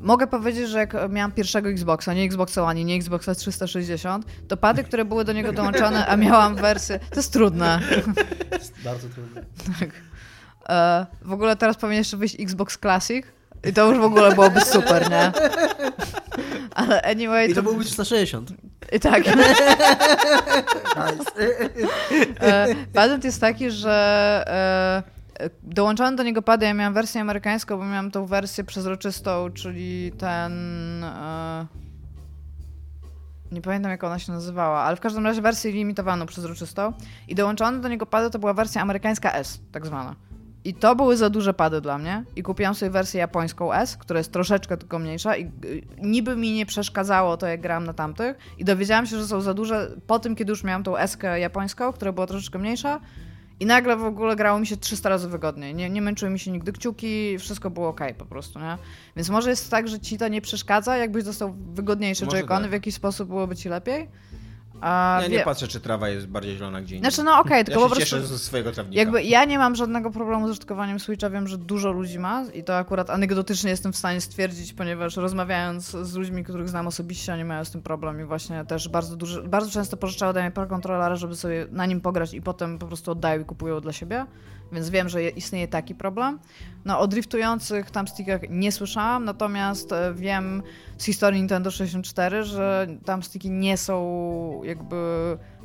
Mogę 0.00 0.26
powiedzieć, 0.26 0.68
że 0.68 0.78
jak 0.78 0.94
miałam 1.10 1.32
pierwszego 1.32 1.68
Xboxa, 1.68 2.14
nie 2.14 2.24
Xboxa 2.24 2.62
One, 2.62 2.84
nie 2.84 2.96
Xboxa 2.96 3.34
360, 3.34 4.26
to 4.48 4.56
pady, 4.56 4.84
które 4.84 5.04
były 5.04 5.24
do 5.24 5.32
niego 5.32 5.52
dołączone, 5.52 6.06
a 6.06 6.16
miałam 6.16 6.56
wersję... 6.56 6.98
To 7.10 7.16
jest 7.16 7.32
trudne. 7.32 7.80
Jest 8.52 8.74
bardzo 8.84 9.08
trudne. 9.08 9.44
Tak. 9.78 9.90
E, 10.68 11.06
w 11.22 11.32
ogóle 11.32 11.56
teraz 11.56 11.76
powinien 11.76 12.00
jeszcze 12.00 12.16
wyjść 12.16 12.40
Xbox 12.40 12.78
Classic, 12.78 13.26
i 13.64 13.72
to 13.72 13.90
już 13.90 13.98
w 13.98 14.04
ogóle 14.04 14.34
byłoby 14.34 14.60
super, 14.60 15.10
nie? 15.10 15.32
Ale 16.74 17.02
anyway... 17.02 17.46
I 17.46 17.48
to, 17.48 17.54
to 17.54 17.62
byłby 17.62 17.84
360. 17.84 18.50
I 18.92 19.00
tak. 19.00 19.22
e, 22.40 22.74
patent 22.92 23.24
jest 23.24 23.40
taki, 23.40 23.70
że 23.70 24.44
e, 25.40 25.50
dołączałem 25.62 26.16
do 26.16 26.22
niego 26.22 26.42
pady, 26.42 26.66
ja 26.66 26.74
miałam 26.74 26.94
wersję 26.94 27.20
amerykańską, 27.20 27.78
bo 27.78 27.84
miałam 27.84 28.10
tą 28.10 28.26
wersję 28.26 28.64
przezroczystą, 28.64 29.50
czyli 29.54 30.12
ten... 30.18 31.04
E, 31.04 31.66
nie 33.52 33.62
pamiętam 33.62 33.90
jak 33.90 34.04
ona 34.04 34.18
się 34.18 34.32
nazywała, 34.32 34.80
ale 34.80 34.96
w 34.96 35.00
każdym 35.00 35.26
razie 35.26 35.42
wersję 35.42 35.72
limitowaną 35.72 36.26
przezroczystą 36.26 36.92
i 37.28 37.34
dołączone 37.34 37.80
do 37.80 37.88
niego 37.88 38.06
pady 38.06 38.30
to 38.30 38.38
była 38.38 38.54
wersja 38.54 38.82
amerykańska 38.82 39.32
S, 39.32 39.60
tak 39.72 39.86
zwana. 39.86 40.27
I 40.64 40.74
to 40.74 40.96
były 40.96 41.16
za 41.16 41.30
duże 41.30 41.54
pady 41.54 41.80
dla 41.80 41.98
mnie. 41.98 42.24
I 42.36 42.42
kupiłam 42.42 42.74
sobie 42.74 42.90
wersję 42.90 43.20
japońską 43.20 43.72
S, 43.72 43.96
która 43.96 44.18
jest 44.18 44.32
troszeczkę 44.32 44.76
tylko 44.76 44.98
mniejsza 44.98 45.36
i 45.36 45.44
y, 45.44 45.82
niby 46.02 46.36
mi 46.36 46.52
nie 46.52 46.66
przeszkadzało 46.66 47.36
to, 47.36 47.46
jak 47.46 47.60
grałam 47.60 47.84
na 47.84 47.92
tamtych. 47.92 48.36
I 48.58 48.64
dowiedziałam 48.64 49.06
się, 49.06 49.16
że 49.16 49.26
są 49.26 49.40
za 49.40 49.54
duże 49.54 49.96
po 50.06 50.18
tym, 50.18 50.36
kiedy 50.36 50.50
już 50.50 50.64
miałam 50.64 50.82
tą 50.82 50.96
S 50.96 51.18
japońską, 51.40 51.92
która 51.92 52.12
była 52.12 52.26
troszeczkę 52.26 52.58
mniejsza. 52.58 53.00
I 53.60 53.66
nagle 53.66 53.96
w 53.96 54.04
ogóle 54.04 54.36
grało 54.36 54.60
mi 54.60 54.66
się 54.66 54.76
300 54.76 55.08
razy 55.08 55.28
wygodniej. 55.28 55.74
Nie, 55.74 55.90
nie 55.90 56.02
męczyły 56.02 56.30
mi 56.30 56.38
się 56.38 56.50
nigdy 56.50 56.72
kciuki, 56.72 57.38
wszystko 57.38 57.70
było 57.70 57.88
ok 57.88 58.00
po 58.18 58.26
prostu, 58.26 58.58
nie? 58.58 58.78
Więc 59.16 59.30
może 59.30 59.50
jest 59.50 59.70
tak, 59.70 59.88
że 59.88 60.00
ci 60.00 60.18
to 60.18 60.28
nie 60.28 60.40
przeszkadza, 60.40 60.96
jakbyś 60.96 61.24
dostał 61.24 61.54
wygodniejsze 61.74 62.26
joy 62.26 62.44
tak. 62.48 62.68
w 62.68 62.72
jakiś 62.72 62.94
sposób 62.94 63.28
byłoby 63.28 63.56
ci 63.56 63.68
lepiej. 63.68 64.08
A, 64.80 65.18
ja 65.22 65.28
nie 65.28 65.38
wie... 65.38 65.44
patrzę, 65.44 65.68
czy 65.68 65.80
trawa 65.80 66.08
jest 66.08 66.26
bardziej 66.26 66.56
zielona 66.56 66.80
gdzie 66.80 66.96
indziej. 66.96 67.10
Znaczy, 67.10 67.24
no 67.24 67.32
okej, 67.32 67.52
okay, 67.52 67.64
tylko 67.64 67.80
ja 67.80 67.88
po 67.88 67.94
prostu... 67.94 68.26
ze 68.26 68.38
swojego 68.38 68.72
trawnika. 68.72 68.98
Jakby 68.98 69.22
ja 69.22 69.44
nie 69.44 69.58
mam 69.58 69.74
żadnego 69.74 70.10
problemu 70.10 70.48
z 70.48 70.50
użytkowaniem 70.50 71.00
Switcha, 71.00 71.30
wiem, 71.30 71.48
że 71.48 71.58
dużo 71.58 71.92
ludzi 71.92 72.18
ma 72.18 72.44
i 72.54 72.64
to 72.64 72.76
akurat 72.76 73.10
anegdotycznie 73.10 73.70
jestem 73.70 73.92
w 73.92 73.96
stanie 73.96 74.20
stwierdzić, 74.20 74.72
ponieważ 74.72 75.16
rozmawiając 75.16 75.90
z 75.90 76.14
ludźmi, 76.14 76.44
których 76.44 76.68
znam 76.68 76.86
osobiście, 76.86 77.32
oni 77.32 77.44
mają 77.44 77.64
z 77.64 77.70
tym 77.70 77.82
problem 77.82 78.20
i 78.20 78.24
właśnie 78.24 78.64
też 78.64 78.88
bardzo 78.88 79.16
dużo, 79.16 79.42
bardzo 79.42 79.70
często 79.70 79.96
pożyczają 79.96 80.30
ode 80.30 80.42
mnie 80.42 80.50
Pro 80.50 80.66
Controllera, 80.66 81.16
żeby 81.16 81.36
sobie 81.36 81.66
na 81.70 81.86
nim 81.86 82.00
pograć 82.00 82.34
i 82.34 82.42
potem 82.42 82.78
po 82.78 82.86
prostu 82.86 83.10
oddają 83.10 83.40
i 83.40 83.44
kupują 83.44 83.80
dla 83.80 83.92
siebie 83.92 84.26
więc 84.72 84.90
wiem, 84.90 85.08
że 85.08 85.28
istnieje 85.28 85.68
taki 85.68 85.94
problem. 85.94 86.38
No, 86.84 87.00
o 87.00 87.08
driftujących 87.08 87.90
thumbstickach 87.90 88.40
nie 88.50 88.72
słyszałam, 88.72 89.24
natomiast 89.24 89.92
e, 89.92 90.14
wiem 90.14 90.62
z 90.98 91.04
historii 91.04 91.40
Nintendo 91.40 91.70
64, 91.70 92.44
że 92.44 92.86
thumbsticki 93.06 93.50
nie 93.50 93.76
są 93.76 94.60
jakby 94.64 94.96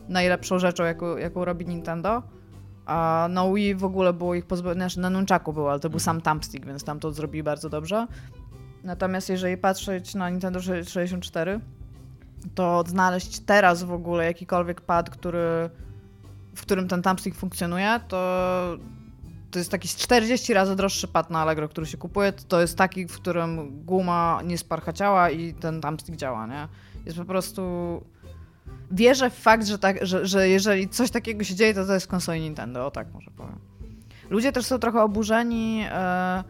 najlepszą 0.10 0.60
rzeczą, 0.60 0.84
jaką, 0.84 1.18
jaką 1.18 1.46
robi 1.46 1.66
Nintendo. 1.66 2.24
A 2.86 3.28
na 3.30 3.54
Wii 3.54 3.76
w 3.76 3.84
ogóle 3.84 4.14
było 4.14 4.36
ich 4.36 4.46
pozbawione, 4.46 4.80
znaczy 4.80 5.00
na 5.00 5.10
Nunchaku 5.10 5.54
było, 5.54 5.72
ale 5.72 5.80
to 5.80 5.90
był 5.90 6.00
sam 6.00 6.22
thumbstick, 6.22 6.66
więc 6.66 6.84
tam 6.84 7.00
to 7.00 7.12
zrobili 7.12 7.44
bardzo 7.44 7.70
dobrze. 7.70 8.08
Natomiast 8.84 9.30
jeżeli 9.30 9.58
patrzeć 9.58 10.16
na 10.16 10.30
Nintendo 10.30 10.62
64, 10.62 11.60
to 12.56 12.84
znaleźć 12.88 13.40
teraz 13.40 13.84
w 13.84 13.92
ogóle 13.92 14.26
jakikolwiek 14.26 14.82
pad, 14.82 15.10
który, 15.10 15.70
w 16.56 16.62
którym 16.62 16.88
ten 16.88 17.02
thumbstick 17.02 17.38
funkcjonuje, 17.38 18.00
to 18.08 18.18
to 19.54 19.60
jest 19.60 19.72
taki 19.72 19.88
z 19.88 19.96
40 19.96 20.54
razy 20.54 20.76
droższy 20.76 21.08
pad 21.08 21.30
na 21.30 21.40
Allegro, 21.40 21.70
który 21.70 21.88
się 21.88 21.98
kupuje. 21.98 22.34
To 22.48 22.62
jest 22.62 22.78
taki, 22.78 23.08
w 23.08 23.14
którym 23.14 23.84
guma 23.86 24.40
nie 24.46 24.58
sparcha 24.58 24.94
ciała 24.94 25.30
i 25.30 25.54
ten 25.54 25.82
thumbstick 25.82 26.18
działa, 26.18 26.48
nie? 26.48 26.68
Jest 27.06 27.18
po 27.18 27.26
prostu... 27.26 27.62
Wierzę 28.92 29.30
w 29.30 29.34
fakt, 29.34 29.68
że, 29.68 29.80
tak, 29.80 30.06
że, 30.06 30.28
że 30.28 30.50
jeżeli 30.50 30.90
coś 30.90 31.12
takiego 31.12 31.44
się 31.44 31.56
dzieje, 31.56 31.74
to 31.74 31.86
to 31.86 31.94
jest 31.94 32.08
konsoli 32.08 32.42
Nintendo, 32.42 32.86
o 32.86 32.92
tak 32.92 33.14
może 33.14 33.32
powiem. 33.32 33.60
Ludzie 34.30 34.52
też 34.52 34.66
są 34.66 34.80
trochę 34.80 35.02
oburzeni 35.02 35.86
e, 35.90 36.44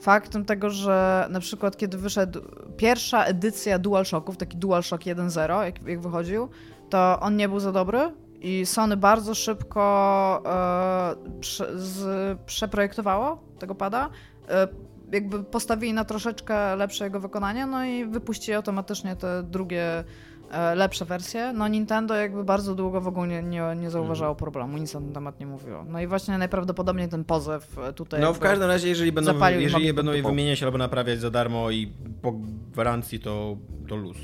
faktem 0.00 0.44
tego, 0.44 0.70
że 0.70 1.26
na 1.30 1.40
przykład 1.40 1.76
kiedy 1.76 1.98
wyszedł 1.98 2.40
pierwsza 2.76 3.24
edycja 3.24 3.78
DualShocków, 3.78 4.36
taki 4.36 4.56
DualShock 4.56 5.04
1.0, 5.04 5.62
jak, 5.62 5.86
jak 5.86 6.00
wychodził, 6.00 6.48
to 6.90 7.20
on 7.20 7.36
nie 7.36 7.48
był 7.48 7.60
za 7.60 7.72
dobry 7.72 8.10
i 8.40 8.66
Sony 8.66 8.96
bardzo 8.96 9.34
szybko 9.34 10.42
e, 10.46 11.40
prze, 11.40 11.78
z, 11.78 12.38
przeprojektowało 12.46 13.42
tego 13.58 13.74
pada. 13.74 14.10
E, 14.48 14.68
jakby 15.12 15.44
postawili 15.44 15.92
na 15.92 16.04
troszeczkę 16.04 16.76
lepsze 16.76 17.04
jego 17.04 17.20
wykonanie, 17.20 17.66
no 17.66 17.84
i 17.84 18.06
wypuścili 18.06 18.54
automatycznie 18.54 19.16
te 19.16 19.42
drugie 19.42 20.04
e, 20.50 20.74
lepsze 20.74 21.04
wersje. 21.04 21.52
No 21.52 21.68
Nintendo 21.68 22.14
jakby 22.14 22.44
bardzo 22.44 22.74
długo 22.74 23.00
w 23.00 23.08
ogóle 23.08 23.28
nie, 23.28 23.42
nie, 23.42 23.62
nie 23.76 23.90
zauważało 23.90 24.34
problemu, 24.34 24.78
nic 24.78 24.94
na 24.94 25.00
ten 25.00 25.12
temat 25.12 25.40
nie 25.40 25.46
mówiło. 25.46 25.84
No 25.88 26.00
i 26.00 26.06
właśnie 26.06 26.38
najprawdopodobniej 26.38 27.08
ten 27.08 27.24
pozew 27.24 27.76
tutaj... 27.94 28.20
No 28.20 28.32
w 28.32 28.38
każdym 28.38 28.68
razie, 28.68 28.88
jeżeli 28.88 29.12
będą, 29.12 29.48
jeżeli 29.50 29.86
je 29.86 29.94
będą 29.94 30.12
je 30.12 30.22
wymieniać 30.22 30.62
albo 30.62 30.78
naprawiać 30.78 31.20
za 31.20 31.30
darmo 31.30 31.70
i 31.70 31.92
po 32.22 32.32
gwarancji, 32.72 33.20
to, 33.20 33.56
to 33.88 33.96
luz. 33.96 34.16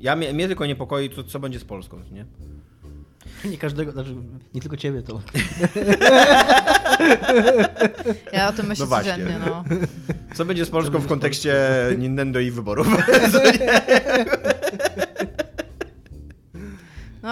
Ja, 0.00 0.16
mnie, 0.16 0.32
mnie 0.32 0.46
tylko 0.46 0.66
niepokoi, 0.66 1.10
co, 1.10 1.24
co 1.24 1.40
będzie 1.40 1.58
z 1.58 1.64
Polską, 1.64 2.00
nie? 2.12 2.26
Nie 3.50 3.58
każdego, 3.58 3.92
znaczy 3.92 4.14
nie 4.54 4.60
tylko 4.60 4.76
ciebie 4.76 5.02
to. 5.02 5.20
Ja 8.32 8.48
o 8.48 8.52
tym 8.52 8.66
myślę 8.66 8.84
No 8.84 8.88
właśnie. 8.88 9.12
codziennie, 9.12 9.36
no. 9.46 9.64
Co 10.34 10.44
będzie 10.44 10.64
z 10.64 10.70
Polską 10.70 10.98
w 10.98 11.06
kontekście 11.06 11.56
Nintendo 11.98 12.40
i 12.40 12.50
wyborów? 12.50 12.86
No 17.24 17.30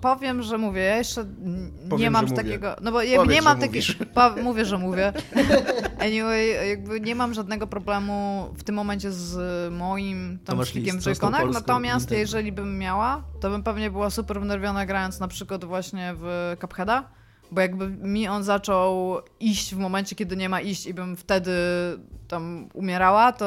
powiem, 0.00 0.42
że 0.42 0.58
mówię, 0.58 0.82
ja 0.82 0.96
jeszcze 0.96 1.20
n- 1.20 1.72
nie 1.84 1.88
Powiem, 1.90 2.12
mam 2.12 2.26
że 2.28 2.30
mówię. 2.34 2.44
takiego, 2.44 2.76
no 2.82 2.92
bo 2.92 3.02
jakby 3.02 3.16
Powiedz, 3.16 3.34
nie 3.34 3.42
mam 3.42 3.60
takiego, 3.60 4.42
mówię, 4.42 4.64
że 4.64 4.78
mówię. 4.78 5.12
Anyway, 5.98 6.68
jakby 6.68 7.00
nie 7.00 7.14
mam 7.14 7.34
żadnego 7.34 7.66
problemu 7.66 8.48
w 8.56 8.64
tym 8.64 8.74
momencie 8.74 9.12
z 9.12 9.38
moim 9.72 10.38
tam 10.44 10.58
list, 10.74 10.98
w 10.98 11.04
Polską 11.04 11.30
natomiast 11.52 12.04
Nintendo? 12.04 12.14
jeżeli 12.20 12.52
bym 12.52 12.78
miała, 12.78 13.22
to 13.40 13.50
bym 13.50 13.62
pewnie 13.62 13.90
była 13.90 14.10
super 14.10 14.40
wnerwiona 14.40 14.86
grając 14.86 15.20
na 15.20 15.28
przykład 15.28 15.64
właśnie 15.64 16.14
w 16.16 16.56
Cupheada, 16.60 17.08
bo 17.50 17.60
jakby 17.60 17.88
mi 17.88 18.28
on 18.28 18.42
zaczął 18.44 19.16
iść 19.40 19.74
w 19.74 19.78
momencie, 19.78 20.16
kiedy 20.16 20.36
nie 20.36 20.48
ma 20.48 20.60
iść 20.60 20.86
i 20.86 20.94
bym 20.94 21.16
wtedy 21.16 21.52
tam 22.28 22.68
umierała, 22.74 23.32
to 23.32 23.46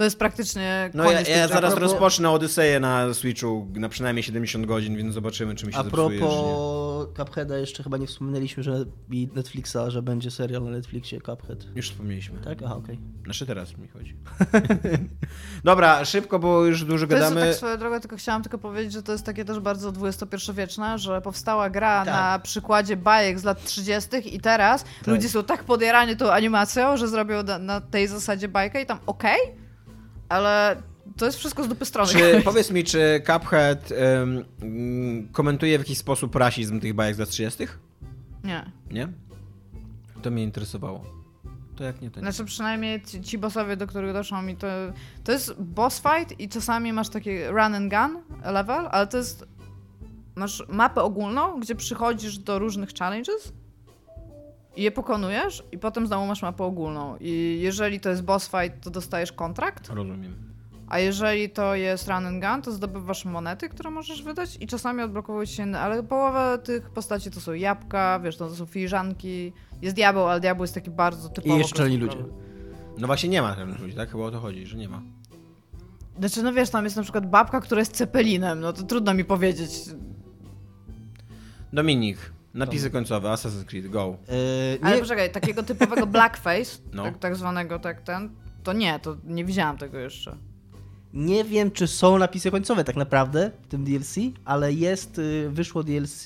to 0.00 0.04
jest 0.04 0.18
praktycznie 0.18 0.90
No 0.94 1.10
ja, 1.10 1.20
ja 1.20 1.48
zaraz 1.48 1.74
propos- 1.74 1.80
rozpocznę 1.80 2.30
Odyseję 2.30 2.80
na 2.80 3.14
Switchu 3.14 3.66
na 3.74 3.88
przynajmniej 3.88 4.22
70 4.22 4.66
godzin, 4.66 4.96
więc 4.96 5.14
zobaczymy, 5.14 5.54
czy 5.54 5.66
mi 5.66 5.72
się 5.72 5.78
A 5.78 5.82
zepsuje, 5.82 6.18
propos 6.18 7.16
Cupheada 7.16 7.58
jeszcze 7.58 7.82
chyba 7.82 7.96
nie 7.96 8.06
wspominaliśmy, 8.06 8.62
że 8.62 8.84
i 9.10 9.28
Netflixa, 9.34 9.76
że 9.88 10.02
będzie 10.02 10.30
serial 10.30 10.64
na 10.64 10.70
Netflixie 10.70 11.20
Cuphead. 11.20 11.76
Już 11.76 11.90
wspomnieliśmy. 11.90 12.38
Tak? 12.40 12.58
Aha, 12.64 12.76
okej. 12.76 12.98
Znaczy 13.24 13.46
teraz 13.46 13.78
mi 13.78 13.88
chodzi. 13.88 14.16
Dobra, 15.64 16.04
szybko, 16.04 16.38
bo 16.38 16.64
już 16.64 16.84
dużo 16.84 17.06
To 17.06 17.14
jest 17.16 17.28
gadamy. 17.28 17.46
tak 17.46 17.54
swoją 17.56 17.76
drogą, 17.76 18.00
tylko 18.00 18.16
chciałam 18.16 18.42
tylko 18.42 18.58
powiedzieć, 18.58 18.92
że 18.92 19.02
to 19.02 19.12
jest 19.12 19.24
takie 19.24 19.44
też 19.44 19.60
bardzo 19.60 19.92
XXI-wieczne, 20.02 20.98
że 20.98 21.20
powstała 21.20 21.70
gra 21.70 22.04
Tak. 22.04 22.14
na 22.14 22.38
przykładzie 22.38 22.96
bajek 22.96 23.38
z 23.38 23.44
lat 23.44 23.64
30. 23.64 24.10
i 24.36 24.40
teraz 24.40 24.82
Tak. 24.84 25.06
ludzie 25.06 25.28
są 25.28 25.42
tak 25.44 25.64
podjarani 25.64 26.16
tą 26.16 26.32
animacją, 26.32 26.96
że 26.96 27.08
zrobią 27.08 27.42
na, 27.42 27.58
na 27.58 27.80
tej 27.80 28.08
zasadzie 28.08 28.48
bajkę 28.48 28.82
i 28.82 28.86
tam 28.86 28.98
okej, 29.06 29.38
ale 30.30 30.82
to 31.16 31.26
jest 31.26 31.38
wszystko 31.38 31.64
z 31.64 31.68
dupy 31.68 31.84
strony. 31.84 32.12
Czy, 32.12 32.40
powiedz 32.44 32.70
mi, 32.70 32.84
czy 32.84 33.22
Cuphead 33.26 33.92
mm, 33.92 35.28
komentuje 35.32 35.78
w 35.78 35.80
jakiś 35.80 35.98
sposób 35.98 36.34
rasizm 36.34 36.80
tych 36.80 36.94
bajek 36.94 37.16
z 37.16 37.18
lat 37.18 37.28
30? 37.28 37.66
Nie. 38.44 38.72
Nie? 38.90 39.08
To 40.22 40.30
mnie 40.30 40.42
interesowało. 40.42 41.04
To 41.76 41.84
jak 41.84 42.00
nie, 42.00 42.08
nie. 42.08 42.20
Znaczy 42.20 42.44
przynajmniej 42.44 43.02
ci, 43.02 43.20
ci 43.20 43.38
bossowie, 43.38 43.76
do 43.76 43.86
których 43.86 44.12
doszło 44.12 44.42
mi, 44.42 44.56
to, 44.56 44.66
to 45.24 45.32
jest 45.32 45.62
boss 45.62 46.02
fight 46.02 46.40
i 46.40 46.48
czasami 46.48 46.92
masz 46.92 47.08
taki 47.08 47.44
run 47.44 47.74
and 47.74 47.92
gun 47.92 48.22
level, 48.44 48.88
ale 48.90 49.06
to 49.06 49.16
jest 49.16 49.44
masz 50.36 50.62
mapę 50.68 51.02
ogólną, 51.02 51.60
gdzie 51.60 51.74
przychodzisz 51.74 52.38
do 52.38 52.58
różnych 52.58 52.90
challenges 52.98 53.52
i 54.76 54.82
je 54.82 54.90
pokonujesz 54.90 55.62
i 55.72 55.78
potem 55.78 56.06
znowu 56.06 56.26
masz 56.26 56.42
mapę 56.42 56.64
ogólną 56.64 57.16
i 57.20 57.58
jeżeli 57.62 58.00
to 58.00 58.10
jest 58.10 58.22
boss 58.22 58.48
fight, 58.48 58.84
to 58.84 58.90
dostajesz 58.90 59.32
kontrakt, 59.32 59.88
Rozumiem. 59.88 60.34
a 60.88 60.98
jeżeli 60.98 61.50
to 61.50 61.74
jest 61.74 62.08
run 62.08 62.26
and 62.26 62.44
gun, 62.44 62.62
to 62.62 62.72
zdobywasz 62.72 63.24
monety, 63.24 63.68
które 63.68 63.90
możesz 63.90 64.22
wydać 64.22 64.56
i 64.60 64.66
czasami 64.66 65.02
odblokowuje 65.02 65.46
się 65.46 65.62
inne, 65.62 65.80
ale 65.80 66.02
połowa 66.02 66.58
tych 66.58 66.90
postaci 66.90 67.30
to 67.30 67.40
są 67.40 67.52
jabłka, 67.52 68.20
wiesz, 68.24 68.36
to 68.36 68.54
są 68.54 68.66
filiżanki, 68.66 69.52
jest 69.82 69.96
diabeł, 69.96 70.28
ale 70.28 70.40
diabeł 70.40 70.64
jest 70.64 70.74
taki 70.74 70.90
bardzo 70.90 71.28
typowo 71.28 71.54
I 71.54 71.58
jeszcze 71.58 71.88
ludzie. 71.88 72.24
No 72.98 73.06
właśnie 73.06 73.28
nie 73.28 73.42
ma 73.42 73.56
czarnych 73.56 73.80
ludzi, 73.80 73.94
tak? 73.94 74.10
Chyba 74.10 74.24
o 74.24 74.30
to 74.30 74.40
chodzi, 74.40 74.66
że 74.66 74.76
nie 74.76 74.88
ma. 74.88 75.02
Znaczy, 76.18 76.42
no 76.42 76.52
wiesz, 76.52 76.70
tam 76.70 76.84
jest 76.84 76.96
na 76.96 77.02
przykład 77.02 77.30
babka, 77.30 77.60
która 77.60 77.78
jest 77.78 77.92
cepelinem, 77.92 78.60
no 78.60 78.72
to 78.72 78.82
trudno 78.82 79.14
mi 79.14 79.24
powiedzieć. 79.24 79.70
Dominik, 81.72 82.32
napisy 82.54 82.90
końcowe, 82.90 83.28
Assassin's 83.28 83.64
Creed, 83.64 83.88
go. 83.88 84.16
Ale 84.82 84.94
nie, 84.96 85.00
poczekaj, 85.02 85.32
takiego 85.32 85.62
typowego 85.62 86.06
blackface, 86.16 86.78
No. 86.92 87.02
tak, 87.04 87.18
tak 87.18 87.36
zwanego, 87.36 87.78
tak 87.78 88.00
ten, 88.02 88.30
to 88.62 88.72
nie, 88.72 88.98
to 88.98 89.16
nie 89.24 89.44
widziałam 89.44 89.78
tego 89.78 89.98
jeszcze. 89.98 90.36
nie 91.12 91.44
wiem, 91.44 91.70
czy 91.70 91.86
są 91.86 92.18
napisy 92.18 92.50
końcowe 92.50 92.84
tak 92.84 92.96
naprawdę 92.96 93.50
w 93.62 93.66
tym 93.66 93.84
DLC, 93.84 94.14
ale 94.44 94.72
jest, 94.72 95.18
y, 95.18 95.50
wyszło 95.50 95.82
DLC 95.82 96.24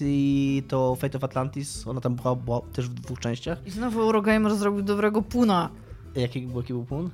to 0.68 0.94
Fate 0.96 1.18
of 1.18 1.24
Atlantis, 1.24 1.86
ona 1.86 2.01
tam 2.01 2.14
była, 2.16 2.36
była 2.36 2.60
też 2.60 2.88
w 2.88 2.94
dwóch 2.94 3.18
częściach. 3.20 3.66
I 3.66 3.70
znowu 3.70 4.01
Eurogamer 4.02 4.56
zrobił 4.56 4.82
dobrego 4.82 5.22
puna. 5.22 5.70
Jaki, 6.14 6.48
jaki 6.56 6.72
był 6.72 6.84
pun? 6.84 7.10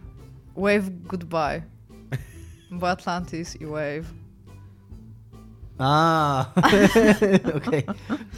Wave 0.56 0.90
goodbye. 1.02 1.62
Bo 2.70 2.88
Atlantis 2.90 3.56
i 3.60 3.66
Wave. 3.66 4.12
A, 5.80 6.46
okej. 7.56 7.84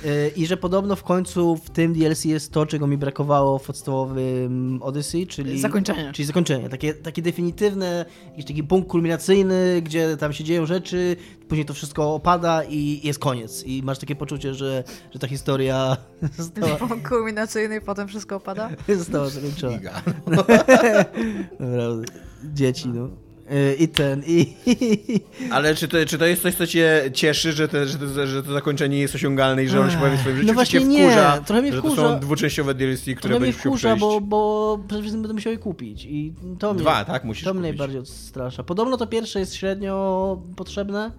Y, 0.05 0.33
I 0.37 0.47
że 0.47 0.57
podobno 0.57 0.97
w 0.97 1.03
końcu 1.03 1.57
w 1.57 1.71
tym 1.71 1.93
DLC 1.93 2.25
jest 2.25 2.53
to, 2.53 2.67
czego 2.67 2.87
mi 2.87 2.97
brakowało 2.97 3.59
w 3.59 3.67
podstawowym 3.67 4.79
Odyssey, 4.83 5.27
czyli... 5.27 5.61
Zakończenie. 5.61 6.13
Czyli 6.13 6.27
zakończenie, 6.27 6.69
takie, 6.69 6.95
takie 6.95 7.23
definitywne, 7.23 8.05
jakiś 8.31 8.45
taki 8.45 8.65
punkt 8.65 8.91
kulminacyjny, 8.91 9.83
gdzie 9.83 10.17
tam 10.17 10.33
się 10.33 10.45
dzieją 10.45 10.67
rzeczy, 10.67 11.17
później 11.49 11.67
to 11.67 11.75
wszystko 11.75 12.15
opada 12.15 12.65
i 12.65 13.01
jest 13.07 13.19
koniec. 13.19 13.65
I 13.67 13.83
masz 13.83 13.99
takie 13.99 14.17
poczucie, 14.17 14.55
że, 14.55 14.85
że 15.13 15.19
ta 15.19 15.29
historia 15.29 15.97
została, 16.39 16.77
Punkt 16.77 17.09
kulminacyjny 17.09 17.77
i 17.77 17.81
potem 17.81 18.09
wszystko 18.09 18.37
opada. 18.37 18.71
została 18.89 19.29
zakończona. 19.29 20.03
Naprawdę. 20.27 22.05
Dzieci, 22.45 22.89
no. 22.89 23.32
Y, 23.53 23.75
I 23.79 23.89
ten, 23.89 24.23
i... 24.27 24.47
Ale 25.51 25.75
czy 25.75 25.89
to, 25.89 25.97
czy 26.07 26.19
to 26.19 26.27
jest 26.27 26.43
coś, 26.43 26.55
co 26.55 26.67
cię 26.67 27.03
cieszy, 27.15 27.53
że, 27.53 27.69
te, 27.69 27.87
że, 27.87 27.99
to, 27.99 28.27
że 28.27 28.43
to 28.43 28.53
zakończenie 28.53 28.99
jest 28.99 29.15
osiągalne 29.15 29.65
i 29.65 29.69
że 29.69 29.81
ono 29.81 29.89
się 29.91 29.95
Ech, 29.95 30.01
pojawi 30.01 30.17
w 30.19 30.21
swoim 30.21 30.37
życiu? 30.37 30.47
no 30.49 30.55
właśnie 30.55 30.81
nie, 30.85 31.05
wkurza, 31.07 31.41
trochę 31.47 31.63
mnie 31.63 31.73
że 31.73 31.83
to 31.83 31.89
wkurza. 31.89 32.03
są 32.03 32.21
dwuczęściowe 32.21 32.75
DLC, 32.75 33.01
które 33.17 33.35
mnie 33.35 33.41
będziesz 33.41 33.57
musiał 33.57 33.73
wkurza, 33.73 33.89
przejść? 33.97 34.01
bo, 34.01 34.21
bo 34.21 34.79
przede 34.89 35.03
wszystkim 35.03 35.23
będę 35.23 35.35
musiał 35.35 35.53
je 35.53 35.59
kupić. 35.59 36.05
I 36.05 36.33
to 36.59 36.73
mnie, 36.75 36.83
Dwa, 36.83 37.05
tak? 37.05 37.25
Musisz 37.25 37.45
to 37.45 37.55
mnie 37.55 37.61
kupić. 37.63 37.71
najbardziej 37.79 38.01
odstrasza. 38.01 38.63
Podobno 38.63 38.97
to 38.97 39.07
pierwsze 39.07 39.41
jest 39.41 39.55
średnio 39.55 40.39
potrzebne, 40.57 41.11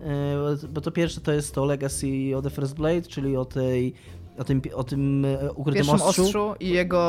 e, 0.00 0.66
bo 0.68 0.80
to 0.80 0.90
pierwsze 0.90 1.20
to 1.20 1.32
jest 1.32 1.54
to 1.54 1.64
Legacy 1.64 2.06
o 2.36 2.42
The 2.42 2.50
First 2.50 2.74
Blade, 2.74 3.02
czyli 3.02 3.36
o 3.36 3.44
tej 3.44 3.94
o 4.38 4.44
tym, 4.44 4.62
o 4.74 4.84
tym 4.84 5.24
e, 5.24 5.52
ukrytym 5.52 5.74
Pierwszym 5.86 5.94
ostrzu. 6.08 6.22
ostrzu 6.22 6.54
i 6.60 6.68
jego 6.68 7.00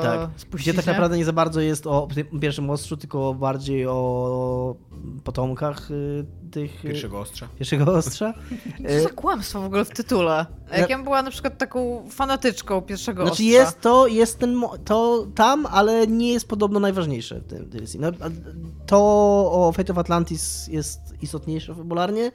e, 0.00 0.02
Tak. 0.02 0.30
spuściźnie. 0.36 0.72
Gdzie 0.72 0.82
tak 0.82 0.86
naprawdę 0.94 1.16
nie 1.16 1.24
za 1.24 1.32
bardzo 1.32 1.60
jest 1.60 1.86
o 1.86 2.08
tym 2.14 2.40
pierwszym 2.40 2.70
ostrzu, 2.70 2.96
tylko 2.96 3.34
bardziej 3.34 3.86
o 3.86 4.76
potomkach 5.24 5.90
y, 5.90 6.26
tych... 6.50 6.84
y, 6.84 6.88
Pierwszego 6.88 7.20
ostrza. 7.20 7.48
Pierwszego 7.58 7.92
ostrza. 7.92 8.34
Co 8.96 9.02
za 9.02 9.08
kłamstwo 9.08 9.60
w 9.60 9.64
ogóle 9.64 9.84
w 9.84 9.90
tytule? 9.90 10.46
Jak 10.76 10.90
ja 10.90 11.02
była 11.02 11.22
na 11.22 11.30
przykład 11.30 11.58
taką 11.58 12.08
fanatyczką 12.10 12.82
pierwszego 12.82 13.22
Znaczy 13.22 13.32
ostrza. 13.32 13.44
jest 13.44 13.80
to, 13.80 14.06
jest 14.06 14.38
ten, 14.38 14.62
to 14.84 15.26
tam, 15.34 15.66
ale 15.70 16.06
nie 16.06 16.32
jest 16.32 16.48
podobno 16.48 16.80
najważniejsze 16.80 17.40
w 17.40 17.46
tym 17.46 17.68
DLC. 17.70 17.94
No, 17.98 18.08
to 18.86 18.98
o 19.52 19.72
Fate 19.76 19.92
of 19.92 19.98
Atlantis 19.98 20.68
jest 20.68 21.00
istotniejsze 21.22 21.74
fabularnie. 21.74 22.32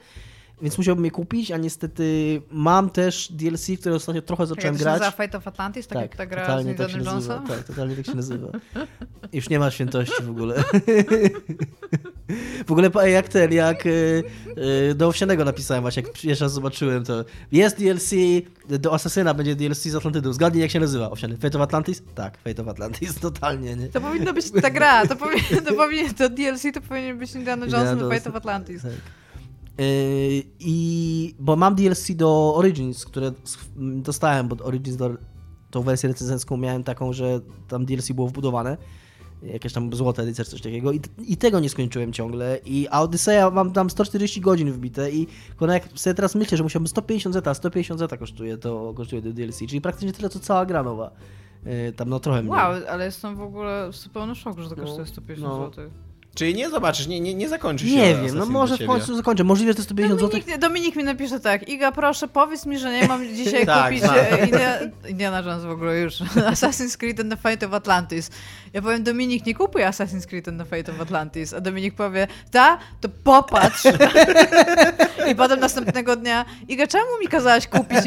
Więc 0.62 0.78
musiałbym 0.78 1.04
je 1.04 1.10
kupić, 1.10 1.50
a 1.50 1.56
niestety 1.56 2.42
mam 2.50 2.90
też 2.90 3.32
DLC, 3.32 3.66
w 3.66 3.80
które 3.80 3.94
ostatnio 3.94 4.22
trochę 4.22 4.42
Tak, 4.42 4.48
zacząłem 4.48 4.74
jak 4.74 4.78
to 4.78 4.84
grać. 4.84 5.00
nazywa 5.00 5.16
Fate 5.16 5.38
of 5.38 5.48
Atlantis, 5.48 5.86
tak, 5.86 6.02
jak 6.02 6.16
ta 6.16 6.26
gra 6.26 6.62
z 6.62 6.76
tak 6.76 6.90
się 6.90 6.98
nazywa. 6.98 7.42
Tak, 7.48 7.64
totalnie 7.64 7.96
tak 7.96 8.06
się 8.06 8.14
nazywa. 8.14 8.48
Już 9.32 9.48
nie 9.48 9.58
ma 9.58 9.70
świętości 9.70 10.22
w 10.22 10.30
ogóle. 10.30 10.54
W 12.66 12.72
ogóle 12.72 13.10
jak 13.10 13.28
ten, 13.28 13.52
jak 13.52 13.86
y, 13.86 14.22
y, 14.90 14.94
do 14.94 15.08
Owsianego 15.08 15.44
napisałem 15.44 15.82
właśnie, 15.82 16.02
jak 16.02 16.12
pierwszy 16.12 16.44
raz 16.44 16.52
zobaczyłem 16.52 17.04
to. 17.04 17.24
Jest 17.52 17.78
DLC, 17.78 18.10
do 18.68 18.94
Asasyna 18.94 19.34
będzie 19.34 19.54
DLC 19.54 19.82
z 19.82 19.94
Atlantydą. 19.94 20.32
Zgadnij 20.32 20.62
jak 20.62 20.70
się 20.70 20.80
nazywa. 20.80 21.10
Owsiany. 21.10 21.36
Fate 21.36 21.58
of 21.58 21.62
Atlantis? 21.64 22.02
Tak, 22.14 22.38
Fate 22.38 22.62
of 22.62 22.68
Atlantis, 22.68 23.14
totalnie, 23.20 23.76
nie? 23.76 23.88
To 23.88 24.00
powinno 24.00 24.32
być 24.32 24.50
ta 24.62 24.70
gra, 24.70 25.06
to, 25.06 25.16
powinien, 25.24 25.64
to, 25.64 25.74
powinien, 25.74 26.14
to 26.14 26.28
DLC 26.28 26.62
to 26.74 26.80
powinien 26.80 27.18
być 27.18 27.34
Indiana 27.34 27.66
Jones 27.66 28.00
Jones. 28.00 28.14
Fate 28.14 28.30
of 28.30 28.36
Atlantis. 28.36 28.82
Tak. 28.82 29.21
Yy, 29.78 29.84
I 30.60 31.34
bo 31.38 31.56
mam 31.56 31.74
DLC 31.74 32.12
do 32.14 32.54
Origins, 32.56 33.04
które 33.04 33.32
dostałem, 33.76 34.48
bo 34.48 34.64
Origins 34.64 34.96
do, 34.96 35.10
tą 35.70 35.82
wersję 35.82 36.08
recenzencką 36.08 36.56
miałem 36.56 36.84
taką, 36.84 37.12
że 37.12 37.40
tam 37.68 37.84
DLC 37.86 38.12
było 38.12 38.28
wbudowane. 38.28 38.76
Jakieś 39.42 39.72
tam 39.72 39.94
złote 39.94 40.22
edycja, 40.22 40.44
coś 40.44 40.60
takiego. 40.60 40.92
I, 40.92 41.00
I 41.28 41.36
tego 41.36 41.60
nie 41.60 41.68
skończyłem 41.68 42.12
ciągle. 42.12 42.58
I 42.64 42.88
a 42.90 43.00
Odyseja 43.02 43.50
mam 43.50 43.72
tam 43.72 43.90
140 43.90 44.40
godzin 44.40 44.72
wbite 44.72 45.10
i 45.10 45.26
tylko 45.48 45.66
jak 45.66 45.88
sobie 45.94 46.14
teraz 46.14 46.34
myślę, 46.34 46.58
że 46.58 46.62
musiałbym 46.62 46.88
150 46.88 47.34
zeta, 47.34 47.54
150 47.54 48.00
zeta 48.00 48.16
kosztuje 48.16 48.58
to 48.58 48.94
kosztuje 48.96 49.22
to 49.22 49.32
DLC, 49.32 49.58
czyli 49.58 49.80
praktycznie 49.80 50.12
tyle 50.12 50.28
co 50.28 50.40
cała 50.40 50.66
gra 50.66 50.82
nowa. 50.82 51.10
Yy, 51.64 51.92
tam 51.92 52.08
no 52.08 52.20
trochę 52.20 52.42
mniej. 52.42 52.50
Wow, 52.52 52.72
ale 52.88 53.04
jestem 53.04 53.36
w 53.36 53.40
ogóle 53.40 53.88
w 53.92 53.96
zupełnym 53.96 54.34
szoku, 54.34 54.62
że 54.62 54.68
to 54.68 54.76
No, 54.76 54.82
kosztuje 54.82 55.06
150 55.06 55.52
no. 55.52 55.66
zł. 55.66 55.90
Czyli 56.34 56.54
nie 56.54 56.70
zobaczysz, 56.70 57.06
nie, 57.06 57.20
nie, 57.20 57.34
nie 57.34 57.48
zakończy 57.48 57.88
się 57.88 57.96
Nie 57.96 58.14
wiem, 58.14 58.38
no 58.38 58.46
może 58.46 58.76
w 58.76 58.86
końcu 58.86 59.16
zakończę. 59.16 59.44
Możliwe, 59.44 59.72
że 59.72 59.76
to 59.76 59.82
150 59.82 60.20
zł. 60.20 60.40
Dominik, 60.40 60.58
Dominik 60.58 60.96
mi 60.96 61.04
napisze 61.04 61.40
tak, 61.40 61.68
Iga 61.68 61.92
proszę 61.92 62.28
powiedz 62.28 62.66
mi, 62.66 62.78
że 62.78 62.92
nie 62.92 63.08
mam 63.08 63.34
dzisiaj 63.34 63.66
Tak, 63.72 63.84
kupić 63.84 64.02
tak. 64.02 64.16
e, 64.16 64.90
Indiana 65.08 65.40
Jones 65.40 65.64
w 65.64 65.70
ogóle 65.70 66.00
już, 66.00 66.14
Assassin's 66.54 66.96
Creed 66.96 67.20
and 67.20 67.30
the 67.30 67.36
Fate 67.36 67.66
of 67.66 67.74
Atlantis. 67.74 68.30
Ja 68.72 68.82
powiem 68.82 69.02
Dominik, 69.02 69.46
nie 69.46 69.54
kupuj 69.54 69.82
Assassin's 69.82 70.26
Creed 70.26 70.48
and 70.48 70.58
the 70.58 70.64
Fate 70.64 70.92
of 70.92 71.00
Atlantis, 71.00 71.54
a 71.54 71.60
Dominik 71.60 71.94
powie, 71.94 72.26
ta, 72.50 72.78
to 73.00 73.08
popatrz. 73.24 73.82
I 75.30 75.34
potem 75.34 75.60
następnego 75.60 76.16
dnia, 76.16 76.44
Iga 76.68 76.86
czemu 76.86 77.18
mi 77.20 77.28
kazałaś 77.28 77.66
kupić? 77.66 77.98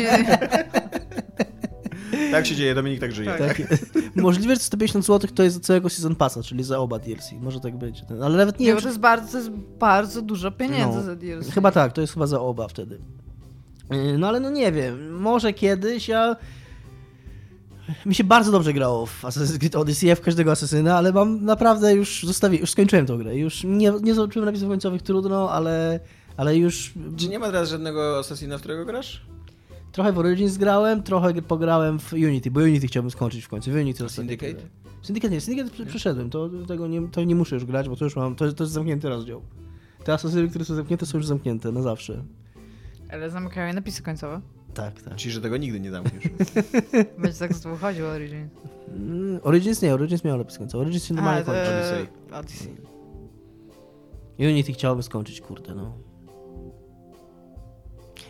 Tak 2.32 2.48
się 2.48 2.56
dzieje, 2.56 2.76
Dominik 2.76 3.00
tak 3.00 3.12
żyje. 3.12 3.34
Tak. 3.38 3.62
Możliwe, 4.16 4.56
że 4.56 4.62
150 4.62 5.06
zł 5.06 5.30
to 5.36 5.44
jest 5.44 5.56
za 5.56 5.62
całego 5.62 5.90
Season 5.90 6.16
Passa, 6.16 6.44
czyli 6.44 6.64
za 6.64 6.80
oba 6.80 7.00
DLC. 7.00 7.32
Może 7.42 7.60
tak 7.60 7.78
być. 7.78 8.04
Ale 8.24 8.38
nawet 8.38 8.60
nie 8.60 8.66
Nie, 8.66 8.74
wiem, 8.74 8.82
to 8.82 8.88
jest 8.88 9.00
bardzo, 9.00 9.32
to 9.32 9.38
jest 9.38 9.50
bardzo 9.80 10.22
dużo 10.22 10.52
pieniędzy 10.52 10.98
No, 10.98 11.04
za 11.04 11.16
DLC. 11.16 11.50
Chyba 11.54 11.72
tak, 11.72 11.94
to 11.94 12.02
jest 12.02 12.14
chyba 12.14 12.28
za 12.28 12.42
oba 12.42 12.68
wtedy. 12.68 13.00
Yy, 13.92 14.18
No 14.18 14.28
ale 14.28 14.40
no 14.40 14.50
nie 14.50 14.72
wiem, 14.72 15.20
może 15.20 15.54
kiedyś 15.54 16.08
ja... 16.08 16.36
Mi 18.06 18.16
się 18.16 18.24
bardzo 18.24 18.52
dobrze 18.52 18.74
grało 18.74 19.06
w 19.06 19.22
Assassin's 19.24 19.58
Creed 19.58 19.76
Odyssey, 19.76 20.16
w 20.16 20.22
każdego 20.22 20.52
asesyna, 20.52 20.98
ale 20.98 21.14
mam 21.14 21.46
naprawdę 21.46 21.94
już 21.94 22.24
zostawię, 22.24 22.58
już 22.58 22.72
skończyłem 22.72 23.06
tą 23.06 23.18
grę. 23.18 23.38
Już 23.38 23.64
nie, 23.64 23.94
nie 24.02 24.14
zobaczyłem 24.14 24.46
napisów 24.46 24.70
końcowych, 24.70 25.02
trudno, 25.02 25.52
ale, 25.52 26.00
ale 26.38 26.58
już 26.58 26.94
Czy 27.18 27.30
nie 27.30 27.40
ma 27.40 27.46
teraz 27.46 27.70
żadnego 27.70 28.20
Assassina, 28.20 28.58
w 28.58 28.60
którego 28.60 28.86
grasz? 28.86 29.26
Trochę 29.96 30.14
w 30.14 30.18
Origins 30.20 30.58
grałem, 30.58 31.04
trochę 31.04 31.42
pograłem 31.42 32.00
w 32.00 32.14
Unity, 32.14 32.52
bo 32.52 32.60
Unity 32.60 32.88
chciałbym 32.88 33.12
skończyć 33.12 33.46
w 33.46 33.48
końcu. 33.48 33.72
W 33.72 33.76
Unity 33.76 34.10
Syndicate? 34.10 34.62
Syndicate 35.02 35.34
nie, 35.34 35.42
Syndicate 35.42 35.70
prze- 35.72 35.86
przeszedłem, 35.86 36.30
to, 36.30 36.50
tego 36.68 36.88
nie, 36.88 37.08
to 37.08 37.24
nie 37.24 37.36
muszę 37.36 37.56
już 37.56 37.66
grać, 37.66 37.90
bo 37.90 37.96
to 37.96 38.06
już 38.06 38.16
mam, 38.16 38.36
to, 38.36 38.54
to 38.54 38.64
jest 38.64 38.74
zamknięty 38.74 39.10
rozdział. 39.10 39.42
Te 40.04 40.14
asesyny, 40.14 40.50
które 40.50 40.66
są 40.66 40.76
zamknięte, 40.76 41.06
są 41.06 41.18
już 41.18 41.28
zamknięte 41.28 41.72
na 41.72 41.82
zawsze. 41.82 42.24
Ale 43.10 43.30
zamykają 43.30 43.68
je 43.68 43.74
napisy 43.74 44.04
końcowe. 44.04 44.42
Tak, 44.74 45.02
tak. 45.02 45.16
Czyli, 45.16 45.32
że 45.32 45.42
tego 45.42 45.58
nigdy 45.58 45.80
nie 45.80 45.92
zamkniesz. 45.92 46.24
Będzie 47.22 47.40
tak 47.40 47.54
z 47.54 47.62
dwóch 47.62 47.80
chodził 47.80 48.06
Origin. 48.06 48.50
Mm, 48.88 49.40
Origins 49.44 49.82
nie, 49.82 49.94
Origins 49.94 50.24
miał 50.24 50.38
napis 50.38 50.58
końca. 50.58 50.78
Origins 50.78 51.04
się 51.06 51.14
normalnie 51.14 51.44
kończy. 51.44 51.62
Odyssey. 51.62 52.08
Odyssey. 52.32 52.76
Unity 54.40 54.74
chciałbym 54.74 55.04
skończyć, 55.04 55.42
kurde, 55.42 55.76
no. 55.76 56.05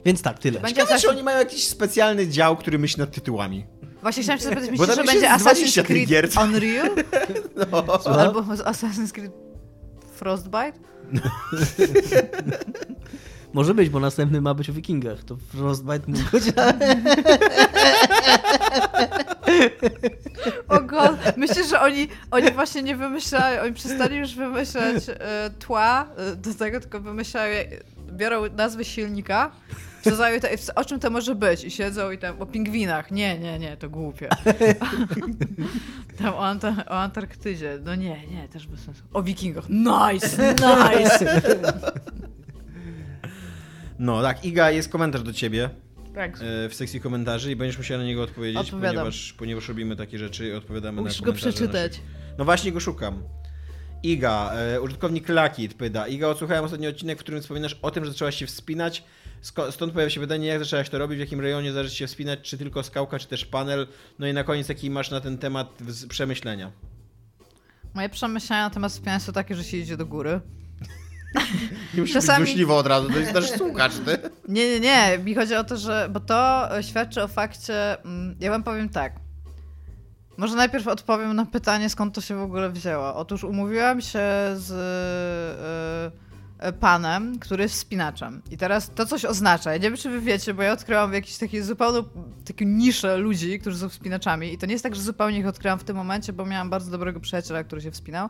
Więc 0.06 0.22
tak, 0.22 0.40
tyle. 0.40 0.60
Będzie 0.60 0.82
Ciekawe, 0.82 0.99
czy 1.02 1.10
oni 1.10 1.23
mają 1.23 1.40
jakiś 1.40 1.68
specjalny 1.68 2.27
dział, 2.27 2.57
który 2.57 2.80
myśli 2.80 2.99
nad 2.99 3.11
tytułami. 3.11 3.65
Właśnie 4.02 4.23
chciałem 4.23 4.40
się 4.40 4.45
zapytać, 4.45 4.69
myślisz, 4.69 4.90
że 4.90 5.03
będzie 5.03 5.27
jest 5.27 5.44
20 5.44 5.82
Assassin's 5.82 5.86
Creed 5.86 6.10
gier. 6.10 6.30
Unreal? 6.44 6.90
No. 7.72 7.98
Co? 7.98 8.22
Albo 8.22 8.41
Assassin's 8.41 9.11
Creed 9.11 9.32
Frostbite? 10.15 10.73
Może 13.53 13.73
być, 13.73 13.90
bo 13.90 13.99
następny 13.99 14.41
ma 14.41 14.53
być 14.53 14.69
o 14.69 14.73
wikingach. 14.73 15.23
To 15.23 15.38
Frostbite 15.38 16.03
mógł 16.07 16.32
być. 16.32 16.44
O 20.68 20.82
god, 20.82 21.38
myślę, 21.38 21.64
że 21.64 21.82
oni, 21.82 22.07
oni 22.32 22.52
właśnie 22.52 22.84
nie 22.84 22.95
wymyślają, 22.95 23.61
oni 23.61 23.73
przestali 23.73 24.18
już 24.18 24.36
wymyślać 24.36 25.03
e, 25.10 25.49
tła 25.60 26.07
e, 26.18 26.36
do 26.36 26.53
tego, 26.53 26.80
tylko 26.80 26.99
wymyślają, 26.99 27.65
biorą 28.11 28.44
nazwę 28.57 28.86
silnika, 28.86 29.52
wsadzają 30.06 30.40
te, 30.40 30.49
o 30.76 30.86
czym 30.86 30.99
to 30.99 31.10
może 31.10 31.36
być 31.36 31.64
i 31.64 31.72
siedzą 31.72 32.11
i 32.11 32.18
tam 32.18 32.41
o 32.41 32.45
pingwinach. 32.45 33.11
Nie, 33.11 33.40
nie, 33.40 33.60
nie, 33.60 33.77
to 33.77 33.90
głupie. 33.90 34.30
Tam 36.18 36.34
o, 36.34 36.40
Anta- 36.53 36.84
o 36.88 36.99
Antarktydzie. 36.99 37.80
No 37.86 37.95
nie, 37.95 38.27
nie, 38.27 38.48
też 38.48 38.68
bez 38.68 38.80
sensu. 38.80 39.03
O 39.14 39.23
wikingach. 39.23 39.65
Nice, 39.69 40.53
nice. 40.53 41.41
no 43.99 44.22
tak, 44.22 44.45
Iga, 44.45 44.72
jest 44.72 44.90
komentarz 44.90 45.22
do 45.23 45.34
ciebie 45.34 45.69
Tak, 46.15 46.38
e, 46.41 46.69
w 46.69 46.76
sekcji 46.76 47.02
komentarzy 47.02 47.52
i 47.52 47.56
będziesz 47.56 47.77
musiała 47.77 47.98
na 48.02 48.06
niego 48.07 48.23
odpowiedzieć, 48.23 48.57
Odpowiadam. 48.57 48.95
ponieważ, 48.95 49.34
ponieważ 49.34 49.68
robimy 49.68 49.95
takie 49.95 50.18
rzeczy 50.19 50.48
i 50.48 50.53
odpowiadamy 50.53 51.02
musisz 51.02 51.22
na 51.22 51.26
go 51.26 51.32
komentarze 51.32 51.52
przeczytać. 51.53 51.91
Naszych. 51.91 52.36
No 52.38 52.45
właśnie 52.45 52.72
go 52.72 52.80
szukam. 52.80 53.23
Iga, 54.03 54.52
e, 54.53 54.82
użytkownik 54.82 55.30
Lakit 55.30 55.73
pyta. 55.73 56.07
Iga, 56.07 56.27
odsłuchałem 56.27 56.65
ostatni 56.65 56.88
odcinek, 56.88 57.18
w 57.18 57.22
którym 57.22 57.41
wspominasz 57.41 57.80
o 57.82 57.91
tym, 57.91 58.06
że 58.06 58.11
zaczęłaś 58.11 58.36
się 58.36 58.45
wspinać. 58.45 59.03
Stąd 59.72 59.94
pojawia 59.94 60.10
się 60.10 60.20
pytanie, 60.20 60.48
jak 60.48 60.60
zaczęłaś 60.60 60.90
to 60.90 60.98
robić, 60.98 61.18
w 61.18 61.20
jakim 61.20 61.42
rejonie 61.42 61.72
zaczęłaś 61.74 61.98
się 61.98 62.08
wspinać, 62.08 62.40
czy 62.42 62.58
tylko 62.58 62.84
skałka, 62.84 63.20
czy 63.20 63.28
też 63.28 63.46
panel. 63.46 63.88
No 64.20 64.28
i 64.28 64.34
na 64.34 64.44
koniec, 64.44 64.70
jaki 64.70 64.90
masz 64.90 65.12
na 65.12 65.22
ten 65.22 65.38
temat 65.38 65.68
przemyślenia? 66.10 66.72
Moje 67.94 68.10
przemyślenia 68.10 68.64
na 68.64 68.70
temat 68.70 68.92
wspinania 68.92 69.20
są 69.20 69.34
takie, 69.34 69.56
że 69.56 69.64
się 69.64 69.78
idzie 69.78 69.98
do 69.98 70.06
góry. 70.06 70.42
Nie 71.94 72.02
musisz 72.02 72.14
Czasami- 72.14 72.40
być 72.40 72.48
złośliwy 72.50 72.74
od 72.74 72.88
razu, 72.88 73.10
to 73.10 73.20
jest 73.20 73.34
nasz 73.34 73.50
słuchacz, 73.50 73.94
ty. 74.06 74.18
Nie, 74.54 74.70
nie, 74.70 74.80
nie. 74.80 75.18
Mi 75.24 75.36
chodzi 75.36 75.56
o 75.56 75.64
to, 75.64 75.78
że. 75.78 76.10
Bo 76.12 76.20
to 76.20 76.70
świadczy 76.82 77.24
o 77.24 77.28
fakcie. 77.28 78.02
mm, 78.06 78.36
Ja 78.40 78.52
wam 78.52 78.64
powiem 78.64 78.90
tak. 78.90 79.14
Może 80.38 80.56
najpierw 80.56 80.88
odpowiem 80.88 81.34
na 81.36 81.46
pytanie, 81.46 81.90
skąd 81.90 82.16
to 82.16 82.22
się 82.22 82.36
w 82.36 82.42
ogóle 82.42 82.70
wzięło. 82.70 83.16
Otóż 83.16 83.44
umówiłam 83.44 84.02
się 84.02 84.20
z 84.56 84.72
e, 84.72 86.12
panem, 86.80 87.40
który 87.40 87.64
jest 87.64 87.76
wspinaczem. 87.76 88.41
I 88.52 88.57
teraz 88.57 88.91
to 88.95 89.06
coś 89.06 89.26
oznacza. 89.26 89.72
Ja 89.72 89.77
nie 89.77 89.84
wiem, 89.90 89.98
czy 89.98 90.10
wy 90.10 90.22
wiecie, 90.22 90.53
bo 90.53 90.64
ja 90.64 90.72
odkryłam 90.73 91.14
jakieś 91.14 91.38
takie 91.38 91.64
zupełną 91.64 92.03
taką 92.45 92.65
niszę 92.65 93.18
ludzi, 93.18 93.60
którzy 93.60 93.77
są 93.77 93.90
wspinaczami. 93.90 94.53
I 94.53 94.57
to 94.57 94.65
nie 94.65 94.72
jest 94.73 94.84
tak, 94.84 94.95
że 94.95 95.02
zupełnie 95.02 95.40
ich 95.40 95.48
odkryłam 95.48 95.80
w 95.80 95.84
tym 95.84 95.95
momencie, 95.95 96.34
bo 96.34 96.45
miałam 96.45 96.69
bardzo 96.69 96.91
dobrego 96.91 97.19
przyjaciela, 97.19 97.64
który 97.64 97.82
się 97.82 97.91
wspinał. 97.91 98.30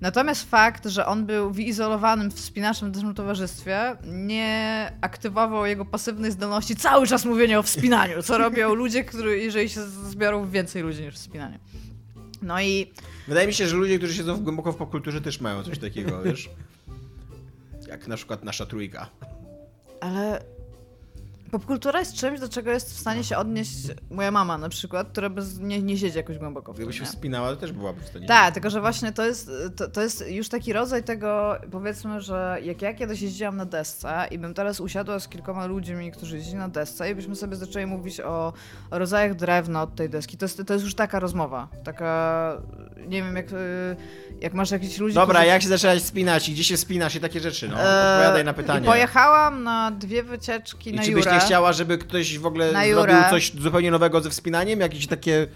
Natomiast 0.00 0.50
fakt, 0.50 0.86
że 0.86 1.06
on 1.06 1.26
był 1.26 1.50
wyizolowanym 1.50 2.30
wspinaczem 2.30 2.92
w 2.92 2.96
naszym 2.96 3.14
towarzystwie, 3.14 3.96
nie 4.06 4.92
aktywował 5.00 5.66
jego 5.66 5.84
pasywnej 5.84 6.32
zdolności 6.32 6.76
cały 6.76 7.06
czas 7.06 7.24
mówienia 7.24 7.58
o 7.58 7.62
wspinaniu, 7.62 8.22
co 8.22 8.38
robią 8.38 8.74
ludzie, 8.84 9.04
którzy, 9.04 9.38
jeżeli 9.38 9.68
się 9.68 9.82
zbiorą 9.82 10.50
więcej 10.50 10.82
ludzi 10.82 11.02
niż 11.02 11.14
wspinanie. 11.14 11.58
No 12.42 12.60
i 12.60 12.92
Wydaje 13.28 13.46
mi 13.46 13.54
się, 13.54 13.66
że 13.68 13.76
ludzie, 13.76 13.98
którzy 13.98 14.14
siedzą 14.14 14.36
w- 14.36 14.40
głęboko 14.42 14.72
w 14.72 14.76
popkulturze 14.76 15.20
też 15.20 15.40
mają 15.40 15.62
coś 15.62 15.78
takiego, 15.78 16.22
wiesz? 16.24 16.50
Jak 17.94 18.08
na 18.08 18.16
przykład 18.16 18.44
nasza 18.44 18.66
trójka. 18.66 19.10
Ale 20.00 20.40
popkultura 21.58 21.98
jest 21.98 22.14
czymś, 22.14 22.40
do 22.40 22.48
czego 22.48 22.70
jest 22.70 22.94
w 22.94 23.00
stanie 23.00 23.24
się 23.24 23.36
odnieść 23.36 23.76
moja 24.10 24.30
mama 24.30 24.58
na 24.58 24.68
przykład, 24.68 25.08
która 25.08 25.30
bez, 25.30 25.58
nie, 25.58 25.82
nie 25.82 25.98
siedzi 25.98 26.16
jakoś 26.16 26.38
głęboko 26.38 26.72
w 26.72 26.76
tym. 26.76 26.84
Gdyby 26.84 26.92
się 26.92 27.00
nie? 27.00 27.06
wspinała, 27.06 27.50
to 27.50 27.56
też 27.56 27.72
byłaby 27.72 28.00
w 28.00 28.06
stanie. 28.06 28.26
Tak, 28.26 28.54
tylko 28.54 28.70
że 28.70 28.80
właśnie 28.80 29.12
to 29.12 29.26
jest, 29.26 29.50
to, 29.76 29.88
to 29.88 30.02
jest 30.02 30.30
już 30.30 30.48
taki 30.48 30.72
rodzaj 30.72 31.02
tego, 31.04 31.56
powiedzmy, 31.70 32.20
że 32.20 32.58
jak 32.62 32.82
ja 32.82 32.94
kiedyś 32.94 33.22
jeździłam 33.22 33.56
na 33.56 33.64
desce 33.64 34.26
i 34.30 34.38
bym 34.38 34.54
teraz 34.54 34.80
usiadła 34.80 35.20
z 35.20 35.28
kilkoma 35.28 35.66
ludźmi, 35.66 36.12
którzy 36.12 36.36
jeździli 36.36 36.56
na 36.56 36.68
desce 36.68 37.10
i 37.10 37.14
byśmy 37.14 37.36
sobie 37.36 37.56
zaczęli 37.56 37.86
mówić 37.86 38.20
o, 38.20 38.52
o 38.90 38.98
rodzajach 38.98 39.34
drewna 39.34 39.82
od 39.82 39.94
tej 39.94 40.10
deski, 40.10 40.36
to 40.36 40.44
jest, 40.44 40.62
to 40.66 40.72
jest 40.72 40.84
już 40.84 40.94
taka 40.94 41.20
rozmowa. 41.20 41.68
Taka, 41.84 42.62
nie 43.06 43.22
wiem, 43.22 43.36
jak, 43.36 43.52
y, 43.52 43.96
jak 44.40 44.54
masz 44.54 44.70
jakichś 44.70 44.98
ludzi, 44.98 45.14
Dobra, 45.14 45.34
którzy... 45.34 45.48
jak 45.48 45.62
się 45.62 45.68
zaczęłaś 45.68 46.02
spinać 46.02 46.48
i 46.48 46.52
gdzie 46.52 46.64
się 46.64 46.76
spinasz 46.76 47.14
i 47.14 47.20
takie 47.20 47.40
rzeczy, 47.40 47.68
no. 47.68 47.74
Eee, 47.74 48.12
Odpowiadaj 48.12 48.44
na 48.44 48.52
pytanie. 48.52 48.86
I 48.86 48.88
pojechałam 48.88 49.62
na 49.62 49.90
dwie 49.90 50.22
wycieczki 50.22 50.90
I 50.90 50.94
na 50.94 51.02
nie 51.02 51.12
chciała, 51.46 51.72
żeby 51.72 51.98
ktoś 51.98 52.38
w 52.38 52.46
ogóle 52.46 52.72
Na 52.72 52.84
zrobił 52.84 52.98
Jurę. 52.98 53.26
coś 53.30 53.52
zupełnie 53.58 53.90
nowego 53.90 54.20
ze 54.20 54.30
wspinaniem? 54.30 54.80
Jakieś 54.80 55.06
takie 55.06 55.46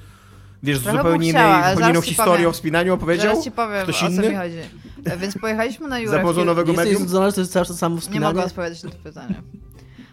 Wiesz, 0.62 0.80
Trochę 0.80 0.98
zupełnie, 0.98 1.18
bym 1.18 1.28
chciała, 1.36 1.48
innej, 1.54 1.62
ale 1.64 1.74
zupełnie 1.74 1.92
inną 1.92 2.02
ci 2.02 2.08
historię 2.08 2.32
powiem. 2.32 2.48
o 2.50 2.52
wspinaniu 2.52 2.94
opowiedział? 2.94 3.26
Zaraz 3.28 3.44
ci 3.44 3.50
powiem, 3.50 3.82
Ktoś 3.82 3.96
o 4.02 4.06
co 4.06 4.12
inny? 4.12 4.30
mi 4.30 4.36
chodzi. 4.36 4.58
E, 5.04 5.16
Więc 5.16 5.38
pojechaliśmy 5.38 5.88
na 5.88 5.98
Jurę. 5.98 6.22
W 6.24 6.26
kil- 6.36 6.44
nowego 6.46 6.72
Jesteś 6.72 6.86
medium? 7.00 7.08
że 7.26 7.32
to 7.32 7.40
jest 7.40 7.52
cały 7.52 7.66
czas 7.66 7.78
samo 7.78 7.94
Nie 7.94 8.00
wspinanie? 8.00 8.34
mogę 8.34 8.46
odpowiedzieć 8.46 8.82
na 8.82 8.90
to 8.90 8.96
pytanie. 9.04 9.34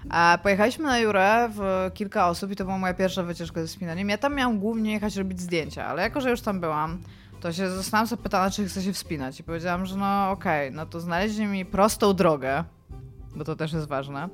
A 0.10 0.38
pojechaliśmy 0.44 0.84
na 0.86 1.00
Jurę 1.00 1.50
w 1.56 1.92
kilka 1.94 2.28
osób 2.30 2.52
i 2.52 2.56
to 2.56 2.66
była 2.66 2.78
moja 2.78 2.94
pierwsza 2.94 3.24
wycieczka 3.24 3.62
ze 3.62 3.68
wspinaniem. 3.68 4.10
Ja 4.10 4.18
tam 4.18 4.36
miałam 4.36 4.60
głównie 4.60 4.92
jechać 4.94 5.16
robić 5.16 5.42
zdjęcia, 5.42 5.86
ale 5.86 6.02
jako, 6.02 6.22
że 6.22 6.30
już 6.30 6.42
tam 6.42 6.60
byłam, 6.60 7.02
to 7.42 7.54
się 7.54 7.70
zostałam 7.70 8.08
zapytana, 8.08 8.52
czy 8.52 8.68
chcę 8.68 8.82
się 8.82 8.94
wspinać. 8.94 9.40
I 9.40 9.44
powiedziałam, 9.44 9.86
że 9.86 9.96
no 9.96 10.32
okej, 10.32 10.72
no 10.72 10.86
to 10.86 11.00
znaleźli 11.00 11.46
mi 11.46 11.66
prostą 11.66 12.14
drogę, 12.14 12.64
bo 13.36 13.44
to 13.44 13.56
też 13.56 13.74
jest 13.74 13.88
ważne. 13.88 14.30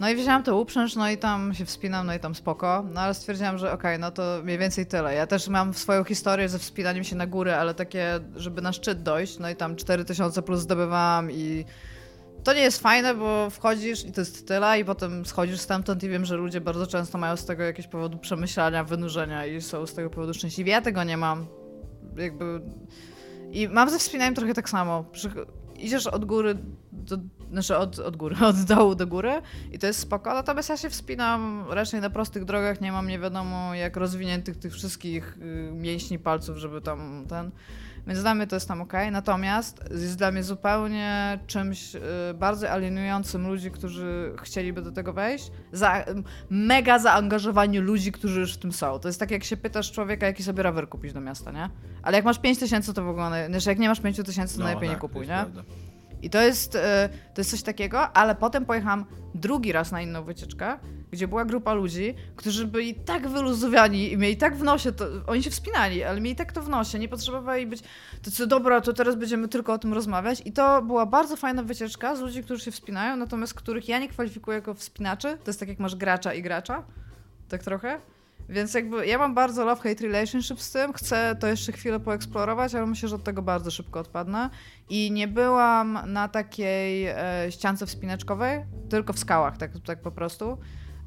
No 0.00 0.10
i 0.10 0.16
wzięłam 0.16 0.42
to 0.42 0.60
uprzęż, 0.60 0.96
no 0.96 1.10
i 1.10 1.18
tam 1.18 1.54
się 1.54 1.64
wspinam, 1.64 2.06
no 2.06 2.14
i 2.14 2.20
tam 2.20 2.34
spoko. 2.34 2.84
No 2.94 3.00
ale 3.00 3.14
stwierdziłam, 3.14 3.58
że 3.58 3.72
okej, 3.72 3.98
no 3.98 4.10
to 4.10 4.22
mniej 4.44 4.58
więcej 4.58 4.86
tyle. 4.86 5.14
Ja 5.14 5.26
też 5.26 5.48
mam 5.48 5.74
swoją 5.74 6.04
historię 6.04 6.48
ze 6.48 6.58
wspinaniem 6.58 7.04
się 7.04 7.16
na 7.16 7.26
górę, 7.26 7.58
ale 7.58 7.74
takie, 7.74 8.20
żeby 8.36 8.62
na 8.62 8.72
szczyt 8.72 9.02
dojść, 9.02 9.38
no 9.38 9.50
i 9.50 9.56
tam 9.56 9.76
4000 9.76 10.42
plus 10.42 10.60
zdobywałam 10.60 11.30
i 11.30 11.64
to 12.44 12.52
nie 12.52 12.60
jest 12.60 12.80
fajne, 12.80 13.14
bo 13.14 13.50
wchodzisz 13.50 14.04
i 14.04 14.12
to 14.12 14.20
jest 14.20 14.48
tyle, 14.48 14.80
i 14.80 14.84
potem 14.84 15.26
schodzisz 15.26 15.60
stamtąd 15.60 16.02
i 16.02 16.08
wiem, 16.08 16.24
że 16.24 16.36
ludzie 16.36 16.60
bardzo 16.60 16.86
często 16.86 17.18
mają 17.18 17.36
z 17.36 17.44
tego 17.44 17.62
jakieś 17.62 17.86
powodu 17.86 18.18
przemyślania, 18.18 18.84
wynurzenia 18.84 19.46
i 19.46 19.60
są 19.60 19.86
z 19.86 19.94
tego 19.94 20.10
powodu 20.10 20.34
szczęśliwi. 20.34 20.70
Ja 20.70 20.80
tego 20.80 21.04
nie 21.04 21.16
mam. 21.16 21.46
Jakby... 22.16 22.60
I 23.50 23.68
mam 23.68 23.90
ze 23.90 23.98
wspinaniem 23.98 24.34
trochę 24.34 24.54
tak 24.54 24.68
samo. 24.68 25.04
Idziesz 25.76 26.06
od 26.06 26.24
góry, 26.24 26.54
do... 26.92 27.16
znaczy 27.50 27.76
od, 27.76 27.98
od 27.98 28.16
góry, 28.16 28.36
od 28.46 28.62
dołu 28.62 28.94
do 28.94 29.06
góry 29.06 29.42
i 29.72 29.78
to 29.78 29.86
jest 29.86 30.00
spoko, 30.00 30.34
natomiast 30.34 30.68
ja 30.68 30.76
się 30.76 30.90
wspinam 30.90 31.64
raczej 31.70 32.00
na 32.00 32.10
prostych 32.10 32.44
drogach, 32.44 32.80
nie 32.80 32.92
mam 32.92 33.08
nie 33.08 33.18
wiadomo 33.18 33.74
jak 33.74 33.96
rozwiniętych 33.96 34.56
tych 34.56 34.72
wszystkich 34.72 35.38
y, 35.42 35.70
mięśni 35.74 36.18
palców, 36.18 36.56
żeby 36.56 36.80
tam 36.80 37.24
ten... 37.28 37.50
Więc 38.06 38.20
dla 38.20 38.34
mnie 38.34 38.46
to 38.46 38.56
jest 38.56 38.68
tam 38.68 38.80
ok. 38.80 38.92
Natomiast 39.12 39.84
jest 39.90 40.18
dla 40.18 40.30
mnie 40.30 40.42
zupełnie 40.42 41.38
czymś 41.46 41.94
y, 41.94 42.00
bardzo 42.34 42.70
alienującym 42.70 43.48
ludzi, 43.48 43.70
którzy 43.70 44.32
chcieliby 44.42 44.82
do 44.82 44.92
tego 44.92 45.12
wejść. 45.12 45.50
Za, 45.72 46.04
mega 46.50 46.98
zaangażowani 46.98 47.78
ludzi, 47.78 48.12
którzy 48.12 48.40
już 48.40 48.54
w 48.54 48.58
tym 48.58 48.72
są. 48.72 48.98
To 48.98 49.08
jest 49.08 49.20
tak, 49.20 49.30
jak 49.30 49.44
się 49.44 49.56
pytasz 49.56 49.92
człowieka, 49.92 50.26
jaki 50.26 50.42
sobie 50.42 50.62
rower 50.62 50.88
kupić 50.88 51.12
do 51.12 51.20
miasta, 51.20 51.50
nie? 51.52 51.70
Ale 52.02 52.16
jak 52.16 52.24
masz 52.24 52.38
5 52.38 52.58
tysięcy, 52.58 52.94
to 52.94 53.04
w 53.04 53.08
ogóle. 53.08 53.46
Znaczy, 53.48 53.68
jak 53.68 53.78
nie 53.78 53.88
masz 53.88 54.00
5 54.00 54.16
tysięcy, 54.16 54.54
to 54.54 54.60
No, 54.60 54.64
najlepiej 54.64 54.88
nie 54.88 54.94
tak, 54.94 55.02
to 55.02 55.08
kupuj, 55.08 55.22
nie? 55.22 55.26
prawda. 55.26 55.62
I 56.22 56.30
to 56.30 56.42
jest, 56.42 56.74
e, 56.76 57.08
to 57.34 57.40
jest 57.40 57.50
coś 57.50 57.62
takiego, 57.62 58.12
ale 58.16 58.34
potem 58.34 58.64
pojechałam 58.64 59.04
drugi 59.34 59.72
raz 59.72 59.92
na 59.92 60.02
inną 60.02 60.24
wycieczkę, 60.24 60.78
gdzie 61.10 61.28
była 61.28 61.44
grupa 61.44 61.74
ludzi, 61.74 62.14
którzy 62.36 62.66
byli 62.66 62.94
tak 62.94 63.28
wyluzowiani 63.28 64.12
i 64.12 64.16
mieli 64.16 64.36
tak 64.36 64.56
w 64.56 64.62
nosie, 64.62 64.92
to, 64.92 65.06
oni 65.26 65.42
się 65.42 65.50
wspinali, 65.50 66.04
ale 66.04 66.20
mieli 66.20 66.36
tak 66.36 66.52
to 66.52 66.62
w 66.62 66.68
nosie, 66.68 66.98
nie 66.98 67.08
potrzebowali 67.08 67.66
być, 67.66 67.82
to 68.22 68.30
co 68.30 68.46
dobra, 68.46 68.80
to 68.80 68.92
teraz 68.92 69.16
będziemy 69.16 69.48
tylko 69.48 69.72
o 69.72 69.78
tym 69.78 69.92
rozmawiać. 69.92 70.42
I 70.44 70.52
to 70.52 70.82
była 70.82 71.06
bardzo 71.06 71.36
fajna 71.36 71.62
wycieczka 71.62 72.16
z 72.16 72.20
ludzi, 72.20 72.42
którzy 72.42 72.64
się 72.64 72.70
wspinają, 72.70 73.16
natomiast 73.16 73.54
których 73.54 73.88
ja 73.88 73.98
nie 73.98 74.08
kwalifikuję 74.08 74.54
jako 74.54 74.74
wspinaczy, 74.74 75.38
to 75.44 75.50
jest 75.50 75.60
tak 75.60 75.68
jak 75.68 75.78
masz 75.78 75.96
gracza 75.96 76.34
i 76.34 76.42
gracza, 76.42 76.84
tak 77.48 77.62
trochę. 77.62 78.00
Więc 78.48 78.74
jakby 78.74 79.06
ja 79.06 79.18
mam 79.18 79.34
bardzo 79.34 79.64
love-hate 79.64 80.02
relationship 80.02 80.60
z 80.60 80.72
tym, 80.72 80.92
chcę 80.92 81.36
to 81.40 81.46
jeszcze 81.46 81.72
chwilę 81.72 82.00
poeksplorować, 82.00 82.74
ale 82.74 82.86
myślę, 82.86 83.08
że 83.08 83.16
od 83.16 83.24
tego 83.24 83.42
bardzo 83.42 83.70
szybko 83.70 84.00
odpadnę. 84.00 84.50
I 84.88 85.12
nie 85.12 85.28
byłam 85.28 85.98
na 86.06 86.28
takiej 86.28 87.06
e, 87.06 87.16
ściance 87.50 87.86
wspinaczkowej, 87.86 88.64
tylko 88.88 89.12
w 89.12 89.18
skałach, 89.18 89.56
tak, 89.56 89.70
tak 89.84 90.02
po 90.02 90.10
prostu. 90.10 90.58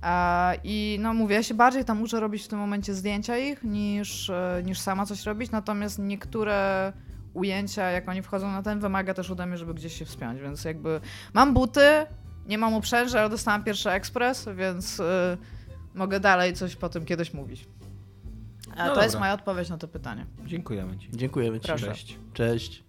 E, 0.03 0.55
I 0.63 0.97
no 1.01 1.13
mówię, 1.13 1.35
ja 1.35 1.43
się 1.43 1.53
bardziej 1.53 1.85
tam 1.85 1.97
muszę 1.97 2.19
robić 2.19 2.43
w 2.43 2.47
tym 2.47 2.59
momencie 2.59 2.93
zdjęcia 2.93 3.37
ich, 3.37 3.63
niż, 3.63 4.29
e, 4.29 4.61
niż 4.65 4.79
sama 4.79 5.05
coś 5.05 5.23
robić, 5.23 5.51
natomiast 5.51 5.99
niektóre 5.99 6.93
ujęcia, 7.33 7.91
jak 7.91 8.09
oni 8.09 8.21
wchodzą 8.21 8.51
na 8.51 8.63
ten, 8.63 8.79
wymaga 8.79 9.13
też 9.13 9.31
ode 9.31 9.45
mnie, 9.45 9.57
żeby 9.57 9.73
gdzieś 9.73 9.99
się 9.99 10.05
wspiąć, 10.05 10.41
więc 10.41 10.65
jakby 10.65 11.01
mam 11.33 11.53
buty, 11.53 12.05
nie 12.47 12.57
mam 12.57 12.73
uprzęży, 12.73 13.19
ale 13.19 13.29
dostałam 13.29 13.63
pierwszy 13.63 13.89
ekspres, 13.89 14.49
więc 14.55 14.99
e, 14.99 15.37
mogę 15.95 16.19
dalej 16.19 16.53
coś 16.53 16.75
po 16.75 16.89
tym 16.89 17.05
kiedyś 17.05 17.33
mówić. 17.33 17.67
A 18.75 18.87
No 18.87 18.95
to 18.95 19.01
jest 19.03 19.13
dobra. 19.15 19.19
moja 19.19 19.33
odpowiedź 19.33 19.69
na 19.69 19.77
to 19.77 19.87
pytanie. 19.87 20.25
Dziękujemy 20.45 20.97
ci. 20.97 21.09
Dziękujemy 21.11 21.59
ci. 21.59 21.67
Proszę. 21.67 21.87
Cześć. 21.87 22.17
Cześć. 22.33 22.83